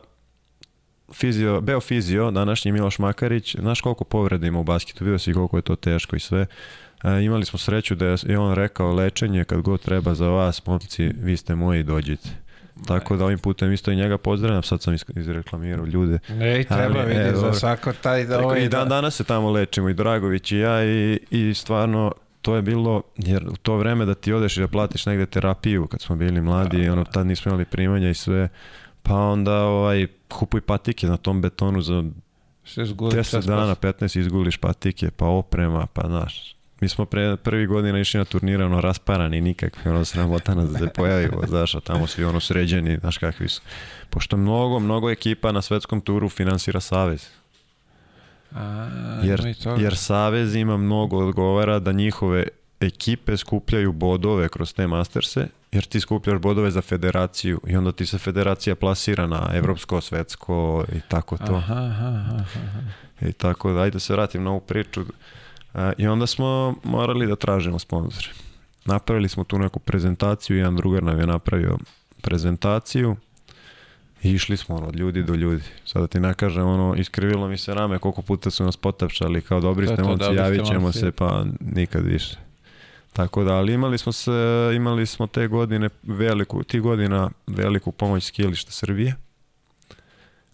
fizio, 1.12 1.60
Beofizio, 1.60 2.30
današnji 2.30 2.72
Miloš 2.72 2.98
Makarić, 2.98 3.56
znaš 3.56 3.80
koliko 3.80 4.04
povreda 4.04 4.46
ima 4.46 4.58
u 4.58 4.64
basketu, 4.64 5.04
vidio 5.04 5.18
si 5.18 5.32
koliko 5.32 5.56
je 5.58 5.62
to 5.62 5.76
teško 5.76 6.16
i 6.16 6.20
sve. 6.20 6.46
E, 7.04 7.22
imali 7.22 7.44
smo 7.44 7.58
sreću 7.58 7.94
da 7.94 8.06
je 8.06 8.38
on 8.38 8.54
rekao 8.54 8.94
lečenje 8.94 9.44
kad 9.44 9.60
god 9.60 9.80
treba 9.80 10.14
za 10.14 10.28
vas, 10.28 10.66
momci, 10.66 11.04
vi 11.04 11.36
ste 11.36 11.54
moji, 11.54 11.82
dođite. 11.82 12.28
Tako 12.86 13.16
da 13.16 13.24
ovim 13.24 13.38
putem 13.38 13.72
isto 13.72 13.90
i 13.90 13.96
njega 13.96 14.18
pozdravljam, 14.18 14.62
sad 14.62 14.82
sam 14.82 14.94
izreklamirao 15.16 15.86
ljude. 15.86 16.18
Ne, 16.28 16.60
i 16.60 16.64
treba 16.64 17.00
Ali, 17.00 17.14
e, 17.14 17.24
vidi 17.24 17.36
za 17.36 17.52
svako 17.52 17.92
taj 17.92 18.24
da 18.24 18.40
ovaj... 18.40 18.64
I 18.64 18.68
dan 18.68 18.88
danas 18.88 19.14
se 19.14 19.24
tamo 19.24 19.50
lečimo 19.50 19.88
i 19.88 19.94
Dragović 19.94 20.52
i 20.52 20.58
ja 20.58 20.84
i, 20.84 21.18
i 21.30 21.54
stvarno 21.54 22.12
to 22.44 22.56
je 22.56 22.62
bilo, 22.62 23.02
jer 23.16 23.48
u 23.48 23.56
to 23.56 23.76
vreme 23.76 24.04
da 24.04 24.14
ti 24.14 24.32
odeš 24.32 24.56
i 24.56 24.60
da 24.60 24.68
platiš 24.68 25.06
negde 25.06 25.26
terapiju 25.26 25.86
kad 25.86 26.00
smo 26.00 26.16
bili 26.16 26.40
mladi, 26.40 26.84
Da, 26.84 26.92
ono, 26.92 27.04
da. 27.04 27.10
tad 27.10 27.26
nismo 27.26 27.50
imali 27.50 27.64
primanja 27.64 28.10
i 28.10 28.14
sve, 28.14 28.48
pa 29.02 29.14
onda 29.14 29.62
ovaj, 29.62 30.06
kupuj 30.28 30.60
patike 30.60 31.06
na 31.06 31.16
tom 31.16 31.42
betonu 31.42 31.82
za 31.82 32.04
se 32.64 32.84
zguli 32.84 33.12
10 33.12 33.30
čas 33.30 33.46
dana, 33.46 33.74
posle. 33.74 33.92
15 33.92 34.20
izguliš 34.20 34.56
patike, 34.56 35.10
pa 35.10 35.26
oprema, 35.26 35.86
pa 35.86 36.02
znaš. 36.06 36.56
Mi 36.80 36.88
smo 36.88 37.04
pre 37.04 37.36
prvi 37.36 37.66
godina 37.66 38.00
išli 38.00 38.18
na 38.18 38.24
turnire, 38.24 38.64
ono, 38.64 38.80
rasparani, 38.80 39.40
nikakvi, 39.40 39.90
ono, 39.90 40.04
sramota 40.04 40.54
nas 40.54 40.70
da 40.70 40.78
se 40.78 40.88
pojavimo, 40.94 41.42
znaš, 41.52 41.74
a 41.74 41.80
tamo 41.80 42.06
svi, 42.06 42.24
ono, 42.24 42.40
sređeni, 42.40 42.98
znaš 42.98 43.18
kakvi 43.18 43.48
su. 43.48 43.62
Pošto 44.10 44.36
mnogo, 44.36 44.78
mnogo 44.78 45.10
ekipa 45.10 45.52
na 45.52 45.62
svetskom 45.62 46.00
turu 46.00 46.28
finansira 46.28 46.80
Savez. 46.80 47.30
A, 48.54 48.88
Jer, 49.22 49.54
jer 49.78 49.96
Savez 49.96 50.54
ima 50.54 50.76
mnogo 50.76 51.16
odgovara 51.16 51.78
da 51.78 51.92
njihove 51.92 52.44
ekipe 52.80 53.36
skupljaju 53.36 53.92
bodove 53.92 54.48
kroz 54.48 54.74
te 54.74 54.86
masterse, 54.86 55.46
jer 55.72 55.84
ti 55.84 56.00
skupljaš 56.00 56.40
bodove 56.40 56.70
za 56.70 56.82
federaciju 56.82 57.60
i 57.66 57.76
onda 57.76 57.92
ti 57.92 58.06
se 58.06 58.18
federacija 58.18 58.74
plasira 58.74 59.26
na 59.26 59.50
evropsko, 59.52 60.00
svetsko 60.00 60.84
i 60.92 61.00
tako 61.08 61.36
to. 61.36 61.54
Aha, 61.54 61.74
aha, 61.74 62.06
aha. 62.06 62.44
I 63.20 63.32
tako 63.32 63.72
da, 63.72 63.80
ajde 63.80 63.94
da 63.94 63.98
se 63.98 64.12
vratim 64.12 64.42
na 64.42 64.50
ovu 64.50 64.60
priču. 64.60 65.04
A, 65.74 65.92
I 65.98 66.06
onda 66.06 66.26
smo 66.26 66.74
morali 66.84 67.26
da 67.26 67.36
tražimo 67.36 67.78
sponzore. 67.78 68.28
Napravili 68.84 69.28
smo 69.28 69.44
tu 69.44 69.58
neku 69.58 69.78
prezentaciju, 69.78 70.56
jedan 70.56 70.76
drugar 70.76 71.02
nam 71.02 71.20
je 71.20 71.26
napravio 71.26 71.78
prezentaciju 72.20 73.16
i 74.24 74.30
išli 74.32 74.56
smo 74.56 74.76
ono, 74.76 74.86
od 74.86 74.96
ljudi 74.96 75.22
do 75.22 75.34
ljudi. 75.34 75.62
Sada 75.84 76.06
ti 76.06 76.20
ne 76.20 76.34
kažem, 76.34 76.66
ono, 76.66 76.94
iskrivilo 76.94 77.48
mi 77.48 77.58
se 77.58 77.74
rame 77.74 77.98
koliko 77.98 78.22
puta 78.22 78.50
su 78.50 78.64
nas 78.64 78.76
potapšali, 78.76 79.42
kao 79.42 79.60
dobri 79.60 79.86
ste 79.86 80.02
momci, 80.02 80.34
javit 80.34 80.66
ćemo 80.66 80.92
se, 80.92 81.12
pa 81.12 81.44
nikad 81.60 82.06
više. 82.06 82.36
Tako 83.12 83.44
da, 83.44 83.54
ali 83.54 83.72
imali 83.72 83.98
smo 83.98 84.12
se, 84.12 84.32
imali 84.76 85.06
smo 85.06 85.26
te 85.26 85.46
godine 85.48 85.88
veliku, 86.02 86.62
ti 86.62 86.80
godina 86.80 87.30
veliku 87.46 87.92
pomoć 87.92 88.24
skilišta 88.24 88.70
Srbije. 88.72 89.14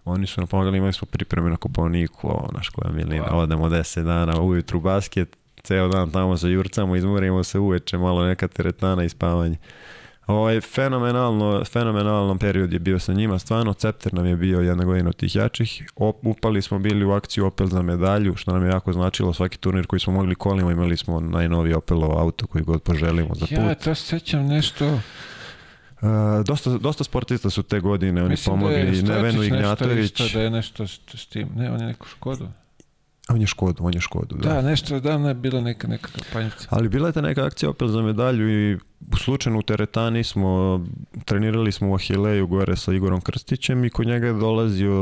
Oni 0.05 0.27
su 0.27 0.41
nam 0.41 0.49
pomagali, 0.49 0.79
imali 0.79 0.93
smo 0.93 1.07
pripreme 1.07 1.51
na 1.51 1.57
Koponiku, 1.57 2.29
ovo, 2.29 2.51
naš 2.53 2.69
koja 2.69 2.93
milina, 2.93 3.25
Wow. 3.25 3.35
odemo 3.35 3.69
10 3.69 4.03
dana 4.05 4.41
ujutru 4.41 4.81
basket, 4.81 5.37
ceo 5.63 5.89
dan 5.89 6.11
tamo 6.11 6.37
se 6.37 6.49
jurcamo, 6.51 6.97
izmorimo 6.97 7.45
se 7.45 7.59
uveče, 7.59 7.99
malo 7.99 8.25
neka 8.25 8.49
teretana 8.49 9.05
i 9.05 9.09
spavanje. 9.09 9.57
Ovaj, 10.31 10.61
fenomenalno, 10.61 11.65
fenomenalan 11.65 12.39
period 12.39 12.73
je 12.73 12.79
bio 12.79 12.99
sa 12.99 13.13
njima, 13.13 13.39
stvarno, 13.39 13.73
Cepter 13.73 14.15
nam 14.15 14.27
je 14.27 14.37
bio 14.37 14.61
jedna 14.61 14.85
godina 14.85 15.09
od 15.09 15.17
tih 15.17 15.37
jačih, 15.37 15.91
Op, 15.97 16.27
upali 16.27 16.63
smo 16.63 16.79
bili 16.79 17.05
u 17.05 17.13
akciju 17.13 17.47
Opel 17.47 17.67
za 17.67 17.83
medalju, 17.83 18.37
što 18.37 18.53
nam 18.53 18.65
je 18.65 18.71
jako 18.71 18.93
značilo, 18.93 19.33
svaki 19.33 19.59
turnir 19.59 19.87
koji 19.87 20.01
smo 20.01 20.13
mogli 20.13 20.35
kolima, 20.35 20.73
imali 20.73 20.97
smo 20.97 21.21
najnoviji 21.21 21.75
Opelov 21.75 22.19
auto 22.19 22.47
koji 22.47 22.65
god 22.65 22.83
poželimo 22.83 23.35
za 23.35 23.47
put. 23.47 23.59
Ja 23.59 23.75
to 23.75 23.95
sećam 23.95 24.47
nešto, 24.47 25.01
Uh, 26.03 26.09
dosta, 26.47 26.71
dosta 26.71 27.05
sportista 27.05 27.51
su 27.51 27.63
te 27.63 27.81
godine, 27.81 28.21
oni 28.21 28.31
mislim 28.31 28.53
pomogli, 28.53 28.75
da 28.75 28.81
je 28.81 29.03
Nevenu 29.03 29.43
Ignjatović, 29.43 30.05
isto, 30.05 30.39
da 30.39 30.43
je 30.43 30.51
nešto 30.51 30.87
s, 30.87 31.01
s 31.15 31.27
tim, 31.27 31.49
ne, 31.57 31.71
on 31.71 31.81
je 31.81 31.87
neku 31.87 32.07
škodu. 32.07 32.49
On 33.31 33.41
je 33.41 33.47
Škodu, 33.47 33.85
on 33.85 33.95
je 33.95 34.01
Škodu, 34.01 34.37
da. 34.37 34.49
Da, 34.55 34.63
nešto 34.63 35.01
davno 35.01 35.29
je 35.29 35.35
bila 35.35 35.61
neka, 35.61 35.89
neka 35.89 36.09
kampanjica. 36.09 36.67
Ali 36.71 36.89
bila 36.89 37.09
je 37.09 37.13
ta 37.13 37.21
neka 37.21 37.45
akcija 37.45 37.71
opet 37.71 37.91
za 37.91 38.03
medalju 38.03 38.73
i 38.73 38.79
slučajno 39.19 39.59
u 39.59 39.63
teretani 39.63 40.25
smo, 40.25 40.81
trenirali 41.25 41.73
smo 41.73 41.91
u 41.91 41.95
Ahileju 41.95 42.47
gore 42.47 42.77
sa 42.77 42.93
Igorom 42.93 43.21
Krstićem 43.21 43.85
i 43.85 43.91
kod 43.91 44.07
njega 44.07 44.27
je 44.27 44.33
dolazio 44.33 44.95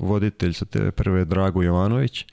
voditelj 0.00 0.52
sa 0.52 0.64
te 0.64 0.90
prve 0.90 1.24
Drago 1.24 1.62
Jovanović 1.62 2.24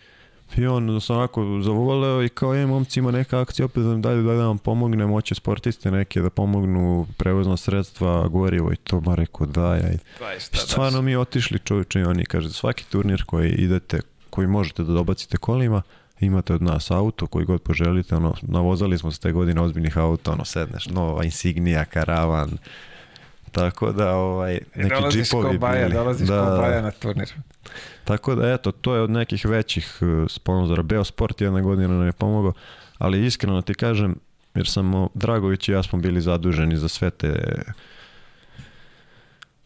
i 0.58 0.66
on 0.66 1.02
se 1.02 1.14
onako 1.14 1.60
zavoleo 1.64 2.24
i 2.24 2.30
kao, 2.30 2.54
je 2.54 2.66
momci 2.66 3.00
ima 3.00 3.12
neka 3.12 3.40
akcija 3.40 3.66
opet 3.66 3.84
za 3.84 3.96
medalju, 3.96 4.24
daj 4.24 4.36
da 4.36 4.48
vam 4.48 4.58
pomognem, 4.58 5.10
hoće 5.10 5.36
sportiste 5.36 5.92
neke 5.92 6.22
da 6.22 6.30
pomognu 6.30 7.08
prevozna 7.18 7.58
sredstva, 7.58 8.28
gorivo 8.28 8.74
i 8.74 8.76
to, 8.76 9.02
ma 9.02 9.16
rekao 9.16 9.48
da, 9.48 9.76
ja. 9.76 9.92
I 9.92 9.98
stvarno 10.40 11.02
mi 11.02 11.16
otišli 11.16 11.60
čovječe 11.60 12.00
i 12.00 12.04
oni 12.04 12.26
kaže, 12.26 12.50
svaki 12.50 12.86
turnir 12.86 13.24
koji 13.24 13.50
idete, 13.50 14.02
koji 14.34 14.48
možete 14.48 14.84
da 14.84 14.94
dobacite 14.94 15.38
kolima, 15.38 15.82
imate 16.20 16.54
od 16.54 16.62
nas 16.62 16.92
auto 16.92 17.28
koji 17.28 17.46
god 17.46 17.62
poželite, 17.62 18.16
ono, 18.16 18.34
navozali 18.42 18.98
smo 18.98 19.12
se 19.12 19.20
te 19.20 19.32
godine 19.32 19.62
ozbiljnih 19.62 19.98
auta, 19.98 20.32
ono, 20.32 20.46
sedneš, 20.46 20.86
nova 20.86 21.24
Insignia, 21.24 21.86
Karavan, 21.86 22.58
tako 23.52 23.92
da, 23.92 24.16
ovaj, 24.16 24.60
neki 24.76 24.96
dolaziš 24.96 25.30
džipovi 25.30 25.58
baja, 25.58 25.88
bili. 25.88 25.94
dolaziš 25.94 26.28
da, 26.28 26.40
ko 26.40 26.62
baja 26.62 26.76
da. 26.76 26.82
na 26.82 26.92
turnir. 26.92 27.34
Tako 28.04 28.36
da, 28.36 28.54
eto, 28.54 28.72
to 28.72 28.96
je 28.96 29.02
od 29.02 29.10
nekih 29.10 29.46
većih 29.46 30.00
uh, 30.02 30.30
sponzora. 30.30 30.84
Beosport 30.84 31.42
jedna 31.42 31.62
godina 31.62 31.94
nam 31.94 32.06
je 32.06 32.12
pomogao, 32.12 32.54
ali 32.98 33.26
iskreno 33.26 33.62
ti 33.62 33.74
kažem, 33.74 34.16
jer 34.56 34.68
sam 34.68 35.08
Dragović 35.14 35.70
i 35.70 35.72
ja 35.72 35.84
smo 35.84 36.00
bili 36.00 36.22
zaduženi 36.22 36.78
za 36.78 36.88
sve 36.88 37.10
te 37.10 37.62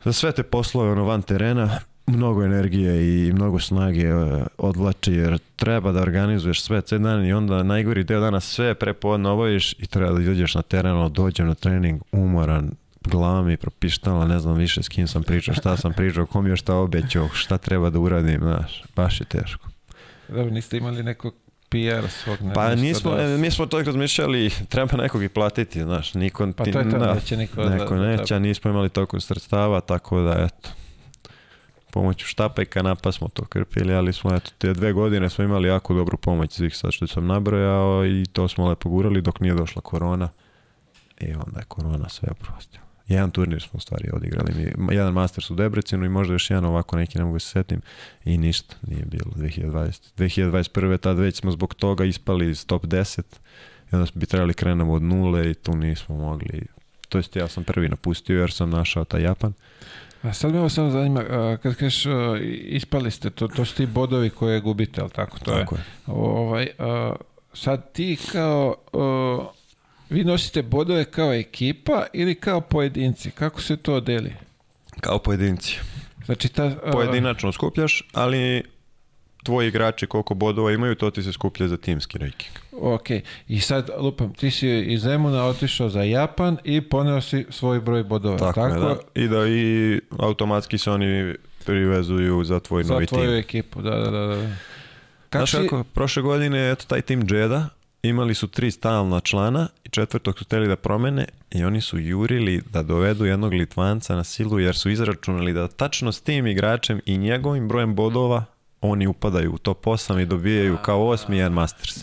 za 0.04 0.14
sve 0.14 0.32
te 0.32 0.44
poslove 0.44 0.92
ono, 0.92 1.04
van 1.04 1.22
terena, 1.22 1.80
mnogo 2.08 2.44
energije 2.44 3.28
i 3.28 3.34
mnogo 3.34 3.60
snage 3.60 4.02
e, 4.02 4.14
odvlači 4.58 5.14
jer 5.14 5.40
treba 5.56 5.92
da 5.92 6.02
organizuješ 6.02 6.62
sve 6.62 6.82
ceo 6.82 7.00
dan 7.00 7.26
i 7.26 7.34
onda 7.34 7.64
najgori 7.64 8.04
deo 8.04 8.20
dana 8.20 8.40
sve 8.40 8.74
prepodne 8.74 9.30
obaviš 9.30 9.74
i 9.74 9.88
treba 9.88 10.12
da 10.12 10.22
izađeš 10.22 10.56
na 10.56 10.62
teren, 10.62 11.14
dođem 11.14 11.48
na 11.48 11.56
trening 11.56 12.02
umoran, 12.12 12.72
glava 13.04 13.42
mi 13.42 13.58
propištala, 13.58 14.28
ne 14.28 14.40
znam 14.40 14.56
više 14.56 14.84
s 14.84 14.90
kim 14.90 15.08
sam 15.08 15.24
pričao, 15.24 15.54
šta 15.54 15.78
sam 15.78 15.94
pričao, 15.94 16.26
kom 16.26 16.48
je 16.48 16.56
šta 16.56 16.76
obećao, 16.76 17.30
šta 17.34 17.58
treba 17.58 17.90
da 17.90 18.00
uradim, 18.00 18.40
znaš, 18.42 18.84
baš 18.96 19.22
je 19.22 19.26
teško. 19.26 19.70
Dobro, 20.28 20.50
niste 20.52 20.78
imali 20.78 21.04
nekog 21.04 21.34
PR 21.70 22.08
svog? 22.10 22.42
ne, 22.42 22.54
Pa 22.54 22.76
nismo, 22.76 23.16
da 23.16 23.38
mi 23.38 23.52
smo 23.52 23.66
to 23.66 23.82
razmišljali, 23.82 24.50
treba 24.70 24.98
nekog 24.98 25.24
i 25.24 25.30
platiti, 25.30 25.82
znaš, 25.82 26.14
niko 26.14 26.52
Pa 26.58 26.64
to 26.64 26.80
je 26.80 26.90
to, 26.92 26.98
da, 26.98 27.14
neće 27.14 27.38
niko 27.38 27.64
da- 27.64 27.70
neko 27.70 27.96
da- 27.96 28.02
neće, 28.02 28.36
a 28.36 28.40
nismo 28.40 28.72
imali 28.72 28.90
toliko 28.90 29.20
sredstava, 29.20 29.82
tako 29.82 30.22
da 30.22 30.48
eto, 30.48 30.70
pomoću 31.92 32.26
štapa 32.26 32.62
i 32.62 32.66
kanapa 32.66 33.12
smo 33.12 33.28
to 33.28 33.46
krpili, 33.46 33.94
ali 33.94 34.14
smo 34.14 34.36
eto, 34.36 34.52
te 34.58 34.74
dve 34.74 34.94
godine 34.94 35.30
smo 35.30 35.44
imali 35.44 35.68
jako 35.68 35.94
dobru 35.94 36.18
pomoć 36.18 36.52
svih 36.54 36.78
sad 36.78 36.92
što 36.92 37.08
sam 37.08 37.28
nabrojao 37.28 38.06
i 38.06 38.26
to 38.34 38.48
smo 38.48 38.70
lepo 38.70 38.90
gurali 38.90 39.22
dok 39.22 39.40
nije 39.40 39.54
došla 39.54 39.82
korona 39.82 40.30
i 41.20 41.34
onda 41.34 41.60
je 41.60 41.66
korona 41.68 42.10
sve 42.10 42.30
oprostila. 42.32 42.88
Jedan 43.08 43.32
turnir 43.32 43.62
smo 43.62 43.78
u 43.78 43.80
stvari 43.80 44.10
odigrali, 44.14 44.74
mi, 44.78 44.96
jedan 44.96 45.14
Masters 45.14 45.50
u 45.50 45.56
Debrecinu 45.56 46.06
i 46.06 46.10
možda 46.10 46.34
još 46.34 46.50
jedan 46.50 46.66
ovako 46.66 46.98
neki, 46.98 47.18
ne 47.18 47.24
mogu 47.24 47.40
se 47.40 47.50
setim 47.50 47.82
i 48.26 48.38
ništa 48.38 48.76
nije 48.88 49.06
bilo 49.06 49.32
2020. 49.36 50.14
2021. 50.18 50.98
tad 50.98 51.20
već 51.20 51.36
smo 51.36 51.52
zbog 51.52 51.74
toga 51.74 52.06
ispali 52.06 52.50
iz 52.50 52.66
top 52.66 52.84
10 52.84 53.22
i 53.92 53.96
onda 53.96 54.12
bi 54.14 54.26
trebali 54.26 54.54
krenemo 54.54 54.94
od 54.94 55.02
nule 55.02 55.52
i 55.52 55.54
tu 55.54 55.76
nismo 55.76 56.16
mogli 56.16 56.68
to 57.10 57.18
jest 57.18 57.36
ja 57.36 57.48
sam 57.48 57.64
prvi 57.64 57.90
napustio 57.90 58.40
jer 58.40 58.52
sam 58.52 58.70
našao 58.70 59.06
taj 59.06 59.22
Japan 59.22 59.54
A 60.22 60.34
sad 60.34 60.54
me 60.54 60.60
ovo 60.60 60.70
samo 60.70 60.90
zanima, 60.90 61.24
kad 61.64 61.76
kažeš 61.76 62.06
ispali 62.64 63.12
ste, 63.12 63.30
to, 63.30 63.48
to 63.48 63.66
su 63.66 63.76
ti 63.76 63.86
bodovi 63.86 64.30
koje 64.30 64.60
gubite, 64.62 65.02
ali 65.02 65.10
tako 65.10 65.40
to 65.40 65.52
Tako 65.52 65.76
je? 65.76 65.80
je. 65.80 65.86
Ovaj, 66.08 66.68
sad 67.54 67.92
ti 67.94 68.18
kao, 68.32 68.76
vi 70.10 70.24
nosite 70.24 70.62
bodove 70.62 71.06
kao 71.06 71.34
ekipa 71.34 72.06
ili 72.14 72.36
kao 72.36 72.62
pojedinci? 72.62 73.32
Kako 73.32 73.62
se 73.62 73.78
to 73.78 74.00
deli? 74.00 74.34
Kao 75.02 75.20
pojedinci. 75.20 75.80
Znači 76.26 76.50
ta... 76.50 76.72
Pojedinačno 76.92 77.52
skupljaš, 77.52 78.08
ali 78.14 78.64
tvoji 79.44 79.68
igrači 79.68 80.08
koliko 80.08 80.34
bodova 80.34 80.72
imaju, 80.72 80.96
to 80.96 81.12
ti 81.12 81.24
se 81.24 81.34
skuplja 81.34 81.68
za 81.68 81.78
timski 81.78 82.18
ranking. 82.18 82.52
Ok, 82.80 83.10
i 83.48 83.60
sad 83.60 83.90
lupam, 83.98 84.34
ti 84.34 84.52
si 84.52 84.70
iz 84.70 85.02
Zemuna 85.02 85.46
otišao 85.46 85.90
za 85.90 86.04
Japan 86.04 86.58
i 86.64 86.82
poneo 86.82 87.22
si 87.22 87.46
svoj 87.50 87.80
broj 87.80 88.04
bodova, 88.04 88.38
Tako, 88.38 88.54
tako? 88.54 88.76
je, 88.76 88.80
da. 88.80 88.96
I 89.16 89.28
da 89.28 89.48
i 89.48 90.00
automatski 90.20 90.78
se 90.78 90.92
oni 90.92 91.34
privezuju 91.66 92.44
za 92.44 92.60
tvoj 92.60 92.84
Za 92.84 92.94
novi 92.94 93.06
tvoju 93.06 93.26
tim. 93.26 93.36
ekipu, 93.36 93.82
da, 93.82 93.90
da, 93.92 94.12
da. 94.12 94.26
da. 94.28 94.48
Znaš 95.32 95.52
si- 95.52 95.58
kako, 95.58 95.84
prošle 95.84 96.22
godine, 96.24 96.72
eto, 96.72 96.86
taj 96.88 97.02
tim 97.02 97.24
Jeda, 97.30 97.70
imali 98.04 98.34
su 98.34 98.48
tri 98.48 98.72
stalna 98.72 99.20
člana 99.20 99.68
i 99.84 99.90
četvrtog 99.90 100.38
su 100.38 100.46
htjeli 100.46 100.68
da 100.68 100.76
promene 100.76 101.26
i 101.52 101.64
oni 101.64 101.82
su 101.82 102.00
jurili 102.00 102.62
da 102.70 102.84
dovedu 102.84 103.26
jednog 103.26 103.54
Litvanca 103.54 104.16
na 104.16 104.24
silu 104.24 104.60
jer 104.60 104.76
su 104.76 104.90
izračunali 104.90 105.54
da 105.54 105.68
tačno 105.68 106.12
s 106.12 106.22
tim 106.22 106.48
igračem 106.48 107.02
i 107.06 107.18
njegovim 107.18 107.68
brojem 107.68 107.96
bodova 107.96 108.44
oni 108.82 109.08
upadaju 109.08 109.54
u 109.54 109.58
top 109.58 109.86
8 109.86 110.22
i 110.22 110.26
dobijaju 110.26 110.78
kao 110.78 111.08
osmi 111.08 111.38
jedan 111.38 111.54
Masters. 111.54 111.96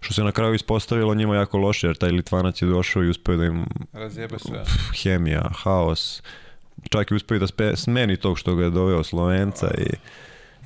Što 0.00 0.14
se 0.14 0.24
na 0.24 0.32
kraju 0.32 0.54
ispostavilo 0.54 1.14
njima 1.14 1.36
jako 1.36 1.58
loše 1.58 1.86
jer 1.86 1.96
taj 1.96 2.10
Litvanac 2.10 2.62
je 2.62 2.68
došao 2.68 3.04
i 3.04 3.08
uspio 3.08 3.36
da 3.36 3.44
im 3.44 3.66
Razjebe 3.92 4.38
sve. 4.38 4.62
pf, 4.64 4.70
hemija, 4.94 5.50
haos, 5.54 6.22
čak 6.84 7.10
i 7.10 7.14
uspio 7.14 7.38
da 7.38 7.46
spe, 7.46 7.76
smeni 7.76 8.16
tog 8.16 8.38
što 8.38 8.54
ga 8.54 8.64
je 8.64 8.70
doveo 8.70 9.04
Slovenca 9.04 9.70
i, 9.70 9.86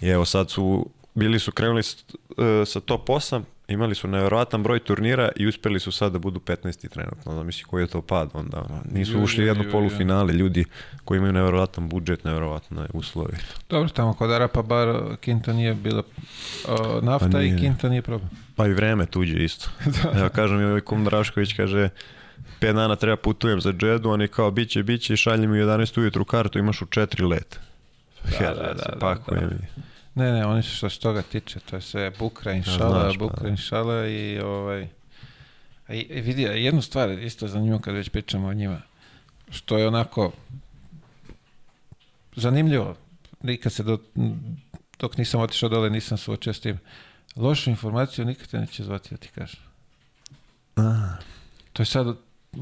i 0.01 0.09
evo 0.09 0.25
sad 0.25 0.51
su, 0.51 0.87
bili 1.15 1.39
su 1.39 1.53
krenuli 1.53 1.83
s- 1.83 2.05
e, 2.39 2.67
sa 2.67 2.81
top 2.81 3.09
8, 3.09 3.43
imali 3.69 3.95
su 3.95 4.09
nevjerojatan 4.09 4.63
broj 4.63 4.79
turnira 4.79 5.29
i 5.37 5.47
uspjeli 5.47 5.81
su 5.81 5.93
sad 5.93 6.13
da 6.13 6.19
budu 6.19 6.41
15. 6.41 6.89
trenutno, 6.89 7.35
zamisli 7.35 7.65
koji 7.65 7.83
je 7.83 7.87
to 7.87 8.03
pad 8.03 8.31
onda, 8.33 8.59
ono, 8.61 8.83
nisu 8.87 9.13
Ju, 9.13 9.23
ušli 9.23 9.45
u 9.45 9.47
jedno 9.47 9.65
polufinale, 9.65 10.33
ljudi 10.33 10.65
koji 11.05 11.19
imaju 11.19 11.33
nevjerojatan 11.33 11.89
budžet, 11.89 12.25
nevjerojatne 12.25 12.87
uslovi. 12.93 13.37
Dobro, 13.69 13.89
tamo 13.89 14.15
kod 14.15 14.31
Arapa 14.31 14.63
bar 14.63 14.89
Kinta 15.21 15.53
nije 15.53 15.75
bila 15.75 16.03
o, 16.69 17.01
nafta 17.03 17.29
Pa 17.31 17.41
i. 17.41 17.59
Kinta 17.59 17.89
nije 17.89 18.03
problem. 18.03 18.31
Pa 18.57 18.67
i 18.67 18.73
vreme 18.73 19.07
tuđe 19.07 19.45
isto. 19.45 19.71
Ja 20.21 20.29
kažem 20.29 20.61
i 20.61 20.65
ovaj 20.65 20.81
kum 20.81 21.05
Drašković 21.05 21.53
kaže 21.53 21.89
5 22.61 22.73
dana 22.73 22.97
treba 22.97 23.17
putujem 23.17 23.61
za 23.61 23.73
Džedu, 23.73 24.11
oni 24.11 24.29
kao 24.29 24.51
biće, 24.51 24.83
biće 24.83 25.15
i 25.15 25.17
šalje 25.17 25.47
mi 25.47 25.63
u 25.63 25.67
11 25.67 26.01
ujutru 26.01 26.25
kartu, 26.25 26.59
imaš 26.59 26.83
u 26.83 26.87
4 26.87 27.29
let. 27.29 27.61
Da, 28.41 28.55
da, 28.55 28.55
da, 28.55 28.73
da, 28.73 28.99
pakuje 29.01 29.41
da. 29.41 29.57
Ne, 30.15 30.33
ne, 30.33 30.47
oni 30.47 30.63
su 30.63 30.77
što 30.77 30.91
se 30.91 31.01
toga 31.01 31.23
tiče, 31.23 31.61
to 31.61 31.77
je 31.77 31.83
sve 31.83 32.11
bukra 32.19 32.51
Ja, 32.51 32.57
inšala, 32.57 33.01
znaš, 33.01 33.19
pa 33.19 33.25
bukra 33.25 33.43
da. 33.43 33.49
inšala 33.49 34.07
i 34.07 34.39
ovaj... 34.39 34.89
A 35.87 35.95
i, 35.95 36.01
i 36.01 36.21
vidi, 36.21 36.43
jednu 36.43 36.83
stvar 36.83 37.11
isto 37.11 37.49
zanimljivo 37.49 37.79
kad 37.79 37.95
već 37.95 38.09
pričamo 38.09 38.49
o 38.49 38.55
njima, 38.55 38.81
što 39.51 39.79
je 39.79 39.89
onako 39.89 40.33
zanimljivo, 42.37 42.97
nikad 43.43 43.73
se 43.73 43.83
do, 43.83 43.99
dok 44.99 45.17
nisam 45.17 45.41
otišao 45.41 45.69
dole 45.69 45.91
nisam 45.91 46.19
suočio 46.19 46.53
s 46.53 46.61
tim. 46.61 46.79
Lošu 47.37 47.71
informaciju 47.71 48.25
nikad 48.25 48.47
te 48.49 48.59
neće 48.59 48.85
zvati 48.85 49.09
da 49.11 49.17
ti 49.17 49.29
kažem. 49.35 49.61
A, 50.77 51.17
To 51.73 51.83
je 51.83 51.87
sad, 51.87 52.07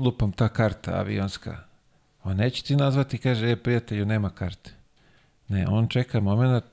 lupam, 0.00 0.32
ta 0.32 0.48
karta 0.48 0.90
avionska. 0.92 1.56
On 2.24 2.36
neće 2.36 2.62
ti 2.62 2.76
nazvati 2.76 3.16
i 3.16 3.20
kaže, 3.20 3.50
e, 3.50 3.56
prijatelju, 3.56 4.06
nema 4.06 4.30
karte. 4.30 4.70
Ne, 5.48 5.66
on 5.68 5.88
čeka 5.88 6.20
moment 6.20 6.64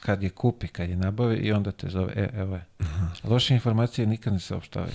kad 0.00 0.22
je 0.22 0.30
kupi, 0.30 0.68
kad 0.68 0.90
je 0.90 0.96
nabavi 0.96 1.36
i 1.36 1.52
onda 1.52 1.72
te 1.72 1.88
zove, 1.90 2.12
e, 2.16 2.28
evo 2.34 2.54
je. 2.54 2.64
Loše 3.24 3.54
informacije 3.54 4.06
nikad 4.06 4.32
ne 4.32 4.40
saopštavaju. 4.40 4.92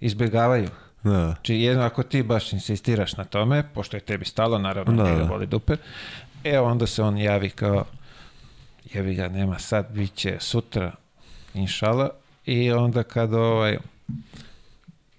Izbjegavaju. 0.00 0.68
da. 1.02 1.24
Znači, 1.24 1.54
jedno, 1.54 1.82
ako 1.84 2.02
ti 2.02 2.22
baš 2.22 2.52
insistiraš 2.52 3.16
na 3.16 3.24
tome, 3.24 3.62
pošto 3.74 3.96
je 3.96 4.00
tebi 4.00 4.24
stalo, 4.24 4.58
naravno, 4.58 5.04
Da, 5.04 5.10
da. 5.16 5.22
voli 5.24 5.46
duper, 5.46 5.78
e, 6.44 6.58
onda 6.60 6.86
se 6.86 7.02
on 7.02 7.18
javi 7.18 7.50
kao, 7.50 7.84
jebi 8.94 9.14
ga, 9.14 9.28
nema 9.28 9.58
sad, 9.58 9.86
bit 9.92 10.14
će 10.14 10.36
sutra, 10.40 10.92
inšala, 11.58 12.10
i 12.46 12.72
onda 12.72 13.02
kad 13.02 13.34
ovaj, 13.34 13.78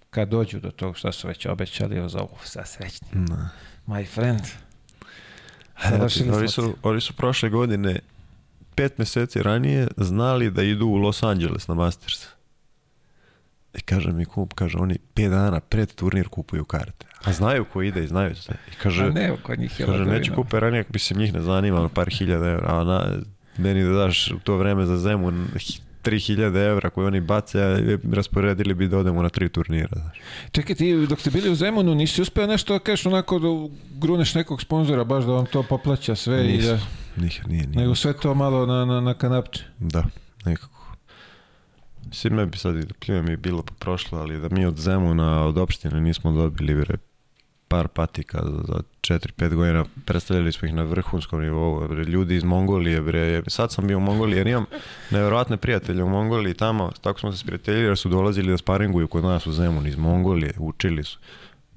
kad 0.09 0.29
dođu 0.29 0.59
do 0.59 0.71
toga 0.71 0.97
šta 0.97 1.11
su 1.11 1.27
već 1.27 1.45
obećali, 1.45 1.99
ozovu 1.99 2.37
sa 2.43 2.65
srećni. 2.65 3.07
Da. 3.13 3.49
My 3.87 4.07
friend. 4.13 4.41
Završili 5.89 6.29
oni, 6.29 6.47
smo 6.47 6.63
su, 6.63 6.75
oni 6.83 7.01
su 7.01 7.13
prošle 7.13 7.49
godine 7.49 7.99
pet 8.75 8.97
mjeseci 8.97 9.43
ranije 9.43 9.87
znali 9.97 10.51
da 10.51 10.63
idu 10.63 10.85
u 10.85 10.95
Los 10.95 11.23
Angeles 11.23 11.67
na 11.67 11.73
Masters. 11.73 12.25
I 13.73 13.81
kaže 13.81 14.11
mi 14.11 14.25
kup, 14.25 14.53
kaže 14.53 14.77
oni 14.77 14.97
pet 15.13 15.29
dana 15.29 15.59
pred 15.59 15.93
turnir 15.93 16.27
kupuju 16.27 16.65
karte. 16.65 17.05
A 17.23 17.33
znaju 17.33 17.65
ko 17.65 17.81
ide 17.81 18.03
i 18.03 18.07
znaju 18.07 18.35
sve. 18.35 18.55
I 18.71 18.75
kaže, 18.83 19.03
A 19.05 19.09
ne, 19.09 19.35
kod 19.43 19.59
njih 19.59 19.79
je 19.79 19.85
kaže 19.85 20.05
neću 20.05 20.33
kupe 20.35 20.59
ranije, 20.59 20.83
mislim 20.93 21.19
njih 21.19 21.33
ne 21.33 21.41
zanima, 21.41 21.79
ono, 21.79 21.89
par 21.89 22.09
hiljada 22.09 22.47
evra. 22.49 22.79
A 22.79 22.83
na, 22.83 23.17
meni 23.57 23.83
da 23.83 23.89
daš 23.89 24.31
u 24.31 24.39
to 24.39 24.57
vreme 24.57 24.85
za 24.85 24.97
Zemun 24.97 25.47
hi- 25.55 25.81
3000 26.09 26.69
evra 26.71 26.89
koje 26.89 27.07
oni 27.07 27.21
bace, 27.21 27.61
a 27.63 27.77
rasporedili 28.13 28.73
bi 28.73 28.87
da 28.87 28.97
odemo 28.97 29.21
na 29.21 29.29
tri 29.29 29.49
turnira. 29.49 29.89
Znaš. 29.91 30.17
Čekaj, 30.51 30.75
ti 30.75 31.07
dok 31.09 31.19
ste 31.19 31.29
bili 31.31 31.49
u 31.49 31.55
Zemunu 31.55 31.95
nisi 31.95 32.21
uspio 32.21 32.47
nešto 32.47 32.73
da 32.73 32.79
kažeš 32.79 33.05
onako 33.05 33.39
da 33.39 33.47
gruneš 33.99 34.35
nekog 34.35 34.61
sponzora 34.61 35.03
baš 35.03 35.23
da 35.23 35.31
vam 35.31 35.45
to 35.45 35.63
poplaća 35.63 36.15
sve 36.15 36.45
i 36.45 36.57
Nisam. 36.57 36.77
da, 37.15 37.21
Nije, 37.21 37.41
nije, 37.47 37.67
nije. 37.67 37.81
nego 37.81 37.95
sve 37.95 38.13
to 38.13 38.33
malo 38.33 38.65
na, 38.65 38.85
na, 38.85 39.01
na 39.01 39.13
kanapče. 39.13 39.63
Da, 39.79 40.03
nekako. 40.45 40.95
Mislim, 42.07 42.35
ne 42.35 42.45
bi 42.45 42.57
sad 42.57 42.75
i 42.75 42.93
pljujem 42.99 43.29
je 43.29 43.37
bilo 43.37 43.61
po 43.61 43.73
prošlo, 43.73 44.19
ali 44.19 44.39
da 44.41 44.49
mi 44.51 44.65
od 44.65 44.77
Zemuna, 44.77 45.45
od 45.45 45.57
opštine 45.57 46.01
nismo 46.01 46.31
dobili 46.31 46.85
par 47.67 47.87
patika 47.87 48.41
za, 48.45 48.63
za 48.67 48.81
4-5 49.09 49.55
godina, 49.55 49.85
predstavljali 50.05 50.51
smo 50.51 50.67
ih 50.67 50.73
na 50.73 50.83
vrhunskom 50.83 51.41
nivou, 51.41 51.87
bre, 51.87 52.03
ljudi 52.03 52.35
iz 52.35 52.43
Mongolije, 52.43 53.01
bre, 53.01 53.43
sad 53.47 53.71
sam 53.71 53.87
bio 53.87 53.97
u 53.97 54.01
Mongoliji 54.01 54.37
jer 54.37 54.47
imam 54.47 54.65
nevjerojatne 55.11 55.57
prijatelje 55.57 56.03
u 56.03 56.09
Mongoliji 56.09 56.53
tamo, 56.53 56.91
tako 57.01 57.19
smo 57.19 57.31
se 57.31 57.37
sprijateljili 57.37 57.85
jer 57.85 57.97
su 57.97 58.09
dolazili 58.09 58.51
da 58.51 58.57
sparinguju 58.57 59.07
kod 59.07 59.23
nas 59.23 59.47
u 59.47 59.51
Zemun 59.51 59.87
iz 59.87 59.97
Mongolije, 59.97 60.53
učili 60.57 61.03
su. 61.03 61.19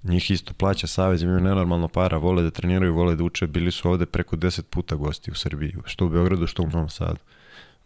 Njih 0.03 0.31
isto 0.31 0.55
plaća 0.55 0.87
savez, 0.87 1.23
imaju 1.23 1.41
nenormalno 1.41 1.89
para, 1.89 2.17
vole 2.17 2.43
da 2.43 2.51
treniraju, 2.51 2.95
vole 2.95 3.17
da 3.17 3.25
uče, 3.25 3.47
bili 3.47 3.71
su 3.71 3.91
ovde 3.91 4.07
preko 4.07 4.37
10 4.37 4.63
puta 4.63 4.95
gosti 4.97 5.31
u 5.31 5.35
Srbiji, 5.35 5.75
što 5.85 6.07
u 6.07 6.09
Beogradu, 6.09 6.47
što 6.47 6.63
u 6.63 6.67
Novom 6.67 6.89
Sadu. 6.89 7.19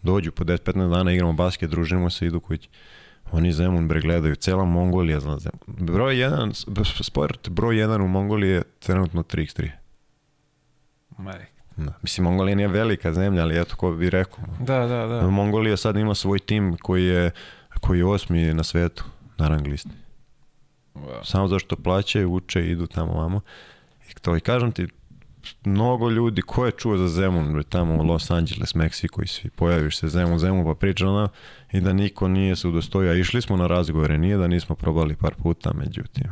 Dođu 0.03 0.33
po 0.33 0.45
10-15 0.45 0.91
dana, 0.91 1.13
igramo 1.13 1.33
basket, 1.33 1.71
družimo 1.71 2.11
se, 2.11 2.27
idu 2.27 2.41
kući. 2.41 2.69
Oni 3.33 3.53
Zemun 3.53 3.89
bre 3.89 4.01
gledaju, 4.01 4.35
cela 4.35 4.65
Mongolija 4.65 5.21
zna 5.21 5.39
Zemun. 5.39 5.61
Broj 5.87 6.19
jedan, 6.19 6.51
s- 6.51 6.65
sport 7.01 7.49
broj 7.49 7.79
jedan 7.79 8.03
u 8.03 8.09
Mongoliji 8.09 8.51
je 8.51 8.63
trenutno 8.79 9.23
3x3. 9.23 9.71
Mari. 11.19 11.45
Da. 11.77 11.93
Mislim, 12.03 12.25
Mongolija 12.25 12.55
nije 12.57 12.69
velika 12.69 13.13
zemlja, 13.13 13.43
ali 13.43 13.61
eto, 13.61 13.77
ko 13.77 13.93
bi 13.93 14.11
rekao. 14.11 14.39
Da, 14.61 14.79
da, 14.79 15.07
da. 15.07 15.23
Mongolija 15.23 15.77
sad 15.77 15.97
ima 15.97 16.15
svoj 16.15 16.39
tim 16.39 16.77
koji 16.77 17.05
je, 17.05 17.31
koji 17.81 17.99
je 17.99 18.05
osmi 18.07 18.55
na 18.55 18.63
svetu 18.63 19.05
na 19.39 19.49
rang 19.49 19.67
listi. 19.67 19.91
Wow. 20.95 21.25
Samo 21.25 21.49
zašto 21.49 21.77
plaćaju, 21.77 22.33
uče, 22.33 22.61
idu 22.63 22.87
tamo 22.87 23.13
vamo. 23.13 23.41
I 24.11 24.15
to 24.15 24.37
i 24.37 24.41
kažem 24.41 24.73
ti, 24.73 24.87
mnogo 25.65 26.11
ljudi, 26.11 26.43
ko 26.43 26.67
je 26.67 26.73
čuo 26.73 26.97
za 26.99 27.09
Zemun, 27.11 27.63
tamo 27.65 27.95
u 27.95 28.03
Los 28.03 28.31
Angeles, 28.31 28.75
Meksiko 28.75 29.23
i 29.23 29.27
svi, 29.27 29.51
pojaviš 29.51 29.99
se 29.99 30.09
Zemun, 30.09 30.39
Zemun, 30.39 30.65
pa 30.65 30.75
priča 30.75 31.09
ona 31.09 31.29
i 31.73 31.81
da 31.81 31.93
niko 31.93 32.29
nije 32.29 32.57
se 32.57 32.69
udostojio, 32.69 33.11
a 33.11 33.17
išli 33.17 33.43
smo 33.43 33.57
na 33.57 33.67
razgovore, 33.67 34.19
nije 34.19 34.37
da 34.37 34.47
nismo 34.47 34.75
probali 34.75 35.17
par 35.17 35.35
puta, 35.35 35.73
međutim, 35.75 36.25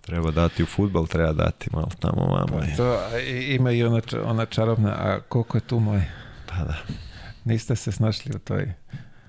treba 0.00 0.30
dati 0.30 0.62
u 0.62 0.66
futbal, 0.66 1.06
treba 1.06 1.32
dati 1.34 1.70
malo 1.72 1.88
tamo 1.98 2.22
vamo. 2.24 2.64
i- 2.64 2.76
To, 2.76 2.98
ima 3.48 3.72
i 3.72 3.84
ona, 3.84 4.00
ona 4.24 4.46
čarobna, 4.46 4.90
a 4.90 5.20
koliko 5.20 5.56
je 5.56 5.62
tu 5.62 5.80
moj? 5.80 6.02
Pa 6.46 6.56
da. 6.56 6.76
Niste 7.44 7.76
se 7.76 7.92
snašli 7.92 8.32
u 8.34 8.38
toj... 8.38 8.72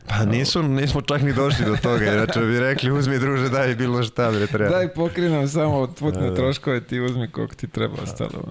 Pa 0.09 0.25
nisu, 0.25 0.63
nismo 0.63 1.01
čak 1.01 1.21
ni 1.21 1.33
došli 1.33 1.65
do 1.65 1.75
toga, 1.75 2.13
inače 2.13 2.39
bi 2.39 2.59
rekli 2.59 2.91
uzmi 2.91 3.19
druže 3.19 3.49
daj 3.49 3.75
bilo 3.75 4.03
šta 4.03 4.31
bre 4.31 4.47
treba. 4.47 4.69
Daj 4.69 4.93
pokrinam 4.93 5.47
samo 5.47 5.87
putne 5.87 6.21
Da, 6.21 6.29
da. 6.29 6.35
troškove, 6.35 6.81
ti 6.81 6.99
uzmi 6.99 7.27
koliko 7.31 7.55
ti 7.55 7.67
treba 7.67 7.95
ostalo. 8.03 8.43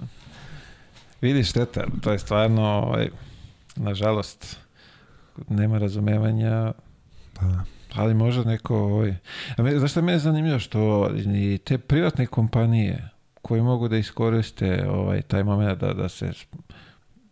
Vidiš 1.21 1.49
šteta, 1.49 1.83
to 2.01 2.11
je 2.11 2.19
stvarno, 2.19 2.61
ovaj, 2.61 3.09
nažalost, 3.75 4.57
nema 5.49 5.77
razumevanja, 5.77 6.73
Pa, 7.33 7.45
ali 7.95 8.13
možda 8.13 8.43
neko, 8.43 8.75
ovaj, 8.77 9.15
a 9.57 9.63
me, 9.63 9.79
zašto 9.79 10.01
me 10.01 10.11
je 10.11 10.19
zanimljivo 10.19 10.59
što 10.59 11.11
i 11.35 11.57
te 11.57 11.77
privatne 11.77 12.25
kompanije 12.25 13.09
koje 13.41 13.61
mogu 13.61 13.87
da 13.87 13.97
iskoriste 13.97 14.87
ovaj, 14.89 15.21
taj 15.21 15.43
moment 15.43 15.79
da, 15.79 15.93
da 15.93 16.09
se 16.09 16.31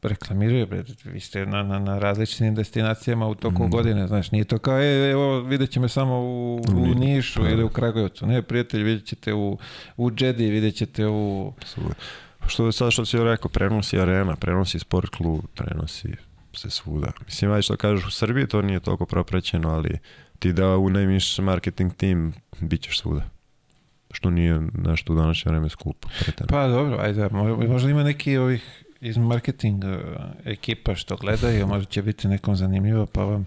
reklamiraju, 0.04 0.68
vi 1.06 1.20
ste 1.20 1.46
na, 1.46 1.64
na, 1.64 1.80
na 1.80 2.00
različitim 2.00 2.56
destinacijama 2.56 3.28
u 3.28 3.36
toku 3.36 3.64
Mm. 3.64 3.70
godine, 3.70 4.08
znaš, 4.08 4.32
nije 4.32 4.44
to 4.44 4.58
kao, 4.58 4.80
e, 4.80 5.10
evo, 5.12 5.40
vidjet 5.40 5.70
će 5.70 5.80
me 5.80 5.90
samo 5.90 6.14
u, 6.16 6.56
u 6.56 6.62
Ni- 6.76 6.96
Nišu 6.96 7.42
pa. 7.42 7.50
ili 7.50 7.64
u 7.64 7.70
Kragujevcu, 7.70 8.26
ne, 8.26 8.42
prijatelj, 8.42 8.84
vidjet 8.84 9.06
ćete 9.06 9.34
u, 9.34 9.58
u 9.98 10.12
Džedi, 10.12 10.46
vidjet 10.46 10.76
ćete 10.76 11.08
u... 11.08 11.54
su- 11.66 11.82
Što 12.48 12.66
je 12.66 12.72
sad 12.72 12.92
što 12.92 13.06
si 13.06 13.18
rekao, 13.18 13.50
prenosi 13.50 14.00
arena, 14.00 14.36
prenosi 14.36 14.80
sport 14.80 15.10
klub, 15.10 15.40
prenosi 15.56 16.10
se 16.54 16.70
svuda. 16.70 17.12
Mislim, 17.26 17.52
ajde 17.52 17.62
što 17.62 17.78
kažeš 17.78 18.06
u 18.06 18.12
Srbiji, 18.12 18.48
to 18.48 18.62
nije 18.62 18.80
toliko 18.80 19.06
proprećeno, 19.06 19.70
ali 19.70 19.98
ti 20.40 20.54
da 20.54 20.78
unajmiš 20.78 21.38
marketing 21.38 21.94
tim, 21.94 22.34
bit 22.60 22.82
ćeš 22.82 23.00
svuda. 23.00 23.22
Što 24.12 24.30
nije 24.30 24.62
nešto 24.74 25.14
u 25.14 25.16
današnje 25.16 25.50
vreme 25.52 25.70
skupo. 25.70 26.08
Pa 26.50 26.68
dobro, 26.68 26.98
ajde, 26.98 27.22
mo- 27.24 27.68
možda 27.68 27.90
ima 27.90 28.04
neki 28.04 28.38
ovih 28.38 28.84
iz 29.02 29.18
marketing 29.18 29.84
uh, 29.84 29.92
ekipa 30.46 30.96
što 30.96 31.16
gledaju, 31.16 31.68
možda 31.68 31.86
će 31.86 32.02
biti 32.02 32.28
nekom 32.28 32.56
zanimljivo, 32.56 33.06
pa 33.06 33.24
vam 33.24 33.46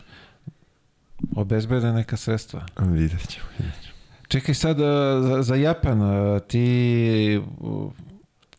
obezbede 1.36 1.92
neka 1.92 2.16
sredstva. 2.16 2.66
Vidjet 2.78 3.28
ćemo, 3.28 3.46
vidjet 3.58 3.82
ćemo. 3.82 3.94
Čekaj 4.28 4.54
sad 4.54 4.80
uh, 4.80 4.86
za, 5.28 5.42
za 5.42 5.54
Japan, 5.54 6.02
uh, 6.02 6.40
ti 6.40 7.40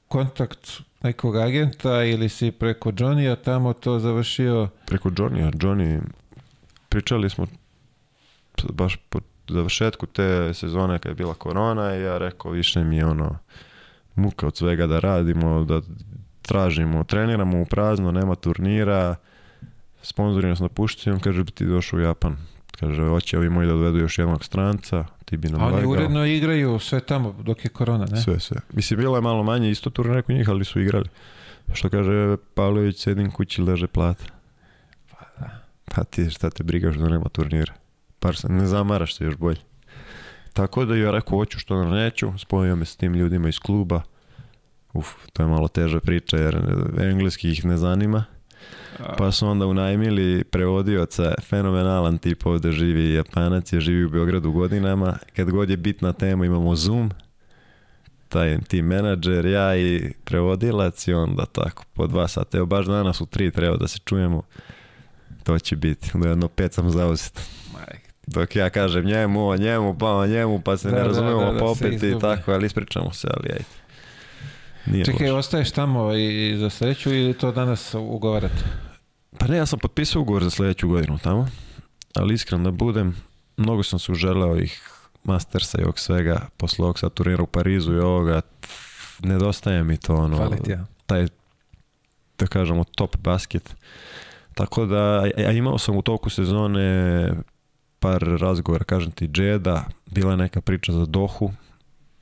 kontakt 0.07 0.67
nekog 1.03 1.37
agenta 1.37 2.03
ili 2.03 2.29
si 2.29 2.51
preko 2.51 2.91
Johnny-a 2.91 3.35
tamo 3.35 3.73
to 3.73 3.99
završio? 3.99 4.69
Preko 4.85 5.09
Johnny-a, 5.09 5.51
Johnny, 5.51 6.01
pričali 6.89 7.29
smo 7.29 7.47
baš 8.73 8.97
po 9.09 9.19
završetku 9.47 10.05
te 10.05 10.53
sezone 10.53 10.99
kad 10.99 11.09
je 11.09 11.15
bila 11.15 11.33
korona 11.33 11.95
i 11.95 12.01
ja 12.01 12.17
rekao 12.17 12.51
više 12.51 12.83
mi 12.83 12.97
je 12.97 13.05
ono 13.05 13.37
muka 14.15 14.47
od 14.47 14.57
svega 14.57 14.87
da 14.87 14.99
radimo, 14.99 15.63
da 15.63 15.81
tražimo, 16.41 17.03
treniramo 17.03 17.61
u 17.61 17.65
prazno, 17.65 18.11
nema 18.11 18.35
turnira, 18.35 19.15
sponzori 20.01 20.47
nas 20.47 20.59
napuštaju, 20.59 21.13
on 21.13 21.19
kaže 21.19 21.43
bi 21.43 21.51
ti 21.51 21.65
došao 21.65 21.99
u 21.99 22.01
Japan. 22.01 22.37
Kaže, 22.79 23.07
hoće 23.07 23.37
ovi 23.37 23.49
moji 23.49 23.67
da 23.67 23.73
dovedu 23.73 23.97
još 23.97 24.17
jednog 24.19 24.43
stranca, 24.45 25.05
ti 25.25 25.37
bi 25.37 25.49
nam 25.49 25.61
A 25.61 25.65
Oni 25.65 25.75
lagao. 25.75 25.89
uredno 25.89 26.25
igraju 26.25 26.79
sve 26.79 26.99
tamo 26.99 27.35
dok 27.43 27.65
je 27.65 27.69
korona, 27.69 28.05
ne? 28.05 28.21
Sve, 28.21 28.39
sve. 28.39 28.57
Mislim, 28.73 28.99
bilo 28.99 29.17
je 29.17 29.21
malo 29.21 29.43
manje 29.43 29.71
isto 29.71 29.89
turnira 29.89 30.21
kod 30.21 30.35
njih, 30.35 30.49
ali 30.49 30.65
su 30.65 30.81
igrali. 30.81 31.09
Što 31.73 31.89
kaže 31.89 32.37
Pavlović, 32.53 32.97
sedim 32.97 33.31
kući, 33.31 33.61
leže 33.61 33.87
plata. 33.87 34.23
Pa 35.95 36.03
ti 36.03 36.29
šta 36.29 36.49
te 36.49 36.63
briga 36.63 36.91
što 36.91 37.09
nema 37.09 37.29
turnira. 37.29 37.73
Par 38.19 38.35
se, 38.35 38.49
ne 38.49 38.65
zamaraš 38.65 39.15
se 39.15 39.23
još 39.23 39.35
bolje. 39.35 39.59
Tako 40.53 40.85
da 40.85 40.95
ja 40.95 41.11
rekao, 41.11 41.37
hoću 41.37 41.59
što 41.59 41.75
da 41.75 41.89
neću, 41.89 42.33
spojio 42.37 42.75
me 42.75 42.85
s 42.85 42.95
tim 42.95 43.13
ljudima 43.13 43.49
iz 43.49 43.59
kluba. 43.59 44.01
Uf, 44.93 45.07
to 45.33 45.43
je 45.43 45.47
malo 45.47 45.67
teža 45.67 45.99
priča 45.99 46.37
jer 46.37 46.61
engleski 46.99 47.51
ih 47.51 47.65
ne 47.65 47.77
zanima. 47.77 48.23
Pa 49.17 49.31
su 49.31 49.47
onda 49.47 49.65
unajmili 49.65 50.43
prevodioca, 50.43 51.33
fenomenalan 51.41 52.17
tip 52.17 52.45
ovde 52.45 52.71
živi 52.71 53.13
Japanac, 53.13 53.73
je 53.73 53.79
živi 53.79 54.05
u 54.05 54.09
Beogradu 54.09 54.51
godinama. 54.51 55.17
Kad 55.35 55.49
god 55.51 55.69
je 55.69 55.77
bitna 55.77 56.13
tema 56.13 56.45
imamo 56.45 56.75
Zoom, 56.75 57.11
taj 58.29 58.57
tim 58.67 58.85
menadžer, 58.85 59.45
ja 59.45 59.77
i 59.77 60.13
prevodilac 60.23 61.07
i 61.07 61.13
onda 61.13 61.45
tako 61.45 61.83
po 61.93 62.07
dva 62.07 62.27
sata. 62.27 62.57
Evo 62.57 62.65
baš 62.65 62.85
danas 62.85 63.21
u 63.21 63.25
tri 63.25 63.51
treba 63.51 63.77
da 63.77 63.87
se 63.87 63.99
čujemo. 64.05 64.41
To 65.43 65.59
će 65.59 65.75
biti. 65.75 66.11
Do 66.13 66.29
jedno 66.29 66.47
pet 66.47 66.73
sam 66.73 66.89
zauzet. 66.89 67.41
Dok 68.27 68.55
ja 68.55 68.69
kažem 68.69 69.05
njemu, 69.05 69.55
njemu, 69.55 69.97
pa 69.97 70.27
njemu, 70.27 70.61
pa 70.61 70.77
se 70.77 70.89
Da, 70.89 70.95
ne 70.95 71.01
da, 71.01 71.07
razumemo 71.07 71.45
da, 71.45 71.51
da, 71.51 71.59
pa 71.59 71.75
se 71.75 71.85
opet 71.85 72.03
i 72.03 72.19
tako, 72.21 72.51
ali 72.51 72.65
ispričamo 72.65 73.13
se, 73.13 73.27
ali 73.37 73.49
ajde. 73.51 73.65
Nije 74.85 75.05
Čekaj, 75.05 75.27
loše. 75.27 75.37
ostaješ 75.37 75.71
tamo 75.71 76.13
i 76.13 76.55
za 76.57 76.69
sreću 76.69 77.13
ili 77.13 77.33
to 77.33 77.51
danas 77.51 77.93
ugovarate? 77.93 78.63
Pa 79.37 79.47
ne, 79.47 79.57
ja 79.57 79.65
sam 79.65 79.79
potpisao 79.79 80.21
ugovor 80.21 80.43
za 80.43 80.49
sljedeću 80.49 80.87
godinu 80.87 81.19
tamo, 81.23 81.47
ali 82.15 82.33
iskreno 82.33 82.63
da 82.63 82.71
budem, 82.71 83.15
mnogo 83.57 83.83
sam 83.83 83.99
se 83.99 84.11
uželeo 84.11 84.57
ih 84.57 84.89
Mastersa 85.23 85.77
i 85.79 85.83
ovog 85.83 85.99
svega, 85.99 86.47
posle 86.57 86.83
ovog 86.85 86.99
sad 86.99 87.13
turnira 87.13 87.43
u 87.43 87.47
Parizu 87.47 87.93
i 87.93 87.99
ovoga, 87.99 88.41
nedostaje 89.19 89.83
mi 89.83 89.97
to 89.97 90.15
ono, 90.15 90.37
Fali 90.37 90.57
ti, 90.63 90.71
ja. 90.71 90.85
taj, 91.05 91.27
da 92.39 92.47
kažemo, 92.47 92.83
top 92.83 93.17
basket. 93.17 93.75
Tako 94.53 94.85
da, 94.85 94.97
a, 94.97 95.29
a 95.37 95.51
imao 95.51 95.77
sam 95.77 95.97
u 95.97 96.01
toku 96.01 96.29
sezone 96.29 97.29
par 97.99 98.21
razgovora, 98.21 98.83
kažem 98.83 99.11
ti, 99.11 99.27
Džeda, 99.27 99.83
bila 100.05 100.31
je 100.31 100.37
neka 100.37 100.61
priča 100.61 100.91
za 100.91 101.05
Dohu, 101.05 101.51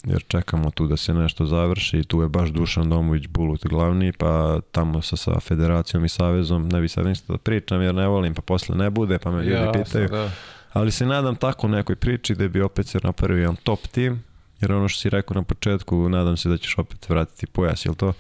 jer 0.04 0.24
čekamo 0.28 0.72
tu 0.72 0.88
da 0.88 0.98
se 0.98 1.14
nešto 1.14 1.46
završi 1.46 1.98
i 2.00 2.04
tu 2.04 2.22
je 2.22 2.28
baš 2.30 2.50
Dušan 2.50 2.90
Domović 2.90 3.28
Bulut 3.28 3.66
glavni, 3.68 4.12
pa 4.14 4.60
tamo 4.72 5.02
sa, 5.02 5.16
sa 5.16 5.40
federacijom 5.40 6.06
i 6.06 6.10
savezom, 6.10 6.70
ne 6.70 6.82
bi 6.82 6.88
sad 6.88 7.06
ništa 7.06 7.34
da 7.34 7.38
pričam 7.38 7.82
jer 7.82 7.96
ne 7.96 8.08
volim, 8.08 8.34
pa 8.34 8.42
posle 8.42 8.76
ne 8.78 8.90
bude, 8.90 9.18
pa 9.20 9.32
me 9.32 9.44
ljudi 9.44 9.52
Ja, 9.56 9.72
pitaju. 9.72 10.08
da. 10.08 10.32
Ali 10.74 10.92
se 10.92 11.06
nadam 11.06 11.36
tako 11.36 11.68
nekoj 11.68 11.96
priči 11.96 12.36
da 12.36 12.48
bi 12.48 12.62
opet 12.62 12.88
se 12.88 13.00
napravio 13.04 13.38
jedan 13.42 13.56
top 13.56 13.88
tim, 13.88 14.24
jer 14.62 14.72
ono 14.72 14.88
što 14.88 15.00
si 15.02 15.10
rekao 15.10 15.36
na 15.36 15.44
početku, 15.44 16.10
nadam 16.10 16.38
se 16.38 16.50
da 16.50 16.58
ćeš 16.58 16.78
opet 16.78 17.10
vratiti 17.10 17.48
pojas, 17.48 17.86
jel 17.86 17.96
to? 17.96 18.14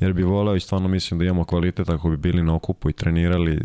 Jer 0.00 0.12
bi 0.12 0.22
voleo 0.22 0.54
i 0.56 0.60
stvarno 0.60 0.88
mislim 0.88 1.18
da 1.18 1.24
imamo 1.24 1.44
kvalitet 1.44 1.88
ako 1.88 2.10
bi 2.10 2.16
bili 2.16 2.42
na 2.42 2.54
okupu 2.54 2.90
i 2.90 2.92
trenirali. 2.92 3.60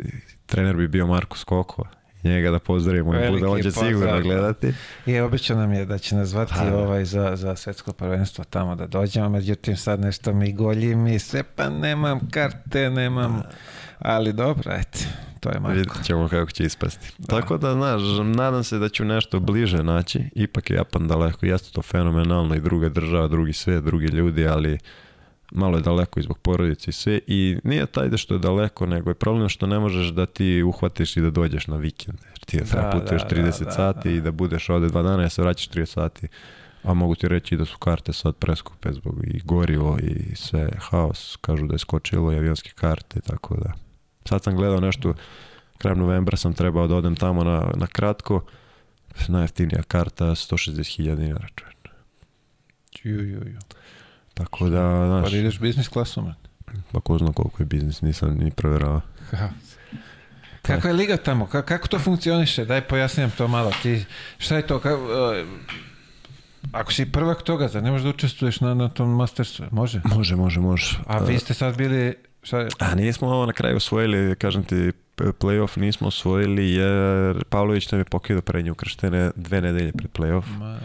Trener 0.46 0.76
bi 0.76 0.88
bio 0.88 1.08
Marko 1.08 1.38
Skoko. 1.38 1.84
Njega 2.24 2.52
da 2.52 2.60
pozdravimo 2.60 3.16
i 3.16 3.30
bude, 3.30 3.48
on 3.48 3.62
će 3.62 3.72
sigurno 3.72 4.00
pozdrav. 4.00 4.22
gledati. 4.22 4.74
I 5.06 5.20
običao 5.20 5.58
nam 5.58 5.74
je 5.74 5.86
da 5.86 5.98
će 5.98 6.16
nas 6.16 6.28
zvati 6.30 6.54
Pa, 6.58 6.66
da. 6.66 6.78
ovaj 6.78 7.06
za, 7.06 7.36
za 7.36 7.56
svetsko 7.56 7.94
prvenstvo 7.94 8.44
tamo 8.44 8.76
da 8.76 8.88
dođemo, 8.88 9.30
međutim 9.30 9.78
sad 9.78 10.00
nešto 10.00 10.34
mi 10.34 10.54
golji 10.54 10.96
mi 10.96 11.20
sve, 11.20 11.44
pa 11.44 11.70
nemam 11.70 12.20
karte, 12.32 12.90
nemam, 12.90 13.42
ali 14.00 14.34
dobro, 14.34 14.72
ajte, 14.72 15.00
to 15.40 15.50
je 15.50 15.60
Marko. 15.60 15.78
Vidjet 15.78 16.04
ćemo 16.04 16.28
kako 16.28 16.52
će 16.52 16.64
ispasti. 16.64 17.12
Tako 17.28 17.58
da, 17.58 17.74
znaš, 17.74 18.02
nadam 18.36 18.64
se 18.64 18.78
da 18.78 18.90
ću 18.90 19.06
nešto 19.06 19.40
bliže 19.40 19.84
naći. 19.84 20.24
Ipak 20.36 20.70
je 20.70 20.76
Japan 20.76 21.08
daleko, 21.08 21.46
jeste 21.46 21.72
to 21.72 21.82
fenomenalno 21.82 22.56
i 22.56 22.62
druga 22.62 22.90
država, 22.90 23.28
drugi 23.28 23.54
svijet, 23.54 23.84
drugi 23.84 24.08
ljudi, 24.08 24.48
ali 24.48 24.78
malo 25.52 25.78
je 25.78 25.82
daleko 25.82 26.20
i 26.20 26.24
zbog 26.24 26.38
porodice 26.38 26.90
i 26.90 26.94
sve. 26.94 27.20
I 27.28 27.58
nije 27.64 27.86
taj 27.86 28.10
da 28.10 28.18
što 28.18 28.34
je 28.34 28.40
daleko, 28.40 28.86
nego 28.86 29.10
je 29.10 29.14
problem 29.14 29.50
što 29.50 29.68
ne 29.68 29.80
možeš 29.80 30.08
da 30.08 30.26
ti 30.26 30.64
uhvatiš 30.64 31.18
i 31.18 31.22
da 31.22 31.30
dođeš 31.30 31.68
na 31.68 31.78
vikend. 31.78 32.20
Jer 32.30 32.40
ti 32.40 32.58
Da, 32.58 32.66
treba 32.66 32.92
putuješ 32.92 33.22
da, 33.22 33.30
30 33.30 33.60
da, 33.60 33.66
da, 33.66 33.72
sati 33.72 34.10
da. 34.10 34.16
i 34.16 34.22
da 34.22 34.32
budeš 34.32 34.70
ovde 34.70 34.88
dva 34.88 35.02
dana, 35.02 35.24
ja 35.24 35.30
se 35.30 35.42
vraćaš 35.42 35.70
30 35.70 35.86
sati. 35.86 36.28
A 36.84 36.94
mogu 36.94 37.16
ti 37.16 37.28
reći 37.28 37.58
da 37.58 37.66
su 37.66 37.78
karte 37.78 38.14
sad 38.14 38.36
preskupe 38.36 38.94
zbog 38.94 39.16
i 39.24 39.42
gorivo 39.44 39.98
i 40.02 40.36
sve 40.36 40.70
haos. 40.80 41.38
Kažu 41.42 41.68
da 41.68 41.74
je 41.74 41.80
skočilo 41.80 42.34
i 42.34 42.38
avionske 42.38 42.72
karte, 42.76 43.22
tako 43.22 43.58
da. 43.58 43.74
Sad 44.26 44.44
sam 44.44 44.56
gledao 44.56 44.80
nešto, 44.80 45.14
krajem 45.78 46.00
novembra 46.00 46.38
sam 46.38 46.54
trebao 46.54 46.88
da 46.88 46.96
odem 46.96 47.16
tamo 47.16 47.44
na, 47.44 47.72
na 47.76 47.88
kratko. 47.88 48.42
Najjeftinija 49.28 49.84
karta 49.84 50.26
160.000 50.26 51.16
dinara, 51.16 51.48
čovječ. 51.56 51.76
Ju, 53.04 53.28
ju, 53.28 53.48
ju. 53.48 53.60
Tako 54.40 54.70
da, 54.70 54.82
Pa 54.82 55.06
znaš, 55.08 55.32
da 55.32 55.38
ideš 55.38 55.60
biznis 55.60 55.88
klasom. 55.88 56.34
pa 56.92 57.00
ko 57.00 57.18
zna 57.18 57.34
koliko 57.34 57.62
je 57.62 57.66
biznis, 57.66 58.02
nisam 58.02 58.38
ni 58.38 58.52
provjerao. 58.52 59.02
Ha. 59.32 59.50
Kako 60.62 60.88
je 60.88 60.94
liga 60.94 61.18
tamo? 61.18 61.46
Ka- 61.46 61.62
kako 61.66 61.88
to 61.88 62.00
funkcioniše? 62.00 62.66
Daj 62.66 62.82
pojasnijem 62.82 63.32
to 63.32 63.48
malo. 63.48 63.72
Ti, 63.84 64.06
šta 64.38 64.56
je 64.56 64.68
to? 64.68 64.80
Ka, 64.80 64.90
e, 64.90 65.46
ako 66.72 66.94
si 66.94 67.12
prvak 67.12 67.42
toga, 67.44 67.68
zar 67.68 67.84
ne 67.84 67.92
možeš 67.92 68.04
da 68.04 68.10
učestvuješ 68.10 68.62
na, 68.62 68.74
na 68.74 68.90
tom 68.90 69.16
mastersu? 69.16 69.64
Može. 69.72 70.02
Može, 70.16 70.36
može, 70.36 70.60
može. 70.60 70.98
A 71.08 71.18
vi 71.18 71.40
ste 71.40 71.54
sad 71.54 71.78
bili... 71.78 72.16
Šta 72.44 72.60
je? 72.60 72.68
A 72.80 72.96
nismo 72.96 73.28
ovo 73.28 73.46
na 73.46 73.54
kraju 73.54 73.78
osvojili, 73.78 74.36
kažem 74.36 74.64
ti, 74.64 74.92
playoff 75.18 75.78
nismo 75.78 76.08
osvojili 76.08 76.72
jer 76.74 77.44
Pavlović 77.50 77.92
nam 77.92 78.02
je 78.02 78.06
pokidao 78.06 78.42
prednje 78.42 78.72
ukrštene 78.72 79.32
dve 79.36 79.62
nedelje 79.62 79.92
pred 79.92 80.12
playoff. 80.12 80.44
Ma, 80.60 80.80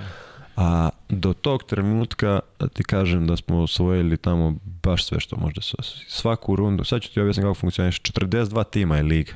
A 0.57 0.91
do 1.09 1.33
tog 1.33 1.65
trenutka 1.65 2.41
da 2.59 2.69
ti 2.69 2.85
kažem 2.85 3.27
da 3.27 3.37
smo 3.37 3.59
osvojili 3.63 4.17
tamo 4.17 4.57
baš 4.65 5.05
sve 5.07 5.21
što 5.21 5.37
može 5.37 5.55
da 5.55 5.63
se 5.63 5.75
osvoji. 5.79 6.05
Svaku 6.09 6.57
rundu, 6.57 6.85
sad 6.85 7.03
ću 7.03 7.13
ti 7.13 7.21
objasniti 7.21 7.45
kako 7.45 7.55
funkcioniše. 7.55 8.01
42 8.03 8.65
tima 8.71 8.97
je 8.97 9.03
liga. 9.03 9.33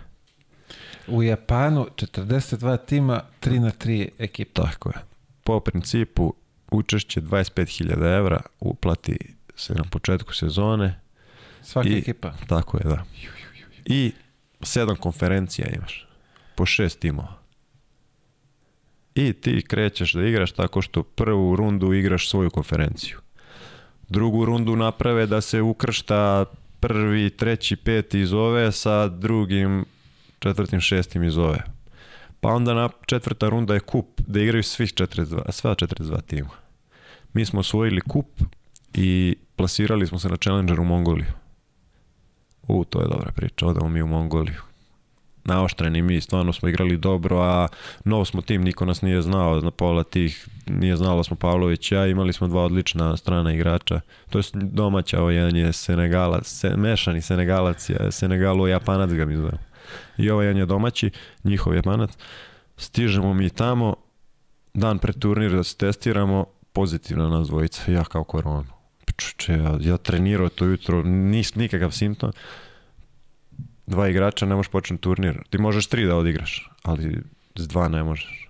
U 1.08 1.22
Japanu 1.22 1.86
42 1.96 2.78
tima, 2.86 3.22
3 3.40 3.58
na 3.60 3.70
3 3.70 4.08
ekipa. 4.18 4.62
Tako 4.62 4.88
je. 4.88 4.94
Po 5.44 5.60
principu 5.60 6.34
učešće 6.70 7.20
25.000 7.20 8.16
evra 8.18 8.40
uplati 8.60 9.18
se 9.56 9.74
na 9.74 9.84
početku 9.90 10.34
sezone. 10.34 11.00
Svaka 11.62 11.88
I- 11.88 11.98
ekipa. 11.98 12.32
Tako 12.48 12.76
je, 12.78 12.84
da. 12.84 13.04
I 13.84 14.12
sedam 14.62 14.96
konferencija 14.96 15.68
imaš. 15.68 16.06
Po 16.54 16.66
šest 16.66 16.98
timova. 17.00 17.37
I 19.18 19.32
ti 19.32 19.62
krećeš 19.68 20.12
da 20.12 20.26
igraš 20.26 20.52
tako 20.52 20.82
što 20.82 21.02
prvu 21.02 21.56
rundu 21.56 21.92
igraš 21.92 22.30
svoju 22.30 22.50
konferenciju. 22.50 23.18
Drugu 24.08 24.44
rundu 24.44 24.76
naprave 24.76 25.26
da 25.26 25.40
se 25.40 25.62
ukršta 25.62 26.44
prvi, 26.80 27.30
treći, 27.30 27.76
peti 27.76 28.20
iz 28.20 28.32
ove 28.32 28.72
sa 28.72 29.08
drugim, 29.08 29.84
četvrtim, 30.38 30.80
šestim 30.80 31.24
iz 31.24 31.38
ove. 31.38 31.58
Pa 32.40 32.48
onda 32.48 32.74
na 32.74 32.88
četvrta 33.06 33.48
runda 33.48 33.74
je 33.74 33.80
kup 33.80 34.20
da 34.26 34.40
igraju 34.40 34.62
svih 34.62 34.92
42, 34.94 35.52
sva 35.52 35.74
42 35.74 36.20
tima. 36.22 36.54
Mi 37.32 37.44
smo 37.44 37.60
osvojili 37.60 38.00
kup 38.00 38.40
i 38.94 39.36
plasirali 39.56 40.06
smo 40.06 40.18
se 40.18 40.28
na 40.28 40.36
Challenger 40.36 40.80
u 40.80 40.84
Mongoliju. 40.84 41.32
U, 42.68 42.84
to 42.84 43.00
je 43.00 43.08
dobra 43.08 43.32
priča, 43.32 43.66
odemo 43.66 43.88
mi 43.88 44.02
u 44.02 44.06
Mongoliju. 44.06 44.67
Naoštreni 45.48 46.02
mi, 46.02 46.20
stvarno 46.20 46.52
smo 46.52 46.68
igrali 46.68 46.96
dobro, 46.96 47.40
a 47.40 47.68
nov 48.04 48.24
smo 48.24 48.42
tim, 48.42 48.62
niko 48.62 48.84
nas 48.84 49.02
nije 49.02 49.22
znao, 49.22 49.60
na 49.60 49.70
pola 49.70 50.04
tih 50.04 50.48
nije 50.66 50.96
znalo 50.96 51.24
smo 51.24 51.36
Pavlović 51.36 51.92
ja, 51.92 52.06
imali 52.06 52.32
smo 52.32 52.48
dva 52.48 52.62
odlična 52.62 53.16
strana 53.16 53.52
igrača, 53.52 54.00
to 54.30 54.38
je 54.38 54.44
domaća, 54.54 55.20
ovo 55.20 55.30
jedan 55.30 55.56
je 55.56 55.72
Senegalac, 55.72 56.46
se, 56.46 56.76
mešani 56.76 57.22
Senegalac, 57.22 57.90
je, 57.90 58.12
Senegalu 58.12 58.68
Japanac 58.68 59.10
ga 59.10 59.24
mi 59.24 59.36
zove. 59.36 59.58
I 60.16 60.30
ovaj 60.30 60.46
jedan 60.46 60.58
je 60.58 60.66
domaći, 60.66 61.10
njihov 61.44 61.74
Japanac, 61.74 62.10
stižemo 62.76 63.34
mi 63.34 63.50
tamo, 63.50 63.94
dan 64.74 64.98
pred 64.98 65.18
turnir 65.18 65.52
da 65.52 65.64
se 65.64 65.76
testiramo, 65.76 66.44
pozitivna 66.72 67.28
nas 67.28 67.48
dvojica, 67.48 67.92
ja 67.92 68.04
kao 68.04 68.24
koronu. 68.24 68.64
Čuče, 69.16 69.52
ja, 69.52 69.78
ja 69.80 69.96
trenirao 69.96 70.48
to 70.48 70.64
jutro, 70.64 71.02
nis, 71.02 71.54
nikakav 71.54 71.90
simptom. 71.90 72.32
Dva 73.88 74.08
igrača, 74.08 74.46
ne 74.46 74.54
možeš 74.54 74.70
početi 74.70 75.00
turnir. 75.00 75.42
Ti 75.50 75.58
možeš 75.58 75.86
tri 75.86 76.06
da 76.06 76.16
odigraš, 76.16 76.70
ali 76.82 77.22
s 77.56 77.68
dva 77.68 77.88
ne 77.88 78.02
možeš. 78.02 78.48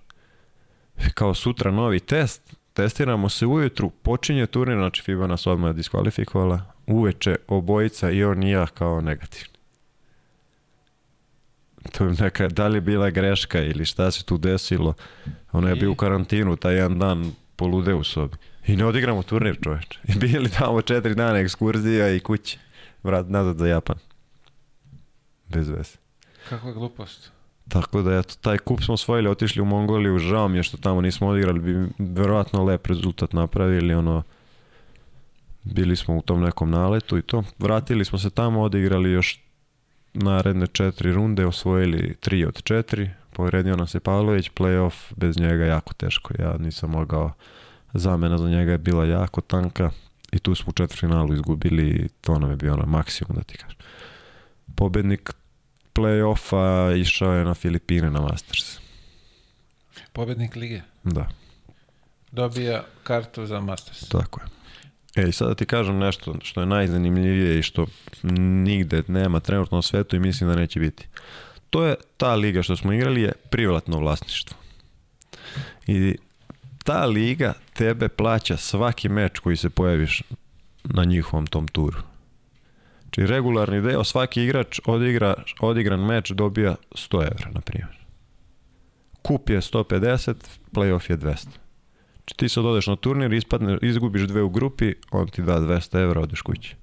Kao 1.13 1.33
sutra 1.33 1.71
novi 1.71 1.99
test, 1.99 2.55
testiramo 2.73 3.29
se 3.29 3.45
ujutru, 3.45 3.89
počinje 3.89 4.45
turnir, 4.45 4.77
znači 4.77 5.01
FIBA 5.01 5.27
nas 5.27 5.47
odmah 5.47 5.75
diskvalifikovala, 5.75 6.61
uveče 6.87 7.35
obojica 7.47 8.11
i 8.11 8.23
on 8.23 8.43
i 8.43 8.51
ja 8.51 8.67
kao 8.67 9.01
negativni. 9.01 9.59
To 11.91 12.05
je 12.05 12.15
neka, 12.19 12.47
da 12.47 12.67
li 12.67 12.77
je 12.77 12.81
bila 12.81 13.09
greška 13.09 13.61
ili 13.61 13.85
šta 13.85 14.11
se 14.11 14.23
tu 14.23 14.37
desilo. 14.37 14.93
Ono 15.51 15.69
je 15.69 15.75
bio 15.75 15.91
u 15.91 15.95
karantinu 15.95 16.55
taj 16.55 16.75
jedan 16.75 16.99
dan 16.99 17.31
polude 17.55 17.93
u 17.93 18.03
sobi. 18.03 18.37
I 18.67 18.75
ne 18.75 18.85
odigramo 18.85 19.23
turnir 19.23 19.57
čoveč. 19.63 19.99
I 20.07 20.17
bili 20.19 20.49
tamo 20.49 20.81
četiri 20.81 21.15
dana 21.15 21.39
ekskurzija 21.39 22.09
i 22.15 22.19
kući. 22.19 22.57
Vrat 23.03 23.29
nazad 23.29 23.57
za 23.57 23.67
Japan. 23.67 24.08
Bez 25.49 25.69
veze. 25.69 25.97
Kakva 26.49 26.71
glupost. 26.71 27.31
Tako 27.69 28.01
da 28.01 28.17
eto, 28.17 28.35
taj 28.41 28.57
kup 28.57 28.81
smo 28.81 28.93
osvojili, 28.93 29.29
otišli 29.29 29.61
u 29.61 29.65
Mongoliju, 29.65 30.19
žao 30.19 30.47
mi 30.47 30.57
je 30.57 30.63
što 30.63 30.77
tamo 30.77 31.01
nismo 31.01 31.27
odigrali, 31.27 31.59
bi 31.59 31.87
verovatno 31.97 32.63
lep 32.63 32.87
rezultat 32.87 33.33
napravili, 33.33 33.93
ono, 33.93 34.23
bili 35.63 35.95
smo 35.95 36.17
u 36.17 36.21
tom 36.21 36.41
nekom 36.41 36.69
naletu 36.69 37.17
i 37.17 37.21
to. 37.21 37.43
Vratili 37.59 38.05
smo 38.05 38.19
se 38.19 38.29
tamo, 38.29 38.61
odigrali 38.61 39.11
još 39.11 39.39
naredne 40.13 40.67
četiri 40.67 41.13
runde, 41.13 41.45
osvojili 41.45 42.15
tri 42.19 42.45
od 42.45 42.63
četiri, 42.63 43.09
povredio 43.33 43.75
nam 43.75 43.87
se 43.87 43.99
Pavlović, 43.99 44.51
playoff, 44.51 45.13
bez 45.15 45.39
njega 45.39 45.65
jako 45.65 45.93
teško, 45.93 46.33
ja 46.39 46.57
nisam 46.57 46.89
mogao, 46.89 47.33
zamena 47.93 48.37
za 48.37 48.49
njega 48.49 48.71
je 48.71 48.77
bila 48.77 49.05
jako 49.05 49.41
tanka 49.41 49.91
i 50.31 50.39
tu 50.39 50.55
smo 50.55 50.69
u 50.69 50.73
četvrtfinalu 50.73 51.33
izgubili, 51.33 52.09
to 52.21 52.39
nam 52.39 52.49
je 52.49 52.55
bio 52.55 52.73
ono 52.73 52.85
maksimum 52.85 53.35
da 53.35 53.43
ti 53.43 53.57
kažem. 53.57 53.78
Pobednik 54.75 55.31
play-offa 55.93 56.95
išao 57.01 57.33
je 57.33 57.45
na 57.45 57.53
Filipine 57.53 58.09
na 58.11 58.21
Masters. 58.21 58.79
Pobednik 60.13 60.55
lige. 60.55 60.81
Da, 61.03 61.27
Dobija 62.31 62.83
kartu 63.03 63.45
za 63.45 63.59
Masters. 63.59 64.09
tako 64.09 64.41
je. 64.41 64.47
E, 65.23 65.29
i 65.29 65.31
sada 65.31 65.55
ti 65.55 65.65
kažem 65.65 65.97
nešto 65.97 66.35
što 66.43 66.59
je 66.59 66.65
najzanimljivije 66.65 67.59
i 67.59 67.63
što 67.63 67.85
nigde 68.63 69.03
nema 69.07 69.39
trenutno 69.39 69.77
u 69.77 69.81
svetu 69.81 70.15
i 70.15 70.19
mislim 70.19 70.49
da 70.49 70.55
neće 70.55 70.79
biti. 70.79 71.07
To 71.69 71.85
je 71.85 71.95
ta 72.17 72.35
liga 72.35 72.63
što 72.63 72.75
smo 72.75 72.93
igrali 72.93 73.21
je 73.21 73.31
privatno 73.49 73.97
vlasništvo. 73.99 74.57
I 75.87 76.15
ta 76.83 77.05
liga 77.05 77.53
tebe 77.73 78.07
plaća 78.07 78.57
svaki 78.57 79.09
meč 79.09 79.39
koji 79.39 79.57
se 79.57 79.69
pojaviš 79.69 80.23
na 80.83 81.03
njihovom 81.03 81.47
tom 81.47 81.67
turu. 81.67 81.97
Znači 83.15 83.31
regularni 83.31 83.81
deo, 83.81 84.03
svaki 84.03 84.43
igrač 84.43 84.79
odigra, 84.85 85.33
odigran 85.59 86.05
meč 86.05 86.29
dobija 86.29 86.75
100 86.91 87.21
evra, 87.21 87.49
na 87.51 87.61
primjer. 87.61 87.97
Kup 89.21 89.49
je 89.49 89.61
150, 89.61 90.33
playoff 90.73 91.11
je 91.11 91.17
200. 91.17 91.35
Znači 91.35 92.35
ti 92.35 92.49
sad 92.49 92.65
odeš 92.65 92.87
na 92.87 92.95
turnir, 92.95 93.33
ispadne, 93.33 93.77
izgubiš 93.81 94.21
dve 94.21 94.41
u 94.41 94.49
grupi, 94.49 94.93
on 95.11 95.27
ti 95.27 95.41
da 95.41 95.59
200 95.59 96.01
evra, 96.01 96.21
odeš 96.21 96.41
kući. 96.41 96.75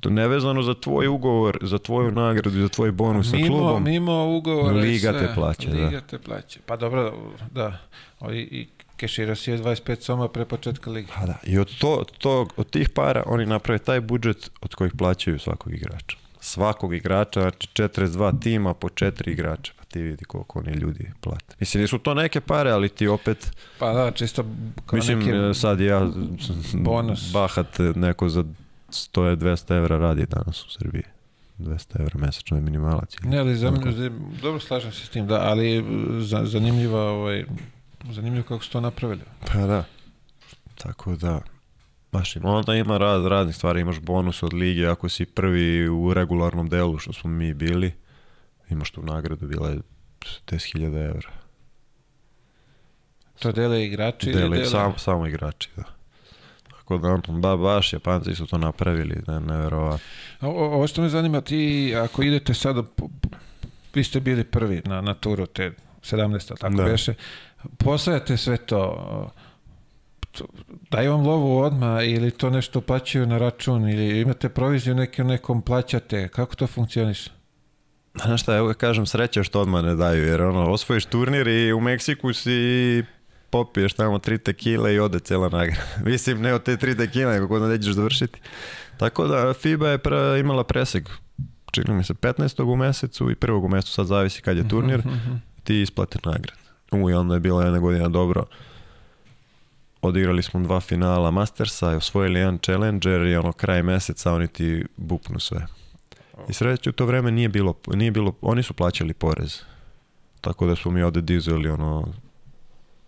To 0.00 0.10
nevezano 0.10 0.62
za 0.62 0.74
tvoj 0.74 1.06
ugovor, 1.06 1.58
za 1.62 1.78
tvoju 1.78 2.10
nagradu 2.10 2.50
za 2.50 2.68
tvoj 2.68 2.92
bonus 2.92 3.30
sa 3.30 3.36
mimo, 3.36 3.48
klubom. 3.48 3.84
Mimo 3.84 4.36
ugovora 4.36 4.76
Liga 4.76 5.12
sve. 5.12 5.20
te 5.20 5.34
plaća, 5.34 5.70
da. 5.70 5.84
Liga 5.84 6.00
te 6.00 6.18
plaća. 6.18 6.60
Pa 6.66 6.76
dobro, 6.76 7.14
da. 7.50 7.78
O, 8.20 8.32
I, 8.32 8.40
i 8.40 8.66
kešira 8.96 9.34
si 9.34 9.50
je 9.50 9.58
25 9.58 10.00
soma 10.00 10.28
pre 10.28 10.44
početka 10.44 10.90
lige. 10.90 11.08
Pa 11.14 11.26
da, 11.26 11.38
i 11.46 11.58
od, 11.58 11.78
to, 11.78 12.04
tog, 12.18 12.52
od 12.56 12.70
tih 12.70 12.88
para 12.88 13.22
oni 13.26 13.46
naprave 13.46 13.78
taj 13.78 14.00
budžet 14.00 14.50
od 14.60 14.74
kojih 14.74 14.92
plaćaju 14.98 15.38
svakog 15.38 15.74
igrača. 15.74 16.16
Svakog 16.40 16.94
igrača, 16.94 17.40
znači 17.40 17.68
42 17.74 18.42
tima 18.42 18.74
po 18.74 18.88
4 18.88 19.30
igrača. 19.30 19.72
Pa 19.78 19.84
ti 19.84 20.02
vidi 20.02 20.24
koliko 20.24 20.58
oni 20.58 20.72
ljudi 20.72 21.12
plate. 21.20 21.56
Mislim, 21.60 21.80
nisu 21.80 21.98
to 21.98 22.14
neke 22.14 22.40
pare, 22.40 22.70
ali 22.70 22.88
ti 22.88 23.08
opet, 23.08 23.52
Pa 23.78 23.92
da, 23.92 24.10
čisto 24.10 24.44
kao 24.86 24.96
mislim, 24.96 25.18
neki... 25.18 25.58
sad 25.58 25.80
ja 25.80 26.10
bonus. 26.72 27.32
bahat 27.32 27.78
neko 27.94 28.28
za 28.28 28.44
100 28.88 29.36
200 29.36 29.76
evra 29.76 29.98
radi 29.98 30.26
danas 30.26 30.64
u 30.64 30.70
Srbiji. 30.70 31.02
200 31.58 32.00
evra 32.00 32.18
mesečno 32.18 32.56
je 32.56 32.60
minimalac. 32.60 33.16
ili 33.22 33.30
Ne, 33.30 33.38
ali 33.38 33.56
za, 33.56 33.72
dobro 34.42 34.60
slažem 34.60 34.92
se 34.92 35.06
s 35.06 35.08
tim, 35.08 35.26
da, 35.26 35.40
ali 35.40 35.84
za, 36.20 36.44
zanimljiva, 36.44 37.02
ovaj, 37.02 37.44
zanimljivo 38.12 38.44
kako 38.48 38.64
su 38.64 38.70
to 38.70 38.80
napravili. 38.80 39.20
Pa 39.52 39.58
da. 39.58 39.84
Tako 40.74 41.16
da, 41.16 41.40
baš 42.12 42.36
ima. 42.36 42.50
Onda 42.50 42.74
ima 42.74 42.98
raz, 42.98 43.24
raznih 43.26 43.56
stvari, 43.56 43.80
imaš 43.80 44.00
bonus 44.00 44.42
od 44.42 44.52
lige, 44.52 44.86
ako 44.86 45.08
si 45.08 45.26
prvi 45.26 45.88
u 45.88 46.14
regularnom 46.14 46.68
delu, 46.68 46.98
što 46.98 47.12
smo 47.12 47.30
mi 47.30 47.54
bili, 47.54 47.92
imaš 48.70 48.90
tu 48.90 49.02
nagradu, 49.02 49.46
bila 49.46 49.68
je 49.68 49.78
10.000 50.46 51.08
evra. 51.08 51.30
To 53.38 53.52
dele 53.52 53.84
igrači 53.84 54.30
ili 54.30 54.38
Dele, 54.40 54.56
dele... 54.56 54.70
sam, 54.70 54.94
samo 54.98 55.26
igrači, 55.26 55.68
da. 55.76 55.82
Tako 56.70 56.98
da, 56.98 57.18
ba, 57.28 57.56
baš 57.56 57.92
Japanci 57.92 58.34
su 58.34 58.46
to 58.46 58.58
napravili, 58.58 59.22
ne, 59.26 59.40
neverovatno. 59.40 60.06
Ovo 60.40 60.86
što 60.86 61.02
me 61.02 61.08
zanima, 61.08 61.40
ti 61.40 61.94
ako 62.04 62.22
idete 62.22 62.54
sada, 62.54 62.82
vi 63.94 64.04
ste 64.04 64.20
bili 64.20 64.44
prvi 64.44 64.82
na, 64.84 65.00
na 65.00 65.14
turu 65.14 65.46
te 65.46 65.72
17. 66.02 66.58
tako 66.58 66.74
Da. 66.74 66.84
beše, 66.84 67.14
posajate 67.78 68.36
sve 68.36 68.56
to, 68.56 69.30
daju 70.90 71.12
vam 71.12 71.26
lovu 71.26 71.58
odmah 71.58 72.08
ili 72.08 72.30
to 72.30 72.50
nešto 72.50 72.80
plaćaju 72.80 73.26
na 73.26 73.38
račun 73.38 73.88
ili 73.88 74.20
imate 74.20 74.48
proviziju 74.48 74.94
neki 74.94 75.24
nekom 75.24 75.62
plaćate, 75.62 76.28
kako 76.28 76.54
to 76.54 76.66
funkcioniše? 76.66 77.30
Znaš 78.24 78.42
šta, 78.42 78.56
evo 78.56 78.74
kažem, 78.74 79.06
sreća 79.06 79.42
što 79.42 79.60
odmah 79.60 79.84
ne 79.84 79.94
daju, 79.94 80.24
jer 80.24 80.42
ono, 80.42 80.70
osvojiš 80.70 81.04
turnir 81.04 81.48
i 81.48 81.72
u 81.72 81.80
Meksiku 81.80 82.32
si 82.32 83.04
popiješ 83.50 83.92
tamo 83.92 84.18
tri 84.18 84.38
tekile 84.38 84.94
i 84.94 84.98
ode 84.98 85.18
cijela 85.18 85.48
nagrada. 85.48 85.82
Mislim, 86.10 86.40
ne 86.40 86.54
od 86.54 86.62
te 86.62 86.76
tri 86.76 86.96
tekile, 86.96 87.32
nego 87.32 87.48
kod 87.48 87.62
nećeš 87.62 87.94
završiti. 87.94 88.40
Tako 88.96 89.26
da 89.26 89.54
FIBA 89.54 89.88
je 89.88 89.98
pre, 89.98 90.40
imala 90.40 90.64
preseg, 90.64 91.08
čini 91.70 91.94
mi 91.94 92.04
se 92.04 92.14
15. 92.14 92.72
u 92.72 92.76
mesecu 92.76 93.30
i 93.30 93.34
prvog 93.34 93.64
u 93.64 93.68
mesecu, 93.68 93.92
sad 93.92 94.06
zavisi 94.06 94.42
kad 94.42 94.56
je 94.56 94.68
turnir, 94.68 95.02
ti 95.64 95.82
isplate 95.82 96.18
nagrad. 96.24 96.65
I 97.10 97.14
onda 97.14 97.34
je 97.34 97.40
bila 97.40 97.64
jedna 97.64 97.78
godina 97.78 98.08
dobro. 98.08 98.44
Odigrali 100.02 100.42
smo 100.42 100.60
dva 100.60 100.80
finala 100.80 101.30
Mastersa, 101.30 101.92
i 101.92 101.96
osvojili 101.96 102.38
jedan 102.38 102.58
Challenger 102.58 103.26
i 103.26 103.36
ono 103.36 103.52
kraj 103.52 103.82
meseca 103.82 104.32
oni 104.32 104.48
ti 104.48 104.84
bupnu 104.96 105.40
sve. 105.40 105.66
I 106.48 106.52
sreće 106.52 106.90
u 106.90 106.92
to 106.92 107.06
vreme 107.06 107.30
nije 107.30 107.48
bilo, 107.48 107.74
nije 107.86 108.10
bilo, 108.10 108.32
oni 108.40 108.62
su 108.62 108.74
plaćali 108.74 109.14
porez. 109.14 109.60
Tako 110.40 110.66
da 110.66 110.76
smo 110.76 110.90
mi 110.90 111.02
ovde 111.02 111.20
dizeli 111.20 111.68
ono 111.68 112.08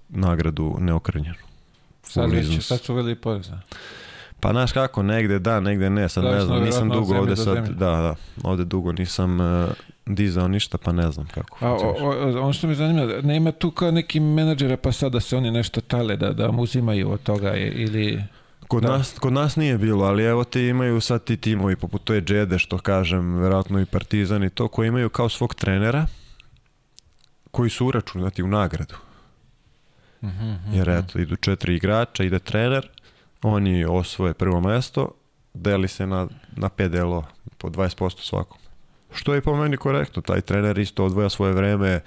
nagradu 0.08 0.76
neokrnjenu. 0.80 1.34
Sad, 2.02 2.30
već, 2.30 2.66
sad 2.66 2.80
su 2.80 2.92
uveli 2.92 3.14
porez, 3.14 3.50
a? 3.50 3.60
Pa 4.40 4.50
znaš 4.50 4.72
kako, 4.72 5.02
negde 5.02 5.38
da, 5.38 5.60
negde 5.60 5.90
ne, 5.90 6.08
sad 6.08 6.24
ne 6.24 6.30
Zavisno 6.30 6.46
znam, 6.46 6.64
nisam 6.64 6.88
dugo 6.88 7.18
ovde 7.18 7.36
sad, 7.36 7.68
da, 7.68 7.74
da, 7.74 8.14
ovde 8.42 8.64
dugo 8.64 8.92
nisam 8.92 9.40
uh, 9.40 9.70
dizao 10.14 10.48
ništa, 10.48 10.78
pa 10.78 10.92
ne 10.92 11.12
znam 11.12 11.26
kako. 11.26 11.58
A, 11.60 11.72
o, 11.72 11.96
o, 12.00 12.42
ono 12.42 12.52
što 12.52 12.66
me 12.66 12.74
zanima, 12.74 13.06
nema 13.22 13.52
tu 13.52 13.70
kao 13.70 13.90
neki 13.90 14.20
menadžera 14.20 14.76
pa 14.76 14.92
sad 14.92 15.12
da 15.12 15.20
se 15.20 15.36
oni 15.36 15.50
nešto 15.50 15.80
tale, 15.80 16.16
da, 16.16 16.32
da 16.32 16.46
vam 16.46 16.58
uzimaju 16.58 17.10
od 17.10 17.22
toga 17.22 17.56
ili... 17.56 18.24
Kod, 18.68 18.82
Da. 18.82 18.88
nas, 18.88 19.18
kod 19.18 19.32
nas 19.32 19.56
nije 19.56 19.78
bilo, 19.78 20.04
ali 20.04 20.24
evo 20.24 20.44
ti 20.44 20.60
imaju 20.60 21.00
sad 21.00 21.24
ti 21.24 21.36
timovi 21.36 21.76
poput 21.76 22.04
to 22.04 22.14
je 22.14 22.20
Džede 22.22 22.58
što 22.58 22.78
kažem, 22.78 23.34
verovatno 23.34 23.80
i 23.80 23.86
Partizan 23.86 24.44
i 24.44 24.50
to, 24.50 24.68
koji 24.68 24.88
imaju 24.88 25.08
kao 25.08 25.28
svog 25.28 25.54
trenera 25.54 26.06
koji 27.50 27.70
su 27.70 27.86
uračunati 27.86 28.42
u 28.42 28.48
nagradu. 28.48 28.94
Mhm, 30.24 30.54
Jer 30.72 30.88
eto, 30.88 31.18
idu 31.18 31.36
četiri 31.36 31.76
igrača, 31.76 32.24
ide 32.24 32.38
trener, 32.38 32.88
oni 33.42 33.84
osvoje 33.84 34.34
prvo 34.34 34.60
mesto, 34.60 35.10
deli 35.54 35.88
se 35.88 36.06
na, 36.06 36.28
na 36.56 36.68
5 36.68 36.88
delova, 36.88 37.26
po 37.58 37.68
20% 37.68 38.20
svakom. 38.20 38.58
Što 39.12 39.34
je 39.34 39.40
po 39.40 39.56
meni 39.56 39.76
korektno, 39.76 40.22
taj 40.22 40.40
trener 40.40 40.78
isto 40.78 41.04
odvoja 41.04 41.28
svoje 41.28 41.52
vreme, 41.52 42.00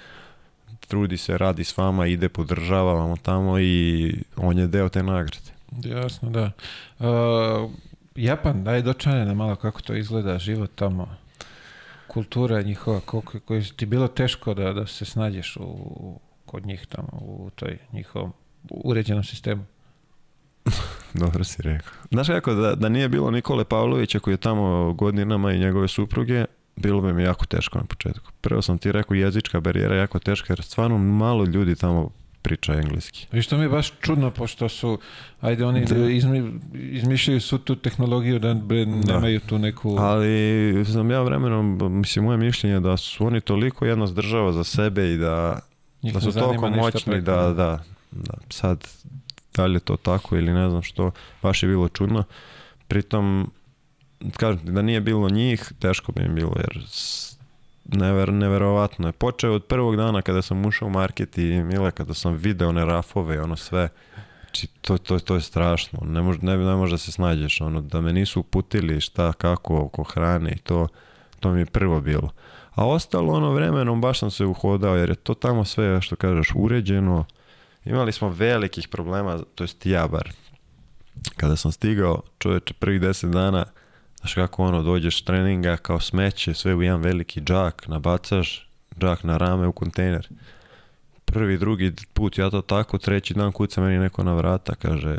trudi 0.88 1.16
se, 1.16 1.38
radi 1.38 1.64
s 1.64 1.76
vama, 1.76 2.06
ide, 2.06 2.28
podržava 2.28 2.92
vamo 2.92 3.16
tamo 3.16 3.58
i 3.58 4.14
on 4.36 4.58
je 4.58 4.66
deo 4.66 4.88
te 4.88 5.02
nagrade. 5.02 5.52
Jasno, 5.82 6.30
da. 6.30 6.50
Uh, 6.98 7.70
Japan, 8.16 8.64
daj 8.64 8.82
dočane 8.82 9.24
na 9.24 9.34
malo 9.34 9.56
kako 9.56 9.80
to 9.80 9.94
izgleda, 9.94 10.38
život 10.38 10.70
tamo. 10.74 11.16
kultura 12.06 12.62
njihova, 12.62 13.00
koliko 13.00 13.40
koji 13.40 13.62
ti 13.62 13.86
bilo 13.86 14.08
teško 14.08 14.54
da, 14.54 14.72
da 14.72 14.86
se 14.86 15.04
snađeš 15.04 15.56
u, 15.60 16.20
kod 16.46 16.66
njih 16.66 16.86
tamo, 16.86 17.08
u 17.12 17.50
toj 17.54 17.78
njihovom 17.92 18.32
uređenom 18.70 19.24
sistemu. 19.24 19.64
Dobro 21.22 21.44
si 21.44 21.62
rekao. 21.62 21.92
Znaš 22.10 22.26
kako, 22.26 22.54
da, 22.54 22.74
da 22.74 22.88
nije 22.88 23.08
bilo 23.08 23.30
Nikole 23.30 23.64
Pavlovića 23.64 24.18
koji 24.18 24.34
je 24.34 24.38
tamo 24.38 24.92
godinama 24.92 25.52
i 25.52 25.58
njegove 25.58 25.88
supruge, 25.88 26.44
bilo 26.76 27.00
bi 27.00 27.12
mi 27.12 27.22
jako 27.22 27.46
teško 27.46 27.78
na 27.78 27.84
početku. 27.84 28.30
Prvo 28.40 28.62
sam 28.62 28.78
ti 28.78 28.92
rekao 28.92 29.14
jezička 29.14 29.60
barijera 29.60 29.96
jako 29.96 30.18
teška 30.18 30.52
jer 30.52 30.62
stvarno 30.62 30.98
malo 30.98 31.44
ljudi 31.44 31.76
tamo 31.76 32.10
priča 32.42 32.74
engleski. 32.74 33.26
I 33.32 33.42
što 33.42 33.56
mi 33.56 33.64
je 33.64 33.68
baš 33.68 33.92
čudno, 34.00 34.30
pošto 34.30 34.68
su, 34.68 34.98
ajde 35.40 35.64
oni 35.64 35.84
da. 35.84 36.10
izmi, 36.10 36.52
izmišljaju 36.72 37.40
su 37.40 37.58
tu 37.58 37.76
tehnologiju 37.76 38.38
da 38.38 38.54
bre, 38.54 38.86
nemaju 38.86 39.40
tu 39.40 39.58
neku... 39.58 39.96
Ali 39.98 40.84
sam 40.92 41.10
ja 41.10 41.22
vremenom, 41.22 41.78
mislim, 42.00 42.24
moje 42.24 42.38
mišljenje 42.38 42.80
da 42.80 42.96
su 42.96 43.26
oni 43.26 43.40
toliko 43.40 43.86
jedna 43.86 44.06
država 44.06 44.52
za 44.52 44.64
sebe 44.64 45.12
i 45.12 45.16
da, 45.16 45.60
da 46.02 46.20
su 46.20 46.32
toliko 46.32 46.70
moćni 46.70 47.20
da, 47.20 47.36
da, 47.36 47.78
da, 48.10 48.34
sad 48.50 48.88
da 49.54 49.66
li 49.66 49.74
je 49.74 49.80
to 49.80 49.96
tako 49.96 50.36
ili 50.36 50.52
ne 50.52 50.70
znam 50.70 50.82
što, 50.82 51.10
baš 51.42 51.62
je 51.62 51.68
bilo 51.68 51.88
čudno. 51.88 52.24
Pritom, 52.88 53.50
kažem 54.36 54.74
da 54.74 54.82
nije 54.82 55.00
bilo 55.00 55.28
njih, 55.28 55.72
teško 55.78 56.12
bi 56.12 56.22
im 56.22 56.34
bilo, 56.34 56.52
jer 56.56 56.86
never, 57.84 58.32
neverovatno 58.32 59.08
je. 59.08 59.12
Počeo 59.12 59.54
od 59.54 59.64
prvog 59.64 59.96
dana 59.96 60.22
kada 60.22 60.42
sam 60.42 60.66
ušao 60.66 60.88
u 60.88 60.90
market 60.90 61.38
i 61.38 61.62
Mile, 61.62 61.90
kada 61.90 62.14
sam 62.14 62.32
video 62.32 62.68
one 62.68 62.84
rafove 62.84 63.42
ono 63.42 63.56
sve, 63.56 63.88
znači 64.42 64.66
to, 64.80 64.98
to, 64.98 65.18
to 65.18 65.34
je 65.34 65.40
strašno, 65.40 65.98
ne, 66.02 66.22
mož, 66.22 66.36
ne, 66.42 66.56
ne 66.56 66.74
može 66.74 66.94
da 66.94 66.98
se 66.98 67.12
snađeš, 67.12 67.60
ono, 67.60 67.80
da 67.80 68.00
me 68.00 68.12
nisu 68.12 68.40
uputili 68.40 69.00
šta, 69.00 69.32
kako, 69.32 69.76
oko 69.76 70.02
hrane 70.02 70.52
i 70.52 70.58
to, 70.58 70.88
to 71.40 71.52
mi 71.52 71.60
je 71.60 71.66
prvo 71.66 72.00
bilo. 72.00 72.30
A 72.74 72.86
ostalo 72.86 73.32
ono 73.32 73.52
vremenom 73.52 74.00
baš 74.00 74.18
sam 74.18 74.30
se 74.30 74.44
uhodao 74.44 74.96
jer 74.96 75.08
je 75.08 75.14
to 75.14 75.34
tamo 75.34 75.64
sve 75.64 76.00
što 76.00 76.16
kažeš 76.16 76.52
uređeno, 76.54 77.24
Imali 77.84 78.12
smo 78.12 78.28
velikih 78.28 78.88
problema, 78.88 79.38
to 79.54 79.64
jest 79.64 79.86
ja 79.86 80.08
bar. 80.08 80.32
Kada 81.36 81.56
sam 81.56 81.72
stigao, 81.72 82.22
čoveče, 82.38 82.74
prvih 82.74 83.00
deset 83.00 83.30
dana, 83.30 83.64
znaš 84.22 84.34
kako 84.34 84.64
ono, 84.64 84.82
dođeš 84.82 85.22
treninga 85.22 85.76
kao 85.76 86.00
smeće, 86.00 86.54
sve 86.54 86.74
u 86.74 86.82
jedan 86.82 87.00
veliki 87.00 87.40
džak, 87.40 87.88
nabacaš 87.88 88.68
džak 89.00 89.24
na 89.24 89.36
rame 89.36 89.66
u 89.66 89.72
kontejner. 89.72 90.28
Prvi, 91.24 91.58
drugi 91.58 91.92
put 92.12 92.38
ja 92.38 92.50
to 92.50 92.62
tako, 92.62 92.98
treći 92.98 93.34
dan 93.34 93.52
kuca 93.52 93.80
meni 93.80 93.98
neko 93.98 94.22
na 94.22 94.34
vrata, 94.34 94.74
kaže, 94.74 95.18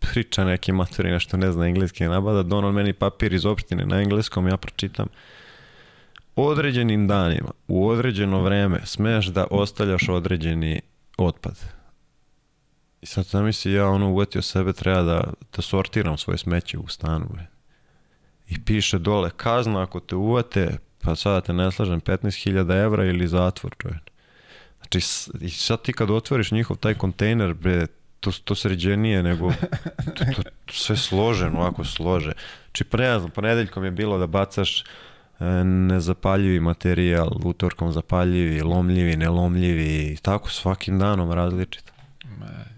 priča 0.00 0.44
neki 0.44 0.72
materi, 0.72 1.10
nešto 1.10 1.36
ne 1.36 1.52
zna 1.52 1.66
engleski, 1.66 2.04
nabada, 2.04 2.42
donon 2.42 2.74
meni 2.74 2.92
papir 2.92 3.32
iz 3.32 3.46
opštine 3.46 3.86
na 3.86 4.00
engleskom, 4.00 4.48
ja 4.48 4.56
pročitam. 4.56 5.06
Određenim 6.36 7.08
danima, 7.08 7.50
u 7.68 7.88
određeno 7.88 8.42
vreme, 8.42 8.80
smeš 8.84 9.26
da 9.26 9.46
ostavljaš 9.50 10.08
određeni 10.08 10.80
otpad. 11.16 11.58
I 13.00 13.06
sad 13.06 13.24
zamisli 13.24 13.72
ja 13.72 13.88
ono 13.88 14.10
uvetio 14.10 14.42
sebe 14.42 14.72
treba 14.72 15.02
da, 15.02 15.32
da 15.56 15.62
sortiram 15.62 16.18
svoje 16.18 16.38
smeće 16.38 16.78
u 16.78 16.88
stanu. 16.88 17.26
I 18.48 18.64
piše 18.64 18.98
dole 18.98 19.30
kazna 19.36 19.82
ako 19.82 20.00
te 20.00 20.16
uvate, 20.16 20.78
pa 21.02 21.16
sada 21.16 21.40
te 21.40 21.52
ne 21.52 21.72
slažem, 21.72 22.00
15.000 22.00 22.84
evra 22.84 23.04
ili 23.04 23.28
zatvor, 23.28 23.74
čovjek. 23.78 24.10
Znači, 24.76 24.98
i 25.40 25.50
sad 25.50 25.82
ti 25.82 25.92
kad 25.92 26.10
otvoriš 26.10 26.50
njihov 26.50 26.76
taj 26.76 26.94
kontejner, 26.94 27.54
bre, 27.54 27.86
to, 28.20 28.32
to 28.44 28.54
sređenije 28.54 29.22
nego 29.22 29.52
to, 30.16 30.24
to, 30.36 30.42
sve 30.72 30.96
složeno, 30.96 31.60
ovako 31.60 31.84
slože. 31.84 32.32
Znači, 32.64 32.84
pa 32.84 32.96
ne 32.96 33.18
znam, 33.18 33.30
ponedeljkom 33.30 33.84
je 33.84 33.90
bilo 33.90 34.18
da 34.18 34.26
bacaš 34.26 34.84
nezapaljivi 35.64 36.60
materijal, 36.60 37.30
utorkom 37.44 37.92
zapaljivi, 37.92 38.62
lomljivi, 38.62 39.16
nelomljivi, 39.16 40.16
tako 40.22 40.50
svakim 40.50 40.98
danom 40.98 41.32
različito. 41.32 41.92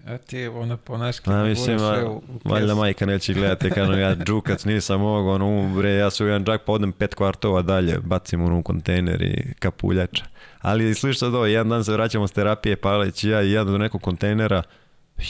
A 0.07 0.17
ti 0.17 0.47
ono 0.47 0.77
ponaški 0.77 1.29
A 1.29 1.43
mislim, 1.43 1.79
sve 1.79 2.05
u, 2.05 2.11
u 2.11 2.49
valjda 2.49 2.75
majka 2.75 3.05
neće 3.05 3.33
gledati, 3.33 3.69
kažem 3.69 3.99
ja 3.99 4.15
džukac 4.25 4.65
nisam 4.65 5.01
mogao, 5.01 5.33
ono, 5.33 5.75
bre, 5.75 5.93
ja 5.93 6.09
su 6.09 6.25
jedan 6.25 6.45
džak 6.45 6.61
podnem 6.61 6.91
pet 6.91 7.15
kvartova 7.15 7.61
dalje, 7.61 7.99
bacim 7.99 8.43
ono 8.43 8.59
u 8.59 8.63
kontejner 8.63 9.21
i 9.21 9.53
kapuljača. 9.59 10.25
Ali 10.61 10.95
sad 10.95 11.35
ovo, 11.35 11.45
jedan 11.45 11.69
dan 11.69 11.83
se 11.83 11.93
vraćamo 11.93 12.27
s 12.27 12.31
terapije, 12.31 12.75
Palić 12.75 13.23
i 13.23 13.29
ja 13.29 13.41
i 13.41 13.51
jedan 13.51 13.73
do 13.73 13.77
nekog 13.77 14.01
kontejnera, 14.01 14.63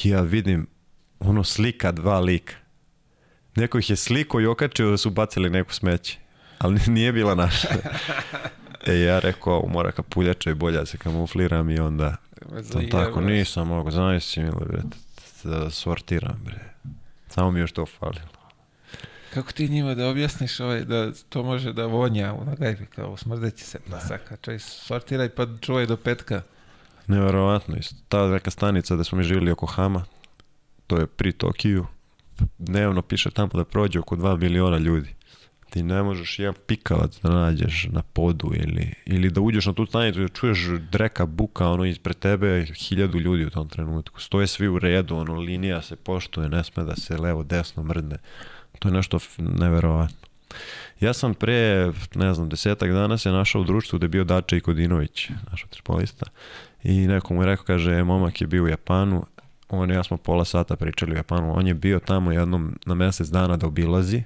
ja 0.04 0.22
vidim 0.22 0.68
ono 1.20 1.44
slika 1.44 1.92
dva 1.92 2.20
lika. 2.20 2.54
Neko 3.56 3.80
ih 3.80 3.90
je 3.90 3.96
sliko 3.96 4.42
i 4.42 4.46
okačio 4.46 4.90
da 4.90 4.98
su 4.98 5.10
bacili 5.10 5.50
neku 5.50 5.74
smeće 5.74 6.18
ali 6.62 6.80
nije 6.96 7.12
bila 7.12 7.36
naša. 7.36 7.68
E, 8.88 9.00
ja 9.00 9.20
rekao, 9.20 9.68
mora 9.68 9.92
kapuljača 9.92 10.50
i 10.52 10.54
bolja 10.54 10.86
se 10.86 10.98
kamufliram 10.98 11.70
i 11.70 11.80
onda 11.80 12.16
sam 12.64 12.90
tako, 12.90 13.22
nisam 13.22 13.68
mogu, 13.68 13.92
znaš 13.92 14.26
si 14.26 14.40
mi, 14.40 14.52
bre, 14.68 14.82
da 15.44 15.70
sortiram, 15.70 16.42
bre. 16.46 16.60
Samo 17.28 17.52
mi 17.52 17.60
još 17.60 17.72
to 17.72 17.86
falilo. 17.86 18.28
Kako 19.34 19.52
ti 19.52 19.70
njima 19.70 19.96
da 19.96 20.10
objasniš 20.10 20.60
ovaj, 20.60 20.86
da 20.86 21.12
to 21.30 21.44
može 21.44 21.74
da 21.74 21.86
vonja 21.86 22.34
u 22.34 22.46
nagajbi, 22.46 22.86
kao 22.86 23.18
smrdeći 23.18 23.66
se 23.66 23.80
plasaka, 23.80 24.38
čaj 24.42 24.60
sortiraj 24.60 25.30
pa 25.30 25.48
čuvaj 25.62 25.86
do 25.86 25.98
petka. 25.98 26.42
Neverovatno, 27.08 27.76
isto. 27.76 27.96
Ta 28.10 28.28
neka 28.28 28.52
stanica 28.52 28.96
da 28.96 29.04
smo 29.04 29.18
mi 29.18 29.24
živjeli 29.24 29.52
oko 29.52 29.66
Hama, 29.66 30.06
to 30.88 30.98
je 30.98 31.08
pri 31.08 31.32
Tokiju, 31.32 31.86
dnevno 32.58 33.02
piše 33.02 33.32
tamo 33.32 33.50
da 33.54 33.66
prođe 33.66 34.00
oko 34.00 34.16
2 34.16 34.38
miliona 34.38 34.78
ljudi 34.78 35.14
ti 35.72 35.84
ne 35.84 36.04
možeš 36.04 36.40
jedan 36.40 36.56
pikavac 36.68 37.20
da 37.24 37.30
nađeš 37.30 37.88
na 37.92 38.02
podu 38.02 38.52
ili, 38.54 38.94
ili 39.06 39.30
da 39.30 39.42
uđeš 39.42 39.66
na 39.66 39.74
tu 39.74 39.86
stanicu 39.86 40.20
i 40.20 40.24
da 40.24 40.30
čuješ 40.30 40.60
dreka 40.92 41.26
buka 41.26 41.68
ono 41.68 41.86
ispred 41.86 42.20
tebe 42.20 42.66
hiljadu 42.66 43.20
ljudi 43.20 43.46
u 43.46 43.50
tom 43.50 43.70
trenutku. 43.70 44.22
Stoje 44.22 44.48
svi 44.48 44.68
u 44.68 44.80
redu, 44.80 45.16
ono 45.16 45.34
linija 45.36 45.82
se 45.82 45.96
poštuje, 45.96 46.50
ne 46.50 46.64
sme 46.64 46.84
da 46.84 46.96
se 46.96 47.18
levo 47.18 47.44
desno 47.44 47.84
mrdne. 47.84 48.18
To 48.80 48.88
je 48.88 48.94
nešto 48.94 49.20
neverovatno. 49.38 50.28
Ja 51.00 51.14
sam 51.14 51.34
pre, 51.34 51.92
ne 52.16 52.34
znam, 52.34 52.50
desetak 52.50 52.92
dana 52.92 53.18
se 53.18 53.32
našao 53.32 53.62
u 53.62 53.66
društvu 53.66 53.98
gde 53.98 54.06
je 54.06 54.10
bio 54.10 54.24
Dača 54.24 54.56
i 54.56 54.62
Kodinović, 54.62 55.30
naš 55.52 55.66
tripolista, 55.70 56.26
i 56.84 57.08
neko 57.08 57.34
mu 57.34 57.42
je 57.42 57.46
rekao, 57.46 57.66
kaže, 57.66 57.92
e, 57.92 58.04
momak 58.04 58.42
je 58.42 58.48
bio 58.48 58.64
u 58.64 58.68
Japanu, 58.68 59.26
on 59.70 59.92
i 59.92 59.94
ja 59.94 60.04
smo 60.04 60.18
pola 60.18 60.46
sata 60.46 60.76
pričali 60.76 61.14
u 61.14 61.16
Japanu, 61.16 61.58
on 61.58 61.68
je 61.68 61.74
bio 61.74 62.00
tamo 62.00 62.32
jednom 62.32 62.76
na 62.86 62.96
mesec 62.96 63.28
dana 63.28 63.58
da 63.58 63.68
obilazi, 63.68 64.24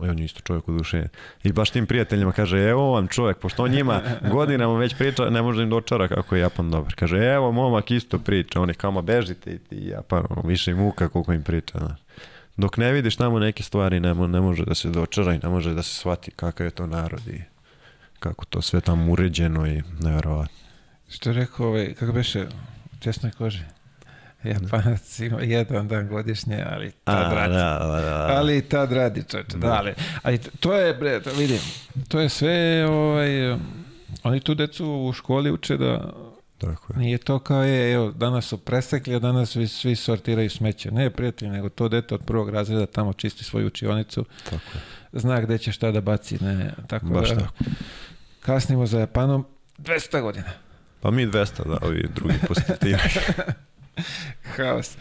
on 0.00 0.18
je 0.18 0.24
isto 0.24 0.40
čovjek 0.40 0.68
u 0.68 0.72
duše. 0.72 1.04
I 1.44 1.52
baš 1.52 1.70
tim 1.70 1.86
prijateljima 1.86 2.32
kaže, 2.32 2.58
evo 2.58 2.90
vam 2.90 3.08
čovjek, 3.08 3.38
pošto 3.38 3.64
on 3.64 3.70
njima 3.70 4.02
godinama 4.30 4.78
već 4.78 4.94
priča, 4.94 5.30
ne 5.30 5.42
može 5.42 5.62
im 5.62 5.70
dočara 5.70 6.08
kako 6.08 6.36
je 6.36 6.40
Japan 6.40 6.70
dobar. 6.70 6.94
Kaže, 6.94 7.16
evo 7.16 7.52
momak 7.52 7.90
isto 7.90 8.18
priča, 8.18 8.60
oni 8.60 8.74
kao, 8.74 8.90
ma 8.90 9.02
bežite 9.02 9.50
i 9.50 9.58
ti 9.58 9.76
Japan, 9.76 10.22
više 10.44 10.74
muka 10.74 11.08
koliko 11.08 11.32
im 11.32 11.42
priča, 11.42 11.78
znaš. 11.78 12.00
Dok 12.56 12.76
ne 12.76 12.92
vidiš 12.92 13.16
tamo 13.16 13.38
neke 13.38 13.62
stvari, 13.62 14.00
ne, 14.00 14.14
ne 14.14 14.40
može 14.40 14.64
da 14.64 14.74
se 14.74 14.88
dočara 14.88 15.34
i 15.34 15.40
ne 15.42 15.48
može 15.48 15.74
da 15.74 15.82
se 15.82 15.94
shvati 15.94 16.30
kakav 16.30 16.66
je 16.66 16.70
to 16.70 16.86
narod 16.86 17.28
i 17.28 17.40
kako 18.18 18.44
to 18.44 18.62
sve 18.62 18.80
tamo 18.80 19.12
uređeno 19.12 19.66
i 19.66 19.82
nevjerovatno. 20.00 20.56
Što 21.08 21.30
je 21.30 21.34
rekao, 21.34 21.66
ovaj, 21.66 21.94
kako 21.94 22.12
beše, 22.12 22.46
u 22.92 23.00
tjesnoj 23.00 23.32
koži? 23.32 23.75
Japanac 24.48 25.18
ima 25.20 25.40
jedan 25.40 25.88
dan 25.88 26.08
godišnje, 26.08 26.64
ali 26.70 26.90
tad 27.04 27.32
radi. 27.32 27.54
Da, 27.54 27.78
da, 27.78 28.00
da. 28.00 28.26
Ali 28.38 28.62
tad 28.62 28.92
radi, 28.92 29.22
čoče. 29.22 29.56
Da. 29.56 29.72
Ali, 29.72 29.94
ali 30.22 30.38
to 30.38 30.74
je, 30.74 30.94
bre, 30.94 31.22
to 31.22 31.30
vidim, 31.30 31.60
to 32.08 32.20
je 32.20 32.28
sve, 32.28 32.86
ovaj, 32.86 33.56
oni 34.22 34.40
tu 34.40 34.54
decu 34.54 34.86
u 34.86 35.12
školi 35.12 35.50
uče 35.50 35.76
da 35.76 36.12
Tako 36.58 36.92
je. 36.92 36.98
Nije 36.98 37.18
to 37.18 37.38
kao 37.38 37.62
je, 37.62 37.92
evo, 37.92 38.10
danas 38.10 38.46
su 38.46 38.58
presekli, 38.58 39.14
a 39.14 39.18
danas 39.18 39.50
svi, 39.50 39.68
svi 39.68 39.96
sortiraju 39.96 40.50
smeće. 40.50 40.90
Ne, 40.90 41.10
prijatelji, 41.10 41.50
nego 41.50 41.68
to 41.68 41.88
dete 41.88 42.14
od 42.14 42.24
prvog 42.26 42.50
razreda 42.50 42.86
tamo 42.86 43.12
čisti 43.12 43.44
svoju 43.44 43.66
učionicu. 43.66 44.24
Tako 44.44 44.64
je. 44.74 44.80
Zna 45.12 45.40
gde 45.40 45.58
će 45.58 45.72
šta 45.72 45.90
da 45.90 46.00
baci. 46.00 46.44
Ne, 46.44 46.74
tako 46.86 47.06
Baš 47.06 47.28
da, 47.28 47.34
tako. 47.34 47.54
Kasnimo 48.40 48.86
za 48.86 49.00
Japanom 49.00 49.46
200 49.78 50.20
godina. 50.20 50.50
Pa 51.00 51.10
mi 51.10 51.26
200, 51.26 51.68
da, 51.68 51.86
ovi 51.86 52.08
drugi 52.14 52.34
posjetili. 52.48 52.96
Haos. 54.56 54.96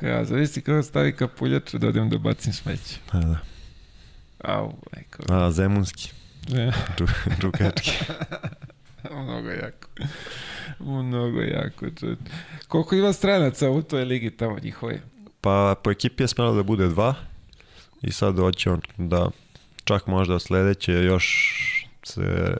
Haos. 0.00 0.28
Zavisi 0.28 0.60
kako 0.60 0.82
stavi 0.82 1.16
kapuljaču 1.16 1.78
da 1.78 1.88
odem 1.88 2.10
da 2.10 2.18
bacim 2.18 2.52
smeće. 2.52 2.98
Pa 3.10 3.18
da. 3.18 3.38
Au, 4.44 4.74
majko. 4.92 5.22
A, 5.28 5.50
zemunski. 5.50 6.12
Džukački. 7.40 7.90
Mnogo 9.24 9.50
jako. 9.50 9.88
Mnogo 10.78 11.40
jako. 11.40 11.86
Koliko 12.68 12.94
ima 12.94 13.12
stranaca 13.12 13.70
u 13.70 13.82
toj 13.82 14.04
ligi 14.04 14.30
tamo 14.30 14.58
njihove? 14.62 15.00
Pa 15.40 15.74
po 15.82 15.90
ekipi 15.90 16.22
je 16.22 16.28
smelo 16.28 16.54
da 16.54 16.62
bude 16.62 16.88
dva 16.88 17.14
i 18.02 18.12
sad 18.12 18.36
hoće 18.36 18.70
on 18.70 18.80
da 18.98 19.30
čak 19.84 20.06
možda 20.06 20.38
sledeće 20.38 20.92
još 20.92 21.58
se 22.02 22.56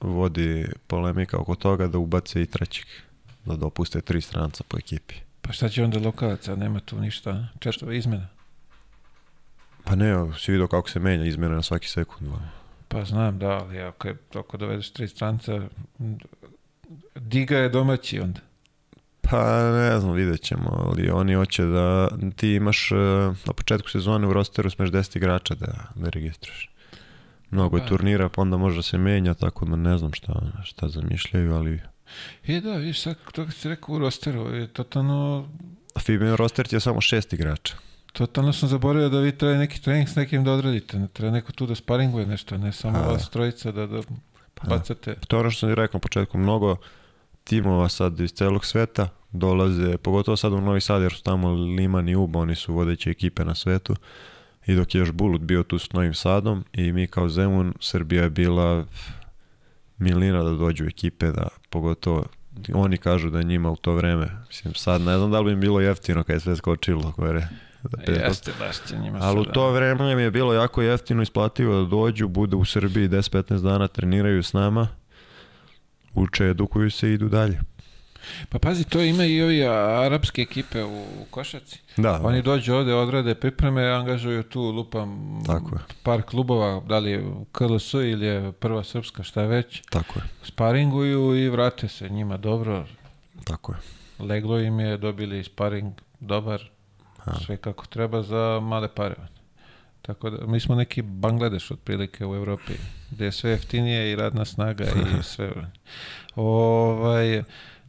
vodi 0.00 0.66
polemika 0.86 1.38
oko 1.38 1.54
toga 1.54 1.86
da 1.86 1.98
ubace 1.98 2.42
i 2.42 2.46
trećeg 2.46 2.86
da 3.48 3.56
dopuste 3.56 4.00
tri 4.00 4.20
stranca 4.20 4.64
po 4.68 4.78
ekipi. 4.78 5.14
Pa 5.40 5.52
šta 5.52 5.68
će 5.68 5.84
onda 5.84 5.98
lokalaca? 5.98 6.56
Nema 6.56 6.80
tu 6.80 7.00
ništa 7.00 7.46
često 7.58 7.92
izmena? 7.92 8.28
Pa 9.84 9.94
ne, 9.94 10.14
si 10.38 10.52
vidio 10.52 10.66
kako 10.66 10.90
se 10.90 11.00
menja 11.00 11.24
izmena 11.24 11.54
na 11.54 11.62
svaki 11.62 11.88
sekund. 11.88 12.30
Pa 12.88 13.04
znam, 13.04 13.38
da, 13.38 13.48
ali 13.48 13.80
ako, 13.80 14.08
je, 14.08 14.16
ako 14.34 14.56
dovedeš 14.56 14.90
tri 14.90 15.08
stranca, 15.08 15.68
Diga 17.14 17.56
je 17.56 17.68
domaći 17.68 18.20
onda. 18.20 18.40
Pa 19.20 19.70
ne 19.72 20.00
znam, 20.00 20.12
vidjet 20.12 20.40
ćemo, 20.40 20.84
ali 20.86 21.10
oni 21.10 21.34
hoće 21.34 21.64
da 21.64 22.08
ti 22.36 22.48
imaš 22.48 22.92
e, 22.92 22.94
na 23.46 23.52
početku 23.56 23.90
sezone 23.90 24.26
u 24.26 24.32
rosteru 24.32 24.70
smeš 24.70 24.90
10 24.90 25.16
igrača 25.16 25.54
da, 25.54 25.72
da 25.94 26.08
registruješ. 26.10 26.70
Mnogo 27.50 27.76
je 27.76 27.82
Pa. 27.82 27.88
turnira, 27.88 28.28
pa 28.28 28.42
onda 28.42 28.56
može 28.56 28.76
da 28.76 28.82
se 28.82 28.98
menja, 28.98 29.34
tako 29.34 29.64
da 29.64 29.76
ne 29.76 29.98
znam 29.98 30.12
šta, 30.12 30.40
šta 30.64 30.88
zamišljaju, 30.88 31.54
ali 31.54 31.80
I 32.46 32.60
da, 32.60 32.76
viš, 32.76 33.02
sad 33.02 33.16
to 33.32 33.44
kad 33.44 33.54
si 33.54 33.68
rekao 33.68 33.94
u 33.94 33.98
rosteru, 33.98 34.54
je 34.54 34.66
totalno, 34.66 35.48
FIBA 35.98 36.36
roster 36.36 36.66
ti 36.68 36.76
je 36.76 36.80
samo 36.80 37.00
šest 37.00 37.32
igrača. 37.32 37.74
totalno 38.12 38.52
sam 38.52 38.68
zaboravio 38.68 39.08
da 39.08 39.20
vi 39.20 39.38
treba 39.38 39.58
neki 39.58 39.82
trening 39.82 40.08
s 40.08 40.16
nekim 40.16 40.44
da 40.44 40.52
odradite. 40.52 40.98
Ne 40.98 41.08
treba 41.08 41.32
neko 41.32 41.52
tu 41.52 41.66
da 41.66 41.74
sparinguje 41.74 42.26
nešto, 42.26 42.58
ne 42.58 42.72
samo 42.72 42.98
Pa. 42.98 43.08
vas 43.08 43.30
trojica 43.30 43.72
da, 43.72 43.86
da 43.86 44.00
bacate. 44.68 45.14
To 45.28 45.36
je 45.36 45.40
ono 45.40 45.50
što 45.50 45.60
sam 45.60 45.74
rekao 45.74 45.98
na 45.98 46.00
početku, 46.00 46.38
mnogo 46.38 46.76
timova 47.44 47.88
sad 47.88 48.20
iz 48.20 48.32
celog 48.32 48.64
sveta 48.64 49.08
dolaze, 49.32 49.96
pogotovo 49.96 50.36
sad 50.36 50.52
u 50.52 50.60
Novi 50.60 50.80
Sad 50.80 51.02
jer 51.02 51.12
su 51.12 51.22
tamo 51.22 51.50
Liman 51.52 52.08
i 52.08 52.16
Uba, 52.16 52.38
oni 52.38 52.54
su 52.54 52.74
vodeće 52.74 53.10
ekipe 53.10 53.44
na 53.44 53.54
svetu. 53.54 53.96
I 54.66 54.74
dok 54.74 54.94
je 54.94 54.98
još 54.98 55.12
Bulut 55.12 55.40
bio 55.40 55.62
tu 55.62 55.78
s 55.78 55.92
Novim 55.92 56.14
Sadom 56.14 56.64
i 56.72 56.92
mi 56.92 57.06
kao 57.06 57.28
Zemun, 57.28 57.74
Srbija 57.80 58.22
je 58.22 58.30
bila 58.30 58.84
milina 59.98 60.42
da 60.42 60.50
dođu 60.50 60.84
ekipe, 60.84 61.26
da 61.26 61.48
pogotovo 61.70 62.24
oni 62.74 62.98
kažu 62.98 63.30
da 63.30 63.42
njima 63.42 63.70
u 63.70 63.76
to 63.76 63.94
vreme, 63.94 64.28
mislim 64.48 64.74
sad 64.74 65.00
ne 65.00 65.18
znam 65.18 65.30
da 65.30 65.40
li 65.40 65.44
bi 65.44 65.52
im 65.52 65.60
bilo 65.60 65.80
jeftino 65.80 66.24
kad 66.24 66.36
je 66.36 66.40
sve 66.40 66.56
skočilo 66.56 67.12
gore. 67.16 67.48
50%. 67.84 68.28
Jeste, 68.28 68.52
baš 68.58 68.76
će 68.88 68.96
njima 68.96 69.18
Ali 69.22 69.40
u 69.40 69.44
to 69.44 69.70
vreme 69.70 70.16
mi 70.16 70.22
je 70.22 70.30
bilo 70.30 70.52
jako 70.52 70.82
jeftino 70.82 71.22
isplativo 71.22 71.80
da 71.80 71.88
dođu, 71.88 72.28
bude 72.28 72.56
u 72.56 72.64
Srbiji 72.64 73.08
10-15 73.08 73.62
dana, 73.62 73.88
treniraju 73.88 74.42
s 74.42 74.52
nama, 74.52 74.88
uče, 76.14 76.44
edukuju 76.44 76.90
se 76.90 77.10
i 77.10 77.12
idu 77.12 77.28
dalje. 77.28 77.60
Pa 78.48 78.58
pazi, 78.58 78.84
to 78.84 79.00
ima 79.02 79.24
i 79.24 79.42
ovi 79.42 79.64
arapske 79.66 80.42
ekipe 80.42 80.84
u, 80.84 81.00
u 81.00 81.24
Košaci. 81.30 81.80
Da, 81.96 82.20
Oni 82.24 82.42
dođu 82.42 82.74
ovde, 82.74 82.94
odrade 82.94 83.34
pripreme, 83.34 83.90
angažuju 83.90 84.42
tu, 84.42 84.60
lupam, 84.60 85.40
Tako 85.46 85.74
je. 85.74 85.80
par 86.02 86.22
klubova, 86.22 86.80
da 86.80 86.98
li 86.98 87.10
je 87.10 87.24
KLS 87.52 87.94
ili 87.94 88.26
je 88.26 88.52
Prva 88.52 88.84
Srpska, 88.84 89.22
šta 89.22 89.42
već, 89.42 89.82
tako 89.90 90.18
je, 90.18 90.22
sparinguju 90.42 91.36
i 91.36 91.48
vrate 91.48 91.88
se 91.88 92.08
njima 92.08 92.36
dobro. 92.36 92.86
tako 93.44 93.72
je. 93.72 93.78
Leglo 94.18 94.58
im 94.60 94.80
je, 94.80 94.96
dobili 94.96 95.44
sparing 95.44 95.92
dobar, 96.20 96.62
A. 97.24 97.38
sve 97.40 97.56
kako 97.56 97.86
treba 97.86 98.22
za 98.22 98.60
male 98.62 98.88
pare. 98.94 99.16
Tako 100.02 100.30
da, 100.30 100.46
mi 100.46 100.60
smo 100.60 100.74
neki 100.74 101.02
Bangladeš 101.02 101.70
otprilike 101.70 102.26
u 102.26 102.34
Evropi, 102.34 102.72
gdje 103.10 103.24
je 103.24 103.32
sve 103.32 103.50
jeftinije 103.50 104.12
i 104.12 104.16
radna 104.16 104.44
snaga 104.44 104.84
i 104.84 105.22
sve. 105.32 105.52
Ovaj, 106.34 107.42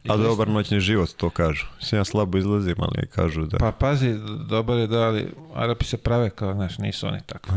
A 0.08 0.16
dobar 0.16 0.48
noćni 0.48 0.80
život, 0.80 1.10
to 1.10 1.30
kažu. 1.30 1.66
Mislim, 1.76 1.98
ja 1.98 2.04
slabo 2.04 2.38
izlazim, 2.38 2.74
ali 2.78 3.06
kažu 3.06 3.44
da... 3.44 3.58
Pa 3.58 3.72
pazi, 3.72 4.14
dobar 4.48 4.78
je 4.78 4.86
da, 4.86 4.98
ali 4.98 5.26
Arapi 5.54 5.84
se 5.84 5.96
prave 5.96 6.30
kao, 6.30 6.54
znaš, 6.54 6.78
nisu 6.78 7.06
oni 7.06 7.20
tako. 7.26 7.50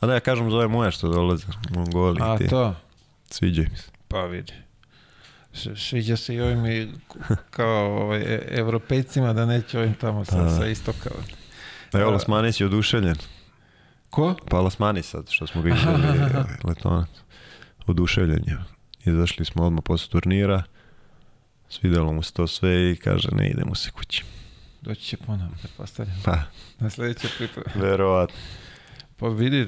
A 0.00 0.06
da, 0.06 0.14
ja 0.14 0.20
kažem 0.20 0.50
za 0.50 0.56
ove 0.56 0.68
moje 0.68 0.90
što 0.90 1.08
dolaze, 1.08 1.46
Mongoli 1.70 2.18
A 2.22 2.38
ti, 2.38 2.48
to, 2.48 2.74
sviđaju 3.30 3.68
mi 3.70 3.76
se. 3.76 3.90
pa 4.08 4.22
vidi. 4.22 4.52
Sviđa 5.76 6.16
se 6.16 6.34
i 6.34 6.40
ovim 6.40 6.66
i 6.66 6.88
kao 7.50 7.96
ovaj, 7.96 8.20
e- 8.20 8.46
evropejcima 8.50 9.32
da 9.32 9.46
neće 9.46 9.78
ovim 9.78 9.94
tamo 9.94 10.24
sa, 10.24 10.42
Da. 10.42 10.50
sa 10.50 10.66
istoka. 10.66 11.10
Evo, 11.92 12.10
A- 12.10 12.12
Lasmanis 12.12 12.60
je 12.60 12.66
oduševljen. 12.66 13.16
Ko? 14.10 14.34
Pa 14.48 14.60
Lasmanis 14.60 15.08
sad, 15.08 15.30
što 15.30 15.46
smo 15.46 15.62
vidjeli 15.62 16.02
letonac. 16.64 17.08
Oduševljen 17.86 18.42
je. 18.46 18.58
Izašli 19.04 19.44
smo 19.44 19.64
odmah 19.64 19.82
posle 19.84 20.08
turnira, 20.10 20.62
svidjelo 21.70 22.12
mu 22.12 22.22
se 22.22 22.32
to 22.32 22.46
sve 22.46 22.90
i 22.92 22.96
kaže 22.96 23.28
ne 23.32 23.48
idemo 23.50 23.74
se 23.74 23.90
kući. 23.90 24.24
Doći 24.82 25.02
će 25.02 25.16
ponovno, 25.16 25.56
pretpostavljam. 25.60 26.16
Pa, 26.24 26.38
Na 26.78 26.90
sljedeće 26.90 27.28
priprave. 27.38 27.88
verovatno. 27.88 28.36
Pa 29.16 29.28
vidi... 29.28 29.66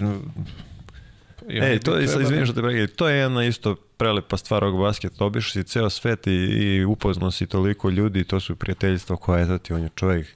i 1.49 1.61
bi 1.61 1.81
to 1.81 1.97
je, 1.97 2.07
sad 2.07 2.16
trebali- 2.16 2.23
izvinim 2.23 2.47
što 2.47 2.55
te 2.55 2.61
prekidam, 2.62 2.97
to 2.97 3.09
je 3.09 3.19
jedna 3.19 3.45
isto 3.45 3.74
prelepa 3.74 4.37
stvar 4.37 4.65
ovog 4.65 4.81
basketa. 4.81 5.24
Obišao 5.24 5.51
si 5.51 5.65
ceo 5.65 5.91
svet 5.91 6.27
i, 6.27 6.31
i 6.31 6.85
upoznao 6.85 7.31
si 7.31 7.47
toliko 7.47 7.91
ljudi, 7.91 8.24
to 8.24 8.41
su 8.41 8.57
prijateljstva 8.57 9.16
koja 9.16 9.41
je 9.41 9.59
ti, 9.59 9.73
on 9.73 9.83
je 9.83 9.89
čovjek 9.95 10.27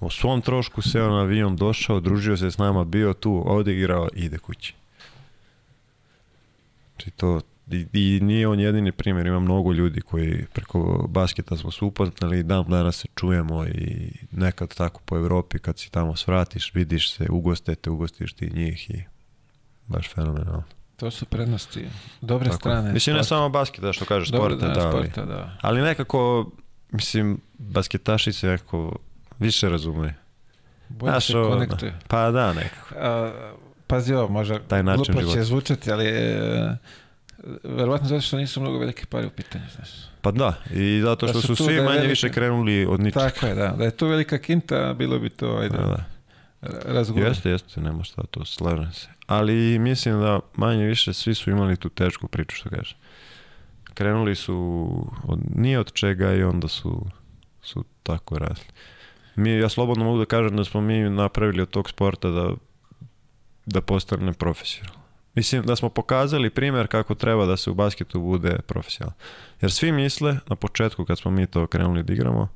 o 0.00 0.10
svom 0.10 0.42
trošku 0.42 0.82
seo 0.82 1.10
na 1.10 1.20
avion, 1.20 1.56
došao, 1.56 2.00
družio 2.00 2.36
se 2.36 2.50
s 2.50 2.58
nama, 2.58 2.84
bio 2.84 3.12
tu, 3.12 3.42
odigrao, 3.46 4.08
ide 4.14 4.38
kući. 4.38 4.74
Znači 6.96 7.10
to, 7.10 7.40
i, 7.70 7.86
i 7.92 8.20
nije 8.22 8.48
on 8.48 8.60
jedini 8.60 8.92
primjer, 8.92 9.26
ima 9.26 9.40
mnogo 9.40 9.72
ljudi 9.72 10.00
koji 10.00 10.46
preko 10.52 11.06
basketa 11.08 11.56
smo 11.56 11.70
se 11.70 11.84
upoznali 11.84 12.38
i 12.38 12.42
dan 12.42 12.64
danas 12.68 12.96
se 12.96 13.08
čujemo 13.14 13.66
i 13.66 14.12
nekad 14.30 14.74
tako 14.74 15.00
po 15.04 15.16
Evropi 15.16 15.58
kad 15.58 15.78
si 15.78 15.90
tamo 15.92 16.16
svratiš, 16.16 16.74
vidiš 16.74 17.12
se, 17.12 17.26
ugostete, 17.30 17.90
ugostiš 17.90 18.32
ti 18.32 18.50
njih 18.54 18.90
i 18.90 19.02
baš 19.86 20.08
fenomenalno. 20.14 20.62
To 20.96 21.10
su 21.10 21.24
prednosti. 21.24 21.86
Dobre 22.20 22.48
Tako 22.48 22.58
strane. 22.60 22.92
Mislim, 22.92 23.16
ne 23.16 23.24
sporta. 23.24 23.28
samo 23.36 23.48
basketa, 23.48 23.92
što 23.92 24.04
kažeš, 24.04 24.28
Dobre 24.28 24.56
sporta, 24.56 24.74
da, 24.80 24.88
ali, 24.88 25.06
sporta, 25.06 25.24
da. 25.24 25.56
ali 25.60 25.82
nekako, 25.82 26.50
mislim, 26.90 27.40
basketaši 27.58 28.32
se 28.32 28.46
nekako 28.46 28.96
više 29.38 29.68
razumeju. 29.68 30.12
Bolje 30.88 31.10
Znaš, 31.10 31.26
se 31.26 31.32
konektuje. 31.32 31.98
Pa 32.08 32.30
da, 32.30 32.52
nekako. 32.52 32.94
A, 32.98 33.32
pazi 33.86 34.14
ovo, 34.14 34.28
možda 34.28 34.58
Taj 34.58 34.82
način 34.82 35.04
glupo 35.04 35.20
će 35.20 35.26
života. 35.26 35.44
zvučati, 35.44 35.92
ali 35.92 36.06
e, 36.08 36.76
verovatno 37.64 38.08
zato 38.08 38.20
što 38.20 38.36
nisu 38.36 38.60
mnogo 38.60 38.78
velike 38.78 39.06
pare 39.06 39.26
u 39.26 39.30
pitanju, 39.30 39.64
znaš. 39.76 39.88
Pa 40.22 40.30
da, 40.30 40.54
i 40.72 41.00
zato 41.02 41.26
Da 41.26 41.32
što 41.32 41.40
su 41.40 41.46
su 41.46 41.56
tu 41.56 41.64
svi 41.64 41.66
da 41.66 41.72
je 41.72 41.82
manje 41.82 41.96
velika- 41.96 42.08
više 42.08 42.30
krenuli 42.30 42.86
od 42.86 43.00
ničeg. 43.00 43.22
Tako 43.22 43.46
je, 43.46 43.54
da. 43.54 43.68
Da 43.68 43.84
je 43.84 43.90
tu 43.90 44.06
velika 44.06 44.38
kinta, 44.38 44.94
bilo 44.94 45.18
bi 45.18 45.30
to, 45.30 45.56
ajde, 45.56 45.76
Da, 45.76 45.82
da. 45.82 46.04
razgovor. 46.84 47.22
Jeste, 47.24 47.50
jeste, 47.50 47.80
nema 47.80 48.04
šta 48.04 48.22
to, 48.22 48.44
slažem 48.44 48.92
se. 48.92 49.08
Ali 49.26 49.78
mislim 49.78 50.20
da 50.20 50.40
manje 50.54 50.84
više 50.84 51.12
svi 51.12 51.34
su 51.34 51.50
imali 51.50 51.76
tu 51.76 51.88
tešku 51.88 52.28
priču, 52.28 52.56
što 52.56 52.70
kaže. 52.70 52.96
Krenuli 53.94 54.34
su 54.34 54.88
od, 55.24 55.38
nije 55.54 55.78
od 55.78 55.92
čega 55.92 56.34
i 56.34 56.42
onda 56.42 56.68
su, 56.68 57.06
su 57.62 57.84
tako 58.02 58.38
rasli. 58.38 58.66
Mi, 59.36 59.50
ja 59.50 59.68
slobodno 59.68 60.04
mogu 60.04 60.18
da 60.18 60.24
kažem 60.24 60.56
da 60.56 60.64
smo 60.64 60.80
mi 60.80 61.00
napravili 61.00 61.62
od 61.62 61.70
tog 61.70 61.90
sporta 61.90 62.30
da, 62.30 62.50
da 63.66 63.80
postane 63.80 64.32
profesionalno. 64.32 65.00
Mislim 65.38 65.62
da 65.62 65.76
smo 65.76 65.88
pokazali 65.88 66.50
primjer 66.50 66.86
kako 66.86 67.14
treba 67.14 67.46
da 67.46 67.56
se 67.56 67.70
u 67.70 67.74
basketu 67.74 68.20
bude 68.20 68.58
profesionalno. 68.66 69.16
Jer 69.60 69.72
svi 69.72 69.92
misle 69.92 70.36
na 70.46 70.56
početku 70.56 71.04
kad 71.04 71.18
smo 71.18 71.30
mi 71.30 71.46
to 71.46 71.66
krenuli 71.66 72.02
da 72.02 72.12
igramo, 72.12 72.48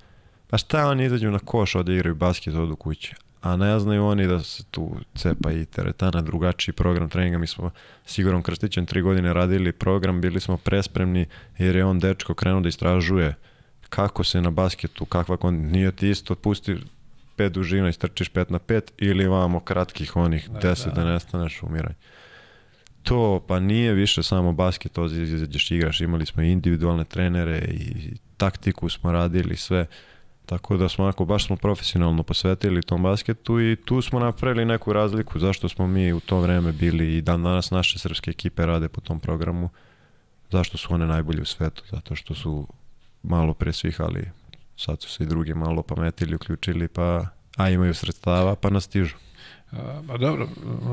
pa 0.51 0.59
šta 0.59 0.89
oni 0.89 1.05
izađu 1.05 1.31
na 1.31 1.39
koš, 1.39 1.75
odigraju 1.75 2.15
basket, 2.15 2.55
odu 2.55 2.77
kući. 2.77 3.15
A 3.41 3.57
ne 3.57 3.79
znaju 3.79 4.07
oni 4.07 4.27
da 4.27 4.41
se 4.41 4.65
tu 4.71 4.97
cepa 5.15 5.53
i 5.53 5.65
teretana, 5.65 6.23
drugačiji 6.23 6.75
program 6.75 7.09
treninga. 7.09 7.39
Mi 7.39 7.47
smo 7.47 7.71
s 8.07 8.19
Igorom 8.19 8.43
Krstićem 8.43 8.87
tri 8.87 9.03
godine 9.03 9.33
radili 9.33 9.73
program, 9.73 10.21
bili 10.21 10.41
smo 10.41 10.57
prespremni 10.57 11.27
jer 11.59 11.77
je 11.77 11.85
on 11.85 11.99
dečko 11.99 12.35
krenuo 12.35 12.61
da 12.61 12.69
istražuje 12.69 13.35
kako 13.89 14.25
se 14.25 14.41
na 14.41 14.51
basketu, 14.51 15.05
kakva 15.05 15.37
kon... 15.37 15.55
Nije 15.55 15.93
ti 15.93 16.11
isto, 16.11 16.35
pusti 16.35 16.77
pet 17.37 17.53
dužina 17.53 17.89
i 17.89 17.93
strčiš 17.93 18.29
pet 18.29 18.51
na 18.51 18.59
pet 18.59 18.93
ili 18.99 19.27
vamo 19.27 19.61
kratkih 19.61 20.17
onih 20.17 20.51
Da, 20.51 20.59
deset 20.59 20.95
da, 20.95 21.05
da. 21.05 21.13
ne 21.13 21.21
staneš 21.21 21.63
umiraj. 21.63 21.95
To 23.03 23.45
pa 23.49 23.61
nije 23.61 23.93
više 23.93 24.23
samo 24.23 24.53
basket, 24.53 24.93
to 24.93 25.05
izađeš 25.05 25.71
igraš, 25.71 26.01
imali 26.01 26.27
smo 26.27 26.43
individualne 26.43 27.05
trenere 27.05 27.59
i 27.59 28.15
taktiku 28.37 28.89
smo 28.89 29.13
radili 29.13 29.57
sve. 29.57 29.87
Tako 30.47 30.77
da 30.77 30.89
smo 30.89 31.05
onako, 31.05 31.25
baš 31.25 31.47
smo 31.47 31.57
profesionalno 31.57 32.23
posvetili 32.23 32.83
tom 32.83 33.03
basketu 33.03 33.61
i 33.61 33.77
tu 33.77 34.03
smo 34.03 34.21
napravili 34.21 34.65
neku 34.65 34.93
razliku 34.93 35.39
zašto 35.39 35.69
smo 35.69 35.87
mi 35.87 36.13
u 36.13 36.21
to 36.21 36.41
vreme 36.41 36.73
bili 36.73 37.17
i 37.17 37.23
dan 37.23 37.43
danas 37.43 37.71
naše 37.71 37.99
srpske 37.99 38.31
ekipe 38.31 38.67
rade 38.67 38.89
po 38.89 39.01
tom 39.01 39.21
programu. 39.21 39.71
Zašto 40.51 40.79
su 40.79 40.95
one 40.95 41.07
najbolje 41.07 41.43
u 41.43 41.45
svetu? 41.45 41.83
Zato 41.91 42.15
što 42.15 42.35
su 42.35 42.69
malo 43.23 43.55
pre 43.55 43.73
svih, 43.73 44.01
ali 44.01 44.31
sad 44.77 45.03
su 45.03 45.11
se 45.11 45.25
i 45.25 45.27
drugi 45.27 45.55
malo 45.55 45.83
pametili, 45.83 46.35
uključili, 46.35 46.89
pa 46.89 47.27
a 47.57 47.71
imaju 47.71 47.95
sredstava, 47.95 48.55
pa 48.55 48.71
nas 48.71 48.85
stižu. 48.85 49.17
A, 49.17 49.32
Pa 50.07 50.17
dobro, 50.17 50.49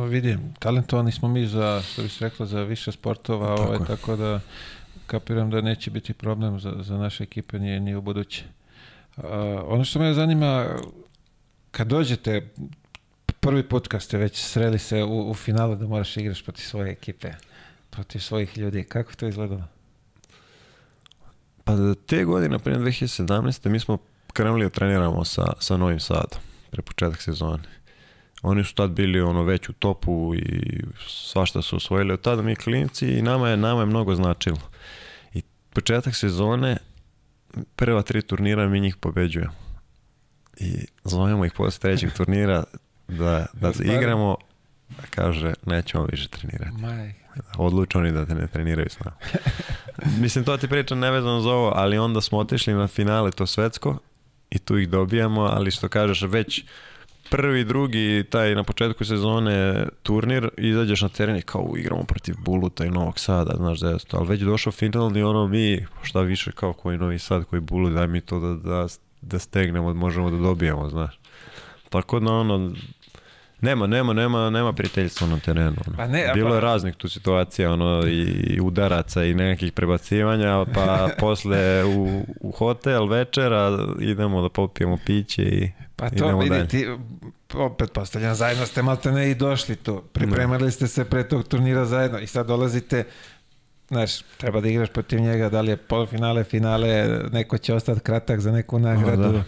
vidim, 0.09 0.53
talentovani 0.59 1.11
smo 1.11 1.27
mi 1.27 1.47
za, 1.47 1.81
što 1.81 2.01
bi 2.01 2.09
se 2.09 2.25
reklo, 2.25 2.45
za 2.45 2.63
više 2.63 2.91
sportova, 2.91 3.55
Tako 3.55 3.67
ovaj, 3.67 3.79
tako 3.87 4.15
da 4.15 4.39
kapiram 5.07 5.49
da 5.49 5.61
neće 5.61 5.91
biti 5.91 6.13
problem 6.13 6.59
za, 6.59 6.75
za 6.79 6.97
naše 6.97 7.23
ekipe 7.23 7.59
ni, 7.59 7.79
ni 7.79 7.95
u 7.95 8.01
buduće. 8.01 8.43
A, 9.17 9.63
ono 9.67 9.85
što 9.85 9.99
me 9.99 10.13
zanima, 10.13 10.65
kad 11.71 11.87
dođete 11.87 12.49
prvi 13.39 13.63
put 13.63 13.87
kad 13.87 14.01
ste 14.01 14.17
već 14.17 14.37
sreli 14.37 14.79
se 14.79 15.03
u, 15.03 15.29
u 15.29 15.33
finalu 15.33 15.75
da 15.75 15.87
moraš 15.87 16.17
igraš 16.17 16.43
protiv 16.43 16.63
svoje 16.63 16.91
ekipe, 16.91 17.31
protiv 17.89 18.19
svojih 18.19 18.57
ljudi, 18.57 18.83
kako 18.83 19.15
to 19.15 19.27
izgledalo? 19.27 19.63
Pa 21.63 21.73
te 22.05 22.23
godine, 22.25 22.59
prije 22.59 22.79
2017. 22.79 23.69
mi 23.69 23.79
smo 23.79 23.97
krenuli 24.33 24.65
da 24.65 24.69
treniramo 24.69 25.25
sa, 25.25 25.53
sa 25.59 25.77
Novim 25.77 25.99
Sadom, 25.99 26.39
pre 26.71 26.81
početak 26.81 27.21
sezone. 27.21 27.63
Oni 28.41 28.63
su 28.63 28.75
tad 28.75 28.91
bili 28.91 29.21
ono 29.21 29.43
već 29.43 29.69
u 29.69 29.73
topu 29.73 30.35
i 30.35 30.83
svašta 31.07 31.61
su 31.61 31.75
osvojili 31.75 32.13
od 32.13 32.21
tada 32.21 32.41
mi 32.41 32.55
klinci 32.55 33.07
i 33.07 33.21
nama 33.21 33.49
je, 33.49 33.57
nama 33.57 33.79
je 33.79 33.85
mnogo 33.85 34.15
značilo. 34.15 34.57
I 35.33 35.41
početak 35.73 36.15
sezone, 36.15 36.77
prva 37.75 38.01
tri 38.01 38.21
turnira 38.21 38.67
mi 38.67 38.79
njih 38.79 38.95
pobeđujemo. 38.95 39.53
I 40.57 40.85
zovemo 41.03 41.45
ih 41.45 41.51
posle 41.51 41.79
trećeg 41.79 42.13
turnira 42.13 42.63
da, 43.07 43.45
da 43.53 43.71
igramo, 43.79 44.37
a 44.97 45.01
kaže 45.09 45.53
nećemo 45.65 46.05
više 46.05 46.27
trenirati. 46.27 46.81
Maj. 46.81 47.13
Odluče 47.57 47.97
oni 47.97 48.11
da 48.11 48.25
te 48.25 48.35
ne 48.35 48.47
treniraju 48.47 48.89
s 48.89 48.99
nama. 48.99 49.17
Mislim, 50.21 50.45
to 50.45 50.57
ti 50.57 50.67
pričam 50.67 50.99
nevezano 50.99 51.41
za 51.41 51.49
ovo, 51.49 51.71
ali 51.75 51.97
onda 51.97 52.21
smo 52.21 52.37
otišli 52.37 52.73
na 52.73 52.87
finale 52.87 53.31
to 53.31 53.47
svetsko 53.47 53.97
i 54.49 54.59
tu 54.59 54.77
ih 54.77 54.89
dobijamo, 54.89 55.41
ali 55.41 55.71
što 55.71 55.89
kažeš, 55.89 56.21
već 56.21 56.63
prvi, 57.29 57.63
drugi, 57.63 58.23
taj 58.29 58.55
na 58.55 58.63
početku 58.63 59.05
sezone 59.05 59.85
turnir, 60.03 60.49
izađeš 60.57 61.01
na 61.01 61.09
teren 61.09 61.35
i 61.35 61.41
kao 61.41 61.73
igramo 61.77 62.03
protiv 62.03 62.35
Buluta 62.45 62.85
i 62.85 62.89
Novog 62.89 63.19
Sada, 63.19 63.53
znaš 63.57 63.79
da 63.79 63.89
je 63.89 63.97
to, 64.07 64.17
ali 64.17 64.27
već 64.27 64.41
došao 64.41 64.71
finalni 64.71 65.23
ono 65.23 65.47
mi, 65.47 65.85
šta 66.01 66.21
više 66.21 66.51
kao 66.51 66.73
koji 66.73 66.97
Novi 66.97 67.19
Sad, 67.19 67.45
koji 67.45 67.59
Bulut, 67.59 67.93
daj 67.93 68.07
mi 68.07 68.21
to 68.21 68.39
da, 68.39 68.69
da, 68.69 68.87
da 69.21 69.39
stegnemo, 69.39 69.93
možemo 69.93 70.29
da 70.31 70.37
dobijemo, 70.37 70.89
znaš. 70.89 71.19
Tako 71.89 72.19
da 72.19 72.31
ono, 72.31 72.71
Nema, 73.61 73.87
nema, 73.87 74.13
nema, 74.13 74.49
nema 74.49 74.73
prijateljstva 74.73 75.27
na 75.27 75.39
terenu. 75.39 75.75
Ono. 75.87 75.97
Pa 75.97 76.07
ne, 76.07 76.31
Bilo 76.33 76.49
pa- 76.49 76.55
je 76.55 76.61
raznih 76.61 76.95
tu 76.95 77.09
situacija, 77.09 77.73
ono, 77.73 78.03
i 78.07 78.59
udaraca 78.61 79.23
i 79.23 79.33
nekakvih 79.33 79.71
prebacivanja, 79.71 80.65
pa 80.73 81.09
posle 81.19 81.83
u, 81.85 82.25
u 82.41 82.51
hotel 82.51 83.07
večera 83.07 83.77
idemo 83.99 84.41
da 84.41 84.49
popijemo 84.49 84.97
piće 85.05 85.41
i 85.43 85.71
Pa 85.99 86.09
to 86.09 86.15
idemo 86.15 86.39
vidi, 86.39 86.49
dalje. 86.49 86.67
ti, 86.67 86.87
opet 87.53 87.91
postavljam, 87.91 88.35
zajedno 88.35 88.65
ste 88.65 88.81
malte 88.81 89.11
ne 89.11 89.31
i 89.31 89.35
došli 89.35 89.75
tu. 89.75 90.03
Pripremali 90.13 90.71
ste 90.71 90.87
se 90.87 91.05
pre 91.05 91.27
tog 91.27 91.47
turnira 91.47 91.85
zajedno 91.85 92.19
i 92.19 92.27
sad 92.27 92.47
dolazite, 92.47 93.03
znaš, 93.87 94.21
treba 94.37 94.61
da 94.61 94.67
igraš 94.67 94.89
protiv 94.89 95.19
njega, 95.19 95.49
da 95.49 95.61
li 95.61 95.71
je 95.71 95.77
polufinale, 95.77 96.43
finale, 96.43 97.19
neko 97.31 97.57
će 97.57 97.73
ostati 97.73 97.99
kratak 97.99 98.39
za 98.39 98.51
neku 98.51 98.79
nagradu. 98.79 99.31
da. 99.31 99.43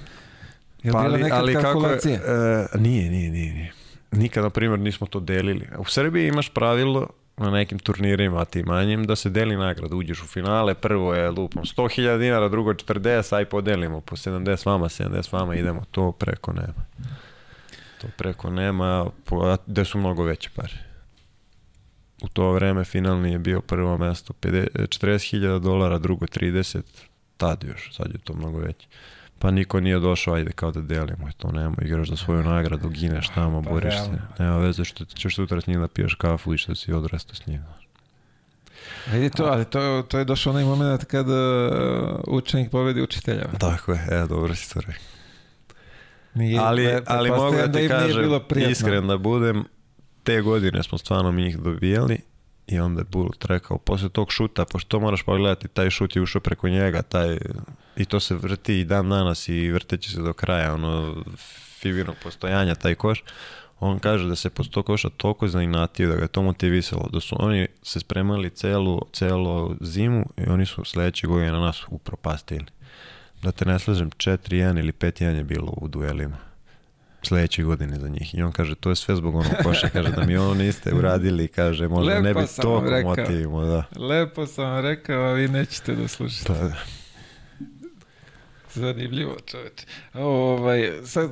Je 0.83 0.91
li 0.91 0.97
bilo 1.03 1.17
nekad 1.17 1.61
kalkulacije? 1.61 2.17
Kako 2.17 2.31
je, 2.31 2.67
e, 2.73 2.79
nije, 2.79 3.09
nije, 3.09 3.31
nije, 3.31 3.53
nije. 3.53 3.71
Nikad, 4.11 4.43
na 4.43 4.49
primjer, 4.49 4.79
nismo 4.79 5.07
to 5.07 5.19
delili. 5.19 5.67
U 5.77 5.85
Srbiji 5.85 6.27
imaš 6.27 6.49
pravilo 6.49 7.07
na 7.37 7.49
nekim 7.49 7.79
turnirima, 7.79 8.45
ti 8.45 8.63
manjim, 8.63 9.05
da 9.05 9.15
se 9.15 9.29
deli 9.29 9.55
nagrada. 9.55 9.95
Uđeš 9.95 10.21
u 10.23 10.27
finale, 10.27 10.73
prvo 10.73 11.13
je 11.13 11.29
lupom 11.31 11.63
100.000 11.63 12.19
dinara, 12.19 12.49
drugo 12.49 12.73
40, 12.73 13.35
aj 13.35 13.45
podelimo 13.45 14.01
po 14.01 14.15
70 14.15 14.65
vama, 14.65 14.89
70 14.89 15.33
vama, 15.33 15.55
idemo. 15.55 15.83
To 15.91 16.11
preko 16.11 16.53
nema. 16.53 16.85
To 18.01 18.07
preko 18.17 18.49
nema, 18.49 19.05
po- 19.25 19.57
gde 19.67 19.85
su 19.85 19.97
mnogo 19.99 20.23
veće 20.23 20.49
pare. 20.55 20.73
U 22.21 22.27
to 22.27 22.51
vreme 22.51 22.83
finalni 22.83 23.31
je 23.31 23.39
bio 23.39 23.61
prvo 23.61 23.97
mesto 23.97 24.33
50 24.41 24.67
40.000 24.75 25.59
dolara, 25.59 25.97
drugo 25.97 26.25
30, 26.25 26.81
tad 27.37 27.63
još, 27.63 27.95
sad 27.95 28.07
je 28.13 28.19
to 28.19 28.33
mnogo 28.33 28.59
veće. 28.59 28.87
Pa 29.41 29.51
niko 29.51 29.79
nije 29.79 29.99
došao, 29.99 30.33
ajde 30.33 30.51
kao 30.51 30.71
da 30.71 30.81
delimo, 30.81 31.29
to 31.37 31.51
nema, 31.51 31.75
igraš 31.81 32.09
za 32.09 32.15
svoju 32.15 32.43
nagradu, 32.43 32.89
gineš 32.89 33.29
tamo, 33.29 33.63
Pa 33.63 33.69
boriš 33.69 33.93
se. 33.93 34.21
Nema 34.39 34.57
veze 34.57 34.83
što 34.83 35.05
ćeš 35.05 35.35
sutra 35.35 35.61
s 35.61 35.67
njim 35.67 35.81
da 35.81 35.87
piješ 35.87 36.13
kafu 36.13 36.53
i 36.53 36.57
što 36.57 36.75
si 36.75 36.93
odrastao 36.93 37.35
s 37.35 37.47
njim. 37.47 37.63
Vidi 39.11 39.29
to, 39.29 39.43
ali 39.43 39.65
to, 39.65 40.03
to 40.07 40.19
je 40.19 40.25
došao 40.25 40.51
onaj 40.51 40.63
moment 40.63 41.05
kad 41.05 41.29
uh, 41.29 41.35
učenik 42.27 42.71
pobedi 42.71 43.01
učitelja. 43.01 43.47
Tako 43.59 43.91
je, 43.91 44.07
e, 44.11 44.27
dobro 44.29 44.55
si 44.55 44.73
to 44.73 44.79
rekao. 44.79 45.03
Nije, 46.33 46.59
ali, 46.59 46.85
ne, 46.85 47.01
ali 47.05 47.29
mogu 47.29 47.55
da 47.55 47.71
ti 47.71 47.77
nije 47.77 47.89
kažem, 47.89 48.71
iskren 48.71 49.07
da 49.07 49.17
budem, 49.17 49.63
te 50.23 50.41
godine 50.41 50.83
smo 50.83 50.97
stvarno 50.97 51.31
mi 51.31 51.41
njih 51.41 51.59
dobijali 51.59 52.30
i 52.71 52.79
onda 52.79 53.01
je 53.01 53.05
Bulut 53.11 53.45
rekao, 53.45 53.77
posle 53.77 54.09
tog 54.09 54.31
šuta, 54.31 54.65
pošto 54.65 54.89
to 54.89 54.99
moraš 54.99 55.23
pogledati, 55.23 55.67
taj 55.67 55.89
šut 55.89 56.15
je 56.15 56.21
ušao 56.21 56.41
preko 56.41 56.69
njega, 56.69 57.01
taj, 57.01 57.37
i 57.95 58.05
to 58.05 58.19
se 58.19 58.35
vrti 58.35 58.79
i 58.79 58.85
dan 58.85 59.09
danas 59.09 59.49
i 59.49 59.71
vrteće 59.71 60.11
se 60.11 60.21
do 60.21 60.33
kraja, 60.33 60.73
ono, 60.73 61.23
Fibinog 61.79 62.15
postojanja, 62.23 62.75
taj 62.75 62.95
koš, 62.95 63.23
on 63.79 63.99
kaže 63.99 64.27
da 64.27 64.35
se 64.35 64.49
posle 64.49 64.71
tog 64.71 64.85
koša 64.85 65.09
toliko 65.09 65.47
zainatio, 65.47 66.09
da 66.09 66.15
ga 66.15 66.21
je 66.21 66.27
to 66.27 66.41
motivisalo, 66.41 67.09
da 67.13 67.19
su 67.19 67.35
oni 67.39 67.67
se 67.83 67.99
spremali 67.99 68.49
celu, 68.49 69.01
celu 69.13 69.75
zimu 69.81 70.25
i 70.37 70.49
oni 70.49 70.65
su 70.65 70.85
sledeće 70.85 71.27
godine 71.27 71.51
na 71.51 71.59
nas 71.59 71.83
upropastili. 71.89 72.65
Da 73.41 73.51
te 73.51 73.65
ne 73.65 73.79
slažem, 73.79 74.09
4-1 74.09 74.79
ili 74.79 74.91
5-1 74.91 75.23
je 75.23 75.43
bilo 75.43 75.73
u 75.77 75.87
duelima 75.87 76.50
sledeće 77.23 77.63
godine 77.63 77.99
za 77.99 78.09
njih. 78.09 78.35
I 78.35 78.41
on 78.41 78.51
kaže, 78.51 78.75
to 78.75 78.89
je 78.89 78.95
sve 78.95 79.15
zbog 79.15 79.35
onog 79.35 79.51
koša, 79.63 79.89
kaže 79.93 80.09
da 80.09 80.25
mi 80.25 80.37
ono 80.37 80.53
niste 80.53 80.93
uradili, 80.93 81.47
kaže, 81.47 81.87
možda 81.87 82.13
ne 82.13 82.21
Lepo 82.21 82.41
bi 82.41 82.47
sam 82.47 82.71
vam 82.71 82.85
to 82.85 83.01
motivimo, 83.03 83.65
da. 83.65 83.83
Lepo 83.95 84.45
sam 84.45 84.65
vam 84.65 84.79
rekao, 84.79 85.23
a 85.23 85.33
vi 85.33 85.47
nećete 85.47 85.95
da 85.95 86.07
slušate. 86.07 86.47
Pa, 86.47 86.53
da. 86.53 86.75
Zanimljivo, 88.73 89.37
čoveče. 89.45 89.85
Ovaj, 90.13 90.91
sad, 91.05 91.31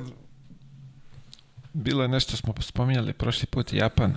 bilo 1.72 2.02
je 2.02 2.08
nešto 2.08 2.36
smo 2.36 2.54
spominjali 2.60 3.12
prošli 3.12 3.46
put, 3.46 3.72
Japan. 3.72 4.16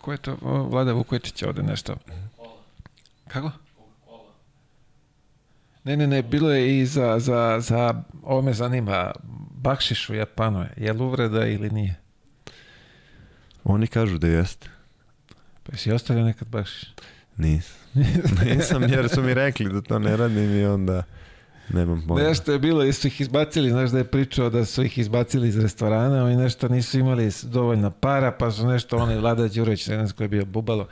Ko 0.00 0.12
je 0.12 0.18
to? 0.18 0.36
O, 0.42 0.62
Vlada 0.62 0.92
Vukojičić 0.92 1.42
ovde 1.42 1.62
nešto. 1.62 1.96
Kako? 3.28 3.50
Ne, 5.84 5.96
ne, 5.96 6.06
ne, 6.06 6.22
bilo 6.22 6.52
je 6.52 6.80
i 6.80 6.86
za, 6.86 7.18
za, 7.18 7.60
za 7.60 8.02
ovo 8.22 8.42
me 8.42 8.52
zanima, 8.52 9.12
bakšiš 9.50 10.08
u 10.10 10.14
Japanu, 10.14 10.64
je 10.76 10.92
li 10.92 11.02
uvreda 11.02 11.46
ili 11.46 11.70
nije? 11.70 11.94
Oni 13.64 13.86
kažu 13.86 14.18
da 14.18 14.26
jeste. 14.26 14.68
Pa 15.62 15.76
si 15.76 15.92
ostavio 15.92 16.24
nekad 16.24 16.48
bakšiš? 16.48 16.94
Nisam. 17.36 17.76
Nisam 18.44 18.82
jer 18.82 19.08
su 19.08 19.22
mi 19.22 19.34
rekli 19.34 19.72
da 19.72 19.80
to 19.80 19.98
ne 19.98 20.16
radim 20.16 20.60
i 20.60 20.64
onda 20.64 21.02
nemam 21.68 22.04
pojma. 22.08 22.28
Nešto 22.28 22.52
je 22.52 22.58
bilo, 22.58 22.82
jesu 22.82 23.06
ih 23.06 23.20
izbacili, 23.20 23.70
znaš 23.70 23.90
da 23.90 23.98
je 23.98 24.04
pričao 24.04 24.50
da 24.50 24.64
su 24.64 24.82
ih 24.82 24.98
izbacili 24.98 25.48
iz 25.48 25.58
restorana, 25.58 26.24
oni 26.24 26.36
nešto 26.36 26.68
nisu 26.68 26.98
imali 26.98 27.30
dovoljno 27.42 27.90
para, 27.90 28.32
pa 28.32 28.50
su 28.50 28.66
nešto, 28.66 28.96
onaj 28.96 29.18
Vlada 29.18 29.48
Đurović, 29.48 29.86
ne 29.86 29.96
znam 29.96 30.16
ko 30.16 30.22
je 30.22 30.28
bio 30.28 30.44
bubalo, 30.44 30.86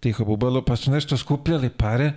tiho 0.00 0.24
bubalo, 0.24 0.64
pa 0.64 0.76
su 0.76 0.90
nešto 0.90 1.16
skupljali 1.16 1.68
pare, 1.68 2.12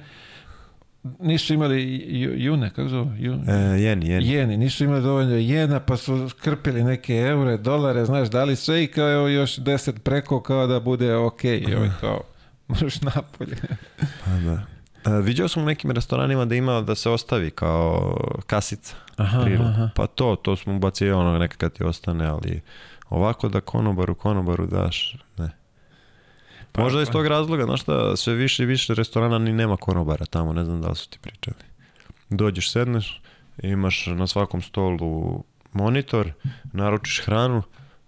nisu 1.19 1.53
imali 1.53 1.81
ju- 2.11 2.34
june, 2.38 2.69
kako 2.69 2.89
zove? 2.89 3.19
Ju, 3.19 3.34
E, 3.47 3.53
jeni, 3.55 4.07
jeni. 4.07 4.27
Jeni, 4.27 4.57
nisu 4.57 4.84
imali 4.84 5.01
dovoljno 5.01 5.35
jena, 5.35 5.80
pa 5.80 5.97
su 5.97 6.30
krpili 6.41 6.84
neke 6.84 7.15
eure, 7.15 7.57
dolare, 7.57 8.05
znaš, 8.05 8.30
dali 8.30 8.55
sve 8.55 8.84
i 8.84 8.88
kao 8.88 9.11
evo 9.11 9.27
još 9.27 9.57
deset 9.57 10.03
preko 10.03 10.41
kao 10.41 10.67
da 10.67 10.80
bude 10.80 11.15
ok. 11.15 11.43
I 11.43 11.75
ovaj 11.75 11.89
kao, 12.01 12.21
možeš 12.67 13.01
napolje. 13.01 13.55
Pa 14.25 14.31
da. 14.31 14.61
E, 15.07 15.21
viđao 15.21 15.47
sam 15.47 15.63
u 15.63 15.65
nekim 15.65 15.91
restoranima 15.91 16.45
da 16.45 16.55
ima 16.55 16.81
da 16.81 16.95
se 16.95 17.09
ostavi 17.09 17.51
kao 17.51 18.17
kasica. 18.47 18.95
Aha, 19.15 19.39
aha. 19.61 19.89
Pa 19.95 20.07
to, 20.07 20.35
to 20.35 20.55
smo 20.55 20.75
ubacili 20.75 21.11
ono 21.11 21.38
neka 21.38 21.57
kad 21.57 21.73
ti 21.73 21.84
ostane, 21.84 22.25
ali 22.25 22.61
ovako 23.09 23.49
da 23.49 23.61
konobaru, 23.61 24.15
konobaru 24.15 24.65
daš, 24.67 25.17
ne. 25.38 25.49
Pa, 26.73 26.81
Možda 26.81 27.01
iz 27.01 27.07
pa. 27.07 27.11
tog 27.11 27.27
razloga, 27.27 27.63
znaš 27.63 27.81
šta, 27.81 28.15
sve 28.15 28.33
više 28.33 28.63
i 28.63 28.65
više 28.65 28.93
restorana 28.93 29.39
ni 29.39 29.53
nema 29.53 29.77
konobara 29.77 30.25
tamo, 30.25 30.53
ne 30.53 30.65
znam 30.65 30.81
da 30.81 30.89
li 30.89 30.95
su 30.95 31.09
ti 31.09 31.19
pričali. 31.21 31.57
Dođeš, 32.29 32.71
sedneš, 32.71 33.21
imaš 33.63 34.05
na 34.05 34.27
svakom 34.27 34.61
stolu 34.61 35.43
monitor, 35.73 36.31
naručiš 36.73 37.21
hranu, 37.25 37.63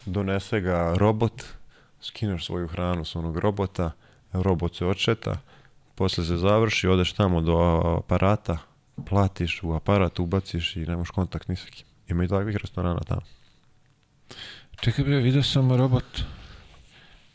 donese 0.05 0.59
ga 0.59 0.93
robot, 0.97 1.43
skineš 2.01 2.45
svoju 2.45 2.67
hranu 2.67 3.05
s 3.05 3.15
onog 3.15 3.37
robota, 3.37 3.91
robot 4.33 4.75
se 4.75 4.85
odšeta, 4.85 5.37
posle 5.95 6.25
se 6.25 6.37
završi, 6.37 6.87
odeš 6.87 7.13
tamo 7.13 7.41
do 7.41 7.57
aparata, 7.97 8.57
platiš 9.09 9.63
u 9.63 9.73
aparat, 9.73 10.19
ubaciš 10.19 10.75
i 10.75 10.79
nemaš 10.79 11.09
kontakt 11.09 11.47
ni 11.47 11.55
sa 11.55 11.67
kim. 11.69 11.85
Ima 12.07 12.23
i 12.23 12.27
takvih 12.27 12.55
restorana 12.55 12.99
tamo. 12.99 13.21
Čekaj 14.79 15.05
bre, 15.05 15.15
vidio 15.15 15.43
sam 15.43 15.75
robot. 15.75 16.21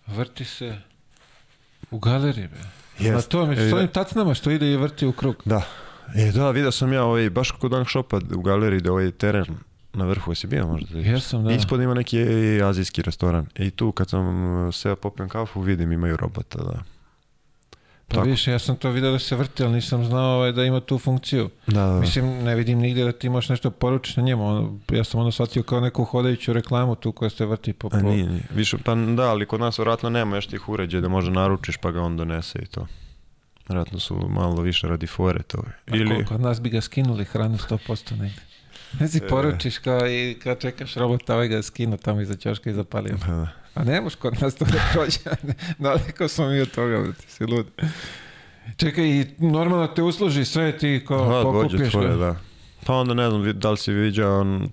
Vrti 0.07 0.45
se 0.45 0.90
u 1.91 1.99
galeriji 1.99 2.49
bre. 2.49 2.61
Na 2.99 3.17
Jest. 3.17 3.29
tome, 3.29 3.53
E, 3.53 3.71
s 3.71 3.73
ovim 3.73 3.89
tacnama 3.89 4.35
što 4.35 4.51
ide 4.51 4.73
i 4.73 4.77
vrti 4.77 5.07
u 5.07 5.13
krug. 5.13 5.37
Da. 5.45 5.63
E, 6.15 6.33
da, 6.33 6.51
vidio 6.51 6.73
sam 6.73 6.93
ja 6.93 7.05
ovaj, 7.05 7.31
baš 7.31 7.51
kod 7.51 7.71
Dunk 7.71 7.89
Shopa 7.89 8.21
u 8.37 8.43
galeriji 8.43 8.81
da 8.81 8.93
ovaj 8.93 9.11
teren 9.11 9.45
na 9.93 10.05
vrhu, 10.05 10.33
jesi 10.33 10.47
bio 10.47 10.67
možda? 10.67 10.95
da? 10.95 11.01
Jesam, 11.01 11.45
da. 11.45 11.53
Ispod 11.53 11.81
ima 11.81 11.95
neki 11.95 12.19
e, 12.19 12.63
azijski 12.65 13.03
restoran. 13.03 13.47
I 13.57 13.71
tu 13.71 13.93
kad 13.93 14.09
sam 14.11 14.45
uh, 14.67 14.75
seo 14.75 14.97
popijem 14.97 15.29
kafu, 15.29 15.61
vidim 15.61 15.93
imaju 15.93 16.17
robota, 16.17 16.59
da. 16.59 16.83
Pa 18.11 18.17
Tako. 18.17 18.29
više, 18.29 18.51
ja 18.51 18.59
sam 18.59 18.77
to 18.77 18.91
vidio 18.91 19.11
da 19.11 19.19
se 19.19 19.37
vrti, 19.37 19.63
ali 19.63 19.73
nisam 19.73 20.05
znao 20.05 20.37
ovaj, 20.37 20.53
da 20.53 20.65
ima 20.65 20.81
tu 20.81 20.99
funkciju. 20.99 21.51
Da, 21.67 21.87
da. 21.87 22.01
Mislim, 22.01 22.45
ne 22.45 22.55
vidim 22.55 22.79
nigde 22.79 23.05
da 23.05 23.13
ti 23.13 23.29
možeš 23.29 23.49
nešto 23.49 23.71
poručiš 23.71 24.17
na 24.17 24.23
njemu. 24.23 24.79
Ja 24.93 25.05
sam 25.05 25.21
ono 25.21 25.33
shvatio 25.33 25.63
kao 25.63 25.81
neku 25.81 26.05
hodajuću 26.05 26.53
reklamu 26.53 26.95
tu 26.95 27.13
koja 27.13 27.31
se 27.31 27.47
vrti 27.47 27.73
po... 27.73 27.89
po... 27.89 27.97
A 27.97 28.03
nije, 28.03 28.27
nije. 28.27 28.43
Više, 28.55 28.77
pa 28.85 28.95
da, 28.95 29.31
ali 29.31 29.47
kod 29.47 29.61
nas 29.61 29.79
vjerojatno 29.79 30.11
nema 30.11 30.37
još 30.37 30.47
tih 30.47 30.69
uređaja 30.69 31.01
da 31.01 31.09
može 31.09 31.31
naručiš 31.31 31.77
pa 31.77 31.91
ga 31.91 32.03
on 32.03 32.17
donese 32.17 32.59
i 32.59 32.67
to. 32.67 32.87
Vjerojatno 33.69 33.99
su 33.99 34.29
malo 34.29 34.63
više 34.63 34.89
radi 34.89 35.07
fore 35.07 35.43
to. 35.43 35.63
Ili, 35.87 36.09
koliko 36.09 36.35
od 36.35 36.41
nas 36.41 36.61
bi 36.61 36.71
ga 36.71 36.81
skinuli 36.81 37.25
hranu 37.25 37.59
100% 37.59 38.19
negde. 38.19 38.41
Ne 39.01 39.09
si 39.09 39.21
poručiš 39.29 39.79
kao 39.79 40.09
i 40.09 40.37
kad 40.43 40.61
čekaš 40.61 40.95
robota, 40.95 41.35
ovaj 41.35 41.49
ga 41.49 41.63
skinu 41.63 41.97
tamo 41.97 42.21
iza 42.21 42.37
ćoška 42.37 42.71
i 42.71 42.75
zapalio. 42.75 43.17
Pa 43.21 43.27
da. 43.27 43.49
A 43.75 43.85
ne 43.85 44.01
moš 44.01 44.15
kod 44.15 44.43
nas 44.43 44.55
to 44.55 44.65
da 44.65 44.79
prođe. 44.93 45.19
Daleko 45.79 46.29
smo 46.29 46.49
mi 46.49 46.61
od 46.61 46.71
toga, 46.71 47.01
brate, 47.03 47.25
si 47.29 47.45
lud. 47.45 47.67
Čekaj, 48.77 49.05
i 49.05 49.27
normalno 49.39 49.87
te 49.87 50.03
usluži 50.03 50.45
sve 50.45 50.79
ti 50.79 51.05
kao 51.09 51.43
dođe 51.53 51.69
pokupiš. 51.77 51.93
tvoje, 51.93 52.17
da. 52.17 52.37
Pa 52.87 52.95
onda 52.95 53.15
ne 53.15 53.31
znam, 53.31 53.59
da 53.59 53.71
li 53.71 53.77
si 53.77 53.93
viđao 53.93 54.41
on, 54.41 54.69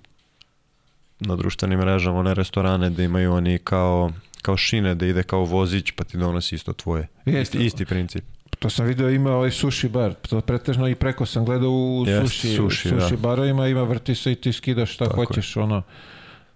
na 1.20 1.36
društvenim 1.36 1.78
mrežama 1.78 2.18
one 2.18 2.34
restorane 2.34 2.90
da 2.90 3.02
imaju 3.02 3.32
oni 3.32 3.58
kao, 3.58 4.12
kao 4.42 4.56
šine 4.56 4.94
da 4.94 5.06
ide 5.06 5.22
kao 5.22 5.44
vozić 5.44 5.90
pa 5.90 6.04
ti 6.04 6.18
donosi 6.18 6.54
isto 6.54 6.72
tvoje. 6.72 7.06
Isti, 7.26 7.58
isti 7.58 7.84
princip. 7.84 8.24
To 8.58 8.70
sam 8.70 8.86
vidio 8.86 9.10
ima 9.10 9.30
ovaj 9.30 9.50
sushi 9.50 9.88
bar. 9.88 10.14
To 10.14 10.40
pretežno 10.40 10.88
i 10.88 10.94
preko 10.94 11.26
sam 11.26 11.44
gledao 11.44 11.70
u 11.70 12.04
Jeste, 12.06 12.26
sushi, 12.28 12.56
sushi, 12.56 12.88
sushi 12.88 13.16
da. 13.16 13.20
barovima, 13.20 13.68
ima 13.68 13.82
vrti 13.82 14.14
se 14.14 14.32
i 14.32 14.34
ti 14.34 14.52
skidaš 14.52 14.94
šta 14.94 15.04
Tako 15.04 15.20
je. 15.20 15.26
hoćeš, 15.26 15.56
ono. 15.56 15.82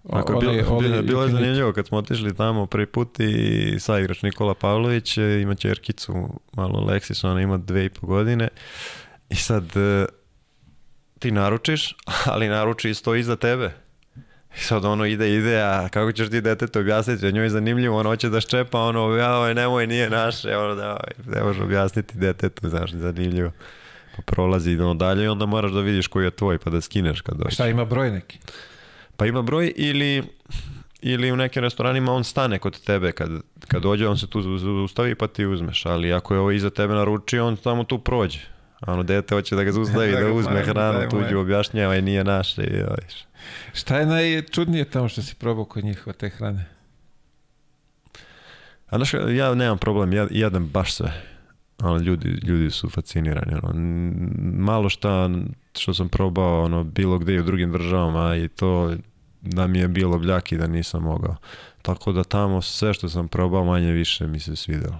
Ako 0.09 0.31
je 0.31 0.37
onaj- 0.37 0.63
bilo, 0.63 0.77
onaj 0.77 1.01
bilo, 1.01 1.23
je 1.23 1.29
zanimljivo 1.29 1.73
kad 1.73 1.87
smo 1.87 1.97
otišli 1.97 2.35
tamo 2.35 2.65
prvi 2.65 2.85
put 2.85 3.19
i 3.19 3.75
saigrač 3.79 4.21
Nikola 4.21 4.53
Pavlović 4.53 5.17
e, 5.17 5.41
ima 5.41 5.55
čerkicu, 5.55 6.41
malo 6.53 6.79
Leksis, 6.79 7.23
ona 7.23 7.41
ima 7.41 7.57
dve 7.57 7.85
i 7.85 7.89
po 7.89 8.07
godine 8.07 8.47
i 9.29 9.35
sad 9.35 9.77
e, 9.77 10.05
ti 11.19 11.31
naručiš, 11.31 11.95
ali 12.33 12.47
naruči 12.47 12.93
stoji 12.93 13.19
iza 13.19 13.35
tebe. 13.35 13.71
I 14.57 14.59
sad 14.59 14.85
ono 14.85 15.05
ide, 15.05 15.35
ide, 15.35 15.61
a 15.61 15.89
kako 15.89 16.11
ćeš 16.11 16.29
ti 16.29 16.41
detetu 16.41 16.79
objasniti, 16.79 17.31
njoj 17.31 17.45
je 17.45 17.49
zanimljivo, 17.49 17.99
ono 17.99 18.09
hoće 18.09 18.29
da 18.29 18.41
ščepa, 18.41 18.79
ono, 18.79 18.99
joj, 18.99 19.53
nemoj, 19.55 19.87
nije 19.87 20.09
naše, 20.09 20.57
ono, 20.57 20.75
da, 20.75 20.99
ne 21.25 21.43
možeš 21.43 21.61
objasniti 21.61 22.17
detetu, 22.17 22.69
znaš, 22.69 22.91
zanimljivo. 22.91 23.51
Pa 24.15 24.21
prolazi 24.21 24.79
ono 24.79 24.93
dalje 24.93 25.23
i 25.23 25.27
onda 25.27 25.45
moraš 25.45 25.71
da 25.71 25.79
vidiš 25.79 26.07
koji 26.07 26.25
je 26.25 26.31
tvoj, 26.31 26.57
pa 26.57 26.69
da 26.69 26.81
skineš 26.81 27.21
kad 27.21 27.37
dođeš. 27.37 27.53
Šta 27.53 27.67
ima 27.67 27.85
broj 27.85 28.11
neki? 28.11 28.39
Pa 29.23 29.27
ima 29.27 29.41
broj 29.41 29.73
ili, 29.75 30.23
ili 31.01 31.31
u 31.31 31.35
nekim 31.35 31.61
restoranima 31.61 32.13
on 32.13 32.23
stane 32.23 32.59
kod 32.59 32.79
tebe 32.79 33.11
kad, 33.11 33.29
kad 33.67 33.81
dođe, 33.81 34.07
on 34.07 34.17
se 34.17 34.27
tu 34.27 34.41
zaustavi 34.41 35.15
pa 35.15 35.27
ti 35.27 35.45
uzmeš, 35.45 35.85
ali 35.85 36.13
ako 36.13 36.33
je 36.33 36.39
ovo 36.39 36.51
iza 36.51 36.69
tebe 36.69 36.93
naručio, 36.93 37.47
on 37.47 37.57
samo 37.57 37.83
tu 37.83 37.99
prođe. 37.99 38.39
A 38.79 38.93
ono 38.93 39.03
dete 39.03 39.35
hoće 39.35 39.55
da 39.55 39.63
ga 39.63 39.71
zaustavi, 39.71 40.11
Da 40.11 40.19
da, 40.27 40.33
uzme 40.33 40.51
moje, 40.51 40.65
hranu, 40.65 41.09
tuđu 41.09 41.39
objašnjava 41.39 41.95
i 41.95 42.01
nije 42.01 42.23
naše. 42.23 42.63
I. 42.63 42.83
Šta 43.73 43.99
je 43.99 44.05
najčudnije 44.05 44.85
tamo 44.85 45.09
što 45.09 45.21
si 45.21 45.35
probao 45.35 45.65
kod 45.65 45.83
njih 45.83 46.07
od 46.07 46.17
te 46.17 46.29
hrane? 46.29 46.65
A 48.89 48.97
znaš, 48.97 49.13
ja 49.29 49.55
nemam 49.55 49.77
problem, 49.77 50.13
ja 50.13 50.27
jedem 50.31 50.67
baš 50.67 50.93
sve. 50.93 51.21
Ono, 51.79 51.97
ljudi, 51.97 52.29
ljudi 52.29 52.71
su 52.71 52.89
fascinirani. 52.89 53.53
Ono. 53.63 53.73
Malo 54.57 54.89
šta 54.89 55.29
što 55.77 55.93
sam 55.93 56.09
probao 56.09 56.63
ono, 56.63 56.83
bilo 56.83 57.17
gde 57.17 57.33
i 57.33 57.39
u 57.39 57.43
drugim 57.43 57.71
državama 57.71 58.35
i 58.35 58.47
to 58.47 58.95
da 59.43 59.67
mi 59.67 59.79
je 59.79 59.87
bilo 59.87 60.19
bljaki 60.19 60.57
da 60.57 60.67
nisam 60.67 61.03
mogao. 61.03 61.35
Tako 61.81 62.11
da 62.11 62.23
tamo 62.23 62.61
sve 62.61 62.93
što 62.93 63.09
sam 63.09 63.27
probao 63.27 63.65
manje 63.65 63.91
više 63.91 64.27
mi 64.27 64.39
se 64.39 64.55
svidelo. 64.55 64.99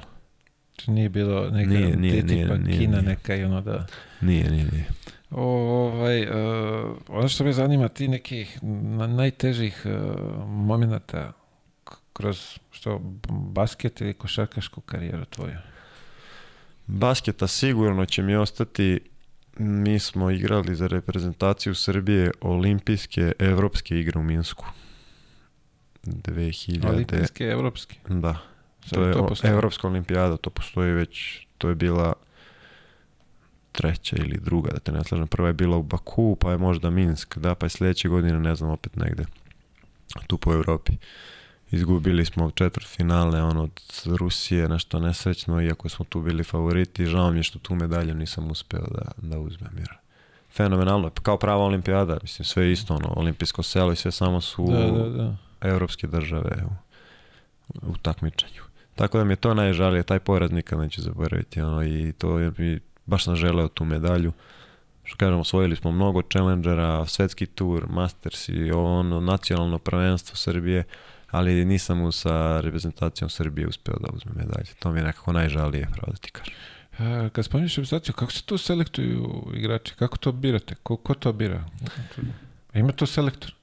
Či 0.76 0.92
nije 0.92 1.10
bilo 1.10 1.50
neka 1.50 1.70
Nije, 1.70 1.96
nije, 1.98 2.22
tipa 2.22 2.34
nije, 2.34 2.58
nije, 2.58 2.80
kina 2.80 2.98
nije. 2.98 3.10
neka 3.10 3.36
i 3.36 3.44
ono 3.44 3.62
da... 3.62 3.86
Nije, 4.22 4.52
nije, 4.52 4.66
nije. 4.72 4.86
O, 5.32 5.44
ovaj, 5.44 6.22
e, 6.22 6.28
ono 7.08 7.28
što 7.28 7.44
me 7.44 7.54
zanima, 7.54 7.88
ti 7.88 8.08
nekih 8.08 8.60
na, 8.62 9.08
najtežih 9.08 9.86
uh, 9.86 9.92
momenata 10.48 11.32
kroz 12.14 12.58
što 12.72 13.00
basket 13.30 14.02
ili 14.02 14.14
košarkašku 14.14 14.82
karijeru 14.82 15.26
tvoju. 15.26 15.58
Basketa 16.88 17.48
sigurno 17.48 18.06
će 18.06 18.22
mi 18.22 18.36
ostati 18.36 19.00
mi 19.58 20.00
smo 20.00 20.32
igrali 20.32 20.76
za 20.76 20.88
reprezentaciju 20.88 21.76
Srbije 21.76 22.32
olimpijske 22.42 23.32
evropske 23.40 24.00
igre 24.00 24.20
u 24.20 24.24
Minsku. 24.24 24.66
2000. 26.04 26.88
Olimpijske, 26.90 27.44
evropske. 27.44 27.96
Da. 28.08 28.38
Sad 28.82 28.94
To 28.94 29.04
je 29.04 29.16
o- 29.16 29.28
postoji. 29.28 29.52
Evropska 29.54 29.88
olimpijada, 29.88 30.38
to 30.38 30.50
postoji 30.50 30.92
već, 30.92 31.40
to 31.58 31.70
je 31.70 31.76
bila 31.76 32.14
treća 33.72 34.16
ili 34.20 34.40
druga, 34.42 34.72
da 34.72 34.80
te 34.80 34.92
ne 34.92 35.04
slažem. 35.04 35.28
Prva 35.28 35.48
je 35.48 35.54
bila 35.54 35.78
u 35.78 35.84
Baku, 35.84 36.36
pa 36.36 36.52
je 36.52 36.58
možda 36.58 36.90
Minsk, 36.90 37.38
da, 37.38 37.56
pa 37.56 37.66
je 37.66 37.70
sljedeće 37.70 38.10
godine, 38.10 38.40
ne 38.40 38.56
znam, 38.56 38.70
opet 38.72 38.96
negde, 38.96 39.26
tu 40.28 40.38
po 40.38 40.54
Evropi. 40.54 40.94
Izgubili 41.74 42.26
smo 42.26 42.52
četvrt 42.52 42.88
finale 42.88 43.44
ono, 43.44 43.64
od 43.64 43.82
Rusije, 44.06 44.70
nešto 44.70 45.00
nesrećno, 45.00 45.62
iako 45.62 45.90
smo 45.90 46.06
tu 46.06 46.22
bili 46.22 46.44
favoriti. 46.44 47.06
Žao 47.06 47.32
mi 47.32 47.40
je 47.40 47.44
što 47.44 47.60
tu 47.60 47.76
medalju 47.76 48.14
nisam 48.14 48.52
uspeo 48.52 48.88
da, 48.92 49.12
da 49.18 49.40
uzmem. 49.40 49.72
Jer 49.78 49.90
fenomenalno, 50.56 51.10
kao 51.10 51.38
prava 51.38 51.64
olimpijada, 51.64 52.18
mislim, 52.22 52.46
sve 52.46 52.72
isto, 52.72 52.96
ono, 52.96 53.14
olimpijsko 53.16 53.64
selo 53.64 53.92
i 53.92 53.96
sve 53.96 54.12
samo 54.12 54.42
su 54.42 54.68
Da, 54.72 54.92
da, 54.92 55.10
da. 55.10 55.36
evropske 55.62 56.08
države 56.08 56.64
u, 56.66 57.92
u 57.92 57.98
takmičenju. 57.98 58.62
Tako 58.96 59.18
da 59.18 59.24
mi 59.24 59.34
je 59.34 59.36
to 59.36 59.54
najžalije, 59.54 60.04
taj 60.04 60.20
poraz 60.20 60.52
nikad 60.52 60.80
neću 60.80 61.02
zaboraviti. 61.02 61.62
Ono, 61.62 61.84
I 61.84 62.14
to 62.18 62.40
je 62.40 62.52
mi, 62.58 62.80
baš 63.06 63.24
sam 63.24 63.36
želeo 63.36 63.68
tu 63.68 63.86
medalju. 63.86 64.34
Što 65.04 65.18
kažem, 65.18 65.40
osvojili 65.40 65.76
smo 65.76 65.92
mnogo 65.92 66.22
challengera, 66.22 67.06
svetski 67.06 67.46
tur, 67.46 67.88
masters 67.90 68.50
i 68.50 68.72
ono, 68.72 69.20
nacionalno 69.20 69.80
prvenstvo 69.80 70.36
Srbije, 70.36 70.84
ali 71.34 71.66
nisam 71.66 71.98
mu 71.98 72.12
sa 72.12 72.62
reprezentacijom 72.62 73.30
Srbije 73.30 73.68
uspeo 73.68 73.96
da 74.00 74.08
uzme 74.14 74.32
medalje. 74.36 74.74
To 74.80 74.92
mi 74.92 75.00
je 75.00 75.04
nekako 75.04 75.34
najžalije, 75.34 75.88
pravo 75.94 76.12
da 76.12 76.18
ti 76.18 76.32
kažem. 76.32 76.54
E, 77.00 77.30
kad 77.30 77.46
spominješ 77.46 77.76
reprezentaciju, 77.76 78.14
kako 78.14 78.32
se 78.32 78.44
tu 78.44 78.58
selektuju 78.58 79.52
igrači? 79.54 79.94
Kako 79.96 80.18
to 80.18 80.32
birate? 80.32 80.76
Ko, 80.84 80.98
ko 80.98 81.14
to 81.14 81.34
bira? 81.34 81.66
Ima 82.74 82.92
tu 82.92 83.06
selektor? 83.06 83.54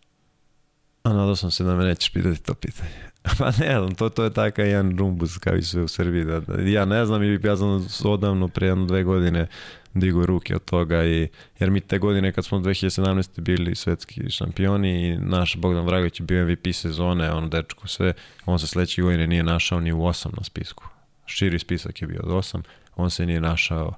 A 1.03 1.13
nadao 1.13 1.37
sam 1.37 1.51
se 1.51 1.65
da 1.65 1.77
me 1.77 1.85
nećeš 1.85 2.13
pitati 2.13 2.43
to 2.43 2.55
pitanje. 2.55 2.91
Pa 3.39 3.47
ne 3.47 3.79
znam, 3.79 3.95
to, 3.95 4.09
to 4.09 4.25
je 4.25 4.33
takav 4.33 4.67
jedan 4.67 4.99
rumbus 4.99 5.39
kao 5.39 5.57
i 5.57 5.63
sve 5.63 5.83
u 5.83 5.89
Srbiji. 5.89 6.25
Da, 6.25 6.41
da, 6.41 6.63
ja 6.63 6.85
ne 6.85 7.07
znam 7.07 7.23
ja 7.45 7.57
sam 7.57 7.87
odavno 8.05 8.49
prije 8.49 8.71
jedno 8.71 8.87
dve 8.87 9.05
godine 9.05 9.47
digo 9.95 10.27
ruke 10.27 10.55
od 10.55 10.65
toga 10.65 11.05
i, 11.05 11.29
jer 11.59 11.71
mi 11.71 11.81
te 11.81 11.99
godine 11.99 12.33
kad 12.33 12.45
smo 12.45 12.59
2017. 12.59 13.41
bili 13.41 13.75
svetski 13.75 14.31
šampioni 14.31 15.09
i 15.09 15.17
naš 15.17 15.57
Bogdan 15.57 15.87
Vragović 15.87 16.21
je 16.21 16.27
bio 16.27 16.45
MVP 16.45 16.75
sezone, 16.75 17.33
on 17.33 17.51
dečko 17.51 17.89
sve, 17.89 18.13
on 18.47 18.59
se 18.59 18.67
sledeće 18.67 19.03
godine 19.03 19.27
nije 19.27 19.43
našao 19.43 19.81
ni 19.81 19.93
u 19.93 20.05
osam 20.05 20.33
na 20.37 20.45
spisku. 20.45 20.85
Širi 21.27 21.59
spisak 21.59 22.03
je 22.03 22.09
bio 22.09 22.21
od 22.23 22.31
osam, 22.31 22.63
on 22.97 23.11
se 23.11 23.27
nije 23.27 23.41
našao 23.41 23.95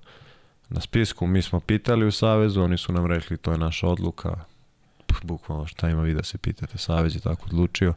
na 0.68 0.80
spisku. 0.80 1.26
Mi 1.26 1.42
smo 1.42 1.60
pitali 1.60 2.06
u 2.06 2.12
Savezu, 2.12 2.62
oni 2.62 2.78
su 2.78 2.92
nam 2.92 3.06
rekli 3.06 3.36
to 3.36 3.52
je 3.52 3.58
naša 3.58 3.88
odluka, 3.88 4.44
bukvalno 5.22 5.66
šta 5.66 5.88
ima 5.88 6.02
vi 6.02 6.14
da 6.14 6.22
se 6.22 6.38
pitate, 6.38 6.78
Savez 6.78 7.14
je 7.14 7.20
tako 7.20 7.46
odlučio. 7.46 7.94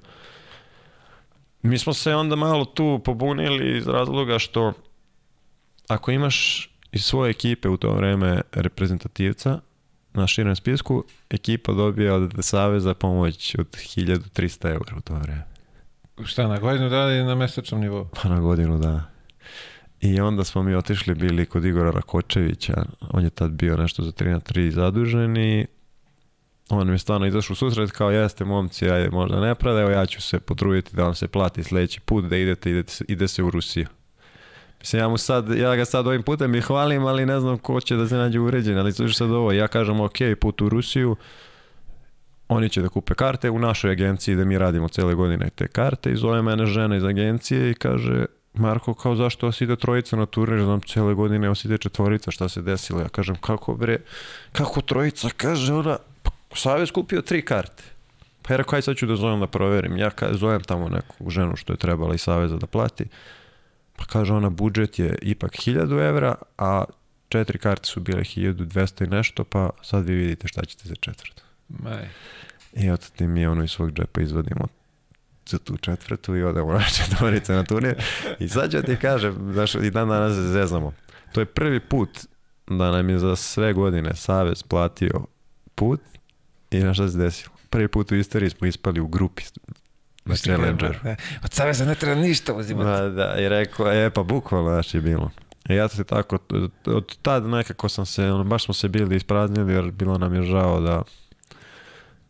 Mi 1.62 1.78
smo 1.78 1.94
se 1.94 2.16
onda 2.16 2.36
malo 2.36 2.66
tu 2.66 3.02
pobunili 3.06 3.78
iz 3.78 3.88
razloga 3.88 4.40
što 4.40 4.74
ako 5.88 6.12
imaš 6.12 6.70
iz 6.96 7.06
svoje 7.06 7.30
ekipe 7.30 7.70
u 7.70 7.78
to 7.78 7.94
vreme 7.94 8.42
reprezentativca 8.52 9.60
na 10.14 10.28
širem 10.28 10.56
spisku, 10.56 11.04
ekipa 11.30 11.74
dobija 11.74 12.16
od 12.16 12.34
Saveza 12.40 12.94
pomoć 12.94 13.56
od 13.60 13.68
1300 13.68 14.68
eura 14.68 14.96
u 14.98 15.02
to 15.02 15.14
vreme. 15.14 15.44
Šta, 16.26 16.48
na 16.48 16.60
godinu 16.60 16.90
dana 16.90 17.12
ili 17.12 17.24
na 17.24 17.36
mesečnom 17.36 17.82
nivou? 17.82 18.08
Pa 18.22 18.30
na 18.30 18.40
godinu 18.40 18.78
dana. 18.78 19.06
I 20.02 20.20
onda 20.20 20.44
smo 20.44 20.64
mi 20.64 20.76
otišli 20.76 21.16
bili 21.16 21.46
kod 21.46 21.66
Igora 21.66 21.92
Rakočevića, 21.92 22.86
on 23.12 23.24
je 23.24 23.30
tad 23.30 23.52
bio 23.52 23.78
nešto 23.78 24.04
za 24.04 24.12
3 24.12 24.32
na 24.32 24.40
3 24.40 24.70
zadužen 24.70 25.38
i 25.38 25.66
on 26.70 26.88
mi 26.88 26.94
je 26.94 27.00
stvarno 27.00 27.28
izašao 27.28 27.54
u 27.54 27.56
susret 27.56 27.92
kao 27.92 28.12
jeste 28.12 28.46
momci, 28.46 28.90
ajde 28.90 29.10
možda 29.10 29.40
nepravda, 29.40 29.82
evo 29.82 29.90
ja 29.90 30.06
ću 30.06 30.22
se 30.22 30.40
potruditi 30.40 30.96
da 30.96 31.04
vam 31.04 31.16
se 31.16 31.28
plati 31.28 31.64
sledeći 31.64 32.02
put 32.02 32.26
da 32.26 32.38
idete, 32.38 32.72
idete 32.72 32.94
ide 33.08 33.28
se 33.28 33.44
u 33.44 33.50
Rusiju. 33.50 33.88
Mislim, 34.86 35.00
ja, 35.02 35.08
mu 35.08 35.18
sad, 35.18 35.50
ja 35.50 35.76
ga 35.76 35.86
sad 35.86 36.08
ovim 36.08 36.24
putem 36.24 36.56
i 36.56 36.62
hvalim, 36.62 37.06
ali 37.06 37.26
ne 37.26 37.40
znam 37.40 37.58
ko 37.58 37.82
će 37.82 37.96
da 37.96 38.08
se 38.08 38.16
nađe 38.16 38.40
uređen, 38.40 38.78
ali 38.78 38.94
slušaj 38.94 39.14
sad 39.14 39.32
ovo, 39.32 39.52
ja 39.52 39.68
kažem 39.68 40.00
ok, 40.00 40.18
put 40.42 40.62
u 40.62 40.70
Rusiju, 40.70 41.16
oni 42.48 42.70
će 42.70 42.82
da 42.82 42.90
kupe 42.90 43.14
karte 43.14 43.50
u 43.50 43.60
našoj 43.60 43.92
agenciji 43.92 44.36
da 44.36 44.46
mi 44.46 44.58
radimo 44.58 44.88
cele 44.88 45.16
godine 45.16 45.50
te 45.56 45.68
karte 45.68 46.12
i 46.12 46.16
zove 46.16 46.42
mene 46.42 46.66
žena 46.66 46.96
iz 46.96 47.04
agencije 47.04 47.72
i 47.72 47.74
kaže 47.74 48.26
Marko, 48.54 48.94
kao 48.94 49.16
zašto 49.16 49.46
vas 49.46 49.62
ide 49.62 49.76
trojica 49.76 50.16
na 50.16 50.26
turnir, 50.26 50.64
znam, 50.64 50.82
cele 50.82 51.14
godine 51.14 51.50
vas 51.50 51.66
ide 51.66 51.78
četvorica, 51.78 52.32
šta 52.32 52.50
se 52.50 52.62
desilo? 52.62 53.02
Ja 53.02 53.10
kažem, 53.10 53.36
kako 53.36 53.74
bre, 53.74 53.98
kako 54.52 54.82
trojica? 54.82 55.30
Kaže 55.38 55.74
ona, 55.74 55.98
"Pa, 56.24 56.32
Savez 56.56 56.92
kupio 56.92 57.22
tri 57.22 57.42
karte. 57.42 57.84
Pa 58.42 58.54
ja 58.54 58.58
rekao, 58.58 58.78
aj 58.78 58.82
sad 58.82 58.96
ću 58.96 59.06
da 59.06 59.16
zovem 59.16 59.40
da 59.40 59.48
proverim. 59.48 59.98
Ja 59.98 60.12
zovem 60.32 60.64
tamo 60.64 60.90
neku 60.90 61.30
ženu 61.30 61.56
što 61.56 61.74
je 61.74 61.78
trebala 61.78 62.16
iz 62.16 62.22
Saveza 62.22 62.58
da 62.58 62.68
plati. 62.68 63.06
Pa 63.96 64.06
kaže 64.06 64.34
ona, 64.34 64.50
budžet 64.50 65.00
je 65.00 65.18
ipak 65.22 65.52
1000 65.52 66.08
evra, 66.10 66.36
a 66.58 66.84
četiri 67.30 67.60
karte 67.60 67.86
su 67.86 68.00
bile 68.00 68.22
1200 68.22 69.04
i 69.06 69.08
nešto, 69.08 69.44
pa 69.44 69.70
sad 69.82 70.06
vi 70.06 70.16
vidite 70.16 70.48
šta 70.48 70.66
ćete 70.66 70.88
za 70.88 70.96
četvrtu. 70.96 71.44
Maj. 71.70 72.10
I 72.74 72.90
ti 73.18 73.28
mi 73.28 73.46
ono 73.46 73.64
iz 73.64 73.72
svog 73.72 73.92
džepa 73.92 74.22
izvadimo 74.22 74.68
za 75.46 75.58
tu 75.58 75.78
četvrtu 75.78 76.36
i 76.36 76.44
odemo 76.44 76.74
na 76.74 76.84
četvorice 76.98 77.54
na 77.54 77.64
turnir. 77.64 78.04
I 78.40 78.50
sad 78.50 78.72
ću 78.72 78.82
ti 78.82 78.96
kažem, 78.96 79.54
znaš, 79.54 79.76
i 79.76 79.92
dan 79.92 80.10
danas 80.10 80.36
se 80.36 80.42
zezamo. 80.42 80.94
To 81.32 81.40
je 81.40 81.46
prvi 81.46 81.80
put 81.80 82.10
da 82.68 82.92
nam 82.92 83.10
je 83.10 83.20
za 83.20 83.36
sve 83.36 83.74
godine 83.74 84.16
Savez 84.16 84.64
platio 84.64 85.26
put 85.76 86.02
i 86.72 86.80
na 86.80 86.94
šta 86.94 87.10
se 87.10 87.18
desilo. 87.18 87.56
Prvi 87.70 87.88
put 87.88 88.12
u 88.12 88.16
istoriji 88.16 88.50
smo 88.50 88.68
ispali 88.68 89.00
u 89.00 89.08
grupi 89.08 89.44
na 90.26 90.36
Challenger. 90.36 91.00
Da. 91.04 91.16
Od 91.44 91.54
Saveza 91.54 91.86
ne 91.86 91.96
treba 91.96 92.22
ništa 92.22 92.54
uzimati. 92.54 92.86
Da, 92.86 93.10
da, 93.10 93.36
i 93.40 93.50
rekao, 93.50 93.92
e 93.92 94.10
pa 94.10 94.24
bukvalno, 94.24 94.70
znaš 94.70 94.94
je 94.94 95.02
bilo. 95.02 95.32
I 95.70 95.74
ja 95.74 95.88
se 95.88 96.04
tako, 96.04 96.38
od, 96.86 97.18
tad 97.22 97.46
nekako 97.46 97.90
sam 97.90 98.06
se, 98.06 98.32
ono, 98.32 98.44
baš 98.44 98.66
smo 98.66 98.74
se 98.74 98.90
bili 98.90 99.16
ispraznili 99.16 99.74
jer 99.74 99.92
bilo 99.92 100.18
nam 100.18 100.36
je 100.36 100.44
žao 100.44 100.82
da 100.82 101.02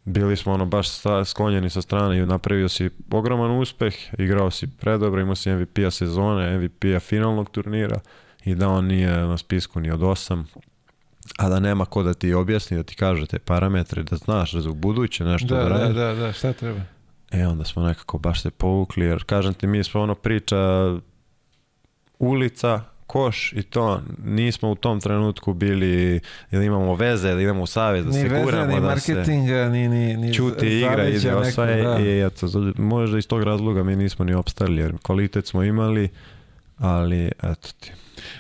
bili 0.06 0.38
smo 0.38 0.54
ono 0.54 0.66
baš 0.66 0.88
sklonjeni 1.26 1.70
sa 1.70 1.82
strane 1.82 2.18
i 2.18 2.26
napravio 2.26 2.70
si 2.70 2.90
ogroman 3.12 3.52
uspeh, 3.52 3.96
igrao 4.18 4.52
si 4.52 4.68
predobro, 4.68 5.22
imao 5.22 5.36
si 5.36 5.52
MVP-a 5.52 5.92
sezone, 5.92 6.58
MVP-a 6.58 7.00
finalnog 7.00 7.50
turnira 7.50 8.00
i 8.46 8.56
da 8.56 8.70
on 8.70 8.86
nije 8.86 9.10
na 9.10 9.38
spisku 9.38 9.80
ni 9.80 9.92
od 9.92 10.04
osam, 10.04 10.48
a 11.38 11.50
da 11.50 11.60
nema 11.60 11.86
ko 11.86 12.04
da 12.04 12.14
ti 12.14 12.34
objasni, 12.34 12.78
da 12.78 12.84
ti 12.84 12.96
kaže 12.96 13.26
te 13.26 13.40
parametre, 13.40 14.04
da 14.04 14.16
znaš 14.16 14.52
da 14.52 14.62
za 14.62 14.72
buduće 14.72 15.24
nešto 15.24 15.56
Da, 15.56 15.64
da, 15.64 15.70
da, 15.70 15.94
da, 15.94 16.14
da, 16.14 16.34
šta 16.34 16.54
treba? 16.54 16.82
E, 17.36 17.48
onda 17.48 17.64
smo 17.64 17.84
nekako 17.84 18.18
baš 18.18 18.42
se 18.42 18.50
povukli, 18.50 19.06
jer 19.06 19.24
kažem 19.24 19.54
ti, 19.54 19.68
mi 19.68 19.84
smo 19.84 20.02
ono 20.02 20.16
priča 20.16 20.58
ulica, 22.20 22.82
koš 23.08 23.54
i 23.54 23.64
to, 23.64 24.02
nismo 24.24 24.72
u 24.72 24.76
tom 24.76 25.02
trenutku 25.02 25.54
bili, 25.54 26.20
ili 26.52 26.66
imamo 26.66 26.96
veze, 26.96 27.30
ili 27.30 27.44
idemo 27.44 27.64
u 27.64 27.66
savez, 27.66 28.06
da 28.06 28.12
Ni 28.12 28.18
se 28.18 28.28
veze, 28.28 28.44
guramo, 28.44 28.76
ni 28.76 28.82
da 28.82 29.00
se 29.00 29.14
marketinga, 29.14 29.70
ni, 29.70 29.88
ni, 29.88 30.18
ni 30.18 30.34
čuti 30.34 30.80
igra, 30.80 31.08
ide 31.08 31.36
osvaja 31.36 31.84
da. 31.84 32.00
i 32.00 32.22
eto, 32.22 32.48
možda 32.78 33.18
iz 33.18 33.28
tog 33.28 33.44
razloga 33.44 33.84
mi 33.84 33.96
nismo 33.96 34.26
ni 34.26 34.34
opstali, 34.34 34.82
jer 34.82 34.98
kvalitet 35.04 35.48
smo 35.48 35.64
imali, 35.64 36.10
ali 36.78 37.32
eto 37.44 37.70
ti. 37.80 37.92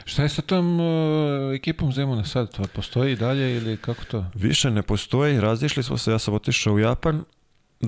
Šta 0.05 0.23
je 0.23 0.29
sa 0.29 0.41
tom 0.41 0.79
uh, 0.79 1.55
ekipom 1.55 1.93
Zemuna 1.93 2.25
sad? 2.25 2.55
To 2.55 2.63
postoji 2.75 3.13
i 3.13 3.15
dalje 3.15 3.57
ili 3.57 3.77
kako 3.77 4.05
to? 4.05 4.25
Više 4.33 4.71
ne 4.71 4.81
postoji, 4.81 5.41
razišli 5.41 5.83
smo 5.83 5.97
se, 5.97 6.11
ja 6.11 6.19
sam 6.19 6.33
otišao 6.33 6.73
u 6.73 6.79
Japan, 6.79 7.23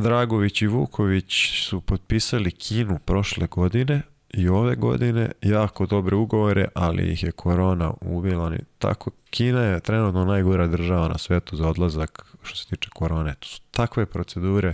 Dragović 0.01 0.61
i 0.61 0.67
Vuković 0.67 1.33
su 1.63 1.81
potpisali 1.81 2.51
Kinu 2.51 2.99
prošle 3.05 3.47
godine 3.47 4.01
i 4.33 4.49
ove 4.49 4.75
godine 4.75 5.31
jako 5.41 5.85
dobre 5.85 6.15
ugovore, 6.15 6.67
ali 6.75 7.11
ih 7.11 7.23
je 7.23 7.31
korona 7.31 7.93
ubila. 8.01 8.51
Tako, 8.79 9.11
Kina 9.29 9.61
je 9.61 9.79
trenutno 9.79 10.25
najgora 10.25 10.67
država 10.67 11.07
na 11.07 11.17
svetu 11.17 11.55
za 11.55 11.69
odlazak 11.69 12.25
što 12.43 12.57
se 12.57 12.67
tiče 12.67 12.89
korone. 12.93 13.35
To 13.39 13.47
su 13.47 13.61
takve 13.71 14.05
procedure 14.05 14.73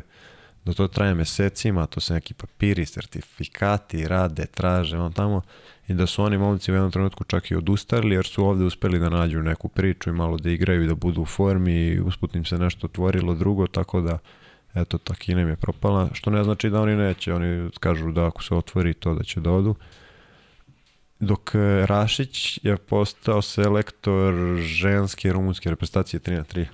da 0.65 0.73
to 0.73 0.87
traje 0.87 1.13
mesecima, 1.13 1.85
to 1.85 1.99
su 1.99 2.13
neki 2.13 2.33
papiri, 2.33 2.85
sertifikati, 2.85 4.07
rade, 4.07 4.45
traže, 4.45 4.97
on 4.97 5.13
tamo 5.13 5.41
i 5.87 5.93
da 5.93 6.07
su 6.07 6.23
oni 6.23 6.37
momci 6.37 6.71
u 6.71 6.75
jednom 6.75 6.91
trenutku 6.91 7.23
čak 7.23 7.51
i 7.51 7.55
odustali 7.55 8.15
jer 8.15 8.25
su 8.25 8.45
ovde 8.45 8.65
uspeli 8.65 8.99
da 8.99 9.09
nađu 9.09 9.41
neku 9.41 9.67
priču 9.67 10.09
i 10.09 10.13
malo 10.13 10.37
da 10.37 10.49
igraju 10.49 10.83
i 10.83 10.87
da 10.87 10.95
budu 10.95 11.21
u 11.21 11.25
formi 11.25 11.73
i 11.73 11.99
usput 11.99 12.35
im 12.35 12.45
se 12.45 12.57
nešto 12.57 12.87
otvorilo 12.87 13.33
drugo, 13.33 13.67
tako 13.67 14.01
da 14.01 14.17
eto, 14.75 14.97
ta 14.97 15.15
Kina 15.15 15.41
im 15.41 15.47
je 15.47 15.55
propala, 15.55 16.09
što 16.13 16.31
ne 16.31 16.43
znači 16.43 16.69
da 16.69 16.81
oni 16.81 16.95
neće, 16.95 17.33
oni 17.33 17.69
kažu 17.79 18.11
da 18.11 18.27
ako 18.27 18.43
se 18.43 18.55
otvori 18.55 18.93
to 18.93 19.13
da 19.13 19.23
će 19.23 19.39
da 19.39 19.51
odu. 19.51 19.75
Dok 21.19 21.55
e, 21.55 21.85
Rašić 21.85 22.59
je 22.63 22.77
postao 22.77 23.41
selektor 23.41 24.33
ženske 24.57 25.33
rumunske 25.33 25.69
reprezentacije 25.69 26.19
3 26.19 26.37
na 26.37 26.43
3, 26.43 26.65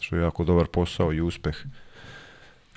što 0.00 0.16
je 0.16 0.22
jako 0.22 0.44
dobar 0.44 0.66
posao 0.66 1.12
i 1.12 1.20
uspeh. 1.20 1.56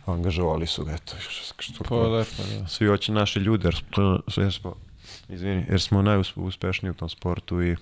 Angažovali 0.05 0.67
su 0.67 0.85
ga, 0.85 0.91
eto, 0.91 1.15
što, 1.19 1.61
što, 1.61 1.83
Pa 1.83 1.95
lepo, 1.95 2.43
da. 2.59 2.67
svi 2.67 2.87
hoće 2.87 3.11
naše 3.11 3.39
ljude, 3.39 3.67
jer 3.67 3.75
smo, 3.75 4.19
jer 4.37 4.53
smo, 4.53 4.75
izvini, 5.29 5.65
jer 5.69 5.81
smo 5.81 6.01
najuspešniji 6.01 6.91
u 6.91 6.93
tom 6.93 7.09
sportu 7.09 7.61
i 7.61 7.75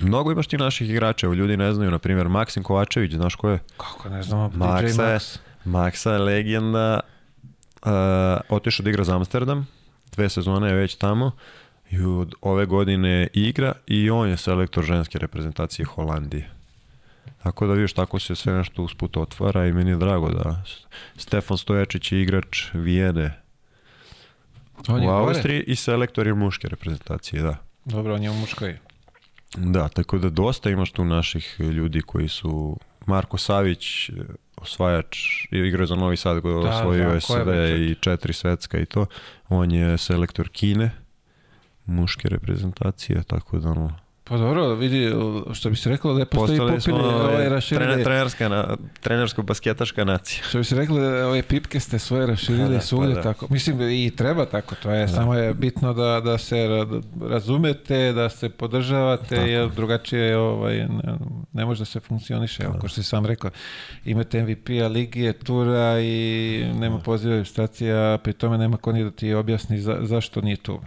mnogo 0.00 0.32
imaš 0.32 0.46
ti 0.46 0.58
naših 0.58 0.90
igrača, 0.90 1.26
ljudi 1.26 1.56
ne 1.56 1.72
znaju, 1.72 1.90
na 1.90 1.98
primjer 1.98 2.28
Maksim 2.28 2.62
Kovačević, 2.62 3.12
znaš 3.12 3.34
ko 3.34 3.48
je? 3.50 3.58
Kako 3.76 4.08
ne 4.08 4.22
znamo, 4.22 4.48
DJ 4.48 4.58
Maksa 4.58 5.06
je, 5.06 5.18
Max. 5.18 5.38
Maksa 5.64 6.12
je 6.12 6.18
legenda, 6.18 7.00
uh, 7.82 7.90
otišao 8.48 8.84
da 8.84 8.90
igra 8.90 9.04
za 9.04 9.16
Amsterdam, 9.16 9.66
dve 10.12 10.28
sezone 10.28 10.68
je 10.68 10.74
već 10.74 10.94
tamo 10.94 11.30
i 11.90 12.00
od 12.00 12.34
ove 12.40 12.66
godine 12.66 13.28
igra 13.32 13.72
i 13.86 14.10
on 14.10 14.28
je 14.28 14.36
selektor 14.36 14.84
ženske 14.84 15.18
reprezentacije 15.18 15.86
Holandije. 15.86 16.50
Tako 17.42 17.66
da 17.66 17.72
vidiš, 17.72 17.92
tako 17.92 18.18
se 18.18 18.34
sve 18.34 18.52
nešto 18.52 18.82
usput 18.82 19.16
otvara 19.16 19.66
i 19.66 19.72
meni 19.72 19.90
je 19.90 19.96
drago 19.96 20.30
da 20.30 20.62
Stefan 21.16 21.58
Stojačić 21.58 22.12
je 22.12 22.22
igrač 22.22 22.64
Vijene 22.72 23.40
On 24.88 25.02
je 25.02 25.08
u 25.08 25.12
gore? 25.12 25.26
Austriji 25.26 25.64
i 25.66 25.76
selektor 25.76 26.26
je 26.26 26.34
muške 26.34 26.68
reprezentacije, 26.68 27.42
da. 27.42 27.56
Dobro, 27.84 28.14
on 28.14 28.22
je 28.22 28.30
u 28.30 28.34
muškoj. 28.34 28.78
Da, 29.56 29.88
tako 29.88 30.18
da 30.18 30.30
dosta 30.30 30.70
imaš 30.70 30.92
tu 30.92 31.04
naših 31.04 31.56
ljudi 31.60 32.02
koji 32.02 32.28
su 32.28 32.78
Marko 33.06 33.38
Savić, 33.38 34.08
eh, 34.08 34.12
osvajač, 34.56 35.18
igra 35.50 35.86
za 35.86 35.96
Novi 35.96 36.16
Sad, 36.16 36.42
koji 36.42 36.52
je 36.52 36.62
Da, 36.62 36.70
osvojio 36.70 37.18
da, 37.28 37.44
bre 37.44 37.70
i 37.70 37.94
četiri 37.94 38.32
svetska 38.32 38.78
i 38.78 38.86
to. 38.86 39.06
On 39.48 39.70
je 39.70 39.98
selektor 39.98 40.48
Kine, 40.48 40.90
muške 41.86 42.28
reprezentacije, 42.28 43.22
tako 43.22 43.58
da 43.58 43.70
ono, 43.70 43.98
Pa 44.26 44.36
dobro, 44.36 44.74
vidi, 44.74 45.12
što 45.52 45.70
bi 45.70 45.76
se 45.76 45.90
reklo 45.90 46.14
da 46.14 46.20
je 46.20 46.26
postoji 46.26 46.58
postali 46.58 46.80
smo 46.80 46.96
popili 46.98 47.14
ovaj 47.14 47.48
raširili. 47.48 47.86
trener, 47.86 48.04
trenerska, 48.04 48.48
na, 48.48 48.76
trenersko-basketaška 49.02 50.04
nacija. 50.04 50.42
Što 50.48 50.58
bi 50.58 50.64
se 50.64 50.76
rekli, 50.76 51.00
ove 51.06 51.42
pipke 51.42 51.80
ste 51.80 51.98
svoje 51.98 52.26
raširili 52.26 52.74
da, 52.74 52.80
svugdje 52.80 53.14
pa 53.14 53.20
da. 53.20 53.22
tako. 53.22 53.46
Mislim 53.50 53.80
i 53.80 54.12
treba 54.16 54.46
tako, 54.46 54.74
to 54.74 54.90
je, 54.90 55.08
samo 55.08 55.34
je 55.34 55.54
bitno 55.54 55.92
da, 55.94 56.20
da 56.20 56.38
se 56.38 56.56
ra- 56.56 57.02
razumete, 57.28 58.12
da 58.12 58.28
se 58.28 58.48
podržavate, 58.48 59.34
Tako. 59.36 59.46
jer 59.48 59.68
drugačije 59.70 60.36
ovaj, 60.38 60.76
ne, 60.76 61.14
ne 61.52 61.64
može 61.64 61.78
da 61.78 61.84
se 61.84 62.00
funkcioniše. 62.00 62.62
Evo, 62.64 62.74
kao 62.80 62.88
što 62.88 63.02
si 63.02 63.08
sam 63.08 63.26
rekao, 63.26 63.50
imate 64.04 64.42
MVP-a, 64.42 64.88
Ligije, 64.88 65.32
Tura 65.32 66.00
i 66.00 66.64
nema 66.74 66.98
poziva 66.98 67.34
ilustracija, 67.34 68.18
pri 68.18 68.32
tome 68.32 68.58
nema 68.58 68.76
ko 68.76 68.92
ni 68.92 69.04
da 69.04 69.10
ti 69.10 69.34
objasni 69.34 69.80
za, 69.80 69.98
zašto 70.02 70.40
nije 70.40 70.56
tu. 70.56 70.80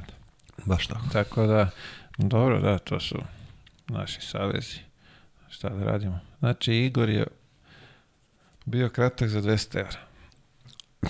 Baš 0.65 0.87
tako. 0.87 1.01
Tako 1.13 1.45
da, 1.47 1.69
dobro, 2.17 2.61
da, 2.61 2.77
to 2.77 2.99
su 2.99 3.17
naši 3.87 4.21
savezi. 4.21 4.79
Šta 5.49 5.69
da 5.69 5.83
radimo? 5.83 6.19
Znači, 6.39 6.73
Igor 6.73 7.09
je 7.09 7.27
bio 8.65 8.89
kratak 8.89 9.29
za 9.29 9.41
200 9.41 9.79
evra. 9.79 9.99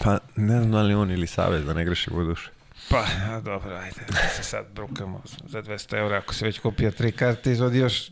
Pa 0.04 0.20
ne 0.36 0.58
znam 0.60 0.72
da 0.72 0.82
li 0.82 0.94
on 0.94 1.12
ili 1.12 1.28
Savez, 1.28 1.66
da 1.66 1.74
ne 1.74 1.86
grešimo 1.86 2.20
u 2.20 2.24
dušu. 2.24 2.50
Pa, 2.90 3.06
a, 3.30 3.42
dobro, 3.42 3.76
ajde, 3.76 4.02
da 4.08 4.30
se 4.36 4.44
sad 4.44 4.66
brukamo 4.74 5.22
za 5.48 5.62
200 5.62 5.98
evra. 5.98 6.18
Ako 6.18 6.34
se 6.34 6.46
već 6.46 6.60
kupio 6.60 6.92
tri 6.92 7.12
karte, 7.12 7.52
izvodi 7.52 7.78
još 7.78 8.10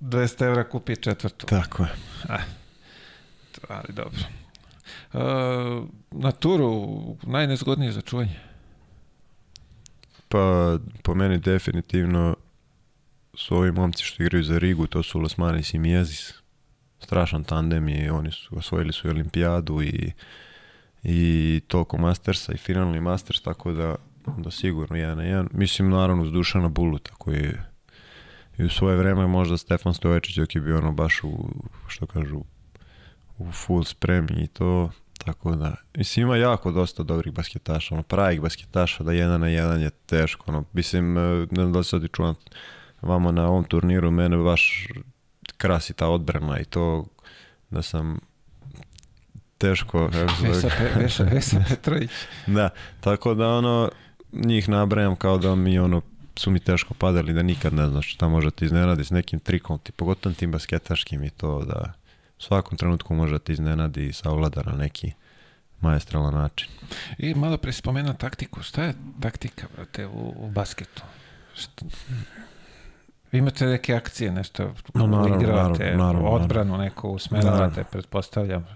200 0.00 0.44
evra, 0.44 0.68
kupi 0.68 0.96
četvrtu. 0.96 1.46
Tako 1.46 1.82
je. 1.82 1.90
To, 3.52 3.60
ali 3.68 3.88
dobro. 3.88 4.20
Uh, 5.12 5.88
na 6.10 6.32
turu 6.32 6.88
najnezgodnije 7.22 7.92
za 7.92 8.00
čuvanje. 8.00 8.49
Pa 10.32 10.78
po 11.02 11.14
meni 11.14 11.38
definitivno 11.38 12.36
su 13.34 13.56
ovi 13.56 13.72
momci 13.72 14.04
što 14.04 14.22
igraju 14.22 14.44
za 14.44 14.58
Rigu, 14.58 14.86
to 14.86 15.02
su 15.02 15.20
Lasmanis 15.20 15.74
i 15.74 15.78
Mijezis. 15.78 16.34
Strašan 16.98 17.44
tandem 17.44 17.88
i 17.88 18.10
oni 18.10 18.32
su 18.32 18.58
osvojili 18.58 18.92
su 18.92 19.08
i 19.08 19.10
olimpijadu 19.10 19.82
i, 19.82 20.12
i 21.02 21.60
toliko 21.66 21.98
Mastersa 21.98 22.52
i 22.52 22.56
finalni 22.56 23.00
Masters, 23.00 23.42
tako 23.42 23.72
da, 23.72 23.96
da 24.38 24.50
sigurno 24.50 24.96
jedan 24.96 25.16
na 25.16 25.24
jedan. 25.24 25.48
Mislim 25.52 25.90
naravno 25.90 26.22
uz 26.22 26.32
Dušana 26.32 26.68
Buluta 26.68 27.10
koji 27.18 27.36
je 27.36 27.70
i 28.60 28.64
u 28.64 28.68
svoje 28.68 28.96
vreme 28.96 29.26
možda 29.26 29.56
Stefan 29.56 29.94
Stoječić 29.94 30.36
dok 30.36 30.54
je 30.54 30.60
bio 30.60 30.78
ono 30.78 30.92
baš 30.92 31.20
u, 31.24 31.48
što 31.88 32.06
kažu, 32.06 32.40
u 33.38 33.52
full 33.52 33.84
spremi 33.84 34.42
i 34.42 34.46
to, 34.46 34.90
tako 35.24 35.56
da, 35.56 35.74
mislim 35.96 36.26
ima 36.26 36.36
jako 36.36 36.72
dosta 36.72 37.02
dobrih 37.02 37.34
basketaša, 37.34 37.94
ono 37.94 38.02
pravih 38.02 38.40
basketaša, 38.40 39.04
da 39.04 39.12
jedan 39.12 39.40
na 39.40 39.48
jedan 39.48 39.80
je 39.82 39.90
teško, 39.90 40.44
ono, 40.46 40.64
mislim, 40.72 41.16
e, 41.18 41.20
ne 41.36 41.46
znam 41.54 41.72
da 41.72 41.78
li 41.78 41.84
sad 41.84 42.02
čuvam 42.12 42.34
vama 43.02 43.32
na 43.32 43.48
ovom 43.48 43.64
turniru, 43.64 44.10
mene 44.10 44.36
baš 44.36 44.86
krasi 45.56 45.92
ta 45.92 46.08
odbrana 46.08 46.58
i 46.60 46.64
to 46.64 47.06
da 47.70 47.82
sam 47.82 48.18
teško, 49.58 50.06
Vesa, 50.42 50.60
zove, 50.60 50.74
Pe- 50.78 51.00
Vesa, 51.02 51.24
Vesa 51.24 51.64
Petrović. 51.68 52.10
da, 52.46 52.68
tako 53.00 53.34
da 53.34 53.48
ono, 53.48 53.90
njih 54.32 54.68
nabrajam 54.68 55.16
kao 55.16 55.38
da 55.38 55.54
mi 55.54 55.78
ono, 55.78 56.02
su 56.36 56.50
mi 56.50 56.60
teško 56.60 56.94
padali, 56.94 57.32
da 57.32 57.42
nikad 57.42 57.74
ne 57.74 57.88
znaš 57.88 58.14
šta 58.14 58.28
može 58.28 58.50
te 58.50 58.64
iznenadi 58.64 59.04
s 59.04 59.10
nekim 59.10 59.40
trikom, 59.40 59.78
ti 59.78 59.92
pogotovo 59.92 60.34
tim 60.34 60.52
basketaškim 60.52 61.24
i 61.24 61.30
to 61.30 61.64
da 61.64 61.92
svakom 62.40 62.78
trenutku 62.78 63.14
može 63.14 63.38
te 63.38 63.52
iznenadi 63.52 64.06
i 64.06 64.12
savlada 64.12 64.62
na 64.66 64.72
neki 64.72 65.12
maestralan 65.80 66.34
način. 66.34 66.68
I 67.18 67.34
malo 67.34 67.56
pre 67.56 67.72
si 67.72 67.78
spomenuo 67.78 68.14
taktiku. 68.14 68.62
Šta 68.62 68.82
je 68.82 68.94
taktika, 69.20 69.66
brate, 69.76 70.06
u, 70.06 70.34
u 70.36 70.50
basketu? 70.50 71.02
Šta? 71.54 71.84
Vi 73.32 73.38
imate 73.38 73.66
neke 73.66 73.94
akcije, 73.94 74.32
nešto 74.32 74.74
No, 74.94 75.06
naravno, 75.06 75.36
igravate, 75.36 75.84
naravno, 75.84 76.04
naravno, 76.04 76.28
odbranu 76.28 76.78
neku 76.78 77.08
usmeravate, 77.08 77.84
pretpostavljam. 77.84 78.66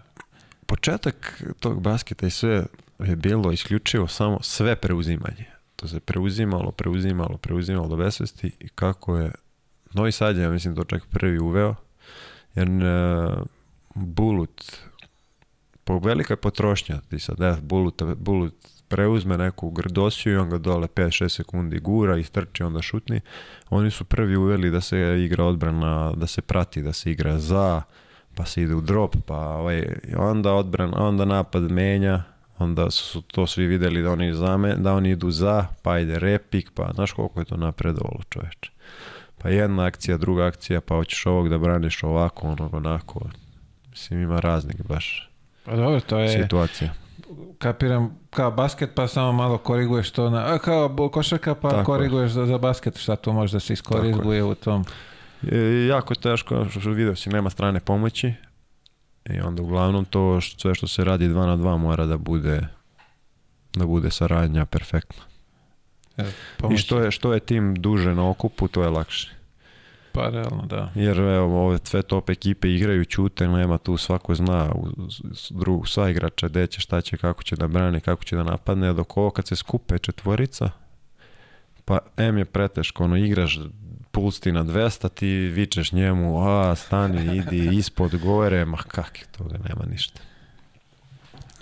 Početak 0.66 1.42
tog 1.60 1.80
basketa 1.80 2.26
i 2.26 2.30
sve 2.30 2.66
je 2.98 3.16
bilo 3.16 3.52
isključivo 3.52 4.08
samo 4.08 4.38
sve 4.42 4.76
preuzimanje. 4.76 5.44
To 5.76 5.88
se 5.88 6.00
preuzimalo, 6.00 6.70
preuzimalo, 6.70 7.36
preuzimalo 7.36 7.88
do 7.88 7.96
besvesti 7.96 8.52
i 8.60 8.68
kako 8.68 9.16
je 9.16 9.32
Novi 9.92 10.12
Sad 10.12 10.36
je, 10.36 10.42
ja 10.42 10.50
mislim, 10.50 10.76
to 10.76 10.84
čak 10.84 11.06
prvi 11.10 11.38
uveo, 11.38 11.74
jer 12.54 12.68
uh, 12.68 13.46
Bulut 13.94 14.76
po 15.84 15.98
velika 15.98 16.36
potrošnja. 16.36 17.00
Ti 17.10 17.18
sad, 17.18 17.40
ne, 17.40 17.56
Bulut, 17.62 18.02
Bulut 18.16 18.54
preuzme 18.88 19.38
neku 19.38 19.70
grdosiju 19.70 20.32
i 20.32 20.36
on 20.36 20.50
ga 20.50 20.58
dole 20.58 20.86
5-6 20.86 21.28
sekundi 21.28 21.78
gura 21.78 22.16
i 22.16 22.22
strči, 22.22 22.62
onda 22.62 22.82
šutni. 22.82 23.20
Oni 23.70 23.90
su 23.90 24.04
prvi 24.04 24.36
uveli 24.36 24.70
da 24.70 24.80
se 24.80 24.98
igra 25.24 25.44
odbrana, 25.44 26.12
da 26.12 26.26
se 26.26 26.42
prati, 26.42 26.82
da 26.82 26.92
se 26.92 27.10
igra 27.10 27.38
za, 27.38 27.82
pa 28.34 28.44
se 28.46 28.62
ide 28.62 28.74
u 28.74 28.80
drop, 28.80 29.16
pa 29.26 29.36
ovaj, 29.36 29.86
onda 30.16 30.52
odbran, 30.52 30.92
onda 30.96 31.24
napad 31.24 31.70
menja, 31.70 32.22
onda 32.58 32.90
su 32.90 33.22
to 33.22 33.46
svi 33.46 33.66
videli 33.66 34.02
da 34.02 34.10
oni, 34.10 34.34
zame, 34.34 34.74
da 34.74 34.94
oni 34.94 35.10
idu 35.10 35.30
za, 35.30 35.66
pa 35.82 35.98
ide 35.98 36.18
repik, 36.18 36.70
pa 36.74 36.90
znaš 36.94 37.12
koliko 37.12 37.40
je 37.40 37.44
to 37.44 37.56
napredovalo 37.56 38.20
čoveče. 38.28 38.70
Pa 39.38 39.48
jedna 39.48 39.84
akcija, 39.84 40.16
druga 40.16 40.46
akcija, 40.46 40.80
pa 40.80 40.94
hoćeš 40.94 41.26
ovog 41.26 41.48
da 41.48 41.58
braniš 41.58 42.02
ovako, 42.02 42.48
onog 42.48 42.74
onako. 42.74 43.20
Mislim, 43.94 44.22
ima 44.22 44.40
raznih 44.40 44.76
baš 44.88 45.30
Pa 45.64 45.76
dobro, 45.76 46.00
to 46.00 46.18
je, 46.18 46.42
situacija. 46.42 46.94
kapiram, 47.58 48.18
kao 48.30 48.50
basket 48.50 48.90
pa 48.94 49.08
samo 49.08 49.32
malo 49.32 49.58
koriguješ 49.58 50.10
to 50.10 50.30
na, 50.30 50.54
a, 50.54 50.58
kao 50.58 50.88
bo- 50.88 51.08
košarka 51.08 51.54
pa 51.54 51.68
Tako 51.70 51.80
je. 51.80 51.84
koriguješ 51.84 52.32
za, 52.32 52.46
za 52.46 52.58
basket, 52.58 52.98
šta 52.98 53.16
tu 53.16 53.32
može 53.32 53.52
da 53.52 53.60
se 53.60 53.72
iskoriguje 53.72 54.44
u 54.44 54.54
tom. 54.54 54.84
Je, 55.42 55.86
jako 55.86 56.12
je 56.12 56.20
teško, 56.20 56.66
što, 56.70 56.90
vidio 56.90 57.16
si, 57.16 57.30
nema 57.30 57.50
strane 57.50 57.80
pomoći. 57.80 58.32
I 59.30 59.40
onda 59.40 59.62
uglavnom 59.62 60.04
to 60.04 60.40
što, 60.40 60.60
sve 60.60 60.74
što 60.74 60.88
se 60.88 61.04
radi 61.04 61.28
dva 61.28 61.46
na 61.46 61.56
dva 61.56 61.76
mora 61.76 62.06
da 62.06 62.16
bude 62.16 62.66
da 63.74 63.86
bude 63.86 64.10
saradnja 64.10 64.64
perfektna. 64.66 65.22
E, 66.16 66.24
I 66.72 66.76
što 66.76 66.98
je, 67.00 67.10
što 67.10 67.34
je 67.34 67.40
tim 67.40 67.74
duže 67.74 68.14
na 68.14 68.30
okupu, 68.30 68.68
to 68.68 68.82
je 68.82 68.88
lakše. 68.88 69.33
Pa 70.14 70.28
realno, 70.28 70.66
da. 70.66 70.90
Jer 70.94 71.18
evo, 71.18 71.66
ove 71.66 71.78
sve 71.84 72.02
top 72.02 72.30
ekipe 72.30 72.70
igraju, 72.70 73.04
ćute, 73.04 73.48
nema 73.48 73.78
tu, 73.78 73.96
svako 73.96 74.34
zna 74.34 74.72
u, 74.74 74.88
drugu, 75.50 75.86
sva 75.86 76.10
igrača, 76.10 76.48
gde 76.48 76.66
će, 76.66 76.80
šta 76.80 77.00
će, 77.00 77.16
kako 77.16 77.42
će 77.42 77.56
da 77.56 77.68
brani, 77.68 78.00
kako 78.00 78.24
će 78.24 78.36
da 78.36 78.42
napadne, 78.42 78.92
dok 78.92 79.16
ovo 79.16 79.30
kad 79.30 79.46
se 79.46 79.56
skupe 79.56 79.98
četvorica, 79.98 80.70
pa 81.84 81.98
M 82.16 82.38
je 82.38 82.44
preteško, 82.44 83.04
ono, 83.04 83.16
igraš 83.16 83.58
puls 84.10 84.40
ti 84.40 84.52
na 84.52 84.64
200, 84.64 85.08
ti 85.08 85.26
vičeš 85.28 85.92
njemu, 85.92 86.48
a, 86.48 86.74
stani, 86.74 87.36
idi 87.36 87.76
ispod 87.76 88.16
gore, 88.16 88.64
ma 88.64 88.78
kak 88.78 89.18
je 89.20 89.26
toga, 89.38 89.58
nema 89.68 89.84
ništa. 89.90 90.20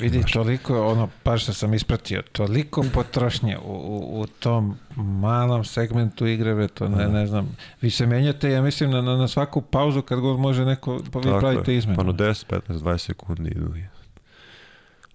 Vidi, 0.03 0.23
toliko, 0.33 0.87
ono, 0.87 1.09
baš 1.25 1.47
da 1.47 1.53
sam 1.53 1.75
ispratio, 1.75 2.23
toliko 2.33 2.85
potrošnje 2.95 3.59
u, 3.59 3.73
u, 3.73 4.21
u 4.21 4.27
tom 4.27 4.77
malom 4.97 5.65
segmentu 5.65 6.27
igre, 6.27 6.55
bre, 6.55 6.69
to 6.69 6.89
ne, 6.89 7.09
ne 7.09 7.27
znam. 7.27 7.57
Vi 7.81 7.91
se 7.91 8.07
menjate, 8.07 8.51
ja 8.51 8.63
mislim, 8.63 8.91
na, 8.91 9.03
na, 9.03 9.29
svaku 9.29 9.61
pauzu 9.61 10.03
kad 10.03 10.21
god 10.21 10.39
može 10.39 10.65
neko, 10.65 11.01
pa 11.13 11.19
vi 11.19 11.25
Tako 11.25 11.41
pravite 11.41 11.77
izmenu. 11.77 11.97
Pa 11.97 12.03
no 12.03 12.13
10, 12.13 12.47
15, 12.69 12.79
20 12.79 12.99
sekundi 12.99 13.51
idu. 13.51 13.75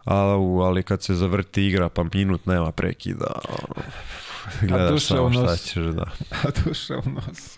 Ali, 0.04 0.64
ali 0.64 0.84
kad 0.84 1.04
se 1.04 1.16
zavrti 1.16 1.68
igra, 1.68 1.90
pa 1.90 2.04
minut 2.14 2.46
nema 2.46 2.72
prekida. 2.72 3.28
ono, 3.50 3.84
Gledaš 4.62 5.06
samo 5.06 5.34
šta 5.34 5.56
ćeš, 5.56 5.84
da. 5.84 6.12
A 6.44 6.48
duša 6.66 6.98
u 6.98 7.10
nos. 7.10 7.58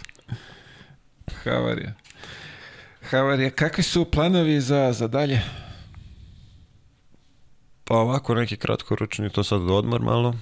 Havarija. 1.43 1.93
Havarija, 3.09 3.49
kakvi 3.49 3.83
su 3.83 4.05
planovi 4.05 4.61
za, 4.61 4.93
za 4.93 5.07
dalje? 5.07 5.41
Pa 7.89 7.95
ovako 7.97 8.35
neki 8.35 8.57
kratkoročni, 8.57 9.29
to 9.29 9.43
sad 9.43 9.69
odmor 9.69 10.01
malo. 10.01 10.35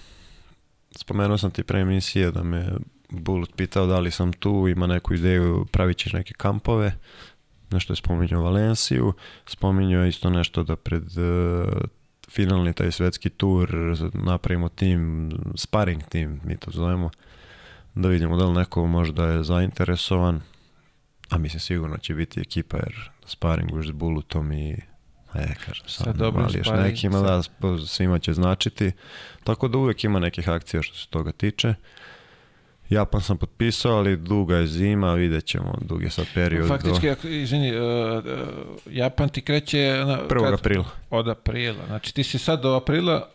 Spomenuo 0.92 1.38
sam 1.38 1.52
ti 1.52 1.64
pre 1.64 1.80
emisije 1.80 2.32
da 2.32 2.44
me 2.44 2.70
Bulut 3.10 3.56
pitao 3.56 3.86
da 3.86 4.00
li 4.00 4.12
sam 4.12 4.34
tu, 4.34 4.68
ima 4.68 4.88
neku 4.88 5.14
ideju, 5.14 5.66
pravit 5.72 5.98
ćeš 5.98 6.14
neke 6.14 6.34
kampove. 6.34 6.98
Nešto 7.72 7.94
je 7.94 7.98
spominjao 7.98 8.44
Valenciju, 8.44 9.14
spominjao 9.46 10.06
isto 10.06 10.30
nešto 10.30 10.64
da 10.64 10.76
pred 10.76 11.04
eh, 11.04 11.66
finalni 12.30 12.74
taj 12.74 12.92
svetski 12.92 13.30
tur 13.30 13.70
napravimo 14.14 14.70
tim, 14.70 15.32
sparring 15.56 16.04
tim, 16.04 16.42
mi 16.44 16.58
to 16.58 16.72
zovemo, 16.72 17.10
da 17.96 18.10
vidimo 18.10 18.38
da 18.38 18.46
li 18.46 18.54
neko 18.54 18.88
možda 18.88 19.26
je 19.26 19.44
zainteresovan, 19.44 20.42
a 21.30 21.38
mislim 21.38 21.60
sigurno 21.60 21.98
će 21.98 22.14
biti 22.14 22.40
ekipa 22.40 22.78
jer 22.78 23.12
sparinguš 23.26 23.88
s 23.88 23.92
Bulutom 23.92 24.52
i 24.52 24.78
E, 25.38 25.54
kažem, 25.66 25.86
Sa 25.88 26.04
sad, 26.04 26.16
dobrim 26.16 26.46
ali 26.46 26.58
još 26.58 26.68
nekima 26.68 27.22
da, 27.22 27.42
svima 27.88 28.20
će 28.20 28.34
značiti. 28.34 28.92
Tako 29.44 29.68
da 29.68 29.78
uvijek 29.78 30.04
ima 30.04 30.20
nekih 30.20 30.50
akcija 30.50 30.82
što 30.82 30.96
se 30.96 31.08
toga 31.10 31.32
tiče. 31.32 31.74
Japan 32.90 33.22
sam 33.22 33.38
potpisao, 33.38 33.98
ali 33.98 34.18
duga 34.18 34.56
je 34.58 34.68
zima, 34.68 35.14
vidjet 35.14 35.46
ćemo, 35.46 35.78
dug 35.82 36.04
je 36.04 36.10
sad 36.10 36.26
period. 36.34 36.68
Faktički, 36.68 37.10
ako, 37.10 37.28
izvini, 37.28 37.72
uh, 37.80 38.24
Japan 38.86 39.30
ti 39.30 39.42
kreće 39.42 40.04
na, 40.06 40.16
do 40.16 40.24
1. 40.30 40.44
kad- 40.44 40.54
aprila. 40.54 40.86
od 41.10 41.28
aprila. 41.28 41.86
Znači 41.88 42.14
ti 42.14 42.24
si 42.24 42.38
sad 42.40 42.62
do 42.62 42.76
aprila 42.76 43.30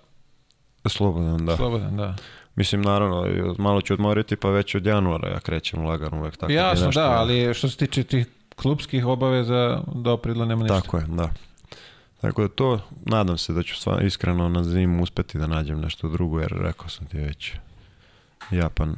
Slobodan, 0.89 1.47
da. 1.47 1.57
slobodan, 1.57 1.97
da. 1.97 2.17
Mislim, 2.55 2.83
naravno, 2.83 3.27
malo 3.59 3.81
ću 3.81 3.95
odmoriti, 3.95 4.37
pa 4.37 4.49
već 4.51 4.75
od 4.75 4.87
januara 4.87 5.29
ja 5.29 5.41
krećem 5.41 5.85
lagano 5.85 6.19
uvijek. 6.19 6.37
Tako 6.37 6.53
Jasno, 6.53 6.87
nešto- 6.87 7.01
da, 7.01 7.11
ali 7.11 7.55
što 7.55 7.69
se 7.69 7.77
tiče 7.77 8.03
tih 8.03 8.27
klubskih 8.57 9.07
obaveza, 9.07 9.81
do 9.95 10.13
aprila 10.13 10.45
nema 10.45 10.63
ništa. 10.63 10.81
Tako 10.81 10.97
je, 10.97 11.05
da. 11.09 11.29
Tako 12.23 12.43
da 12.43 12.49
to, 12.49 12.81
nadam 13.07 13.39
se 13.39 13.53
da 13.53 13.63
ću 13.63 13.77
sva, 13.77 14.01
iskreno 14.03 14.49
na 14.49 14.65
zimu 14.65 15.03
uspeti 15.03 15.39
da 15.39 15.47
nađem 15.47 15.81
nešto 15.81 16.09
drugo, 16.09 16.41
jer 16.41 16.53
rekao 16.61 16.89
sam 16.89 17.07
ti 17.07 17.17
već, 17.17 17.53
Japan 18.51 18.97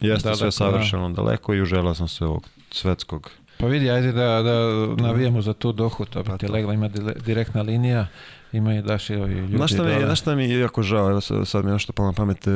jeste 0.00 0.24
Daleko, 0.28 0.38
sve 0.38 0.46
da. 0.46 0.50
savršeno 0.50 1.10
daleko 1.10 1.54
i 1.54 1.62
uželao 1.62 1.94
sam 1.94 2.08
se 2.08 2.24
ovog 2.24 2.48
svetskog. 2.70 3.30
Pa 3.58 3.66
vidi, 3.66 3.90
ajde 3.90 4.12
da, 4.12 4.42
da 4.42 4.86
navijemo 5.02 5.42
za 5.42 5.52
tu 5.52 5.72
dohu, 5.72 6.04
to 6.04 6.22
bi 6.22 6.28
Pa 6.28 6.38
ti 6.38 6.46
to. 6.46 6.52
legla, 6.52 6.74
ima 6.74 6.88
direktna 7.24 7.62
linija, 7.62 8.06
ima 8.52 8.74
i 8.74 8.82
daš 8.82 9.10
i 9.10 9.14
ovi 9.14 9.34
ljudi 9.34 9.56
Znaš 9.56 9.72
šta, 9.72 9.82
mi, 9.82 9.88
dole. 9.88 10.04
znaš 10.04 10.20
šta 10.20 10.34
mi 10.34 10.44
je 10.44 10.58
jako 10.60 10.82
žao, 10.82 11.20
sad 11.20 11.64
mi 11.64 11.70
je 11.70 11.72
nešto 11.72 11.92
palo 11.92 12.08
na 12.08 12.12
pamet, 12.12 12.46
e, 12.46 12.50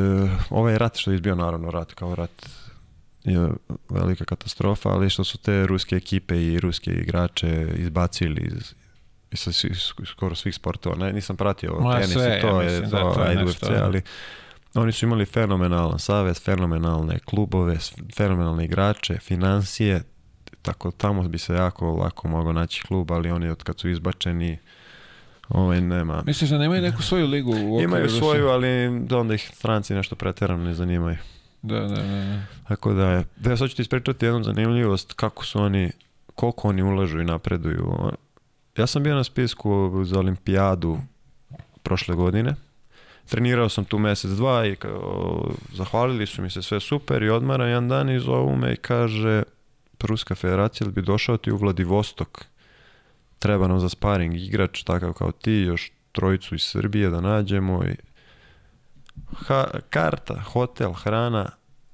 ovaj 0.51 0.79
rat 0.79 0.97
što 0.97 1.11
je 1.11 1.15
izbio, 1.15 1.35
naravno 1.35 1.71
rat 1.71 1.93
kao 1.93 2.15
rat 2.15 2.47
je 3.25 3.49
velika 3.89 4.25
katastrofa, 4.25 4.89
ali 4.89 5.11
što 5.11 5.25
su 5.25 5.39
te 5.39 5.67
ruske 5.67 5.97
ekipe 5.97 6.43
i 6.43 6.61
ruske 6.61 6.91
igrače 6.91 7.69
izbacili 7.77 8.53
iz, 8.57 8.75
svih- 9.37 9.93
skoro 10.07 10.35
svih 10.35 10.55
sportova. 10.55 10.97
Ne, 10.97 11.13
nisam 11.13 11.37
pratio 11.37 11.81
Ma, 11.81 11.93
tenis 11.95 12.13
sve, 12.13 12.39
i 12.39 12.41
to 12.41 12.61
ja 12.63 12.63
je 12.63 12.71
mislim 12.71 12.91
da 12.91 13.01
to, 13.01 13.13
to 13.15 13.25
je 13.25 13.35
nešto, 13.35 13.67
UFC, 13.67 13.73
da. 13.79 13.85
ali 13.85 14.03
oni 14.75 14.93
su 14.93 15.05
imali 15.07 15.25
fenomenalan 15.25 15.99
savez, 15.99 16.43
fenomenalne 16.45 17.19
klubove, 17.19 17.77
fenomenalne 18.17 18.65
igrače, 18.65 19.19
financije, 19.19 20.03
tako 20.63 20.91
tamo 20.91 21.23
bi 21.23 21.39
se 21.39 21.55
jako 21.55 21.93
lako 21.93 22.29
mogao 22.29 22.53
naći 22.53 22.83
klub, 22.83 23.13
ali 23.13 23.31
oni 23.31 23.49
od 23.49 23.63
kad 23.63 23.81
su 23.81 23.89
izbačeni 23.89 24.59
ovaj 25.49 25.81
nema. 25.81 26.23
Misliš 26.27 26.51
da 26.51 26.59
nemaju 26.59 26.83
neku 26.83 27.03
svoju 27.03 27.27
ligu 27.27 27.53
u 27.53 27.81
Imaju 27.81 28.09
svoju, 28.09 28.49
ali 28.49 29.01
da 29.01 29.19
onda 29.19 29.35
ih 29.35 29.51
stranci 29.55 29.95
nešto 29.95 30.17
pretjerano 30.17 30.65
ne 30.65 30.75
zanimaju. 30.75 31.17
Da, 31.63 31.81
da, 31.81 31.89
da. 31.89 32.03
da. 32.03 32.41
Tako 32.69 32.93
da 32.93 33.09
je, 33.11 33.25
da 33.37 33.51
ja 33.51 33.57
sad 33.57 33.71
ću 33.71 33.77
ti 33.77 33.83
ispričati 33.83 34.27
jednu 34.27 34.43
zanimljivost 34.43 35.13
kako 35.13 35.45
su 35.45 35.63
oni, 35.63 35.91
koliko 36.35 36.69
oni 36.69 36.83
ulažu 36.83 37.21
i 37.21 37.25
napreduju. 37.25 38.13
Ja 38.77 38.87
sam 38.87 39.03
bio 39.03 39.15
na 39.15 39.25
spisku 39.25 40.03
za 40.05 40.19
olimpijadu 40.19 40.99
prošle 41.83 42.15
godine. 42.15 42.55
Trenirao 43.27 43.69
sam 43.69 43.85
tu 43.85 43.99
mjesec, 43.99 44.31
dva 44.31 44.67
i 44.67 44.77
zahvalili 45.73 46.27
su 46.27 46.43
mi 46.43 46.51
se 46.51 46.63
sve 46.63 46.81
super 46.81 47.23
i 47.23 47.31
odmara 47.31 47.67
jedan 47.67 47.89
dan 47.89 48.11
i 48.11 48.21
zovu 48.21 48.57
me 48.57 48.73
i 48.73 48.77
kaže 48.77 49.43
Ruska 50.03 50.35
federacija 50.35 50.91
bi 50.91 51.03
došao 51.03 51.37
ti 51.37 51.53
u 51.53 51.57
Vladivostok 51.57 52.45
treba 53.43 53.69
nam 53.69 53.81
za 53.81 53.89
sparing 53.89 54.35
igrač 54.35 54.83
takav 54.83 55.13
kao 55.13 55.33
ti, 55.33 55.53
još 55.53 55.93
trojicu 56.13 56.55
iz 56.55 56.63
Srbije 56.63 57.11
da 57.11 57.21
nađemo 57.21 57.85
i 57.85 57.97
ha, 59.33 59.65
karta, 59.91 60.41
hotel, 60.41 60.93
hrana, 60.93 61.51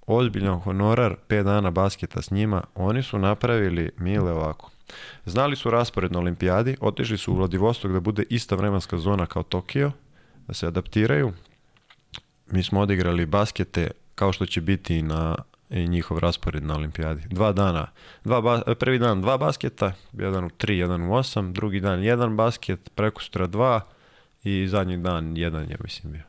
ozbiljan 0.07 0.61
honorar, 0.61 1.17
5 1.29 1.43
dana 1.43 1.71
basketa 1.71 2.23
s 2.23 2.31
njima, 2.31 2.63
oni 2.75 3.03
su 3.03 3.19
napravili 3.19 3.91
mile 3.97 4.33
ovako. 4.33 4.71
Znali 5.27 5.57
su 5.57 5.71
raspored 5.71 6.13
na 6.13 6.19
olimpijadi, 6.19 6.77
otišli 6.81 7.19
su 7.19 7.33
u 7.33 7.37
Vladivostok 7.37 7.93
da 7.93 8.01
bude 8.01 8.25
ista 8.31 8.57
vremenska 8.57 8.99
zona 8.99 9.27
kao 9.27 9.43
Tokio, 9.43 9.93
da 10.47 10.55
se 10.55 10.67
adaptiraju. 10.67 11.33
Mi 12.51 12.63
smo 12.63 12.81
odigrali 12.81 13.27
baskete 13.27 13.91
kao 14.15 14.33
što 14.33 14.47
će 14.47 14.61
biti 14.61 15.03
na 15.03 15.35
i 15.71 15.89
njihov 15.89 16.19
raspored 16.19 16.65
na 16.65 16.75
olimpijadi. 16.75 17.23
Dva 17.31 17.53
dana, 17.53 17.87
dva 18.25 18.41
ba- 18.41 18.75
prvi 18.75 18.99
dan 18.99 19.21
dva 19.21 19.37
basketa, 19.39 19.93
jedan 20.13 20.45
u 20.45 20.49
3, 20.49 20.73
jedan 20.73 21.03
u 21.03 21.13
8, 21.13 21.53
drugi 21.53 21.81
dan 21.81 22.03
jedan 22.03 22.37
basket, 22.37 22.91
preko 22.95 23.23
sutra 23.23 23.47
dva 23.47 23.81
i 24.45 24.67
zadnji 24.69 24.97
dan 24.97 25.37
jedan 25.37 25.71
je 25.71 25.77
mislim 25.83 26.13
bio. 26.13 26.23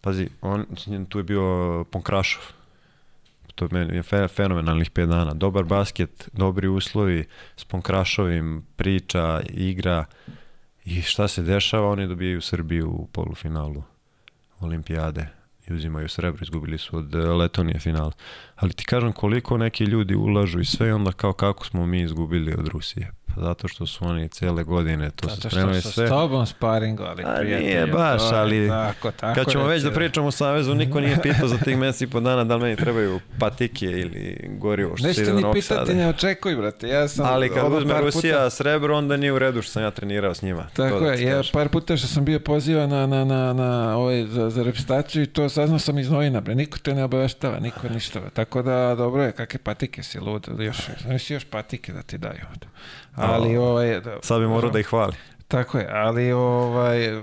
Pazi, 0.00 0.28
on, 0.40 0.66
tu 1.08 1.18
je 1.18 1.24
bio 1.24 1.84
Ponkrašov. 1.90 2.42
To 3.54 3.68
meni 3.70 3.96
je 3.96 4.02
fe- 4.02 4.28
fenomenalnih 4.28 4.90
5 4.90 5.06
dana. 5.06 5.34
Dobar 5.34 5.64
basket, 5.64 6.28
dobri 6.32 6.68
uslovi, 6.68 7.24
s 7.56 7.64
Ponkrašovim, 7.64 8.66
priča, 8.76 9.40
igra. 9.50 10.04
I 10.84 11.02
šta 11.02 11.28
se 11.28 11.42
dešava? 11.42 11.90
Oni 11.90 12.06
dobijaju 12.06 12.40
Srbiju 12.40 12.90
u 12.90 13.06
polufinalu 13.06 13.82
olimpijade 14.60 15.28
i 15.68 15.72
uzimaju 15.72 16.08
srebro, 16.08 16.42
izgubili 16.42 16.78
su 16.78 16.96
od 16.96 17.14
eh, 17.14 17.18
Letonije 17.18 17.78
final. 17.78 18.12
Ali 18.56 18.72
ti 18.72 18.84
kažem 18.84 19.12
koliko 19.12 19.58
neki 19.58 19.84
ljudi 19.84 20.14
ulažu 20.14 20.60
i 20.60 20.64
sve 20.64 20.94
onda 20.94 21.12
kao 21.12 21.32
kako 21.32 21.66
smo 21.66 21.86
mi 21.86 22.00
izgubili 22.02 22.54
od 22.58 22.68
Rusije. 22.68 23.12
Pa 23.34 23.40
zato 23.40 23.68
što 23.68 23.86
su 23.86 24.04
oni 24.04 24.28
cele 24.28 24.64
godine 24.64 25.10
to 25.10 25.28
se 25.28 25.34
Zato 25.34 25.40
što 25.40 25.50
spremaju 25.50 25.82
su 25.82 25.92
sve. 25.92 26.06
s 26.06 26.10
tobom 26.10 26.46
sparingovali, 26.46 27.22
A 27.24 27.42
nije 27.42 27.86
baš, 27.86 28.22
ali 28.24 28.68
Tako, 28.68 29.10
tako 29.10 29.34
Kad 29.34 29.50
ćemo 29.52 29.64
već 29.64 29.82
da 29.82 29.90
pričamo 29.90 30.26
o 30.26 30.30
Savezu, 30.30 30.74
niko 30.74 31.00
nije 31.00 31.22
pitao 31.22 31.48
za 31.48 31.58
tih 31.58 31.78
meseci 31.78 32.04
i 32.04 32.08
po 32.08 32.20
dana 32.20 32.44
da 32.44 32.56
li 32.56 32.62
meni 32.62 32.76
trebaju 32.76 33.20
patike 33.38 33.86
ili 33.86 34.36
gorivo 34.50 34.96
što 34.96 35.12
se 35.12 35.22
ide 35.22 35.30
do 35.30 35.36
ni 35.36 35.42
Novog 35.42 35.54
pitati, 35.54 35.94
ne 35.94 36.08
očekuj, 36.08 36.56
brate. 36.56 36.88
Ja 36.88 37.08
sam 37.08 37.26
Ali 37.26 37.48
kad 37.50 37.72
uzme 37.72 38.00
Rusija 38.00 38.34
puta- 38.34 38.50
srebro, 38.50 38.96
onda 38.96 39.16
nije 39.16 39.32
u 39.32 39.38
redu 39.38 39.62
što 39.62 39.72
sam 39.72 39.82
ja 39.82 39.90
trenirao 39.90 40.34
s 40.34 40.42
njima. 40.42 40.66
Tako 40.66 40.98
To 40.98 41.00
da 41.00 41.10
je, 41.10 41.16
ti 41.16 41.24
ja 41.24 41.42
par 41.52 41.68
puta 41.68 41.96
što 41.96 42.06
sam 42.06 42.24
bio 42.24 42.40
pozivan 42.40 42.90
na, 42.90 43.06
na, 43.06 43.24
na, 43.24 43.52
na 43.52 43.96
ovaj, 43.96 44.26
za, 44.26 44.50
za 44.50 44.62
reprezentaciju 44.62 45.22
i 45.22 45.26
to 45.26 45.48
saznao 45.48 45.78
sam 45.78 45.98
iz 45.98 46.10
novina, 46.10 46.40
bre. 46.40 46.54
Niko 46.54 46.78
te 46.78 46.94
ne 46.94 47.04
obaveštava, 47.04 47.58
niko 47.60 47.88
ništa. 47.88 48.20
Tako 48.30 48.62
da, 48.62 48.94
dobro 48.94 49.22
je, 49.22 49.32
kakve 49.32 49.58
patike 49.58 50.02
si 50.02 50.20
lud, 50.20 50.48
još, 50.58 50.76
još 51.30 51.44
patike 51.44 51.92
da 51.92 52.02
ti 52.02 52.18
daju. 52.18 52.40
Ali, 53.22 53.56
ovaj, 53.56 54.00
da, 54.00 54.16
Sad 54.22 54.40
bi 54.40 54.46
morao 54.46 54.70
da 54.70 54.78
ih 54.78 54.86
hvali. 54.86 55.12
Tako 55.48 55.78
je, 55.78 55.88
ali 55.92 56.32
ovaj, 56.32 57.20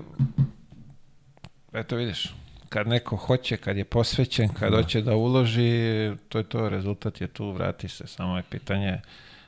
eto 1.73 1.95
vidiš, 1.95 2.34
kad 2.69 2.88
neko 2.88 3.15
hoće, 3.15 3.57
kad 3.57 3.77
je 3.77 3.85
posvećen, 3.85 4.49
kad 4.49 4.73
hoće 4.73 5.01
da 5.01 5.15
uloži, 5.15 6.11
to 6.30 6.38
je 6.38 6.43
to, 6.43 6.69
rezultat 6.69 7.21
je 7.21 7.27
tu, 7.27 7.51
vrati 7.51 7.88
se, 7.88 8.07
samo 8.07 8.38
je 8.38 8.43
pitanje 8.49 9.01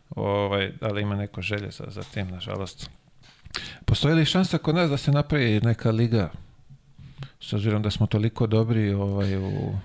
ovaj, 0.09 0.71
da 0.81 0.87
li 0.87 1.01
ima 1.01 1.15
neko 1.15 1.41
želje 1.41 1.71
za, 1.71 1.83
za 1.87 2.03
tim, 2.03 2.27
nažalost. 2.27 2.89
Postoji 3.85 4.15
li 4.15 4.25
šansa 4.25 4.57
kod 4.57 4.75
nas 4.75 4.89
da 4.89 4.97
se 4.97 5.11
napravi 5.11 5.59
neka 5.63 5.91
liga, 5.91 6.29
s 7.39 7.53
obzirom 7.53 7.81
da 7.81 7.91
smo 7.91 8.07
toliko 8.07 8.47
dobri 8.47 8.93
ovaj, 8.93 9.37
u... 9.37 9.75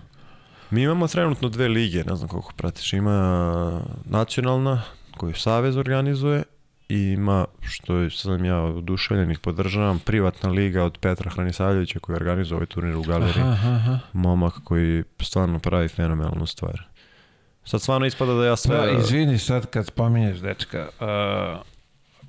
Mi 0.70 0.82
imamo 0.82 1.08
trenutno 1.08 1.48
dve 1.48 1.68
lige, 1.68 2.04
ne 2.04 2.16
znam 2.16 2.28
koliko 2.28 2.52
pratiš. 2.56 2.92
Ima 2.92 3.80
nacionalna 4.04 4.82
koju 5.16 5.34
Savez 5.34 5.76
organizuje 5.76 6.42
i 6.88 6.98
ima, 6.98 7.44
što 7.60 7.96
je, 7.96 8.10
sam 8.10 8.44
ja 8.44 8.62
oduševljen 8.62 9.30
ih 9.30 9.38
podržavam, 9.38 9.98
privatna 9.98 10.50
liga 10.50 10.84
od 10.84 10.98
Petra 10.98 11.30
Hranisavljevića 11.30 11.98
koji 11.98 12.16
organizuje 12.16 12.56
ovaj 12.56 12.66
turnir 12.66 12.96
u 12.96 13.02
galeriji. 13.02 13.42
Aha, 13.42 13.70
aha. 13.70 13.98
Momak 14.12 14.54
koji 14.64 15.04
stvarno 15.22 15.58
pravi 15.58 15.88
fenomenalnu 15.88 16.46
stvar. 16.46 16.82
Sad 17.64 17.82
stvarno 17.82 18.06
ispada 18.06 18.34
da 18.34 18.46
ja 18.46 18.56
sve... 18.56 18.76
Da, 18.76 18.90
izvini 18.90 19.38
sad 19.38 19.66
kad 19.66 19.86
spominješ 19.86 20.38
dečka, 20.38 20.88
uh, 21.00 21.66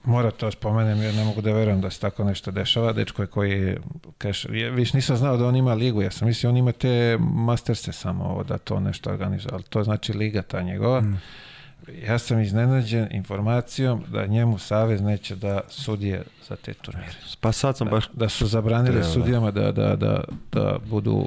mora 0.04 0.32
to 0.32 0.52
spomenem 0.52 1.02
jer 1.02 1.16
ne 1.16 1.24
mogu 1.24 1.42
da 1.42 1.54
verujem 1.54 1.82
da 1.82 1.90
se 1.90 2.00
tako 2.00 2.24
nešto 2.24 2.52
dešava. 2.52 2.94
Dečko 2.94 3.22
je 3.22 3.28
koji, 3.28 3.78
kažeš, 4.18 4.48
ja 4.52 4.70
viš 4.70 4.94
nisam 4.94 5.18
znao 5.18 5.38
da 5.38 5.48
on 5.48 5.56
ima 5.56 5.74
ligu, 5.74 6.02
ja 6.02 6.12
sam 6.12 6.28
mislio 6.28 6.50
on 6.50 6.58
ima 6.58 6.72
te 6.72 7.18
masterse 7.20 7.92
samo 7.92 8.24
ovo, 8.24 8.44
da 8.44 8.58
to 8.58 8.80
nešto 8.80 9.10
organizuje, 9.10 9.52
ali 9.54 9.64
to 9.64 9.84
znači 9.84 10.14
liga 10.14 10.42
ta 10.42 10.62
njegova. 10.62 11.02
Mm. 11.02 11.22
Ja 12.08 12.20
sam 12.20 12.40
iznenađen 12.40 13.08
informacijom 13.12 14.04
da 14.08 14.26
njemu 14.26 14.58
Savez 14.58 15.02
neće 15.02 15.36
da 15.36 15.62
sudije 15.70 16.24
za 16.48 16.56
te 16.56 16.74
turnire. 16.74 17.14
Pa 17.42 17.52
sad 17.52 17.78
sam 17.78 17.88
Da, 17.88 17.92
baš... 17.92 18.10
da 18.14 18.30
su 18.30 18.48
zabranili 18.48 18.94
Treba, 18.94 19.08
da. 19.08 19.14
sudijama 19.14 19.52
da, 19.52 19.72
da, 19.72 19.96
da, 19.96 20.24
da 20.52 20.78
budu 20.86 21.26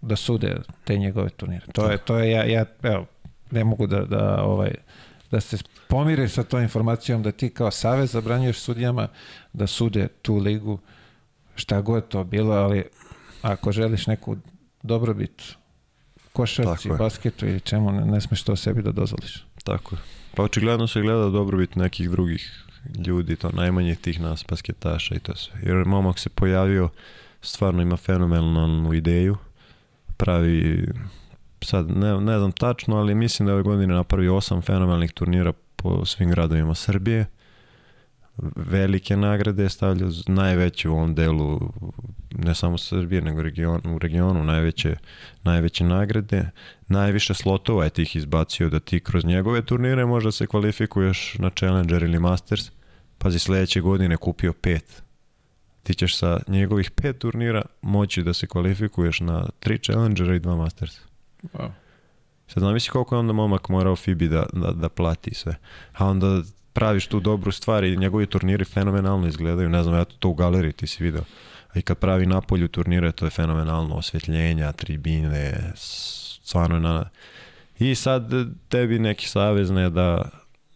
da 0.00 0.16
sude 0.16 0.56
te 0.84 0.98
njegove 0.98 1.28
turnire. 1.30 1.66
To 1.72 1.90
je, 1.90 1.98
to 1.98 2.18
je 2.18 2.30
ja, 2.30 2.44
ja 2.44 2.64
evo, 2.82 3.06
ne 3.50 3.64
mogu 3.64 3.86
da, 3.86 4.00
da, 4.00 4.42
ovaj, 4.42 4.74
da 5.30 5.40
se 5.40 5.56
pomire 5.88 6.28
sa 6.28 6.42
tom 6.42 6.62
informacijom 6.62 7.22
da 7.22 7.32
ti 7.32 7.50
kao 7.50 7.70
savez 7.70 8.10
zabranjuješ 8.10 8.58
sudijama 8.58 9.08
da 9.52 9.66
sude 9.66 10.08
tu 10.08 10.36
ligu 10.36 10.78
šta 11.54 11.80
god 11.80 12.08
to 12.08 12.24
bilo, 12.24 12.54
ali 12.54 12.84
ako 13.42 13.72
želiš 13.72 14.06
neku 14.06 14.36
dobrobit 14.82 15.42
košarci, 16.32 16.88
basketu 16.98 17.46
ili 17.46 17.60
čemu, 17.60 17.92
ne, 17.92 18.04
ne 18.04 18.20
smeš 18.20 18.42
to 18.42 18.56
sebi 18.56 18.82
da 18.82 18.92
dozvoliš. 18.92 19.44
Tako. 19.70 19.96
Pa 20.34 20.42
očigledno 20.42 20.86
se 20.86 21.00
gleda 21.00 21.28
dobrobit 21.30 21.76
nekih 21.76 22.10
drugih 22.10 22.64
ljudi, 23.06 23.36
to 23.36 23.50
najmanje 23.52 23.94
tih 23.94 24.20
nas 24.20 24.44
basketaša 24.48 25.14
i 25.14 25.18
to 25.18 25.36
sve. 25.36 25.60
Jer 25.62 25.84
momak 25.84 26.18
se 26.18 26.28
pojavio, 26.28 26.88
stvarno 27.42 27.82
ima 27.82 27.96
fenomenalnu 27.96 28.94
ideju, 28.94 29.36
pravi, 30.16 30.88
sad 31.62 31.90
ne, 31.90 32.20
ne 32.20 32.38
znam 32.38 32.52
tačno, 32.52 32.96
ali 32.96 33.14
mislim 33.14 33.46
da 33.46 33.52
ove 33.52 33.62
godine 33.62 33.94
napravio 33.94 34.36
osam 34.36 34.62
fenomenalnih 34.62 35.12
turnira 35.12 35.52
po 35.76 36.04
svim 36.04 36.30
gradovima 36.30 36.74
Srbije. 36.74 37.26
Velike 38.56 39.16
nagrade 39.16 39.68
z- 39.68 40.22
najveće 40.28 40.88
u 40.88 40.92
ovom 40.92 41.14
delu, 41.14 41.72
ne 42.30 42.54
samo 42.54 42.78
Srbije, 42.78 43.22
nego 43.22 43.42
region, 43.42 43.80
u 43.84 43.98
regionu 43.98 44.44
najveće, 44.44 44.96
najveće 45.42 45.84
nagrade 45.84 46.50
najviše 46.88 47.34
slotova 47.34 47.84
je 47.84 47.90
tih 47.90 48.16
izbacio 48.16 48.70
da 48.70 48.80
ti 48.80 49.00
kroz 49.00 49.24
njegove 49.24 49.62
turnire 49.62 50.06
možda 50.06 50.32
se 50.32 50.46
kvalifikuješ 50.46 51.36
na 51.38 51.50
Challenger 51.50 52.02
ili 52.02 52.18
Masters. 52.18 52.70
Pazi, 53.18 53.38
sledeće 53.38 53.80
godine 53.80 54.16
kupio 54.16 54.52
pet. 54.52 55.02
Ti 55.82 55.94
ćeš 55.94 56.16
sa 56.18 56.40
njegovih 56.48 56.90
pet 56.90 57.18
turnira 57.18 57.62
moći 57.82 58.22
da 58.22 58.32
se 58.32 58.46
kvalifikuješ 58.46 59.20
na 59.20 59.48
tri 59.60 59.78
Challengera 59.78 60.34
i 60.34 60.38
dva 60.38 60.56
Masters. 60.56 61.00
Wow. 61.42 61.70
Sad 62.46 62.60
zamisli 62.62 62.90
koliko 62.90 63.14
je 63.14 63.18
onda 63.18 63.32
momak 63.32 63.68
morao 63.68 63.96
Fibi 63.96 64.28
da, 64.28 64.46
da, 64.52 64.70
da 64.72 64.88
plati 64.88 65.34
sve. 65.34 65.54
A 65.92 66.06
onda 66.06 66.42
praviš 66.80 67.06
tu 67.06 67.20
dobru 67.20 67.52
stvar 67.52 67.84
i 67.84 67.96
njegovi 67.96 68.26
turniri 68.26 68.64
fenomenalno 68.64 69.28
izgledaju. 69.28 69.68
Ne 69.68 69.82
znam, 69.82 69.94
ja 69.94 70.04
to, 70.04 70.16
to 70.18 70.28
u 70.28 70.34
galeriji 70.34 70.72
ti 70.72 70.86
si 70.86 71.02
video. 71.04 71.22
I 71.74 71.82
kad 71.82 71.98
pravi 71.98 72.26
napolju 72.26 72.68
turnire, 72.68 73.12
to 73.12 73.24
je 73.24 73.30
fenomenalno. 73.30 73.94
Osvetljenja, 73.94 74.72
tribine, 74.72 75.72
stvarno 75.74 76.76
je 76.76 76.80
na... 76.80 77.04
I 77.78 77.94
sad 77.94 78.32
tebi 78.68 78.98
neki 78.98 79.28
savez 79.28 79.70
ne 79.70 79.90
da, 79.90 80.28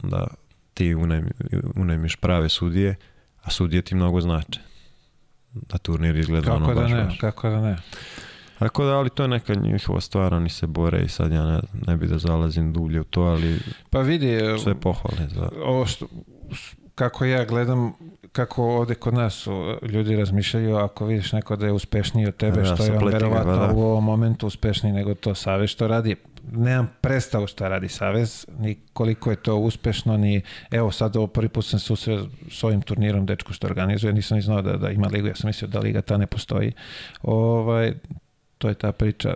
da 0.02 0.26
ti 0.74 0.94
unajmi, 0.94 1.30
unajmiš 1.76 2.16
prave 2.16 2.48
sudije, 2.48 2.96
a 3.42 3.50
sudije 3.50 3.82
ti 3.82 3.94
mnogo 3.94 4.20
znače. 4.20 4.60
Da 5.52 5.78
turnir 5.78 6.16
izgleda 6.16 6.54
ono 6.54 6.66
Kako 6.66 6.74
da 6.74 6.80
baš, 6.80 6.92
ne, 6.92 7.04
baš. 7.04 7.18
kako 7.18 7.48
da 7.48 7.60
ne. 7.60 7.76
Tako 8.58 8.84
da, 8.84 8.98
ali 8.98 9.10
to 9.10 9.22
je 9.22 9.28
neka 9.28 9.54
njihova 9.54 10.00
stvar, 10.00 10.34
oni 10.34 10.48
se 10.48 10.66
bore 10.66 11.02
i 11.02 11.08
sad 11.08 11.32
ja 11.32 11.46
ne, 11.46 11.60
ne 11.86 11.96
bi 11.96 12.06
da 12.06 12.18
zalazim 12.18 12.72
dublje 12.72 13.00
u 13.00 13.04
to, 13.04 13.22
ali 13.22 13.58
Pa 13.90 14.00
vidi, 14.00 14.38
sve 14.62 14.74
pohvale 14.74 15.28
za... 15.28 15.48
ovo 15.64 15.86
što, 15.86 16.06
kako 16.94 17.24
ja 17.24 17.44
gledam, 17.44 17.92
kako 18.32 18.64
ovde 18.64 18.94
kod 18.94 19.14
nas 19.14 19.46
ljudi 19.82 20.16
razmišljaju, 20.16 20.76
ako 20.76 21.06
vidiš 21.06 21.32
neko 21.32 21.56
da 21.56 21.66
je 21.66 21.72
uspešniji 21.72 22.26
od 22.26 22.36
tebe, 22.36 22.60
Ja 22.60 22.64
što 22.64 22.76
sam 22.76 22.94
je 22.94 22.98
on 22.98 23.08
verovatno 23.08 23.56
da. 23.56 23.72
u 23.74 23.82
ovom 23.82 24.04
momentu 24.04 24.46
uspešniji 24.46 24.92
nego 24.92 25.14
to 25.14 25.34
Savez 25.34 25.70
što 25.70 25.88
radi. 25.88 26.16
Nemam 26.52 26.90
predstavu 27.00 27.46
šta 27.46 27.68
radi 27.68 27.88
Savez, 27.88 28.46
ni 28.58 28.76
koliko 28.92 29.30
je 29.30 29.36
to 29.36 29.56
uspešno, 29.56 30.16
ni 30.16 30.42
evo 30.70 30.90
sad 30.90 31.16
ovo 31.16 31.26
prvi 31.26 31.48
put 31.48 31.64
sam 31.64 31.78
susreo 31.78 32.26
s 32.50 32.64
ovim 32.64 32.82
turnirom 32.82 33.26
dečko 33.26 33.52
što 33.52 33.66
organizuje, 33.66 34.12
nisam 34.12 34.36
ni 34.36 34.42
znao 34.42 34.62
da, 34.62 34.76
da 34.76 34.90
ima 34.90 35.08
ligu, 35.08 35.26
ja 35.26 35.34
sam 35.34 35.48
mislio 35.48 35.68
da 35.68 35.80
liga 35.80 36.02
ta 36.02 36.16
ne 36.16 36.26
postoji. 36.26 36.72
Ovaj, 37.22 37.94
to 38.64 38.68
je 38.68 38.74
ta 38.74 38.92
priča. 38.92 39.34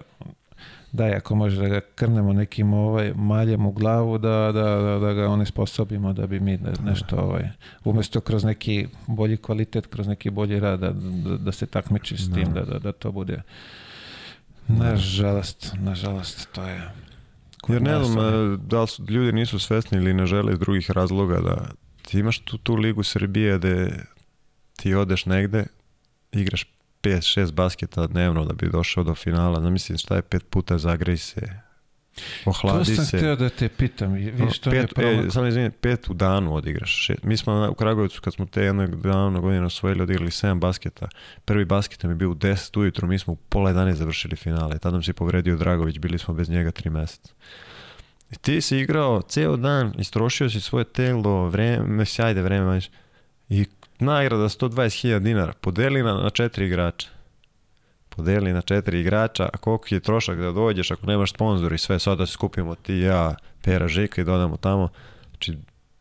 Daj 0.93 1.15
ako 1.15 1.35
može 1.35 1.61
da 1.61 1.69
ga 1.69 1.81
krnemo 1.95 2.33
nekim 2.33 2.73
ovaj 2.73 3.13
maljem 3.15 3.67
u 3.67 3.73
glavu 3.73 4.19
da, 4.19 4.53
da, 4.55 4.63
da, 4.63 4.99
da 4.99 5.13
ga 5.13 5.29
one 5.29 5.47
sposobimo 5.47 6.13
da 6.13 6.27
bi 6.27 6.41
mi 6.41 6.57
ne- 6.57 6.73
nešto 6.85 7.17
ovaj 7.17 7.49
umesto 7.85 8.21
kroz 8.21 8.45
neki 8.45 8.87
bolji 9.07 9.37
kvalitet 9.37 9.87
kroz 9.87 10.09
neki 10.09 10.31
bolji 10.31 10.61
rad 10.61 10.81
da, 10.81 10.93
da, 10.93 11.37
da 11.37 11.53
se 11.53 11.67
takmiči 11.67 12.17
s 12.17 12.33
tim 12.35 12.53
da, 12.55 12.61
da, 12.61 12.79
da 12.79 12.93
to 12.93 13.13
bude. 13.13 13.43
Nažalost 14.69 15.75
nažalost 15.79 16.49
to 16.53 16.63
je 16.63 16.91
kod 17.61 17.75
Jer 17.75 17.83
ne 17.83 18.05
znam, 18.05 18.19
ono, 18.19 18.55
e, 18.55 18.57
da 18.57 18.81
li 18.81 18.89
su, 18.89 19.05
ljudi 19.09 19.33
nisu 19.33 19.59
svesni 19.59 19.99
ili 19.99 20.15
ne 20.15 20.27
žele 20.27 20.53
iz 20.53 20.59
drugih 20.59 20.91
razloga 20.91 21.41
da 21.41 21.71
ti 22.03 22.19
imaš 22.19 22.39
tu, 22.39 22.59
tu 22.59 22.75
ligu 22.75 23.03
Srbije 23.03 23.59
gde 23.59 24.05
ti 24.77 24.95
odeš 24.95 25.27
negde, 25.27 25.67
igraš 26.33 26.78
5-6 27.03 27.53
basketa 27.53 28.07
dnevno 28.07 28.45
da 28.45 28.53
bi 28.53 28.69
došao 28.69 29.05
do 29.05 29.15
finala. 29.15 29.62
Zamislim 29.62 29.99
šta 29.99 30.16
je 30.16 30.23
pet 30.23 30.51
puta 30.51 30.79
zagrej 30.79 31.16
se, 31.16 31.41
to 32.45 32.51
ohladi 32.51 32.95
sam 32.95 33.05
se. 33.05 33.16
htio 33.16 33.37
da 33.37 33.49
te 33.49 33.69
pitam 33.69 34.12
vi 34.12 34.51
što 34.53 34.70
mi 34.70 34.77
je 34.77 34.83
pet, 34.83 34.97
promak- 34.97 35.27
e, 35.27 35.31
samo 35.31 35.47
izvini, 35.47 35.70
pet 35.70 36.11
u 36.11 36.15
danu 36.15 36.55
odigraš. 36.55 37.07
Šest. 37.07 37.23
Mi 37.23 37.37
smo 37.37 37.69
u 37.70 37.75
Kragujevcu 37.75 38.20
kad 38.20 38.35
smo 38.35 38.47
te 38.47 38.62
jednog 38.62 39.03
davno 39.03 39.41
godine 39.41 39.66
osvojili, 39.66 40.03
odigrali 40.03 40.31
7 40.31 40.59
basketa. 40.59 41.09
Prvi 41.45 41.65
basket 41.65 42.03
nam 42.03 42.12
je 42.12 42.16
bio 42.16 42.31
u 42.31 42.35
10 42.35 42.79
ujutru, 42.79 43.09
mi 43.09 43.19
smo 43.19 43.33
u 43.33 43.37
pola 43.37 43.70
11 43.73 43.93
završili 43.93 44.37
finale. 44.37 44.79
Tada 44.79 44.93
nam 44.93 45.03
se 45.03 45.12
povredio 45.12 45.57
Dragović, 45.57 45.99
bili 45.99 46.19
smo 46.19 46.35
bez 46.35 46.49
njega 46.51 46.70
3 46.70 46.91
meseca. 46.91 47.33
I 48.31 48.37
ti 48.37 48.61
si 48.61 48.79
igrao 48.79 49.23
ceo 49.23 49.57
dan, 49.57 49.95
istrošio 49.99 50.51
si 50.51 50.61
svoje 50.61 50.85
telo, 50.85 51.49
vreme, 51.49 52.05
sjajde 52.05 52.43
vreme, 52.43 52.66
maniš. 52.66 52.91
I 53.49 53.66
nagrada 53.99 54.45
120.000 54.45 55.19
dinara, 55.19 55.53
podeli 55.61 56.03
na, 56.03 56.15
na 56.15 56.31
četiri 56.31 56.66
igrača. 56.66 57.09
Podeli 58.09 58.53
na 58.53 58.62
četiri 58.62 59.01
igrača, 59.01 59.49
a 59.53 59.59
koliko 59.59 59.87
je 59.91 60.01
trošak 60.01 60.39
da 60.39 60.53
dođeš 60.53 60.91
ako 60.91 61.07
nemaš 61.07 61.31
sponzor 61.31 61.73
i 61.73 61.79
sve, 61.79 61.99
sad 61.99 62.19
da 62.19 62.27
se 62.27 62.33
skupimo 62.33 62.75
ti 62.75 62.95
ja, 62.95 63.35
Pera, 63.62 63.89
Žika 63.89 64.20
i 64.20 64.25
dodamo 64.25 64.57
tamo. 64.57 64.89
Znači, 65.31 65.59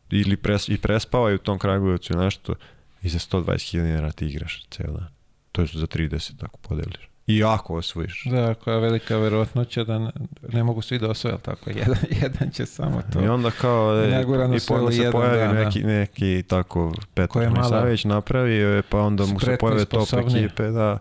ili 0.09 0.37
pres, 0.37 0.69
i 0.69 0.77
prespavaju 0.77 1.35
u 1.35 1.39
tom 1.39 1.59
Kragujevcu 1.59 2.17
nešto 2.17 2.55
i 3.01 3.09
za 3.09 3.19
120.000 3.19 3.81
dinara 3.81 4.11
ti 4.11 4.27
igraš 4.27 4.65
ceo 4.69 4.91
dan. 4.91 5.07
To 5.51 5.61
je 5.61 5.67
za 5.73 5.87
30 5.87 6.33
ako 6.41 6.57
podeliš. 6.57 7.16
I 7.27 7.43
ako 7.43 7.75
osvojiš. 7.75 8.23
Da, 8.25 8.53
koja 8.53 8.73
je 8.73 8.81
velika 8.81 9.17
verovatnoća 9.17 9.83
da 9.83 9.99
ne, 9.99 10.11
ne 10.53 10.63
mogu 10.63 10.81
svi 10.81 10.99
da 10.99 11.09
osvoje, 11.09 11.37
tako, 11.37 11.69
jedan, 11.69 11.97
jedan 12.21 12.49
će 12.51 12.65
samo 12.65 13.01
to. 13.13 13.21
I 13.21 13.27
onda 13.27 13.51
kao, 13.51 14.03
e, 14.03 14.09
i 14.09 14.13
onda 14.13 14.59
se 14.59 14.97
jedan 14.97 15.11
pojavi 15.11 15.37
dan, 15.37 15.55
da. 15.55 15.63
neki, 15.63 15.83
neki 15.83 16.43
tako 16.47 16.91
Ko 16.91 17.01
Petar 17.13 17.49
Misavić 17.49 18.03
napravio 18.05 18.69
je, 18.69 18.81
pa 18.81 18.99
onda 18.99 19.25
mu 19.25 19.39
se 19.39 19.57
pojave 19.59 19.85
top 19.85 20.07
ekipe, 20.13 20.63
da, 20.63 20.97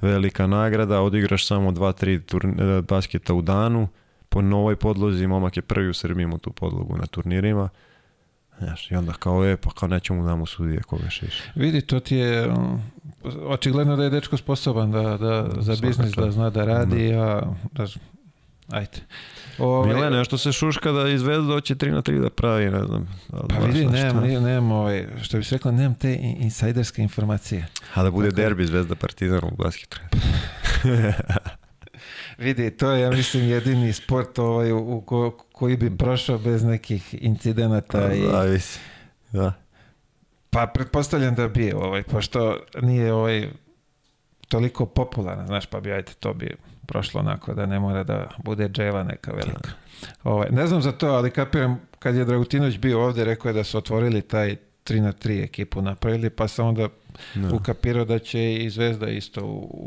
velika 0.00 0.46
nagrada, 0.46 1.00
odigraš 1.00 1.46
samo 1.46 1.72
dva, 1.72 1.92
tri 1.92 2.14
e, 2.14 2.20
basketa 2.88 3.34
u 3.34 3.42
danu, 3.42 3.88
po 4.28 4.42
novoj 4.42 4.76
podlozi, 4.76 5.26
momak 5.26 5.56
je 5.56 5.62
prvi 5.62 5.88
u 5.88 5.94
Srbiji 5.94 6.26
mu 6.26 6.38
tu 6.38 6.50
podlogu 6.52 6.96
na 6.96 7.06
turnirima, 7.06 7.68
Znaš, 8.58 8.90
i 8.90 8.94
onda 8.94 9.12
kao, 9.12 9.44
e, 9.46 9.56
pa 9.56 9.70
kao 9.70 9.88
nećemo 9.88 10.20
mu 10.20 10.26
damo 10.26 10.46
sudije 10.46 10.82
koga 10.82 11.10
šiš. 11.10 11.42
Vidi, 11.54 11.80
to 11.80 12.00
ti 12.00 12.16
je 12.16 12.48
očigledno 13.46 13.96
da 13.96 14.04
je 14.04 14.10
dečko 14.10 14.36
sposoban 14.36 14.90
da, 14.90 15.02
da, 15.02 15.48
za 15.58 15.76
Svaka 15.76 15.86
biznis 15.86 16.14
da 16.14 16.30
zna 16.30 16.50
da 16.50 16.64
radi, 16.64 17.14
a 17.14 17.42
da, 17.72 17.86
ajde. 18.68 18.98
Ovaj, 19.58 19.94
Mile, 19.94 20.10
nešto 20.10 20.38
se 20.38 20.52
šuška 20.52 20.92
da 20.92 21.08
izvezda 21.08 21.52
hoće 21.52 21.74
3 21.74 21.92
na 21.92 22.02
3 22.02 22.20
da 22.20 22.30
pravi, 22.30 22.70
ne 22.70 22.84
znam. 22.84 23.08
ali 23.32 23.48
Pa 23.48 23.58
vidi, 23.66 23.86
nemam, 23.86 24.22
nemam, 24.22 24.44
nemam 24.44 24.72
ovaj, 24.72 25.06
što 25.22 25.36
bi 25.36 25.44
se 25.44 25.54
rekla, 25.54 25.70
nemam 25.70 25.94
te 25.94 26.14
in- 26.14 26.36
insajderske 26.42 27.02
informacije. 27.02 27.66
A 27.94 28.02
da 28.02 28.10
bude 28.10 28.28
Tako 28.28 28.40
derbi 28.40 28.66
Zvezda 28.66 28.94
Partizan 28.94 29.40
u 29.44 29.56
basketu. 29.56 30.00
Vidi, 32.38 32.70
to 32.70 32.90
je, 32.90 33.00
ja 33.00 33.10
mislim, 33.10 33.48
jedini 33.48 33.92
sport 33.92 34.38
ovaj, 34.38 34.72
u, 34.72 34.78
u 34.78 35.00
koji 35.58 35.76
bi 35.76 35.96
prošao 35.96 36.38
bez 36.38 36.64
nekih 36.64 37.14
incidenata. 37.24 38.12
i, 38.12 38.26
Zavisi. 38.30 38.78
Da. 39.32 39.52
pa 40.50 40.66
pretpostavljam 40.66 41.34
da 41.34 41.48
bi, 41.48 41.72
ovaj, 41.72 42.02
pošto 42.02 42.58
nije 42.82 43.12
ovaj, 43.12 43.48
toliko 44.48 44.86
popularan, 44.86 45.46
znaš, 45.46 45.66
pa 45.66 45.80
bi, 45.80 45.92
ajde, 45.92 46.12
to 46.20 46.34
bi 46.34 46.56
prošlo 46.86 47.20
onako 47.20 47.54
da 47.54 47.66
ne 47.66 47.80
mora 47.80 48.04
da 48.04 48.28
bude 48.44 48.68
dževa 48.68 49.02
neka 49.02 49.32
velika. 49.32 49.70
Ovaj, 50.24 50.48
ne 50.50 50.66
znam 50.66 50.82
za 50.82 50.92
to, 50.92 51.08
ali 51.08 51.30
kapiram, 51.30 51.80
kad 51.98 52.14
je 52.14 52.24
Dragutinović 52.24 52.78
bio 52.78 53.04
ovde, 53.04 53.24
rekao 53.24 53.48
je 53.48 53.52
da 53.52 53.64
su 53.64 53.78
otvorili 53.78 54.22
taj 54.22 54.56
3 54.88 55.00
na 55.00 55.12
3 55.12 55.44
ekipu 55.44 55.82
napravili, 55.82 56.30
pa 56.30 56.48
sam 56.48 56.66
onda 56.66 56.88
Da. 57.34 57.54
ukapirao 57.54 58.04
da 58.04 58.18
će 58.18 58.54
i 58.54 58.70
Zvezda 58.70 59.08
isto 59.08 59.40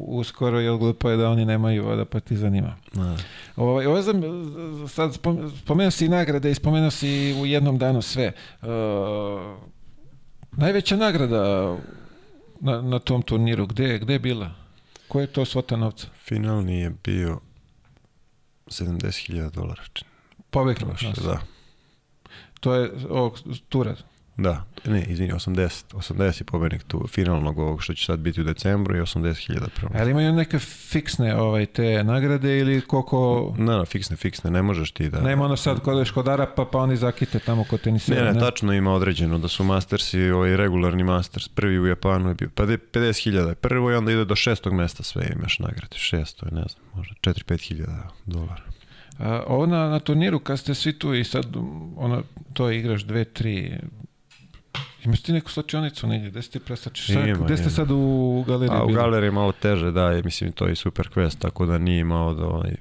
uskoro, 0.08 0.60
jer 0.60 0.78
glupo 0.78 1.10
je 1.10 1.18
da 1.18 1.30
oni 1.30 1.46
nemaju, 1.46 1.90
a 1.90 1.96
da 1.96 2.06
Partizan 2.06 2.56
ima. 2.56 2.76
Da. 2.94 3.18
Ovaj, 3.56 3.86
ovo 3.86 4.02
znam, 4.02 4.22
sad 4.88 5.12
spom- 5.14 5.52
spomenuo 5.58 5.92
si 5.92 6.06
i 6.06 6.10
nagrade 6.10 6.52
i 6.52 6.56
spomenuo 6.56 6.92
si 6.92 7.08
u 7.34 7.46
jednom 7.46 7.78
danu 7.78 8.02
sve. 8.02 8.32
Uh, 8.62 8.68
najveća 10.52 10.96
nagrada 10.96 11.78
na, 12.60 12.82
na 12.82 13.00
tom 13.00 13.22
turniru, 13.22 13.66
gde, 13.68 14.00
gde 14.00 14.14
je 14.14 14.20
bila? 14.20 14.52
Koja 15.08 15.22
je 15.22 15.28
to 15.28 15.46
svota 15.46 15.76
novca? 15.76 16.08
Finalni 16.16 16.80
je 16.80 16.92
bio 17.04 17.40
70.000 18.68 19.52
dolara. 19.52 19.82
Pobegli. 20.50 20.86
Prošle, 20.88 21.14
da. 21.24 21.42
To 22.60 22.74
je 22.74 22.92
ovog 23.10 23.40
tura. 23.70 23.96
Da, 24.38 24.64
ne, 24.86 25.04
izvini, 25.04 25.34
80. 25.34 25.94
80 25.94 26.42
je 26.42 26.46
pobednik 26.46 26.84
tu 26.84 27.08
finalnog 27.08 27.60
ovog 27.60 27.84
što 27.84 27.94
će 27.94 28.06
sad 28.06 28.20
biti 28.20 28.42
u 28.42 28.44
decembru 28.44 28.98
i 28.98 29.02
80.000 29.02 29.70
prvo. 29.76 29.92
Ali 29.96 30.12
imaju 30.12 30.34
neke 30.34 30.60
fiksne 30.60 31.36
ovaj, 31.36 31.66
te 31.66 32.04
nagrade 32.04 32.60
ili 32.60 32.82
koliko... 32.82 33.54
Ne, 33.58 33.78
ne, 33.78 33.86
fiksne, 33.86 34.16
fiksne, 34.16 34.52
ne 34.52 34.62
možeš 34.62 34.92
ti 34.92 35.10
da... 35.10 35.22
Nema 35.22 35.46
ono 35.46 35.58
sad 35.58 35.80
kod 35.80 35.96
odeš 35.96 36.12
kod 36.12 36.28
Arapa 36.28 36.66
pa 36.66 36.78
oni 36.78 36.98
zakite 36.98 37.40
tamo 37.40 37.64
kod 37.70 37.82
tenisera. 37.82 38.26
Ne, 38.26 38.34
ne, 38.34 38.40
tačno 38.40 38.74
ima 38.74 38.94
određeno 38.94 39.38
da 39.38 39.48
su 39.48 39.64
Mastersi, 39.64 40.30
ovaj 40.30 40.58
regularni 40.58 41.04
Masters, 41.04 41.48
prvi 41.48 41.80
u 41.80 41.88
Japanu 41.88 42.30
je 42.30 42.36
bio, 42.36 42.50
pa 42.56 42.66
de- 42.66 42.78
50.000 42.78 43.48
je 43.48 43.56
prvo 43.56 43.92
i 43.92 43.96
onda 43.96 44.12
ide 44.12 44.26
do 44.26 44.36
šestog 44.36 44.74
mesta 44.74 45.04
sve 45.04 45.32
imaš 45.36 45.60
nagrade, 45.60 45.98
šesto 45.98 46.46
je, 46.46 46.52
ne 46.52 46.66
znam, 46.70 46.84
možda 46.94 47.16
4-5.000 47.22 47.86
dolara. 48.26 48.64
A, 49.20 49.44
ovo 49.48 49.66
na, 49.66 49.90
na 49.90 50.00
turniru 50.00 50.40
kad 50.40 50.60
ste 50.60 50.76
svi 50.76 51.00
tu 51.00 51.14
i 51.14 51.24
sad 51.24 51.46
ono, 51.98 52.24
to 52.54 52.70
igraš 52.72 53.04
dve, 53.04 53.24
tri 53.24 53.78
Imaš 55.06 55.22
ti 55.22 55.34
neku 55.34 55.52
slačionicu 55.52 56.08
negdje, 56.08 56.30
gde 56.30 56.42
si 56.42 56.52
ti 56.52 56.60
preslačiš? 56.60 57.08
Sad, 57.08 57.28
Ima, 57.28 57.46
gde 57.46 57.58
ste 57.58 57.70
sad 57.70 57.92
u 57.92 58.44
galeriji 58.48 58.78
A 58.78 58.84
u 58.84 58.88
galeriji 58.88 59.32
malo 59.32 59.52
teže, 59.52 59.92
da, 59.92 60.12
je, 60.12 60.24
mislim 60.24 60.52
to 60.52 60.66
je 60.66 60.74
i 60.74 60.76
Super 60.76 61.10
Quest, 61.16 61.40
tako 61.40 61.66
da 61.66 61.78
nije 61.78 62.00
imao 62.00 62.34
da 62.34 62.46
ovaj, 62.46 62.76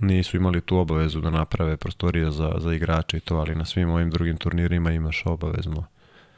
nisu 0.00 0.36
imali 0.36 0.60
tu 0.60 0.76
obavezu 0.76 1.20
da 1.20 1.30
naprave 1.30 1.76
prostorije 1.76 2.30
za, 2.30 2.52
za 2.58 2.74
igrače 2.74 3.16
i 3.16 3.20
to, 3.20 3.36
ali 3.36 3.54
na 3.54 3.64
svim 3.64 3.90
ovim 3.90 4.10
drugim 4.10 4.36
turnirima 4.36 4.92
imaš 4.92 5.22
obavezno. 5.26 5.84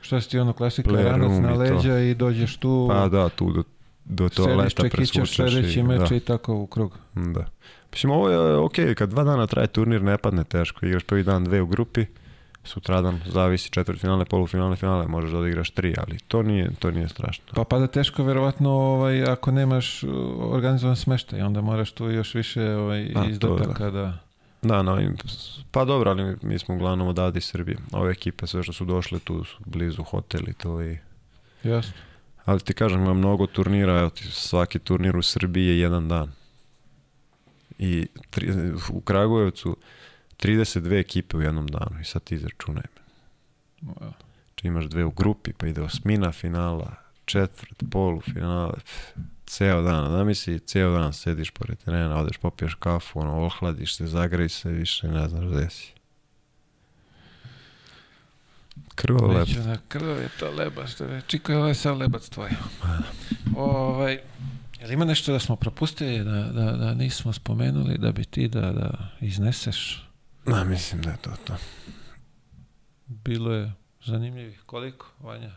Šta 0.00 0.20
si 0.20 0.30
ti 0.30 0.38
ono 0.38 0.52
klasika, 0.52 0.90
ranac 0.90 1.30
na 1.42 1.50
i 1.50 1.54
to. 1.54 1.58
leđa 1.58 1.98
i 1.98 2.14
dođeš 2.14 2.56
tu, 2.56 2.86
Pa 2.90 3.08
da, 3.08 3.28
tu 3.28 3.52
do, 3.52 3.62
do 4.04 4.28
toaleta 4.28 4.82
čekićaš 4.82 4.90
presvučeš 4.92 5.36
sledeći 5.36 5.80
i, 5.80 5.82
meč 5.82 6.08
da, 6.08 6.16
i 6.16 6.20
tako 6.20 6.54
u 6.54 6.66
krug. 6.66 6.98
da. 7.14 7.46
Mislim, 7.92 8.10
ovo 8.12 8.30
je 8.30 8.56
ok, 8.56 8.74
kad 8.96 9.10
dva 9.10 9.24
dana 9.24 9.46
traje 9.46 9.66
turnir, 9.66 10.02
ne 10.02 10.18
padne 10.18 10.44
teško. 10.44 10.86
Igraš 10.86 11.02
prvi 11.02 11.22
dan 11.22 11.44
dve 11.44 11.62
u 11.62 11.66
grupi, 11.66 12.06
sutradan 12.66 13.20
zavisi 13.26 13.70
četvrtfinale, 13.70 14.24
polufinale, 14.24 14.76
finale, 14.76 15.06
možeš 15.06 15.30
da 15.30 15.38
odigraš 15.38 15.70
tri, 15.70 15.94
ali 15.98 16.18
to 16.18 16.42
nije, 16.42 16.70
to 16.78 16.90
nije 16.90 17.08
strašno. 17.08 17.44
Pa 17.54 17.64
pada 17.64 17.86
teško 17.86 18.24
verovatno 18.24 18.70
ovaj, 18.70 19.22
ako 19.24 19.50
nemaš 19.50 20.02
uh, 20.02 20.10
organizovan 20.38 20.96
smeštaj, 20.96 21.42
onda 21.42 21.60
moraš 21.60 21.92
tu 21.92 22.10
još 22.10 22.34
više 22.34 22.62
ovaj, 22.62 23.10
Pa, 23.14 23.24
izdataka 23.24 23.90
da... 23.90 24.18
Da, 24.62 24.82
na 24.82 24.92
ovim, 24.92 25.16
pa 25.70 25.84
dobro, 25.84 26.10
ali 26.10 26.36
mi 26.42 26.58
smo 26.58 26.74
uglavnom 26.74 27.08
odavde 27.08 27.38
iz 27.38 27.44
Srbije. 27.44 27.78
Ove 27.92 28.12
ekipe, 28.12 28.46
sve 28.46 28.62
što 28.62 28.72
su 28.72 28.84
došle 28.84 29.18
tu 29.18 29.44
su 29.44 29.56
blizu 29.66 30.02
hoteli 30.02 30.54
to 30.54 30.82
i... 30.82 30.98
Jasno. 31.62 31.92
Ali 32.44 32.60
ti 32.60 32.74
kažem, 32.74 33.00
ima 33.00 33.14
mnogo 33.14 33.46
turnira, 33.46 33.98
evo 33.98 34.10
ti, 34.10 34.24
svaki 34.30 34.78
turnir 34.78 35.16
u 35.16 35.22
Srbiji 35.22 35.66
je 35.66 35.80
jedan 35.80 36.08
dan. 36.08 36.32
I 37.78 38.06
tri, 38.30 38.72
u 38.90 39.00
Kragujevcu 39.00 39.76
32 40.42 41.00
ekipe 41.00 41.36
u 41.36 41.42
jednom 41.42 41.66
danu 41.66 42.00
i 42.00 42.04
sad 42.04 42.24
ti 42.24 42.34
izračunaj. 42.34 42.84
Znači 43.80 44.66
imaš 44.66 44.84
dve 44.84 45.04
u 45.04 45.10
grupi, 45.10 45.52
pa 45.52 45.66
ide 45.66 45.82
osmina 45.82 46.32
finala, 46.32 46.94
četvrt, 47.24 47.82
polu 47.90 48.20
finale, 48.20 48.74
pf, 48.74 49.20
ceo 49.46 49.82
dan, 49.82 50.10
zamisli, 50.10 50.58
ceo 50.58 50.90
dan 50.90 51.12
sediš 51.12 51.50
pored 51.50 51.78
terena, 51.78 52.16
odeš 52.16 52.36
popiješ 52.36 52.74
kafu, 52.74 53.20
ono, 53.20 53.46
ohladiš 53.46 53.96
se, 53.96 54.06
zagrejiš 54.06 54.52
se, 54.52 54.70
više 54.70 55.08
ne 55.08 55.28
znaš 55.28 55.44
gde 55.44 55.70
si. 55.70 55.92
Krvo 58.94 59.26
lep. 59.26 59.48
Neću 59.48 59.60
na 59.60 59.78
krv 59.88 60.08
je 60.08 60.28
to 60.38 60.50
leba, 60.50 60.86
što 60.86 61.04
je, 61.04 61.22
čiko 61.26 61.52
je 61.52 61.58
ovaj 61.58 61.74
sad 61.74 61.96
lebac 61.96 62.28
tvoj. 62.28 62.50
ovaj, 63.56 64.18
jel 64.80 64.92
ima 64.92 65.04
nešto 65.04 65.32
da 65.32 65.38
smo 65.38 65.56
propustili, 65.56 66.24
da, 66.24 66.42
da, 66.42 66.72
da 66.72 66.94
nismo 66.94 67.32
spomenuli, 67.32 67.98
da 67.98 68.12
bi 68.12 68.24
ti 68.24 68.48
da, 68.48 68.72
da 68.72 69.08
izneseš? 69.20 70.05
Ma, 70.46 70.64
mislim 70.64 71.02
da 71.02 71.10
je 71.10 71.16
to 71.16 71.30
to. 71.44 71.56
Bilo 73.06 73.52
je 73.52 73.72
zanimljivih. 74.04 74.62
Koliko, 74.66 75.06
Vanja? 75.20 75.50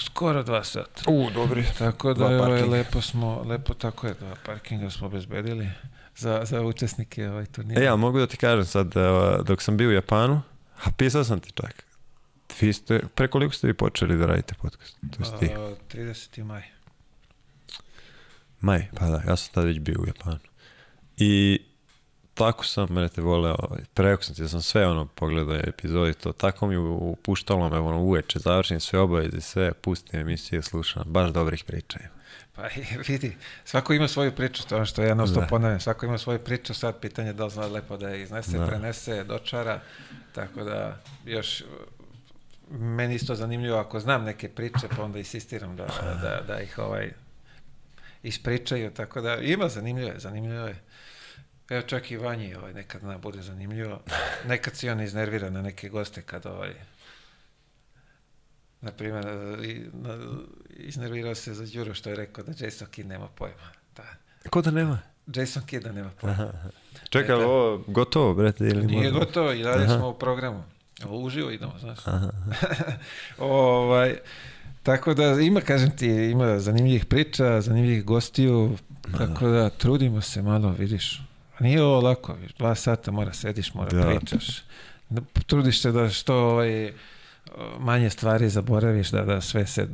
Skoro 0.00 0.42
dva 0.42 0.64
sata. 0.64 1.02
U, 1.10 1.30
dobri. 1.34 1.64
Tako 1.78 2.14
da 2.14 2.18
Dva 2.18 2.30
je 2.30 2.40
ovaj, 2.40 2.62
lepo 2.62 3.00
smo, 3.00 3.42
lepo 3.42 3.74
tako 3.74 4.06
je, 4.06 4.14
dva 4.14 4.36
parkinga 4.46 4.90
smo 4.90 5.06
obezbedili 5.06 5.70
za, 6.16 6.42
za 6.44 6.62
učesnike 6.62 7.28
ovaj 7.28 7.46
turnira. 7.46 7.80
E, 7.80 7.84
ja 7.84 7.96
mogu 7.96 8.18
da 8.18 8.26
ti 8.26 8.36
kažem 8.36 8.64
sad, 8.64 8.94
dok 9.46 9.62
sam 9.62 9.76
bio 9.76 9.88
u 9.88 9.92
Japanu, 9.92 10.42
a 10.84 10.90
pisao 10.96 11.24
sam 11.24 11.40
ti 11.40 11.52
čak, 11.52 11.84
vi 12.60 12.72
ste, 12.72 13.00
pre 13.14 13.28
koliko 13.28 13.54
ste 13.54 13.66
vi 13.66 13.74
počeli 13.74 14.16
da 14.16 14.26
radite 14.26 14.54
podcast? 14.62 14.96
To 15.10 15.18
jest 15.18 15.34
ti. 15.40 15.50
A, 15.56 15.74
30. 15.92 16.44
maj. 16.44 16.62
Maj, 18.60 18.88
pa 18.98 19.06
da, 19.06 19.22
ja 19.28 19.36
sam 19.36 19.54
tad 19.54 19.64
već 19.64 19.78
bio 19.78 20.00
u 20.00 20.06
Japanu. 20.06 20.38
I 21.16 21.60
tako 22.34 22.64
sam, 22.66 22.86
mene 22.90 23.08
te 23.08 23.20
voleo, 23.22 23.56
ovaj, 23.58 23.80
preko 23.94 24.22
sam 24.22 24.34
ti 24.34 24.42
da 24.42 24.48
sam 24.48 24.62
sve 24.62 24.86
ono 24.86 25.06
pogledao 25.06 25.56
epizodi, 25.64 26.14
to 26.14 26.32
tako 26.32 26.66
mi 26.66 26.76
upuštalo 26.76 27.68
me 27.68 27.78
ono 27.78 28.00
uveče, 28.00 28.38
završim 28.38 28.80
sve 28.80 28.98
obaveze, 28.98 29.40
sve, 29.40 29.72
pustim 29.72 30.20
emisije, 30.20 30.62
slušam, 30.62 31.02
baš 31.06 31.30
dobrih 31.30 31.64
priča 31.64 31.98
ima. 32.00 32.14
Pa 32.56 32.62
vidi, 33.08 33.36
svako 33.64 33.92
ima 33.92 34.08
svoju 34.08 34.32
priču, 34.32 34.66
to 34.68 34.84
što 34.84 35.02
ja 35.02 35.14
non 35.14 35.32
Da. 35.32 35.46
ponavljam, 35.50 35.80
svako 35.80 36.06
ima 36.06 36.18
svoju 36.18 36.38
priču, 36.38 36.74
sad 36.74 37.00
pitanje 37.00 37.28
je 37.28 37.32
da 37.32 37.44
li 37.44 37.50
zna 37.50 37.66
lepo 37.66 37.96
da 37.96 38.08
je 38.08 38.22
iznese, 38.22 38.58
Da. 38.58 38.66
prenese, 38.66 39.24
dočara, 39.24 39.80
tako 40.34 40.64
da 40.64 41.00
još 41.24 41.62
meni 42.70 43.14
isto 43.14 43.34
zanimljivo 43.34 43.78
ako 43.78 44.00
znam 44.00 44.24
neke 44.24 44.48
priče, 44.48 44.88
pa 44.96 45.02
onda 45.02 45.18
insistiram 45.18 45.76
da, 45.76 45.86
da, 46.22 46.40
da 46.46 46.60
ih 46.60 46.78
ovaj 46.78 47.10
ispričaju, 48.22 48.90
tako 48.90 49.20
da 49.20 49.34
ima 49.36 49.68
zanimljivo 49.68 50.10
je, 50.10 50.18
zanimljivo 50.18 50.66
je. 50.66 50.76
Evo 51.68 51.82
čak 51.82 52.10
i 52.10 52.16
Vanji 52.16 52.54
ovaj, 52.54 52.72
nekad 52.74 53.00
zna 53.00 53.18
bude 53.18 53.42
zanimljivo. 53.42 54.00
Nekad 54.46 54.76
se 54.76 54.92
on 54.92 55.00
iznervira 55.00 55.50
na 55.50 55.62
neke 55.62 55.88
goste 55.88 56.22
kad 56.22 56.46
ovaj 56.46 56.74
na 58.80 58.90
primjer, 58.90 59.24
iznervirao 60.68 61.34
se 61.34 61.54
za 61.54 61.66
Đuro 61.74 61.94
što 61.94 62.10
je 62.10 62.16
rekao 62.16 62.44
da 62.44 62.64
Jason 62.64 62.88
Kidd 62.90 63.08
nema 63.08 63.28
pojma. 63.28 63.70
Da. 63.96 64.02
Ko 64.50 64.62
da 64.62 64.70
nema? 64.70 64.98
Jason 65.34 65.62
Kidd 65.66 65.84
da 65.84 65.92
nema 65.92 66.10
pojma. 66.20 66.52
Čekaj, 67.10 67.34
ali 67.34 67.44
ovo 67.44 67.84
gotovo, 67.86 68.34
brete, 68.34 68.64
ili 68.64 68.86
Nije 68.86 69.02
možda? 69.10 69.18
gotovo 69.18 69.52
i 69.52 69.62
dalje 69.62 69.84
Aha. 69.84 69.96
smo 69.96 70.08
u 70.08 70.14
programu. 70.18 70.64
Evo, 71.02 71.20
uživo 71.20 71.50
idemo, 71.50 71.78
znaš. 71.78 71.98
Aha. 72.04 72.30
ovaj, 73.38 74.16
Tako 74.82 75.14
da 75.14 75.24
ima, 75.24 75.60
kažem 75.60 75.96
ti, 75.96 76.06
ima 76.06 76.58
zanimljivih 76.58 77.04
priča, 77.06 77.60
zanimljivih 77.60 78.04
gostiju, 78.04 78.76
tako 79.18 79.46
da 79.46 79.70
trudimo 79.70 80.20
se 80.20 80.42
malo, 80.42 80.74
vidiš. 80.78 81.22
Nije 81.64 81.82
ovo 81.82 82.00
lako, 82.00 82.32
viš, 82.34 82.52
dva 82.52 82.74
sata 82.74 83.10
mora 83.10 83.32
sediš, 83.32 83.74
mora 83.74 83.90
Da. 83.92 84.06
pričaš. 84.08 84.62
Trudiš 85.46 85.80
se 85.80 85.92
da 85.92 86.08
što 86.08 86.34
ovaj, 86.36 86.92
manje 87.78 88.10
stvari 88.10 88.48
zaboraviš, 88.48 89.10
da, 89.10 89.22
da 89.22 89.40
sve 89.40 89.66
se... 89.66 89.88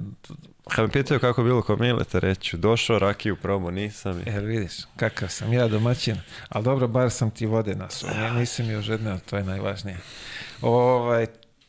Kad 0.68 0.84
me 0.84 0.90
pitaju 0.92 1.20
kako 1.20 1.40
je 1.40 1.44
bilo 1.44 1.62
kod 1.62 1.80
Mileta, 1.80 2.18
reću, 2.18 2.56
došao, 2.56 2.98
rakiju 2.98 3.36
probo, 3.36 3.70
nisam. 3.70 4.20
i- 4.20 4.22
Jer 4.26 4.44
vidiš, 4.44 4.72
kakav 4.96 5.28
sam 5.28 5.52
ja 5.52 5.68
domaćin, 5.68 6.16
ali 6.48 6.64
dobro, 6.64 6.88
bar 6.88 7.10
sam 7.10 7.30
ti 7.30 7.46
vode 7.46 7.74
nasuo, 7.74 8.10
ne, 8.10 8.32
nisi 8.32 8.62
mi 8.62 8.76
ožedneo, 8.76 9.18
to 9.20 9.36
je 9.36 9.44
najvažnije. 9.44 9.98
Ovaj, 10.62 11.26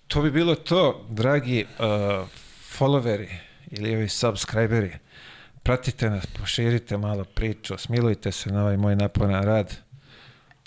to 0.07 0.21
bi 0.21 0.31
bilo 0.31 0.55
to, 0.55 1.05
dragi 1.09 1.65
uh, 1.69 2.27
followeri 2.71 3.29
ili 3.67 3.95
ovi 3.95 4.09
subscriberi, 4.09 4.91
pratite 5.63 6.09
nas, 6.09 6.25
poširite 6.25 6.97
malo 6.97 7.23
priču, 7.25 7.77
smilujte 7.77 8.31
se 8.31 8.49
na 8.51 8.61
ovaj 8.61 8.77
moj 8.77 8.95
naporan 8.95 9.43
rad, 9.43 9.75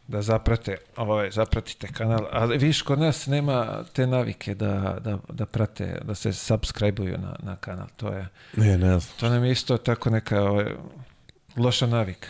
da 0.09 0.23
zaprate, 0.23 0.77
ovaj, 0.97 1.31
zapratite 1.31 1.87
kanal, 1.89 2.27
ali 2.31 2.59
viš, 2.59 2.83
kod 2.83 2.99
nas 2.99 3.27
nema 3.27 3.85
te 3.85 4.07
navike 4.07 4.55
da, 4.55 4.71
da, 5.01 5.19
da 5.29 5.47
prate, 5.47 6.01
da 6.05 6.15
se 6.15 6.31
subscribe-uju 6.31 7.19
na, 7.19 7.37
na 7.41 7.57
kanal, 7.57 7.87
to 7.97 8.09
je, 8.09 8.29
Ne, 8.57 8.79
ne 8.79 8.99
znam. 8.99 9.17
to 9.21 9.29
nam 9.29 9.45
je 9.45 9.53
isto 9.53 9.77
tako 9.77 10.11
neka 10.11 10.43
ovaj, 10.43 10.67
loša 11.57 11.87
navika. 11.87 12.29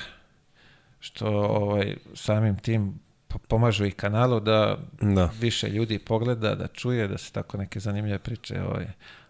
Što 1.00 1.26
ovaj, 1.28 1.96
samim 2.14 2.56
tim 2.56 2.98
po- 3.28 3.38
pomažu 3.38 3.84
i 3.84 3.90
kanalu 3.92 4.40
da 4.40 4.78
Da. 5.00 5.30
više 5.34 5.68
ljudi 5.68 5.98
pogleda, 5.98 6.54
da 6.54 6.66
čuje, 6.66 7.08
da 7.08 7.18
se 7.18 7.32
tako 7.32 7.56
neke 7.56 7.80
zanimljive 7.80 8.18
priče. 8.18 8.62
Ovaj. 8.62 8.86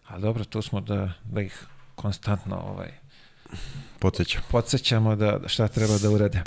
Ali 0.06 0.22
dobro, 0.22 0.44
tu 0.44 0.62
smo 0.62 0.80
da, 0.80 1.12
da 1.24 1.40
ih 1.40 1.64
konstantno 1.94 2.56
ovaj, 2.58 2.90
Podsjećam. 3.98 4.42
podsjećamo 4.50 5.16
da 5.16 5.38
da 5.38 5.48
šta 5.48 5.68
treba 5.68 5.98
da 5.98 6.10
urade. 6.10 6.42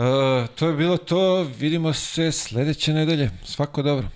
Uh, 0.00 0.48
to 0.54 0.66
je 0.66 0.76
bilo 0.76 0.96
to, 0.96 1.46
vidimo 1.58 1.92
se 1.92 2.32
sledeće 2.32 2.92
nedelje. 2.92 3.30
Svako 3.44 3.82
dobro. 3.82 4.08